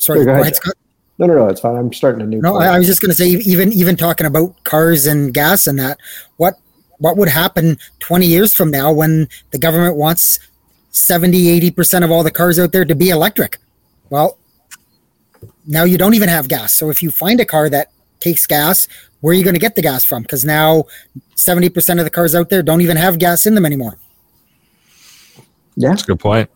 Sorry, 0.00 0.20
Yeah, 0.20 0.24
go 0.24 0.28
go 0.28 0.32
ahead, 0.34 0.42
ahead, 0.42 0.56
Scott. 0.56 0.74
No, 1.18 1.26
no, 1.26 1.34
no, 1.34 1.48
it's 1.48 1.60
fine. 1.60 1.76
I'm 1.76 1.92
starting 1.92 2.22
a 2.22 2.26
new. 2.26 2.40
No, 2.40 2.52
point. 2.52 2.64
I, 2.64 2.76
I 2.76 2.78
was 2.78 2.86
just 2.86 3.00
going 3.00 3.10
to 3.10 3.14
say, 3.14 3.28
even 3.28 3.72
even 3.72 3.96
talking 3.96 4.26
about 4.26 4.62
cars 4.64 5.06
and 5.06 5.34
gas 5.34 5.66
and 5.66 5.78
that, 5.78 5.98
what 6.36 6.54
what 6.98 7.16
would 7.16 7.28
happen 7.28 7.78
20 8.00 8.26
years 8.26 8.54
from 8.54 8.70
now 8.70 8.92
when 8.92 9.28
the 9.50 9.58
government 9.58 9.96
wants 9.96 10.38
70, 10.90 11.48
80 11.48 11.70
percent 11.72 12.04
of 12.04 12.10
all 12.10 12.22
the 12.22 12.30
cars 12.30 12.58
out 12.58 12.70
there 12.72 12.84
to 12.84 12.94
be 12.94 13.10
electric? 13.10 13.58
Well, 14.10 14.38
now 15.66 15.84
you 15.84 15.98
don't 15.98 16.14
even 16.14 16.28
have 16.28 16.48
gas. 16.48 16.74
So 16.74 16.88
if 16.88 17.02
you 17.02 17.10
find 17.10 17.40
a 17.40 17.44
car 17.44 17.68
that 17.68 17.90
takes 18.20 18.46
gas, 18.46 18.86
where 19.20 19.32
are 19.32 19.34
you 19.34 19.44
going 19.44 19.54
to 19.54 19.60
get 19.60 19.74
the 19.74 19.82
gas 19.82 20.04
from? 20.04 20.22
Because 20.22 20.44
now 20.44 20.84
70 21.34 21.68
percent 21.70 21.98
of 21.98 22.04
the 22.04 22.10
cars 22.10 22.36
out 22.36 22.48
there 22.48 22.62
don't 22.62 22.80
even 22.80 22.96
have 22.96 23.18
gas 23.18 23.44
in 23.44 23.56
them 23.56 23.66
anymore. 23.66 23.98
yeah, 25.74 25.90
That's 25.90 26.04
a 26.04 26.06
good 26.06 26.20
point. 26.20 26.48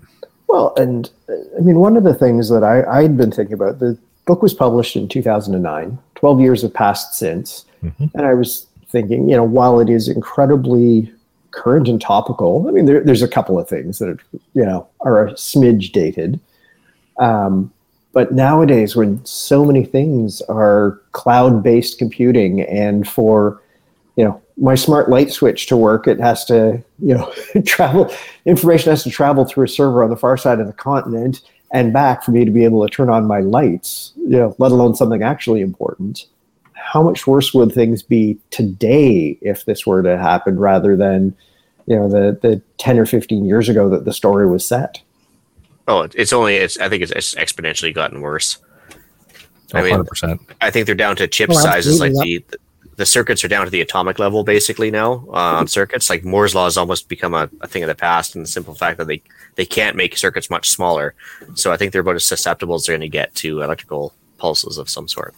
Well, 0.47 0.73
and 0.77 1.11
uh, 1.29 1.33
I 1.59 1.63
mean, 1.63 1.81
one 1.81 1.97
of 1.97 2.05
the 2.05 2.15
things 2.15 2.49
that 2.51 2.63
I, 2.63 2.85
I'd 2.85 3.17
been 3.17 3.33
thinking 3.33 3.55
about, 3.55 3.81
the 3.81 3.99
book 4.27 4.43
was 4.43 4.55
published 4.55 4.97
in 4.97 5.09
2009. 5.09 5.99
12 6.15 6.41
years 6.41 6.63
have 6.63 6.75
passed 6.75 7.15
since. 7.15 7.65
Mhm. 7.83 8.11
And 8.15 8.27
I 8.27 8.35
was 8.35 8.67
thinking, 8.89 9.29
you 9.29 9.37
know, 9.37 9.45
while 9.45 9.81
it 9.81 9.91
is 9.91 10.09
incredibly 10.09 11.13
current 11.51 11.89
and 11.89 12.01
topical, 12.01 12.67
I 12.69 12.71
mean, 12.71 12.87
there, 12.87 13.03
there's 13.03 13.23
a 13.23 13.29
couple 13.29 13.59
of 13.59 13.69
things 13.69 13.99
that, 13.99 14.09
are, 14.09 14.19
you 14.55 14.65
know, 14.65 14.87
are 15.01 15.27
a 15.27 15.33
smidge 15.33 15.93
dated. 15.93 16.39
Um, 17.19 17.73
but 18.13 18.33
nowadays, 18.33 18.95
when 18.95 19.25
so 19.25 19.65
many 19.65 19.85
things 19.85 20.43
are 20.43 21.01
cloud 21.13 21.63
based 21.63 21.99
computing, 21.99 22.61
and 22.63 23.09
for, 23.09 23.61
you 24.17 24.25
know, 24.25 24.41
my 24.59 24.75
smart 24.75 25.09
light 25.09 25.31
switch 25.31 25.67
to 25.67 25.77
work, 25.77 26.07
it 26.07 26.21
has 26.21 26.45
to, 26.45 26.83
you 26.99 27.15
know, 27.15 27.33
travel 27.65 28.13
information 28.45 28.91
has 28.91 29.03
to 29.05 29.11
travel 29.11 29.45
through 29.45 29.65
a 29.65 29.69
server 29.69 30.05
on 30.05 30.11
the 30.11 30.17
far 30.17 30.37
side 30.37 30.61
of 30.61 30.67
the 30.67 30.73
continent 30.75 31.41
and 31.73 31.93
back 31.93 32.23
for 32.23 32.31
me 32.31 32.45
to 32.45 32.51
be 32.51 32.65
able 32.65 32.87
to 32.87 32.95
turn 32.95 33.09
on 33.09 33.27
my 33.27 33.41
lights, 33.41 34.13
you 34.17 34.39
know, 34.39 34.55
let 34.59 34.73
alone 34.73 34.95
something 34.95 35.23
actually 35.23 35.63
important. 35.63 36.27
How 36.75 37.03
much 37.03 37.27
worse 37.27 37.55
would 37.55 37.73
things 37.73 38.03
be 38.03 38.39
today 38.51 39.39
if 39.41 39.65
this 39.65 39.87
were 39.87 40.03
to 40.03 40.19
happen 40.19 40.59
rather 40.59 40.97
than, 40.97 41.35
you 41.87 41.97
know, 41.97 42.09
the, 42.09 42.39
the 42.43 42.63
10 42.79 42.99
or 42.99 43.07
15 43.07 43.45
years 43.45 43.69
ago 43.69 43.89
that 43.89 44.05
the 44.05 44.13
story 44.13 44.47
was 44.47 44.65
set? 44.65 45.01
Oh, 45.89 46.07
it's 46.15 46.33
only 46.33 46.57
it's 46.57 46.79
I 46.79 46.89
think 46.89 47.03
it's, 47.03 47.13
it's 47.13 47.35
exponentially 47.35 47.95
gotten 47.95 48.21
worse. 48.21 48.59
I 49.75 49.83
mean, 49.83 49.97
100%. 49.97 50.39
I 50.61 50.71
think 50.71 50.87
they're 50.87 50.95
down 50.95 51.17
to 51.17 51.27
chip 51.27 51.51
Oh, 51.51 51.55
sizes 51.55 51.99
like 51.99 52.11
absolutely, 52.11 52.45
the 52.49 52.59
the 52.97 53.07
circuits 53.07 53.43
are 53.45 53.49
down 53.49 53.65
to 53.65 53.71
the 53.71 53.81
atomic 53.81 54.19
level 54.19 54.45
basically 54.45 54.91
now 54.91 55.25
uh, 55.29 55.59
on 55.59 55.67
circuits. 55.67 56.11
Like 56.11 56.25
Moore's 56.25 56.55
law 56.55 56.65
has 56.65 56.77
almost 56.77 57.09
become 57.09 57.35
a, 57.35 57.49
a 57.61 57.67
thing 57.67 57.83
of 57.83 57.89
the 57.89 57.95
past, 57.95 58.35
and 58.35 58.45
the 58.45 58.49
simple 58.49 58.75
fact 58.75 58.99
that 58.99 59.07
they 59.07 59.23
they 59.55 59.65
can't 59.65 59.97
make 59.97 60.17
circuits 60.17 60.51
much 60.51 60.69
smaller. 60.69 61.15
So 61.55 61.73
I 61.73 61.77
think 61.77 61.93
they're 61.93 62.03
about 62.03 62.17
as 62.17 62.27
susceptible 62.27 62.75
as 62.75 62.85
they're 62.85 62.97
going 62.97 63.01
to 63.03 63.09
get 63.09 63.35
to 63.37 63.63
electrical 63.63 64.15
pulses 64.39 64.79
of 64.79 64.91
some 64.91 65.09
sort. 65.09 65.35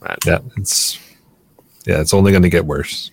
Right. 0.00 0.18
Yeah, 0.26 0.40
it's 0.56 0.98
yeah, 1.86 2.00
it's 2.00 2.14
only 2.14 2.32
going 2.32 2.42
to 2.42 2.50
get 2.50 2.66
worse. 2.66 3.10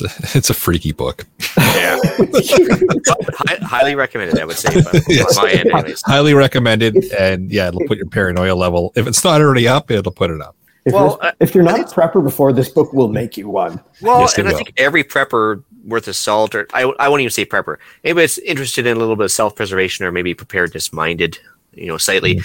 It's 0.00 0.34
a, 0.34 0.38
it's 0.38 0.50
a 0.50 0.54
freaky 0.54 0.92
book. 0.92 1.26
Yeah, 1.56 1.98
Hi- 1.98 3.58
highly 3.62 3.94
recommended. 3.94 4.38
I 4.38 4.44
would 4.44 4.56
say, 4.56 4.70
Yes. 5.08 5.36
my 5.36 5.50
end, 5.50 5.70
anyways. 5.70 6.02
Highly 6.02 6.34
recommended, 6.34 6.96
and 7.12 7.50
yeah, 7.50 7.68
it'll 7.68 7.86
put 7.86 7.98
your 7.98 8.06
paranoia 8.06 8.54
level. 8.54 8.92
If 8.96 9.06
it's 9.06 9.22
not 9.24 9.40
already 9.40 9.68
up, 9.68 9.90
it'll 9.90 10.12
put 10.12 10.30
it 10.30 10.40
up. 10.40 10.56
If, 10.84 10.92
Well, 10.94 11.10
this- 11.16 11.18
uh, 11.30 11.32
if 11.40 11.54
you're 11.54 11.64
not 11.64 11.80
a 11.80 11.84
prepper 11.84 12.22
before, 12.22 12.52
this 12.52 12.68
book 12.68 12.92
will 12.92 13.08
make 13.08 13.36
you 13.36 13.48
one. 13.48 13.80
Well, 14.02 14.20
Yes, 14.20 14.34
they 14.34 14.42
and 14.42 14.48
I 14.50 14.54
think 14.54 14.72
every 14.76 15.04
prepper 15.04 15.62
worth 15.84 16.06
his 16.06 16.16
salt, 16.16 16.54
or 16.54 16.66
I, 16.74 16.82
I 16.98 17.08
won't 17.08 17.20
even 17.20 17.30
say 17.30 17.44
prepper, 17.44 17.76
anybody 18.04 18.24
that's 18.24 18.38
interested 18.38 18.86
in 18.86 18.96
a 18.96 19.00
little 19.00 19.16
bit 19.16 19.24
of 19.24 19.32
self 19.32 19.54
preservation 19.54 20.04
or 20.04 20.12
maybe 20.12 20.34
preparedness 20.34 20.92
minded, 20.92 21.38
you 21.72 21.86
know, 21.86 21.98
slightly, 21.98 22.40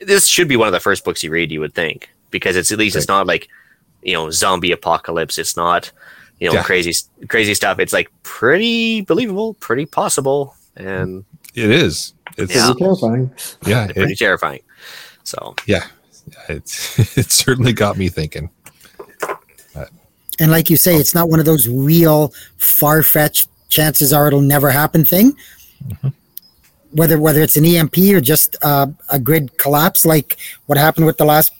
this 0.00 0.26
should 0.26 0.48
be 0.48 0.56
one 0.56 0.68
of 0.68 0.72
the 0.72 0.80
first 0.80 1.04
books 1.04 1.22
you 1.22 1.30
read, 1.30 1.50
you 1.50 1.60
would 1.60 1.74
think, 1.74 2.08
because 2.30 2.56
it's 2.56 2.70
at 2.72 2.78
least 2.78 2.96
it's 2.96 3.08
not 3.08 3.26
like, 3.26 3.48
you 4.02 4.12
know, 4.12 4.30
zombie 4.30 4.70
apocalypse. 4.72 5.38
It's 5.38 5.56
not, 5.56 5.90
you 6.40 6.48
know, 6.48 6.54
Yeah. 6.54 6.62
crazy, 6.62 6.92
crazy 7.28 7.54
stuff. 7.54 7.78
It's 7.78 7.92
like 7.92 8.10
pretty 8.22 9.00
believable, 9.02 9.54
pretty 9.54 9.86
possible, 9.86 10.54
and 10.76 11.24
It 11.54 11.70
is. 11.70 12.12
It's 12.36 12.54
Yeah. 12.54 12.68
yeah, 12.68 12.72
Pretty 12.72 12.78
terrifying. 12.84 13.30
yeah, 13.66 13.86
pretty 13.88 14.12
it, 14.12 14.18
terrifying. 14.18 14.60
So, 15.24 15.54
yeah. 15.66 15.84
It's 16.48 16.98
it 17.18 17.30
certainly 17.32 17.72
got 17.72 17.96
me 17.98 18.08
thinking. 18.08 18.50
And 20.40 20.52
like 20.52 20.70
you 20.70 20.76
say, 20.76 20.94
it's 20.94 21.16
not 21.16 21.28
one 21.28 21.40
of 21.40 21.46
those 21.46 21.66
real 21.68 22.32
far 22.58 23.02
fetched 23.02 23.48
chances 23.70 24.12
are 24.12 24.28
it'll 24.28 24.40
never 24.40 24.70
happen 24.70 25.04
thing. 25.04 25.34
Whether 26.92 27.18
whether 27.18 27.42
it's 27.42 27.56
an 27.56 27.64
EMP 27.64 27.98
or 28.14 28.20
just 28.20 28.54
uh, 28.62 28.86
a 29.10 29.18
grid 29.18 29.58
collapse, 29.58 30.06
like 30.06 30.36
what 30.66 30.78
happened 30.78 31.06
with 31.06 31.16
the 31.16 31.24
last 31.24 31.50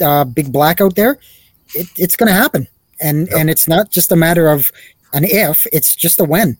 uh, 0.00 0.24
big 0.24 0.50
blackout 0.50 0.96
there, 0.96 1.18
it, 1.74 1.86
it's 1.96 2.16
going 2.16 2.26
to 2.28 2.32
happen. 2.32 2.66
And 3.02 3.28
and 3.30 3.50
it's 3.50 3.66
not 3.66 3.90
just 3.90 4.12
a 4.12 4.16
matter 4.16 4.48
of 4.48 4.70
an 5.12 5.24
if; 5.24 5.66
it's 5.72 5.94
just 5.94 6.20
a 6.20 6.24
when. 6.24 6.56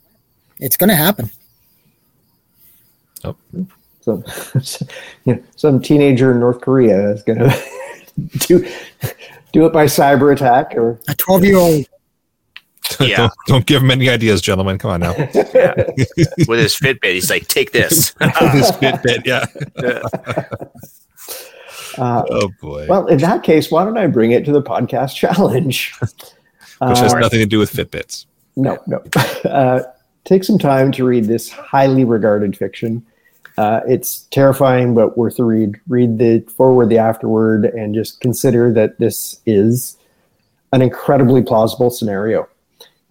It's 0.59 0.77
going 0.77 0.89
to 0.89 0.95
happen. 0.95 1.31
So, 4.03 4.21
you 5.25 5.35
know, 5.35 5.43
some 5.55 5.81
teenager 5.81 6.31
in 6.31 6.41
North 6.41 6.59
Korea 6.59 7.11
is 7.11 7.23
going 7.23 7.39
to 7.39 7.63
do 8.39 8.69
do 9.53 9.65
it 9.65 9.71
by 9.71 9.85
cyber 9.85 10.33
attack 10.33 10.75
or 10.75 10.99
A 11.07 11.15
twelve 11.15 11.43
year 11.43 11.57
old. 11.57 11.85
Yeah. 12.99 13.15
don't, 13.17 13.33
don't 13.47 13.65
give 13.65 13.81
him 13.81 13.89
any 13.89 14.07
ideas, 14.09 14.41
gentlemen. 14.41 14.77
Come 14.77 14.91
on 14.91 14.99
now. 14.99 15.13
yeah, 15.53 15.73
with 16.47 16.59
his 16.59 16.75
Fitbit, 16.75 17.13
he's 17.13 17.29
like, 17.29 17.47
take 17.47 17.71
this. 17.71 18.11
This 18.11 18.71
Fitbit, 18.71 19.25
yeah. 19.25 19.45
Uh, 21.97 22.23
Oh 22.29 22.49
boy. 22.61 22.85
well 22.87 23.07
in 23.07 23.17
that 23.19 23.43
case 23.43 23.69
why 23.71 23.83
don't 23.83 23.97
i 23.97 24.07
bring 24.07 24.31
it 24.31 24.45
to 24.45 24.51
the 24.51 24.61
podcast 24.61 25.15
challenge? 25.23 25.93
Which 25.99 26.99
has 26.99 27.13
Uh, 27.13 27.19
nothing 27.19 27.39
to 27.39 27.45
do 27.45 27.59
with 27.59 27.71
Fitbits. 27.71 28.25
no 28.55 28.77
no. 28.87 29.01
Uh, 29.45 29.81
take 30.25 30.43
some 30.43 30.57
time 30.57 30.91
to 30.93 31.05
read 31.05 31.25
this 31.25 31.49
highly 31.49 32.03
regarded 32.05 32.55
fiction. 32.57 33.05
Uh, 33.57 33.81
it's 33.87 34.21
terrifying 34.31 34.95
but 34.95 35.17
worth 35.17 35.35
the 35.37 35.43
read. 35.43 35.75
Read 35.87 36.17
the 36.17 36.39
forward 36.57 36.89
the 36.89 36.97
afterward 36.97 37.65
and 37.65 37.93
just 37.93 38.19
consider 38.21 38.71
that 38.73 38.97
this 38.99 39.39
is 39.45 39.97
an 40.71 40.81
incredibly 40.81 41.41
plausible 41.43 41.89
scenario. 41.91 42.47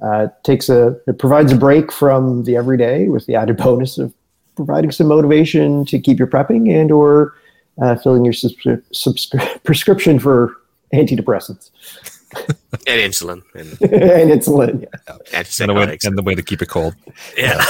Uh, 0.02 0.26
takes 0.42 0.68
a 0.68 0.98
it 1.06 1.18
provides 1.18 1.52
a 1.52 1.56
break 1.56 1.92
from 1.92 2.42
the 2.44 2.56
everyday 2.56 3.08
with 3.08 3.24
the 3.26 3.36
added 3.36 3.56
bonus 3.56 3.98
of 3.98 4.12
providing 4.56 4.90
some 4.90 5.06
motivation 5.06 5.84
to 5.84 5.98
keep 5.98 6.18
your 6.18 6.26
prepping 6.28 6.68
and 6.74 6.90
or 6.90 7.34
uh, 7.80 7.96
filling 7.96 8.24
your 8.24 8.34
subscri- 8.34 8.82
subscri- 8.92 9.62
prescription 9.64 10.18
for 10.18 10.56
antidepressants 10.92 11.70
and 12.86 13.00
insulin 13.00 13.42
and 13.54 13.70
and 13.92 14.30
insulin. 14.30 14.82
Yeah. 14.82 15.16
And 15.34 15.46
the, 15.70 15.74
way, 15.74 15.98
and 16.04 16.18
the 16.18 16.22
way 16.22 16.34
to 16.34 16.42
keep 16.42 16.62
it 16.62 16.68
cold. 16.68 16.94
yeah. 17.36 17.62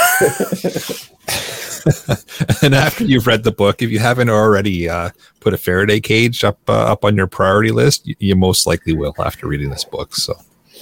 and 2.63 2.75
after 2.75 3.05
you've 3.05 3.27
read 3.27 3.43
the 3.45 3.53
book, 3.53 3.83
if 3.83 3.91
you 3.91 3.99
haven't 3.99 4.31
already 4.31 4.89
uh, 4.89 5.11
put 5.41 5.53
a 5.55 5.59
Faraday 5.59 6.01
cage 6.01 6.45
up 6.45 6.59
uh, 6.69 6.93
up 6.93 7.05
on 7.05 7.17
your 7.17 7.27
priority 7.27 7.71
list, 7.73 8.07
you, 8.07 8.15
you 8.19 8.37
most 8.37 8.67
likely 8.67 8.95
will 8.95 9.15
after 9.19 9.47
reading 9.49 9.71
this 9.71 9.85
book. 9.85 10.15
So 10.15 10.35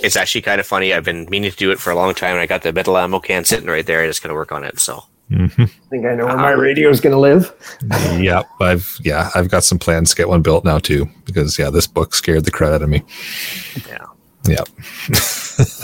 It's 0.03 0.17
actually 0.17 0.43
kind 0.43 0.61
of 0.61 0.67
funny. 0.67 0.93
I've 0.93 1.05
been 1.05 1.27
meaning 1.31 1.51
to 1.51 1.57
do 1.57 1.71
it 1.71 1.81
for 1.81 1.91
a 1.91 1.95
long 1.95 2.15
time, 2.15 2.33
and 2.33 2.41
I 2.41 2.47
got 2.47 2.63
the 2.63 2.73
metal 2.73 2.97
ammo 2.99 3.21
can 3.21 3.45
sitting 3.45 3.67
right 3.67 3.87
there. 3.87 4.03
I 4.03 4.07
just 4.07 4.23
got 4.23 4.29
to 4.29 4.35
work 4.35 4.53
on 4.53 4.65
it. 4.65 4.79
So 4.79 5.05
mhm. 5.31 5.61
I 5.61 5.89
think 5.89 6.07
I 6.07 6.15
know 6.15 6.27
where 6.27 6.37
my 6.37 6.51
radio 6.51 6.91
is 6.91 7.01
going 7.01 7.15
to 7.15 7.21
live. 7.21 7.53
yeah, 8.21 8.43
I've 8.61 8.97
yeah 9.03 9.31
I've 9.35 9.51
got 9.51 9.65
some 9.65 9.79
plans 9.79 10.11
to 10.11 10.17
get 10.17 10.29
one 10.29 10.43
built 10.43 10.65
now 10.65 10.79
too 10.79 11.09
because 11.25 11.59
yeah 11.59 11.71
this 11.71 11.87
book 11.87 12.15
scared 12.15 12.45
the 12.45 12.51
crap 12.51 12.73
out 12.73 12.83
of 12.83 12.89
me. 12.89 13.03
yeah, 13.89 14.07
Yeah. 14.47 14.65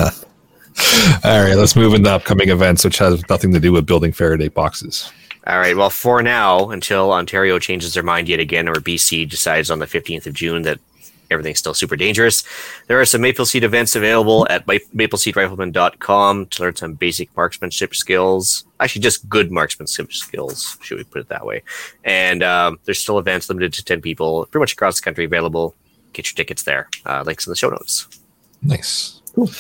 All 1.24 1.42
right, 1.42 1.56
let's 1.56 1.74
move 1.74 1.94
into 1.94 2.10
upcoming 2.10 2.50
events, 2.50 2.84
which 2.84 2.98
has 2.98 3.26
nothing 3.30 3.52
to 3.52 3.60
do 3.60 3.72
with 3.72 3.86
building 3.86 4.12
Faraday 4.12 4.48
boxes. 4.48 5.10
All 5.46 5.58
right. 5.58 5.76
Well, 5.76 5.90
for 5.90 6.22
now, 6.22 6.70
until 6.70 7.12
Ontario 7.12 7.58
changes 7.58 7.94
their 7.94 8.02
mind 8.02 8.28
yet 8.28 8.40
again, 8.40 8.68
or 8.68 8.74
BC 8.74 9.28
decides 9.28 9.70
on 9.70 9.78
the 9.78 9.86
15th 9.86 10.26
of 10.26 10.34
June 10.34 10.62
that 10.62 10.80
everything's 11.30 11.60
still 11.60 11.72
super 11.72 11.96
dangerous, 11.96 12.42
there 12.88 13.00
are 13.00 13.04
some 13.04 13.20
Maple 13.20 13.46
Seed 13.46 13.62
events 13.64 13.94
available 13.94 14.46
at 14.50 14.66
mapleseedrifleman.com 14.66 16.46
to 16.46 16.62
learn 16.62 16.76
some 16.76 16.94
basic 16.94 17.34
marksmanship 17.36 17.94
skills. 17.94 18.65
Actually, 18.80 19.02
just 19.02 19.28
good 19.28 19.50
marksmanship 19.50 20.12
skills, 20.12 20.76
should 20.82 20.98
we 20.98 21.04
put 21.04 21.20
it 21.20 21.28
that 21.28 21.46
way? 21.46 21.62
And 22.04 22.42
um, 22.42 22.78
there's 22.84 22.98
still 22.98 23.18
events 23.18 23.48
limited 23.48 23.72
to 23.74 23.84
10 23.84 24.02
people, 24.02 24.46
pretty 24.46 24.62
much 24.62 24.72
across 24.72 24.96
the 24.96 25.04
country 25.04 25.24
available. 25.24 25.74
Get 26.12 26.30
your 26.30 26.36
tickets 26.36 26.62
there. 26.62 26.88
Uh, 27.04 27.22
links 27.24 27.46
in 27.46 27.50
the 27.50 27.56
show 27.56 27.70
notes. 27.70 28.06
Nice. 28.62 29.20
Cool. 29.34 29.50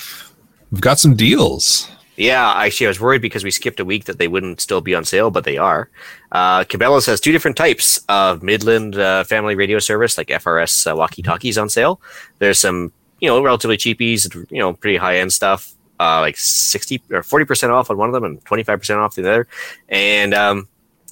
We've 0.70 0.80
got 0.80 0.98
some 0.98 1.14
deals. 1.14 1.88
Yeah, 2.16 2.50
actually, 2.54 2.86
I 2.86 2.90
was 2.90 3.00
worried 3.00 3.20
because 3.20 3.44
we 3.44 3.50
skipped 3.50 3.78
a 3.78 3.84
week 3.84 4.06
that 4.06 4.18
they 4.18 4.26
wouldn't 4.26 4.60
still 4.60 4.80
be 4.80 4.94
on 4.94 5.04
sale, 5.04 5.30
but 5.30 5.44
they 5.44 5.58
are. 5.58 5.90
Uh, 6.32 6.64
Cabela's 6.64 7.04
has 7.06 7.20
two 7.20 7.30
different 7.30 7.58
types 7.58 8.00
of 8.08 8.42
Midland 8.42 8.96
uh, 8.96 9.24
family 9.24 9.54
radio 9.54 9.78
service, 9.78 10.16
like 10.16 10.28
FRS 10.28 10.90
uh, 10.90 10.96
walkie 10.96 11.22
talkies, 11.22 11.58
on 11.58 11.68
sale. 11.68 12.00
There's 12.38 12.58
some, 12.58 12.90
you 13.20 13.28
know, 13.28 13.42
relatively 13.42 13.76
cheapies, 13.76 14.34
you 14.50 14.58
know, 14.58 14.72
pretty 14.72 14.96
high 14.96 15.18
end 15.18 15.32
stuff, 15.32 15.74
uh, 16.00 16.20
like 16.20 16.36
60 16.36 17.02
or 17.10 17.22
40% 17.22 17.70
off 17.70 17.90
on 17.90 17.96
one 17.96 18.08
of 18.08 18.12
them 18.12 18.24
and 18.24 18.44
25% 18.44 18.96
off 18.96 19.14
the 19.14 19.22
other. 19.22 19.46
And 19.88 20.34
um, 20.34 20.68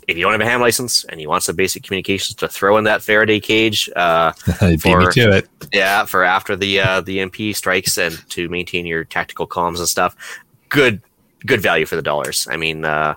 if 0.09 0.17
you 0.17 0.23
don't 0.23 0.33
have 0.33 0.41
a 0.41 0.45
ham 0.45 0.61
license 0.61 1.05
and 1.05 1.21
you 1.21 1.29
want 1.29 1.43
some 1.43 1.57
basic 1.57 1.83
communications 1.83 2.37
to 2.37 2.49
throw 2.49 2.77
in 2.77 2.85
that 2.85 3.03
Faraday 3.03 3.41
cage, 3.41 3.89
uh, 3.97 4.33
for, 4.79 5.11
to 5.11 5.37
it. 5.37 5.49
Yeah, 5.73 6.05
for 6.05 6.25
after 6.25 6.57
the 6.57 6.81
uh, 6.81 7.01
the 7.01 7.21
EMP 7.21 7.55
strikes 7.55 7.99
and 7.99 8.19
to 8.31 8.49
maintain 8.49 8.87
your 8.87 9.05
tactical 9.05 9.47
comms 9.47 9.79
and 9.79 9.89
stuff, 9.89 10.17
good 10.69 11.01
good 11.47 11.61
value 11.61 11.87
for 11.87 11.97
the 11.97 12.03
dollars. 12.03 12.47
I 12.51 12.57
mean, 12.57 12.85
uh, 12.85 13.15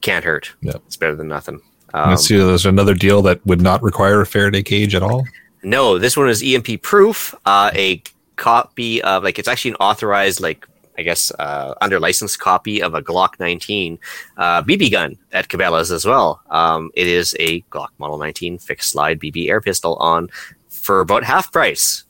can't 0.00 0.24
hurt. 0.24 0.52
Yep. 0.62 0.82
It's 0.86 0.96
better 0.96 1.16
than 1.16 1.28
nothing. 1.28 1.60
Um, 1.92 2.10
Let's 2.10 2.26
see. 2.26 2.36
There's 2.36 2.66
another 2.66 2.94
deal 2.94 3.22
that 3.22 3.44
would 3.46 3.60
not 3.60 3.82
require 3.82 4.20
a 4.20 4.26
Faraday 4.26 4.62
cage 4.62 4.94
at 4.94 5.02
all. 5.02 5.24
No, 5.62 5.98
this 5.98 6.16
one 6.16 6.28
is 6.28 6.42
EMP 6.42 6.82
proof. 6.82 7.34
Uh, 7.44 7.70
a 7.74 8.02
copy 8.40 9.02
of 9.02 9.22
like 9.22 9.38
it's 9.38 9.46
actually 9.48 9.72
an 9.72 9.76
authorized 9.76 10.40
like 10.40 10.66
I 10.98 11.02
guess 11.02 11.30
uh, 11.38 11.74
under 11.80 12.00
license 12.00 12.36
copy 12.36 12.82
of 12.82 12.94
a 12.94 13.02
Glock 13.02 13.38
19 13.38 13.98
uh, 14.36 14.62
BB 14.62 14.90
gun 14.90 15.16
at 15.32 15.48
Cabela's 15.48 15.90
as 15.90 16.04
well. 16.04 16.42
Um, 16.50 16.90
it 16.94 17.06
is 17.06 17.36
a 17.38 17.60
Glock 17.70 17.88
Model 17.98 18.18
19 18.18 18.58
fixed 18.58 18.90
slide 18.90 19.20
BB 19.20 19.48
air 19.48 19.60
pistol 19.60 19.96
on 19.96 20.28
for 20.68 21.00
about 21.00 21.24
half 21.24 21.52
price. 21.52 22.04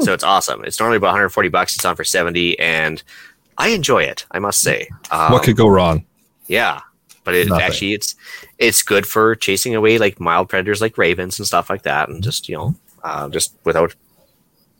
So 0.00 0.12
it's 0.12 0.24
awesome. 0.24 0.64
It's 0.64 0.78
normally 0.80 0.96
about 0.96 1.08
140 1.08 1.48
bucks. 1.48 1.76
It's 1.76 1.84
on 1.84 1.96
for 1.96 2.04
70, 2.04 2.58
and 2.58 3.02
I 3.58 3.68
enjoy 3.68 4.04
it. 4.04 4.24
I 4.30 4.38
must 4.38 4.60
say. 4.60 4.88
Um, 5.10 5.32
what 5.32 5.42
could 5.42 5.56
go 5.56 5.68
wrong? 5.68 6.04
Yeah, 6.46 6.80
but 7.24 7.34
it 7.34 7.48
Nothing. 7.48 7.64
actually 7.64 7.92
it's 7.94 8.14
it's 8.58 8.82
good 8.82 9.06
for 9.06 9.34
chasing 9.34 9.74
away 9.74 9.98
like 9.98 10.18
mild 10.18 10.48
predators 10.48 10.80
like 10.80 10.96
ravens 10.98 11.38
and 11.38 11.46
stuff 11.46 11.68
like 11.70 11.82
that, 11.82 12.08
and 12.08 12.22
just 12.22 12.48
you 12.48 12.56
know 12.56 12.74
uh, 13.04 13.28
just 13.28 13.54
without 13.64 13.94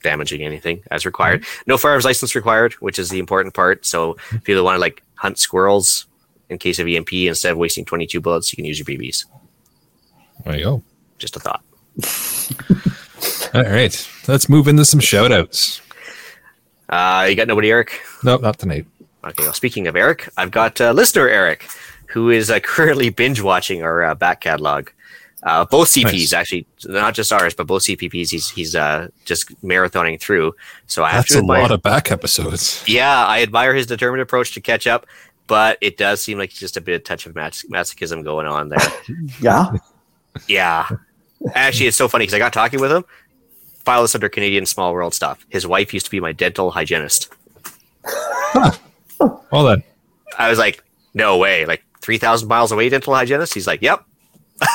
damaging 0.03 0.42
anything 0.42 0.82
as 0.90 1.07
required. 1.07 1.42
Mm-hmm. 1.42 1.62
No 1.66 1.78
firearms 1.78 2.05
license 2.05 2.34
required, 2.34 2.74
which 2.74 2.98
is 2.98 3.09
the 3.11 3.18
important 3.18 3.55
part. 3.55 3.86
So 3.86 4.16
if 4.32 4.48
you 4.48 4.62
want 4.62 4.76
to 4.76 4.80
like 4.80 5.03
hunt 5.14 5.38
squirrels 5.38 6.07
in 6.48 6.59
case 6.59 6.78
of 6.78 6.86
EMP 6.86 7.12
instead 7.12 7.53
of 7.53 7.59
wasting 7.59 7.84
22 7.84 8.20
bullets, 8.20 8.53
you 8.53 8.57
can 8.57 8.64
use 8.64 8.78
your 8.78 8.86
BBs. 8.86 9.24
There 10.44 10.57
you 10.57 10.64
go. 10.64 10.82
Just 11.18 11.36
a 11.36 11.40
thought. 11.40 11.62
All 13.55 13.62
right, 13.62 14.09
let's 14.28 14.48
move 14.48 14.66
into 14.66 14.84
some 14.84 15.00
shout 15.00 15.30
outs. 15.30 15.80
Uh, 16.88 17.26
you 17.28 17.36
got 17.36 17.48
nobody, 17.48 17.70
Eric? 17.70 18.00
No, 18.22 18.32
nope, 18.32 18.42
not 18.42 18.59
tonight. 18.59 18.86
Okay. 19.24 19.44
Well, 19.44 19.53
speaking 19.53 19.86
of 19.86 19.94
Eric, 19.94 20.28
I've 20.36 20.50
got 20.50 20.80
uh, 20.80 20.92
listener 20.92 21.28
Eric, 21.28 21.68
who 22.09 22.30
is 22.30 22.50
uh, 22.50 22.61
currently 22.62 23.11
binge 23.11 23.40
watching 23.40 23.82
our 23.82 24.03
uh, 24.03 24.14
back 24.14 24.40
catalog. 24.40 24.88
Uh, 25.45 25.64
both 25.64 25.88
CPs 25.88 26.12
nice. 26.12 26.32
actually, 26.32 26.66
not 26.84 27.14
just 27.14 27.32
ours, 27.32 27.53
but 27.55 27.66
both 27.66 27.82
CPPs. 27.82 28.30
He's 28.30 28.49
he's 28.51 28.76
uh, 28.76 29.09
just 29.24 29.61
marathoning 29.62 30.20
through. 30.20 30.55
So 30.86 31.03
I 31.03 31.11
have 31.11 31.24
That's 31.24 31.32
to. 31.32 31.38
a 31.38 31.40
admire, 31.40 31.62
lot 31.62 31.70
of 31.72 31.82
back 31.82 32.12
episodes. 32.12 32.82
Yeah, 32.86 33.26
I 33.26 33.43
admire 33.43 33.74
his 33.74 33.86
determined 33.86 34.22
approach 34.22 34.55
to 34.55 34.61
catch 34.61 34.86
up, 34.86 35.05
but 35.49 35.78
it 35.80 35.97
does 35.97 36.22
seem 36.22 36.38
like 36.38 36.51
just 36.51 36.76
a 36.76 36.80
bit 36.80 36.95
of 36.95 37.05
touch 37.05 37.26
of 37.26 37.34
mas- 37.34 37.66
masochism 37.70 38.22
going 38.22 38.47
on 38.47 38.68
there. 38.68 38.78
yeah. 39.40 39.70
Yeah. 40.47 40.88
Actually, 41.55 41.88
it's 41.88 41.97
so 41.97 42.07
funny 42.07 42.22
because 42.22 42.34
I 42.34 42.38
got 42.38 42.53
talking 42.53 42.80
with 42.80 42.93
him. 42.93 43.05
File 43.84 44.03
this 44.03 44.14
under 44.14 44.28
Canadian 44.28 44.64
small 44.64 44.93
world 44.93 45.12
stuff. 45.12 45.45
His 45.49 45.66
wife 45.66 45.93
used 45.93 46.07
to 46.07 46.11
be 46.11 46.20
my 46.20 46.30
dental 46.30 46.70
hygienist. 46.70 47.34
Huh. 48.05 48.70
Well 49.51 49.64
then, 49.64 49.82
I 50.38 50.49
was 50.49 50.59
like, 50.59 50.84
no 51.14 51.36
way. 51.38 51.66
Like 51.66 51.82
three 52.01 52.18
thousand 52.18 52.49
miles 52.49 52.70
away, 52.70 52.88
dental 52.88 53.12
hygienist. 53.12 53.55
He's 53.55 53.66
like, 53.66 53.82
yep. 53.82 54.05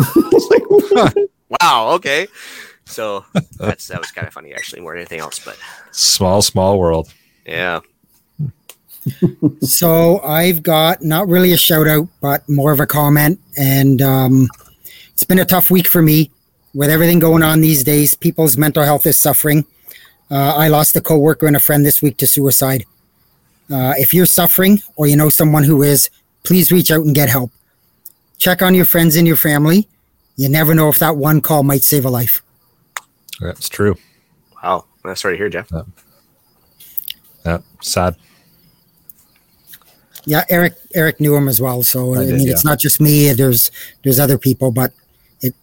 like, 0.50 1.14
wow. 1.60 1.90
Okay. 1.94 2.26
So 2.86 3.24
that's 3.58 3.86
that 3.88 4.00
was 4.00 4.10
kind 4.10 4.26
of 4.26 4.34
funny, 4.34 4.52
actually, 4.52 4.82
more 4.82 4.92
than 4.92 5.00
anything 5.00 5.20
else. 5.20 5.38
But 5.38 5.56
small, 5.92 6.42
small 6.42 6.78
world. 6.78 7.12
Yeah. 7.46 7.80
so 9.60 10.20
I've 10.20 10.62
got 10.62 11.02
not 11.02 11.28
really 11.28 11.52
a 11.52 11.56
shout 11.56 11.86
out, 11.86 12.08
but 12.20 12.48
more 12.48 12.72
of 12.72 12.80
a 12.80 12.86
comment. 12.86 13.40
And 13.56 14.02
um, 14.02 14.48
it's 15.12 15.24
been 15.24 15.38
a 15.38 15.44
tough 15.44 15.70
week 15.70 15.86
for 15.86 16.02
me 16.02 16.30
with 16.74 16.90
everything 16.90 17.18
going 17.18 17.42
on 17.42 17.60
these 17.60 17.84
days. 17.84 18.14
People's 18.14 18.56
mental 18.56 18.82
health 18.82 19.06
is 19.06 19.20
suffering. 19.20 19.64
Uh, 20.30 20.54
I 20.56 20.68
lost 20.68 20.96
a 20.96 21.00
coworker 21.00 21.46
and 21.46 21.56
a 21.56 21.60
friend 21.60 21.84
this 21.84 22.02
week 22.02 22.16
to 22.18 22.26
suicide. 22.26 22.84
Uh, 23.70 23.94
if 23.96 24.12
you're 24.12 24.26
suffering 24.26 24.82
or 24.96 25.06
you 25.06 25.16
know 25.16 25.28
someone 25.28 25.64
who 25.64 25.82
is, 25.82 26.10
please 26.42 26.72
reach 26.72 26.90
out 26.90 27.04
and 27.04 27.14
get 27.14 27.28
help. 27.28 27.50
Check 28.40 28.62
on 28.62 28.74
your 28.74 28.86
friends 28.86 29.16
and 29.16 29.26
your 29.26 29.36
family. 29.36 29.86
You 30.36 30.48
never 30.48 30.74
know 30.74 30.88
if 30.88 30.98
that 30.98 31.16
one 31.16 31.42
call 31.42 31.62
might 31.62 31.82
save 31.82 32.06
a 32.06 32.10
life. 32.10 32.42
That's 33.38 33.68
true. 33.68 33.96
Wow. 34.64 34.86
That's 35.04 35.24
right 35.26 35.36
here, 35.36 35.50
Jeff. 35.50 35.70
Yeah. 35.70 35.82
yeah. 37.44 37.58
Sad. 37.82 38.16
Yeah, 40.24 40.44
Eric 40.48 40.74
Eric 40.94 41.20
knew 41.20 41.36
him 41.36 41.48
as 41.48 41.60
well. 41.60 41.82
So 41.82 42.14
I, 42.14 42.20
I 42.20 42.24
did, 42.24 42.34
mean, 42.36 42.46
yeah. 42.46 42.52
it's 42.52 42.64
not 42.64 42.78
just 42.78 43.00
me. 43.00 43.32
There's 43.32 43.70
there's 44.04 44.18
other 44.18 44.36
people, 44.36 44.70
but 44.70 44.92
it 45.40 45.54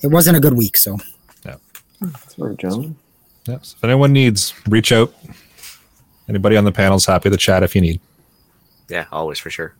it 0.00 0.06
wasn't 0.06 0.36
a 0.36 0.40
good 0.40 0.54
week. 0.54 0.78
So 0.78 0.98
yeah, 1.44 1.56
sorry, 2.28 2.56
John. 2.56 2.96
Yeah. 3.46 3.58
So 3.62 3.76
if 3.76 3.84
anyone 3.84 4.12
needs, 4.12 4.54
reach 4.66 4.92
out. 4.92 5.14
Anybody 6.28 6.56
on 6.56 6.64
the 6.64 6.72
panel 6.72 6.96
is 6.96 7.04
happy 7.04 7.28
to 7.28 7.36
chat 7.36 7.62
if 7.62 7.74
you 7.74 7.82
need. 7.82 8.00
Yeah, 8.88 9.06
always 9.12 9.38
for 9.38 9.50
sure. 9.50 9.74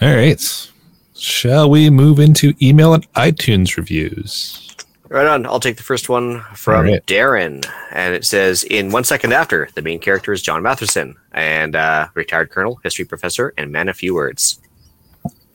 All 0.00 0.14
right. 0.14 0.70
Shall 1.16 1.68
we 1.68 1.90
move 1.90 2.20
into 2.20 2.54
email 2.62 2.94
and 2.94 3.12
iTunes 3.14 3.76
reviews? 3.76 4.64
Right 5.08 5.26
on. 5.26 5.46
I'll 5.46 5.58
take 5.58 5.76
the 5.76 5.82
first 5.82 6.08
one 6.08 6.40
from 6.54 6.84
right. 6.84 7.06
Darren. 7.06 7.66
And 7.92 8.14
it 8.14 8.24
says 8.24 8.62
In 8.64 8.92
one 8.92 9.04
second 9.04 9.32
after, 9.32 9.68
the 9.74 9.82
main 9.82 9.98
character 9.98 10.32
is 10.32 10.42
John 10.42 10.62
Matherson, 10.62 11.16
and 11.32 11.74
uh, 11.74 12.08
retired 12.14 12.50
colonel, 12.50 12.78
history 12.84 13.06
professor, 13.06 13.54
and 13.56 13.72
man 13.72 13.88
of 13.88 13.96
few 13.96 14.14
words. 14.14 14.60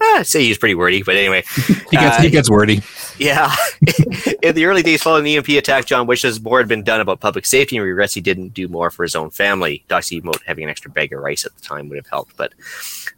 Ah, 0.05 0.21
say 0.23 0.41
he's 0.41 0.57
pretty 0.57 0.75
wordy, 0.75 1.01
but 1.01 1.15
anyway. 1.15 1.43
he, 1.55 1.97
gets, 1.97 2.17
uh, 2.17 2.21
he 2.21 2.29
gets 2.29 2.49
wordy. 2.49 2.81
Yeah. 3.17 3.55
In 4.41 4.53
the 4.53 4.65
early 4.65 4.83
days 4.83 5.01
following 5.01 5.23
the 5.23 5.37
EMP 5.37 5.47
attack, 5.49 5.85
John 5.85 6.07
wishes 6.07 6.41
more 6.41 6.59
had 6.59 6.67
been 6.67 6.83
done 6.83 6.99
about 6.99 7.21
public 7.21 7.45
safety 7.45 7.77
and 7.77 7.85
regrets 7.85 8.13
he 8.13 8.21
didn't 8.21 8.49
do 8.49 8.67
more 8.67 8.89
for 8.89 9.03
his 9.03 9.15
own 9.15 9.29
family. 9.29 9.85
Doxy 9.87 10.21
having 10.45 10.65
an 10.65 10.69
extra 10.69 10.91
bag 10.91 11.13
of 11.13 11.21
rice 11.21 11.45
at 11.45 11.55
the 11.55 11.61
time 11.61 11.87
would 11.87 11.95
have 11.95 12.07
helped. 12.07 12.35
But 12.35 12.53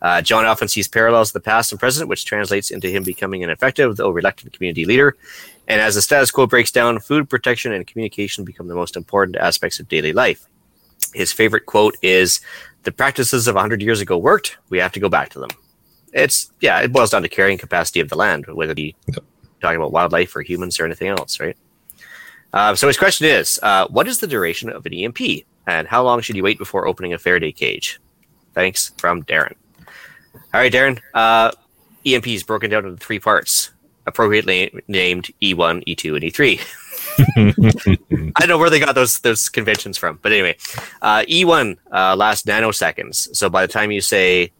uh, 0.01 0.21
John 0.21 0.45
often 0.45 0.67
sees 0.67 0.87
parallels 0.87 1.29
to 1.29 1.33
the 1.33 1.39
past 1.39 1.71
and 1.71 1.79
present, 1.79 2.07
which 2.07 2.25
translates 2.25 2.69
into 2.69 2.87
him 2.87 3.03
becoming 3.03 3.43
an 3.43 3.49
effective, 3.49 3.95
though 3.95 4.11
reluctant 4.11 4.53
community 4.53 4.85
leader. 4.85 5.15
And 5.67 5.81
as 5.81 5.95
the 5.95 6.01
status 6.03 6.29
quo 6.29 6.45
breaks 6.45 6.71
down, 6.71 6.99
food 6.99 7.29
protection 7.29 7.71
and 7.71 7.87
communication 7.87 8.45
become 8.45 8.67
the 8.67 8.75
most 8.75 8.95
important 8.95 9.37
aspects 9.37 9.79
of 9.79 9.87
daily 9.87 10.13
life. 10.13 10.45
His 11.13 11.31
favorite 11.31 11.65
quote 11.65 11.97
is 12.03 12.41
The 12.83 12.91
practices 12.91 13.47
of 13.47 13.55
100 13.55 13.81
years 13.81 14.01
ago 14.01 14.17
worked. 14.17 14.57
We 14.69 14.77
have 14.77 14.91
to 14.91 14.99
go 14.99 15.09
back 15.09 15.29
to 15.29 15.39
them 15.39 15.49
it's 16.15 16.51
yeah, 16.61 16.79
it 16.79 16.91
boils 16.91 17.11
down 17.11 17.21
to 17.21 17.29
carrying 17.29 17.57
capacity 17.57 17.99
of 17.99 18.09
the 18.09 18.15
land, 18.15 18.45
whether 18.47 18.71
it 18.71 18.75
be 18.75 18.95
yep. 19.07 19.23
talking 19.61 19.77
about 19.77 19.91
wildlife 19.91 20.35
or 20.35 20.41
humans 20.41 20.79
or 20.79 20.85
anything 20.85 21.09
else, 21.09 21.39
right? 21.39 21.57
Uh, 22.53 22.73
so 22.73 22.87
his 22.87 22.97
question 22.97 23.27
is, 23.27 23.59
uh, 23.61 23.85
what 23.89 24.07
is 24.07 24.19
the 24.19 24.27
duration 24.27 24.69
of 24.69 24.85
an 24.85 24.93
EMP, 24.93 25.19
and 25.67 25.87
how 25.87 26.01
long 26.01 26.21
should 26.21 26.37
you 26.37 26.43
wait 26.43 26.57
before 26.57 26.87
opening 26.87 27.13
a 27.13 27.17
Faraday 27.17 27.51
cage? 27.51 27.99
Thanks 28.53 28.93
from 28.97 29.23
Darren. 29.23 29.55
All 30.53 30.61
right, 30.61 30.71
Darren. 30.71 31.01
Uh, 31.13 31.51
EMP 32.05 32.27
is 32.27 32.43
broken 32.43 32.69
down 32.69 32.85
into 32.85 33.05
three 33.05 33.19
parts, 33.19 33.71
appropriately 34.07 34.71
named 34.87 35.27
E1, 35.41 35.83
E2, 35.85 36.15
and 36.15 36.23
E3. 36.23 36.61
I 38.37 38.39
don't 38.39 38.49
know 38.49 38.57
where 38.57 38.69
they 38.69 38.79
got 38.79 38.95
those 38.95 39.19
those 39.19 39.49
conventions 39.49 39.97
from, 39.97 40.19
but 40.21 40.31
anyway, 40.31 40.55
uh, 41.01 41.23
E1 41.27 41.77
uh, 41.91 42.15
lasts 42.15 42.45
nanoseconds. 42.45 43.35
So 43.35 43.49
by 43.49 43.65
the 43.65 43.71
time 43.71 43.91
you 43.91 44.01
say 44.01 44.51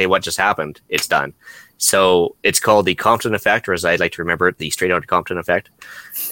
hey, 0.00 0.06
what 0.06 0.22
just 0.22 0.38
happened? 0.38 0.80
It's 0.88 1.06
done. 1.06 1.34
So 1.76 2.36
it's 2.42 2.58
called 2.58 2.86
the 2.86 2.94
Compton 2.94 3.34
effect, 3.34 3.68
or 3.68 3.74
as 3.74 3.84
I 3.84 3.96
like 3.96 4.12
to 4.12 4.22
remember 4.22 4.48
it, 4.48 4.56
the 4.56 4.70
straight 4.70 4.90
out 4.90 5.06
Compton 5.06 5.36
effect. 5.36 5.68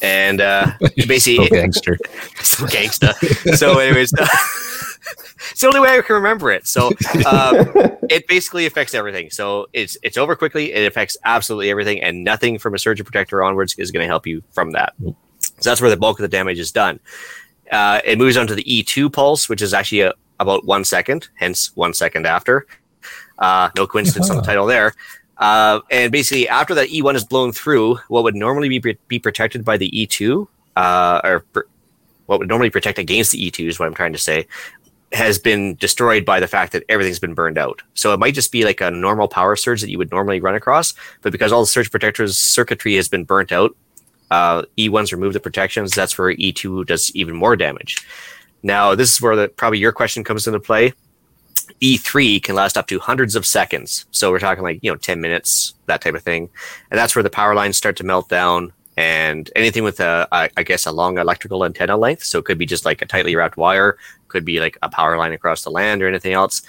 And 0.01 0.41
uh, 0.41 0.73
basically, 1.07 1.49
so 1.49 1.55
gangster. 1.55 1.99
so 2.43 2.65
gangsta. 2.67 3.13
So, 3.57 3.79
anyways, 3.79 4.13
it's 5.51 5.61
the 5.61 5.67
only 5.67 5.81
way 5.81 5.99
I 5.99 6.01
can 6.01 6.17
remember 6.17 6.51
it. 6.51 6.67
So, 6.67 6.89
um, 7.27 7.73
it 8.09 8.27
basically 8.27 8.65
affects 8.65 8.95
everything. 8.95 9.31
So 9.31 9.67
it's 9.75 9.99
it's 10.03 10.17
over 10.17 10.35
quickly. 10.35 10.73
It 10.73 10.87
affects 10.87 11.17
absolutely 11.25 11.71
everything, 11.71 12.03
and 12.03 12.25
nothing 12.25 12.59
from 12.59 12.75
a 12.75 12.79
surge 12.79 13.03
protector 13.05 13.43
onwards 13.43 13.75
is 13.79 13.91
going 13.91 14.03
to 14.03 14.09
help 14.09 14.27
you 14.27 14.43
from 14.53 14.73
that. 14.73 14.95
So 14.99 15.71
that's 15.71 15.81
where 15.83 15.91
the 15.91 15.97
bulk 15.97 16.19
of 16.19 16.23
the 16.23 16.29
damage 16.29 16.59
is 16.59 16.73
done. 16.73 17.01
Uh, 17.71 18.01
it 18.05 18.19
moves 18.19 18.39
on 18.39 18.47
to 18.47 18.55
the 18.55 18.65
E2 18.65 19.13
pulse, 19.13 19.49
which 19.49 19.61
is 19.61 19.75
actually 19.75 20.01
a, 20.01 20.15
about 20.41 20.65
one 20.65 20.85
second, 20.85 21.29
hence 21.35 21.75
one 21.77 21.93
second 21.93 22.27
after. 22.27 22.67
Uh, 23.39 23.71
no 23.77 23.87
coincidence 23.87 24.31
on 24.31 24.37
the 24.37 24.43
title 24.43 24.67
there. 24.67 24.95
Uh, 25.37 25.81
and 25.91 26.11
basically, 26.11 26.49
after 26.49 26.75
that 26.75 26.89
E1 26.89 27.15
is 27.15 27.25
blown 27.25 27.53
through, 27.53 27.97
what 28.09 28.25
would 28.25 28.35
normally 28.35 28.79
be, 28.79 28.99
be 29.07 29.19
protected 29.19 29.65
by 29.65 29.77
the 29.77 29.91
E2, 29.91 30.49
uh, 30.77 31.21
or 31.23 31.41
pr- 31.53 31.61
what 32.27 32.41
would 32.41 32.49
normally 32.49 32.71
protect 32.71 32.99
against 32.99 33.33
the 33.33 33.51
E2 33.51 33.69
is 33.69 33.79
what 33.79 33.87
I'm 33.87 33.95
trying 33.95 34.13
to 34.13 34.19
say, 34.19 34.47
has 35.13 35.39
been 35.39 35.77
destroyed 35.77 36.25
by 36.25 36.41
the 36.41 36.49
fact 36.49 36.73
that 36.73 36.85
everything's 36.89 37.21
been 37.21 37.35
burned 37.35 37.57
out. 37.57 37.83
So 37.95 38.13
it 38.13 38.19
might 38.19 38.35
just 38.35 38.53
be 38.53 38.65
like 38.65 38.81
a 38.81 38.91
normal 38.91 39.29
power 39.29 39.57
surge 39.57 39.81
that 39.81 39.91
you 39.91 39.99
would 39.99 40.11
normally 40.11 40.41
run 40.41 40.55
across, 40.55 40.93
but 41.23 41.33
because 41.33 41.53
all 41.53 41.63
the 41.63 41.67
surge 41.67 41.91
protectors 41.91 42.37
circuitry 42.37 42.97
has 42.97 43.09
been 43.09 43.25
burnt 43.25 43.53
out, 43.53 43.75
uh, 44.31 44.65
E1's 44.77 45.13
remove 45.13 45.33
the 45.33 45.41
protections. 45.41 45.93
That's 45.93 46.19
where 46.19 46.35
E2 46.35 46.87
does 46.87 47.15
even 47.15 47.35
more 47.35 47.57
damage. 47.57 48.07
Now, 48.63 48.95
this 48.95 49.15
is 49.15 49.23
where 49.23 49.37
the, 49.37 49.49
probably 49.49 49.79
your 49.79 49.93
question 49.93 50.25
comes 50.25 50.47
into 50.47 50.61
play. 50.61 50.93
E3 51.81 52.43
can 52.43 52.55
last 52.55 52.77
up 52.77 52.87
to 52.89 52.99
hundreds 52.99 53.37
of 53.37 53.47
seconds. 53.47 54.07
So 54.11 54.31
we're 54.31 54.39
talking 54.39 54.65
like, 54.65 54.81
you 54.83 54.91
know, 54.91 54.97
10 54.97 55.21
minutes, 55.21 55.75
that 55.87 56.01
type 56.01 56.15
of 56.15 56.23
thing. 56.23 56.49
And 56.91 56.99
that's 56.99 57.15
where 57.15 57.23
the 57.23 57.31
power 57.31 57.55
lines 57.55 57.77
start 57.77 57.97
to 57.97 58.05
melt 58.05 58.29
down 58.29 58.73
and 58.97 59.51
anything 59.55 59.85
with 59.85 60.01
a, 60.01 60.27
a 60.33 60.51
I 60.57 60.63
guess, 60.65 60.87
a 60.87 60.93
long 60.93 61.19
electrical 61.19 61.65
antenna 61.65 61.97
length. 61.97 62.25
So 62.25 62.39
it 62.39 62.45
could 62.45 62.59
be 62.59 62.67
just 62.67 62.85
like 62.85 63.01
a 63.01 63.07
tightly 63.07 63.37
wrapped 63.37 63.57
wire, 63.57 63.97
could 64.27 64.45
be 64.45 64.61
like 64.61 64.77
a 64.83 64.89
power 64.89 65.17
line 65.17 65.33
across 65.33 65.63
the 65.63 65.71
land 65.71 66.03
or 66.03 66.09
anything 66.09 66.33
else. 66.33 66.63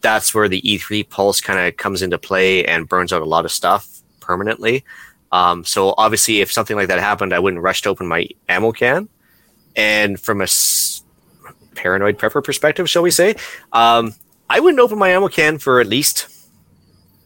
That's 0.00 0.34
where 0.34 0.48
the 0.48 0.62
E3 0.62 1.08
pulse 1.08 1.40
kind 1.40 1.58
of 1.58 1.76
comes 1.76 2.02
into 2.02 2.18
play 2.18 2.64
and 2.64 2.88
burns 2.88 3.12
out 3.12 3.22
a 3.22 3.26
lot 3.26 3.44
of 3.44 3.52
stuff 3.52 3.86
permanently. 4.20 4.84
Um, 5.30 5.64
so 5.64 5.94
obviously, 5.98 6.40
if 6.40 6.52
something 6.52 6.76
like 6.76 6.88
that 6.88 7.00
happened, 7.00 7.34
I 7.34 7.38
wouldn't 7.38 7.62
rush 7.62 7.82
to 7.82 7.88
open 7.88 8.06
my 8.06 8.28
ammo 8.48 8.72
can. 8.72 9.08
And 9.76 10.20
from 10.20 10.40
a 10.40 10.44
s- 10.44 11.02
paranoid 11.74 12.18
prepper 12.18 12.42
perspective, 12.42 12.88
shall 12.88 13.02
we 13.02 13.10
say, 13.10 13.34
um, 13.72 14.14
I 14.48 14.60
wouldn't 14.60 14.80
open 14.80 14.98
my 14.98 15.10
ammo 15.10 15.28
can 15.28 15.58
for 15.58 15.80
at 15.80 15.86
least 15.86 16.28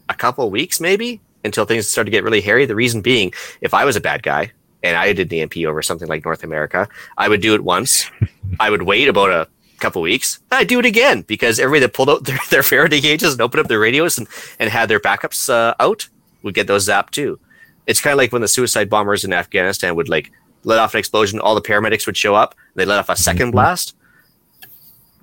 a 0.07 0.13
couple 0.13 0.49
weeks, 0.49 0.79
maybe 0.79 1.21
until 1.43 1.65
things 1.65 1.87
start 1.87 2.05
to 2.07 2.11
get 2.11 2.23
really 2.23 2.41
hairy. 2.41 2.65
The 2.65 2.75
reason 2.75 3.01
being, 3.01 3.33
if 3.61 3.73
I 3.73 3.85
was 3.85 3.95
a 3.95 4.01
bad 4.01 4.23
guy 4.23 4.51
and 4.83 4.95
I 4.97 5.13
did 5.13 5.29
the 5.29 5.41
EMP 5.41 5.57
over 5.67 5.81
something 5.81 6.07
like 6.07 6.25
North 6.25 6.43
America, 6.43 6.87
I 7.17 7.27
would 7.29 7.41
do 7.41 7.53
it 7.55 7.63
once. 7.63 8.09
I 8.59 8.69
would 8.69 8.83
wait 8.83 9.07
about 9.07 9.29
a 9.29 9.47
couple 9.79 10.01
weeks. 10.01 10.39
I'd 10.51 10.67
do 10.67 10.79
it 10.79 10.85
again 10.85 11.21
because 11.21 11.59
everybody 11.59 11.81
that 11.81 11.93
pulled 11.93 12.09
out 12.09 12.23
their, 12.25 12.39
their 12.49 12.63
Faraday 12.63 12.99
cages 13.01 13.33
and 13.33 13.41
opened 13.41 13.61
up 13.61 13.67
their 13.67 13.79
radios 13.79 14.17
and, 14.17 14.27
and 14.59 14.69
had 14.69 14.89
their 14.89 14.99
backups 14.99 15.49
uh, 15.49 15.75
out 15.79 16.09
would 16.43 16.53
get 16.55 16.67
those 16.67 16.87
zapped 16.87 17.11
too. 17.11 17.39
It's 17.85 18.01
kind 18.01 18.13
of 18.13 18.17
like 18.17 18.31
when 18.31 18.41
the 18.41 18.47
suicide 18.47 18.89
bombers 18.89 19.23
in 19.23 19.33
Afghanistan 19.33 19.95
would 19.95 20.09
like 20.09 20.31
let 20.63 20.79
off 20.79 20.93
an 20.93 20.99
explosion, 20.99 21.39
all 21.39 21.55
the 21.55 21.61
paramedics 21.61 22.05
would 22.05 22.17
show 22.17 22.35
up. 22.35 22.55
They 22.75 22.85
let 22.85 22.99
off 22.99 23.09
a 23.09 23.13
2nd 23.13 23.35
Mm-hmm. 23.35 23.51
blast 23.51 23.95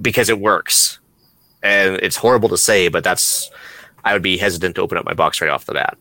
because 0.01 0.29
it 0.29 0.41
works. 0.41 0.99
And 1.67 1.97
it's 2.03 2.17
horrible 2.17 2.49
to 2.51 2.59
say, 2.59 2.89
but 2.89 3.03
that's 3.03 3.51
I 4.05 4.13
would 4.13 4.23
be 4.23 4.37
hesitant 4.37 4.77
to 4.77 4.83
open 4.83 4.97
up 4.99 5.05
my 5.05 5.15
box 5.15 5.41
right 5.41 5.51
off 5.51 5.65
the 5.65 5.75
bat. 5.75 5.99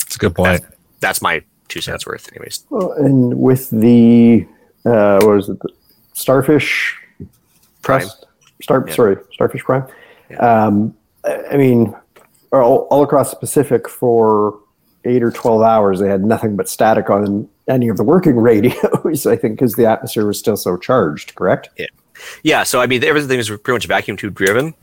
That's 0.00 0.16
a 0.16 0.18
good 0.18 0.34
point. 0.34 0.62
That's 1.00 1.22
my 1.22 1.42
two 1.68 1.80
cents 1.80 2.06
worth, 2.06 2.30
anyways. 2.32 2.64
Well, 2.70 2.92
and 2.92 3.38
with 3.40 3.70
the 3.70 4.46
uh, 4.84 5.18
what 5.22 5.36
was 5.36 5.48
it? 5.48 5.58
The 5.60 5.70
Starfish 6.12 6.96
Prime. 7.82 8.00
Trust? 8.00 8.26
Star, 8.62 8.84
Yeah. 8.86 8.94
Sorry, 8.94 9.16
Starfish 9.32 9.62
Prime. 9.64 9.86
Yeah. 10.30 10.36
Um, 10.36 10.94
I 11.24 11.42
I 11.52 11.56
mean, 11.56 11.94
all, 12.52 12.86
all 12.90 13.02
across 13.02 13.30
the 13.30 13.36
Pacific 13.36 13.88
for 13.88 14.58
eight 15.04 15.22
or 15.22 15.30
twelve 15.30 15.62
hours, 15.62 16.00
they 16.00 16.08
had 16.08 16.24
nothing 16.24 16.56
but 16.56 16.68
static 16.68 17.10
on 17.10 17.48
any 17.68 17.88
of 17.88 17.96
the 17.96 18.04
working 18.04 18.36
radios. 18.50 19.26
I 19.26 19.36
think 19.36 19.56
because 19.56 19.74
the 19.74 19.86
atmosphere 19.86 20.26
was 20.26 20.38
still 20.38 20.56
so 20.56 20.76
charged. 20.76 21.34
Correct. 21.34 21.68
Yeah, 21.78 21.86
so 22.64 22.80
I 22.80 22.86
mean, 22.86 23.02
everything 23.04 23.36
was 23.36 23.48
pretty 23.48 23.72
much 23.72 23.86
vacuum 23.86 24.16
tube 24.16 24.34
driven, 24.34 24.74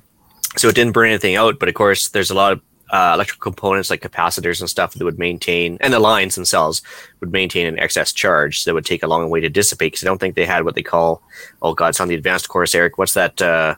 so 0.58 0.68
it 0.68 0.76
didn't 0.76 0.94
burn 0.94 1.10
anything 1.10 1.36
out. 1.36 1.60
But 1.60 1.70
of 1.70 1.76
course, 1.76 2.10
there's 2.10 2.30
a 2.32 2.36
lot 2.36 2.54
of 2.54 2.62
uh, 2.92 3.14
electrical 3.16 3.52
components 3.52 3.90
like 3.90 4.02
capacitors 4.02 4.60
and 4.60 4.70
stuff 4.70 4.94
that 4.94 5.04
would 5.04 5.18
maintain, 5.18 5.78
and 5.82 5.92
the 5.94 6.00
lines 6.00 6.36
themselves 6.36 6.82
would 7.20 7.32
maintain 7.32 7.66
an 7.66 7.80
excess 7.80 8.12
charge 8.14 8.66
that 8.66 8.74
would 8.74 8.86
take 8.86 9.02
a 9.04 9.08
long 9.08 9.30
way 9.30 9.40
to 9.40 9.50
dissipate. 9.50 9.94
Because 9.94 10.04
I 10.04 10.08
don't 10.08 10.20
think 10.20 10.36
they 10.36 10.46
had 10.46 10.64
what 10.64 10.76
they 10.76 10.84
call, 10.84 11.22
oh 11.62 11.74
god, 11.74 11.90
it's 11.90 12.00
on 12.00 12.08
the 12.08 12.16
advanced 12.16 12.50
course, 12.50 12.76
Eric. 12.76 12.98
What's 12.98 13.14
that 13.16 13.42
uh, 13.42 13.76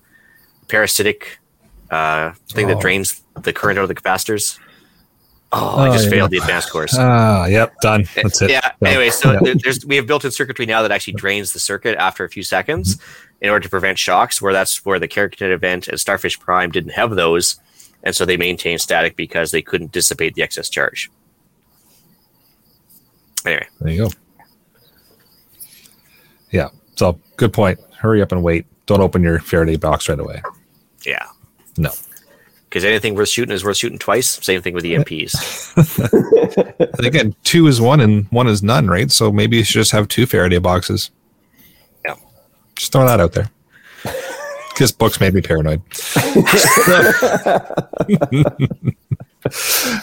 parasitic 0.68 1.40
uh, 1.92 2.32
thing 2.50 2.66
Oh. 2.66 2.70
that 2.70 2.82
drains 2.82 3.22
the 3.42 3.54
current 3.54 3.78
out 3.80 3.84
of 3.84 3.88
the 3.90 3.96
capacitors? 3.96 4.60
Oh, 5.58 5.76
Oh, 5.78 5.80
I 5.84 5.90
just 5.92 6.06
yeah. 6.06 6.10
failed 6.12 6.32
the 6.32 6.38
advanced 6.38 6.70
course. 6.72 6.96
Ah, 6.98 7.46
yep, 7.46 7.74
done. 7.82 8.06
That's 8.16 8.42
it. 8.42 8.50
Yeah. 8.52 8.72
Anyway, 8.86 9.10
so 9.10 9.40
there's 9.42 9.86
we 9.86 9.96
have 9.96 10.06
built-in 10.06 10.32
circuitry 10.32 10.66
now 10.66 10.82
that 10.82 10.92
actually 10.92 11.14
drains 11.14 11.54
the 11.54 11.60
circuit 11.60 11.98
after 11.98 12.24
a 12.26 12.30
few 12.30 12.44
seconds 12.44 12.98
in 13.42 13.50
order 13.50 13.64
to 13.64 13.70
prevent 13.70 13.98
shocks. 13.98 14.42
Where 14.42 14.52
that's 14.54 14.84
where 14.86 15.00
the 15.00 15.08
Carrington 15.08 15.52
event 15.52 15.88
and 15.88 16.00
Starfish 16.00 16.40
Prime 16.40 16.72
didn't 16.72 16.92
have 16.92 17.16
those, 17.16 17.56
and 18.04 18.14
so 18.16 18.26
they 18.26 18.38
maintained 18.38 18.82
static 18.82 19.16
because 19.16 19.52
they 19.52 19.62
couldn't 19.62 19.92
dissipate 19.94 20.34
the 20.36 20.42
excess 20.44 20.68
charge. 20.70 21.10
Anyway, 23.46 23.68
There 23.80 23.94
you 23.94 24.04
go. 24.06 24.10
Yeah. 26.52 26.70
So 26.96 27.20
good 27.38 27.54
point. 27.54 27.80
Hurry 28.00 28.22
up 28.22 28.32
and 28.32 28.44
wait. 28.44 28.66
Don't 28.88 29.02
open 29.02 29.22
your 29.24 29.40
Faraday 29.40 29.76
box 29.78 30.10
right 30.10 30.20
away. 30.20 30.42
yeah, 31.06 31.26
No. 31.78 31.92
Because 32.76 32.84
anything 32.84 33.16
worth 33.16 33.30
shooting 33.30 33.56
is 33.56 33.64
worth 33.64 33.78
shooting 33.78 33.98
twice. 33.98 34.28
Same 34.44 34.62
thing 34.62 34.74
with 34.74 34.84
the 34.84 34.96
EMPs. 34.96 35.32
And 36.98 37.06
again, 37.06 37.36
two 37.44 37.68
is 37.68 37.80
one 37.80 38.02
and 38.02 38.26
one 38.32 38.48
is 38.48 38.62
none, 38.62 38.88
right? 38.88 39.10
So 39.10 39.32
maybe 39.32 39.56
you 39.56 39.64
should 39.64 39.76
just 39.76 39.92
have 39.92 40.10
two 40.10 40.26
Faraday 40.26 40.58
boxes. 40.58 41.10
Yeah. 42.06 42.16
Just 42.76 42.92
throw 42.92 43.06
that 43.06 43.22
out 43.22 43.32
there. 43.32 43.50
Because 44.74 44.92
books 44.98 45.22
made 45.22 45.34
me 45.34 45.42
paranoid. 45.42 45.82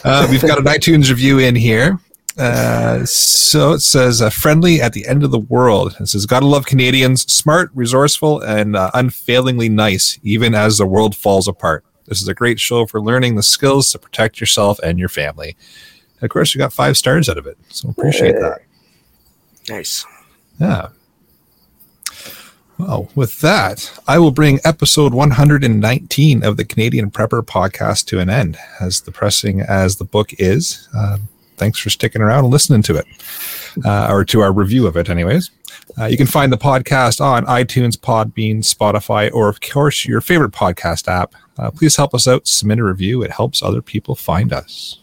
uh, 0.04 0.26
we've 0.30 0.40
got 0.40 0.58
an 0.58 0.64
iTunes 0.64 1.10
review 1.10 1.40
in 1.40 1.54
here. 1.54 1.98
Uh, 2.38 3.04
so 3.04 3.72
it 3.72 3.80
says, 3.80 4.22
uh, 4.22 4.30
friendly 4.30 4.80
at 4.80 4.94
the 4.94 5.06
end 5.06 5.24
of 5.24 5.30
the 5.30 5.38
world. 5.38 5.94
It 6.00 6.06
says, 6.06 6.24
Gotta 6.24 6.46
love 6.46 6.64
Canadians, 6.64 7.30
smart, 7.30 7.70
resourceful, 7.74 8.40
and 8.40 8.76
uh, 8.76 8.90
unfailingly 8.94 9.68
nice, 9.68 10.18
even 10.22 10.54
as 10.54 10.78
the 10.78 10.86
world 10.86 11.14
falls 11.14 11.46
apart. 11.46 11.84
This 12.06 12.20
is 12.20 12.28
a 12.28 12.34
great 12.34 12.58
show 12.60 12.86
for 12.86 13.00
learning 13.00 13.36
the 13.36 13.42
skills 13.42 13.90
to 13.92 13.98
protect 13.98 14.40
yourself 14.40 14.78
and 14.80 14.98
your 14.98 15.08
family. 15.08 15.56
And 16.16 16.24
of 16.24 16.30
course, 16.30 16.54
you 16.54 16.58
got 16.58 16.72
five 16.72 16.96
stars 16.96 17.28
out 17.28 17.38
of 17.38 17.46
it. 17.46 17.58
So 17.68 17.88
appreciate 17.88 18.32
that. 18.40 18.62
nice. 19.68 20.04
Yeah. 20.58 20.88
Well, 22.78 23.08
with 23.14 23.40
that, 23.42 23.92
I 24.08 24.18
will 24.18 24.32
bring 24.32 24.58
episode 24.64 25.14
119 25.14 26.44
of 26.44 26.56
the 26.56 26.64
Canadian 26.64 27.10
Prepper 27.10 27.42
podcast 27.42 28.06
to 28.06 28.18
an 28.18 28.28
end. 28.28 28.56
As 28.80 29.00
depressing 29.00 29.60
as 29.60 29.96
the 29.96 30.04
book 30.04 30.30
is, 30.38 30.88
uh, 30.96 31.18
thanks 31.56 31.78
for 31.78 31.90
sticking 31.90 32.22
around 32.22 32.44
and 32.44 32.52
listening 32.52 32.82
to 32.82 32.96
it, 32.96 33.06
uh, 33.84 34.08
or 34.10 34.24
to 34.24 34.40
our 34.40 34.52
review 34.52 34.86
of 34.86 34.96
it, 34.96 35.08
anyways. 35.08 35.50
Uh, 35.98 36.06
you 36.06 36.16
can 36.16 36.26
find 36.26 36.52
the 36.52 36.58
podcast 36.58 37.20
on 37.20 37.44
iTunes, 37.46 37.96
Podbean, 37.96 38.58
Spotify, 38.58 39.30
or 39.32 39.48
of 39.48 39.60
course 39.60 40.04
your 40.04 40.20
favorite 40.20 40.52
podcast 40.52 41.06
app. 41.06 41.34
Uh, 41.58 41.70
please 41.70 41.96
help 41.96 42.14
us 42.14 42.26
out. 42.26 42.46
Submit 42.46 42.78
a 42.78 42.84
review. 42.84 43.22
It 43.22 43.30
helps 43.30 43.62
other 43.62 43.82
people 43.82 44.14
find 44.14 44.52
us. 44.52 44.98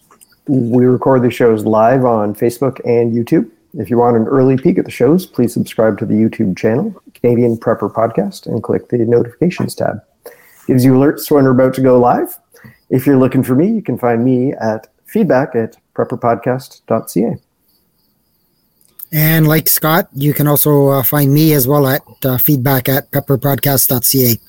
We 0.48 0.86
record 0.86 1.22
the 1.22 1.30
shows 1.30 1.64
live 1.64 2.06
on 2.06 2.34
Facebook 2.34 2.80
and 2.86 3.14
YouTube. 3.14 3.50
If 3.76 3.92
you 3.92 4.00
want 4.00 4.18
an 4.18 4.28
early 4.28 4.58
peek 4.58 4.80
at 4.80 4.86
the 4.86 4.92
shows, 4.92 5.28
please 5.28 5.54
subscribe 5.54 6.00
to 6.00 6.06
the 6.06 6.16
YouTube 6.16 6.58
channel, 6.58 7.00
Canadian 7.14 7.56
Prepper 7.58 7.94
Podcast, 7.94 8.48
and 8.48 8.64
click 8.64 8.90
the 8.90 8.98
notifications 8.98 9.76
tab. 9.76 10.02
Gives 10.66 10.84
you 10.84 10.94
alerts 10.94 11.30
when 11.30 11.44
we're 11.44 11.52
about 11.52 11.76
to 11.76 11.82
go 11.82 12.00
live. 12.00 12.36
If 12.90 13.06
you're 13.06 13.18
looking 13.18 13.44
for 13.44 13.54
me, 13.54 13.68
you 13.68 13.84
can 13.84 13.98
find 14.00 14.26
me 14.26 14.54
at 14.54 14.88
feedback 15.06 15.56
at 15.56 15.78
prepperpodcast.ca. 15.94 17.36
And 19.12 19.48
like 19.48 19.68
Scott, 19.68 20.08
you 20.14 20.34
can 20.34 20.48
also 20.48 20.90
uh, 20.90 21.04
find 21.04 21.34
me 21.34 21.54
as 21.54 21.68
well 21.68 21.88
at 21.88 22.04
uh, 22.24 22.38
feedback 22.38 22.90
at 22.90 23.12
prepperpodcast.ca. 23.12 24.40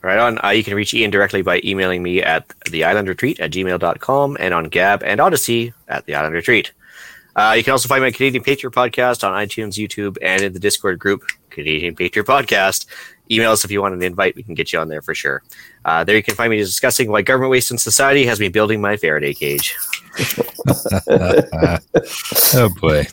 Right 0.00 0.18
on. 0.18 0.38
Uh, 0.44 0.50
you 0.50 0.62
can 0.62 0.74
reach 0.74 0.94
Ian 0.94 1.10
directly 1.10 1.42
by 1.42 1.60
emailing 1.64 2.02
me 2.02 2.22
at 2.22 2.52
the 2.70 2.84
island 2.84 3.08
retreat 3.08 3.40
at 3.40 3.50
gmail.com 3.50 4.36
and 4.38 4.54
on 4.54 4.64
Gab 4.64 5.02
and 5.02 5.20
Odysee 5.20 5.72
at 5.88 6.06
the 6.06 6.14
island 6.14 6.34
retreat. 6.34 6.72
Uh, 7.34 7.54
you 7.56 7.64
can 7.64 7.72
also 7.72 7.88
find 7.88 8.02
my 8.02 8.10
Canadian 8.10 8.42
Patriot 8.42 8.72
podcast 8.72 9.22
on 9.22 9.32
iTunes, 9.32 9.74
YouTube, 9.74 10.16
and 10.22 10.42
in 10.42 10.52
the 10.52 10.58
Discord 10.58 10.98
group, 10.98 11.24
Canadian 11.50 11.94
Patriot 11.94 12.26
Podcast. 12.26 12.86
Email 13.30 13.52
us 13.52 13.64
if 13.64 13.70
you 13.70 13.80
want 13.82 13.94
an 13.94 14.02
invite. 14.02 14.34
We 14.36 14.42
can 14.42 14.54
get 14.54 14.72
you 14.72 14.78
on 14.78 14.88
there 14.88 15.02
for 15.02 15.14
sure. 15.14 15.42
Uh, 15.84 16.04
there 16.04 16.16
you 16.16 16.22
can 16.22 16.34
find 16.34 16.50
me 16.50 16.58
discussing 16.58 17.10
why 17.10 17.22
government 17.22 17.50
waste 17.50 17.70
in 17.70 17.78
society 17.78 18.26
has 18.26 18.40
me 18.40 18.48
building 18.48 18.80
my 18.80 18.96
Faraday 18.96 19.34
cage. 19.34 19.76
oh 22.54 22.68
boy. 22.80 23.04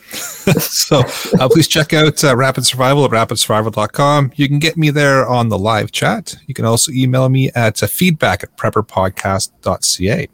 so 0.60 1.02
uh, 1.40 1.48
please 1.48 1.68
check 1.68 1.92
out 1.92 2.22
uh, 2.24 2.36
Rapid 2.36 2.66
Survival 2.66 3.04
at 3.04 3.10
rapidsurvival.com. 3.10 4.32
You 4.36 4.48
can 4.48 4.58
get 4.58 4.76
me 4.76 4.90
there 4.90 5.26
on 5.26 5.48
the 5.48 5.58
live 5.58 5.92
chat. 5.92 6.36
You 6.46 6.54
can 6.54 6.64
also 6.64 6.92
email 6.92 7.28
me 7.28 7.50
at 7.54 7.82
uh, 7.82 7.86
feedback 7.86 8.42
at 8.42 8.56
prepperpodcast.ca. 8.56 10.28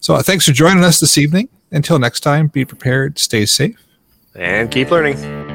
So 0.00 0.14
uh, 0.14 0.22
thanks 0.22 0.46
for 0.46 0.52
joining 0.52 0.84
us 0.84 1.00
this 1.00 1.16
evening. 1.16 1.48
Until 1.70 1.98
next 1.98 2.20
time, 2.20 2.48
be 2.48 2.64
prepared, 2.64 3.18
stay 3.18 3.46
safe, 3.46 3.82
and 4.34 4.70
keep 4.70 4.90
learning. 4.90 5.51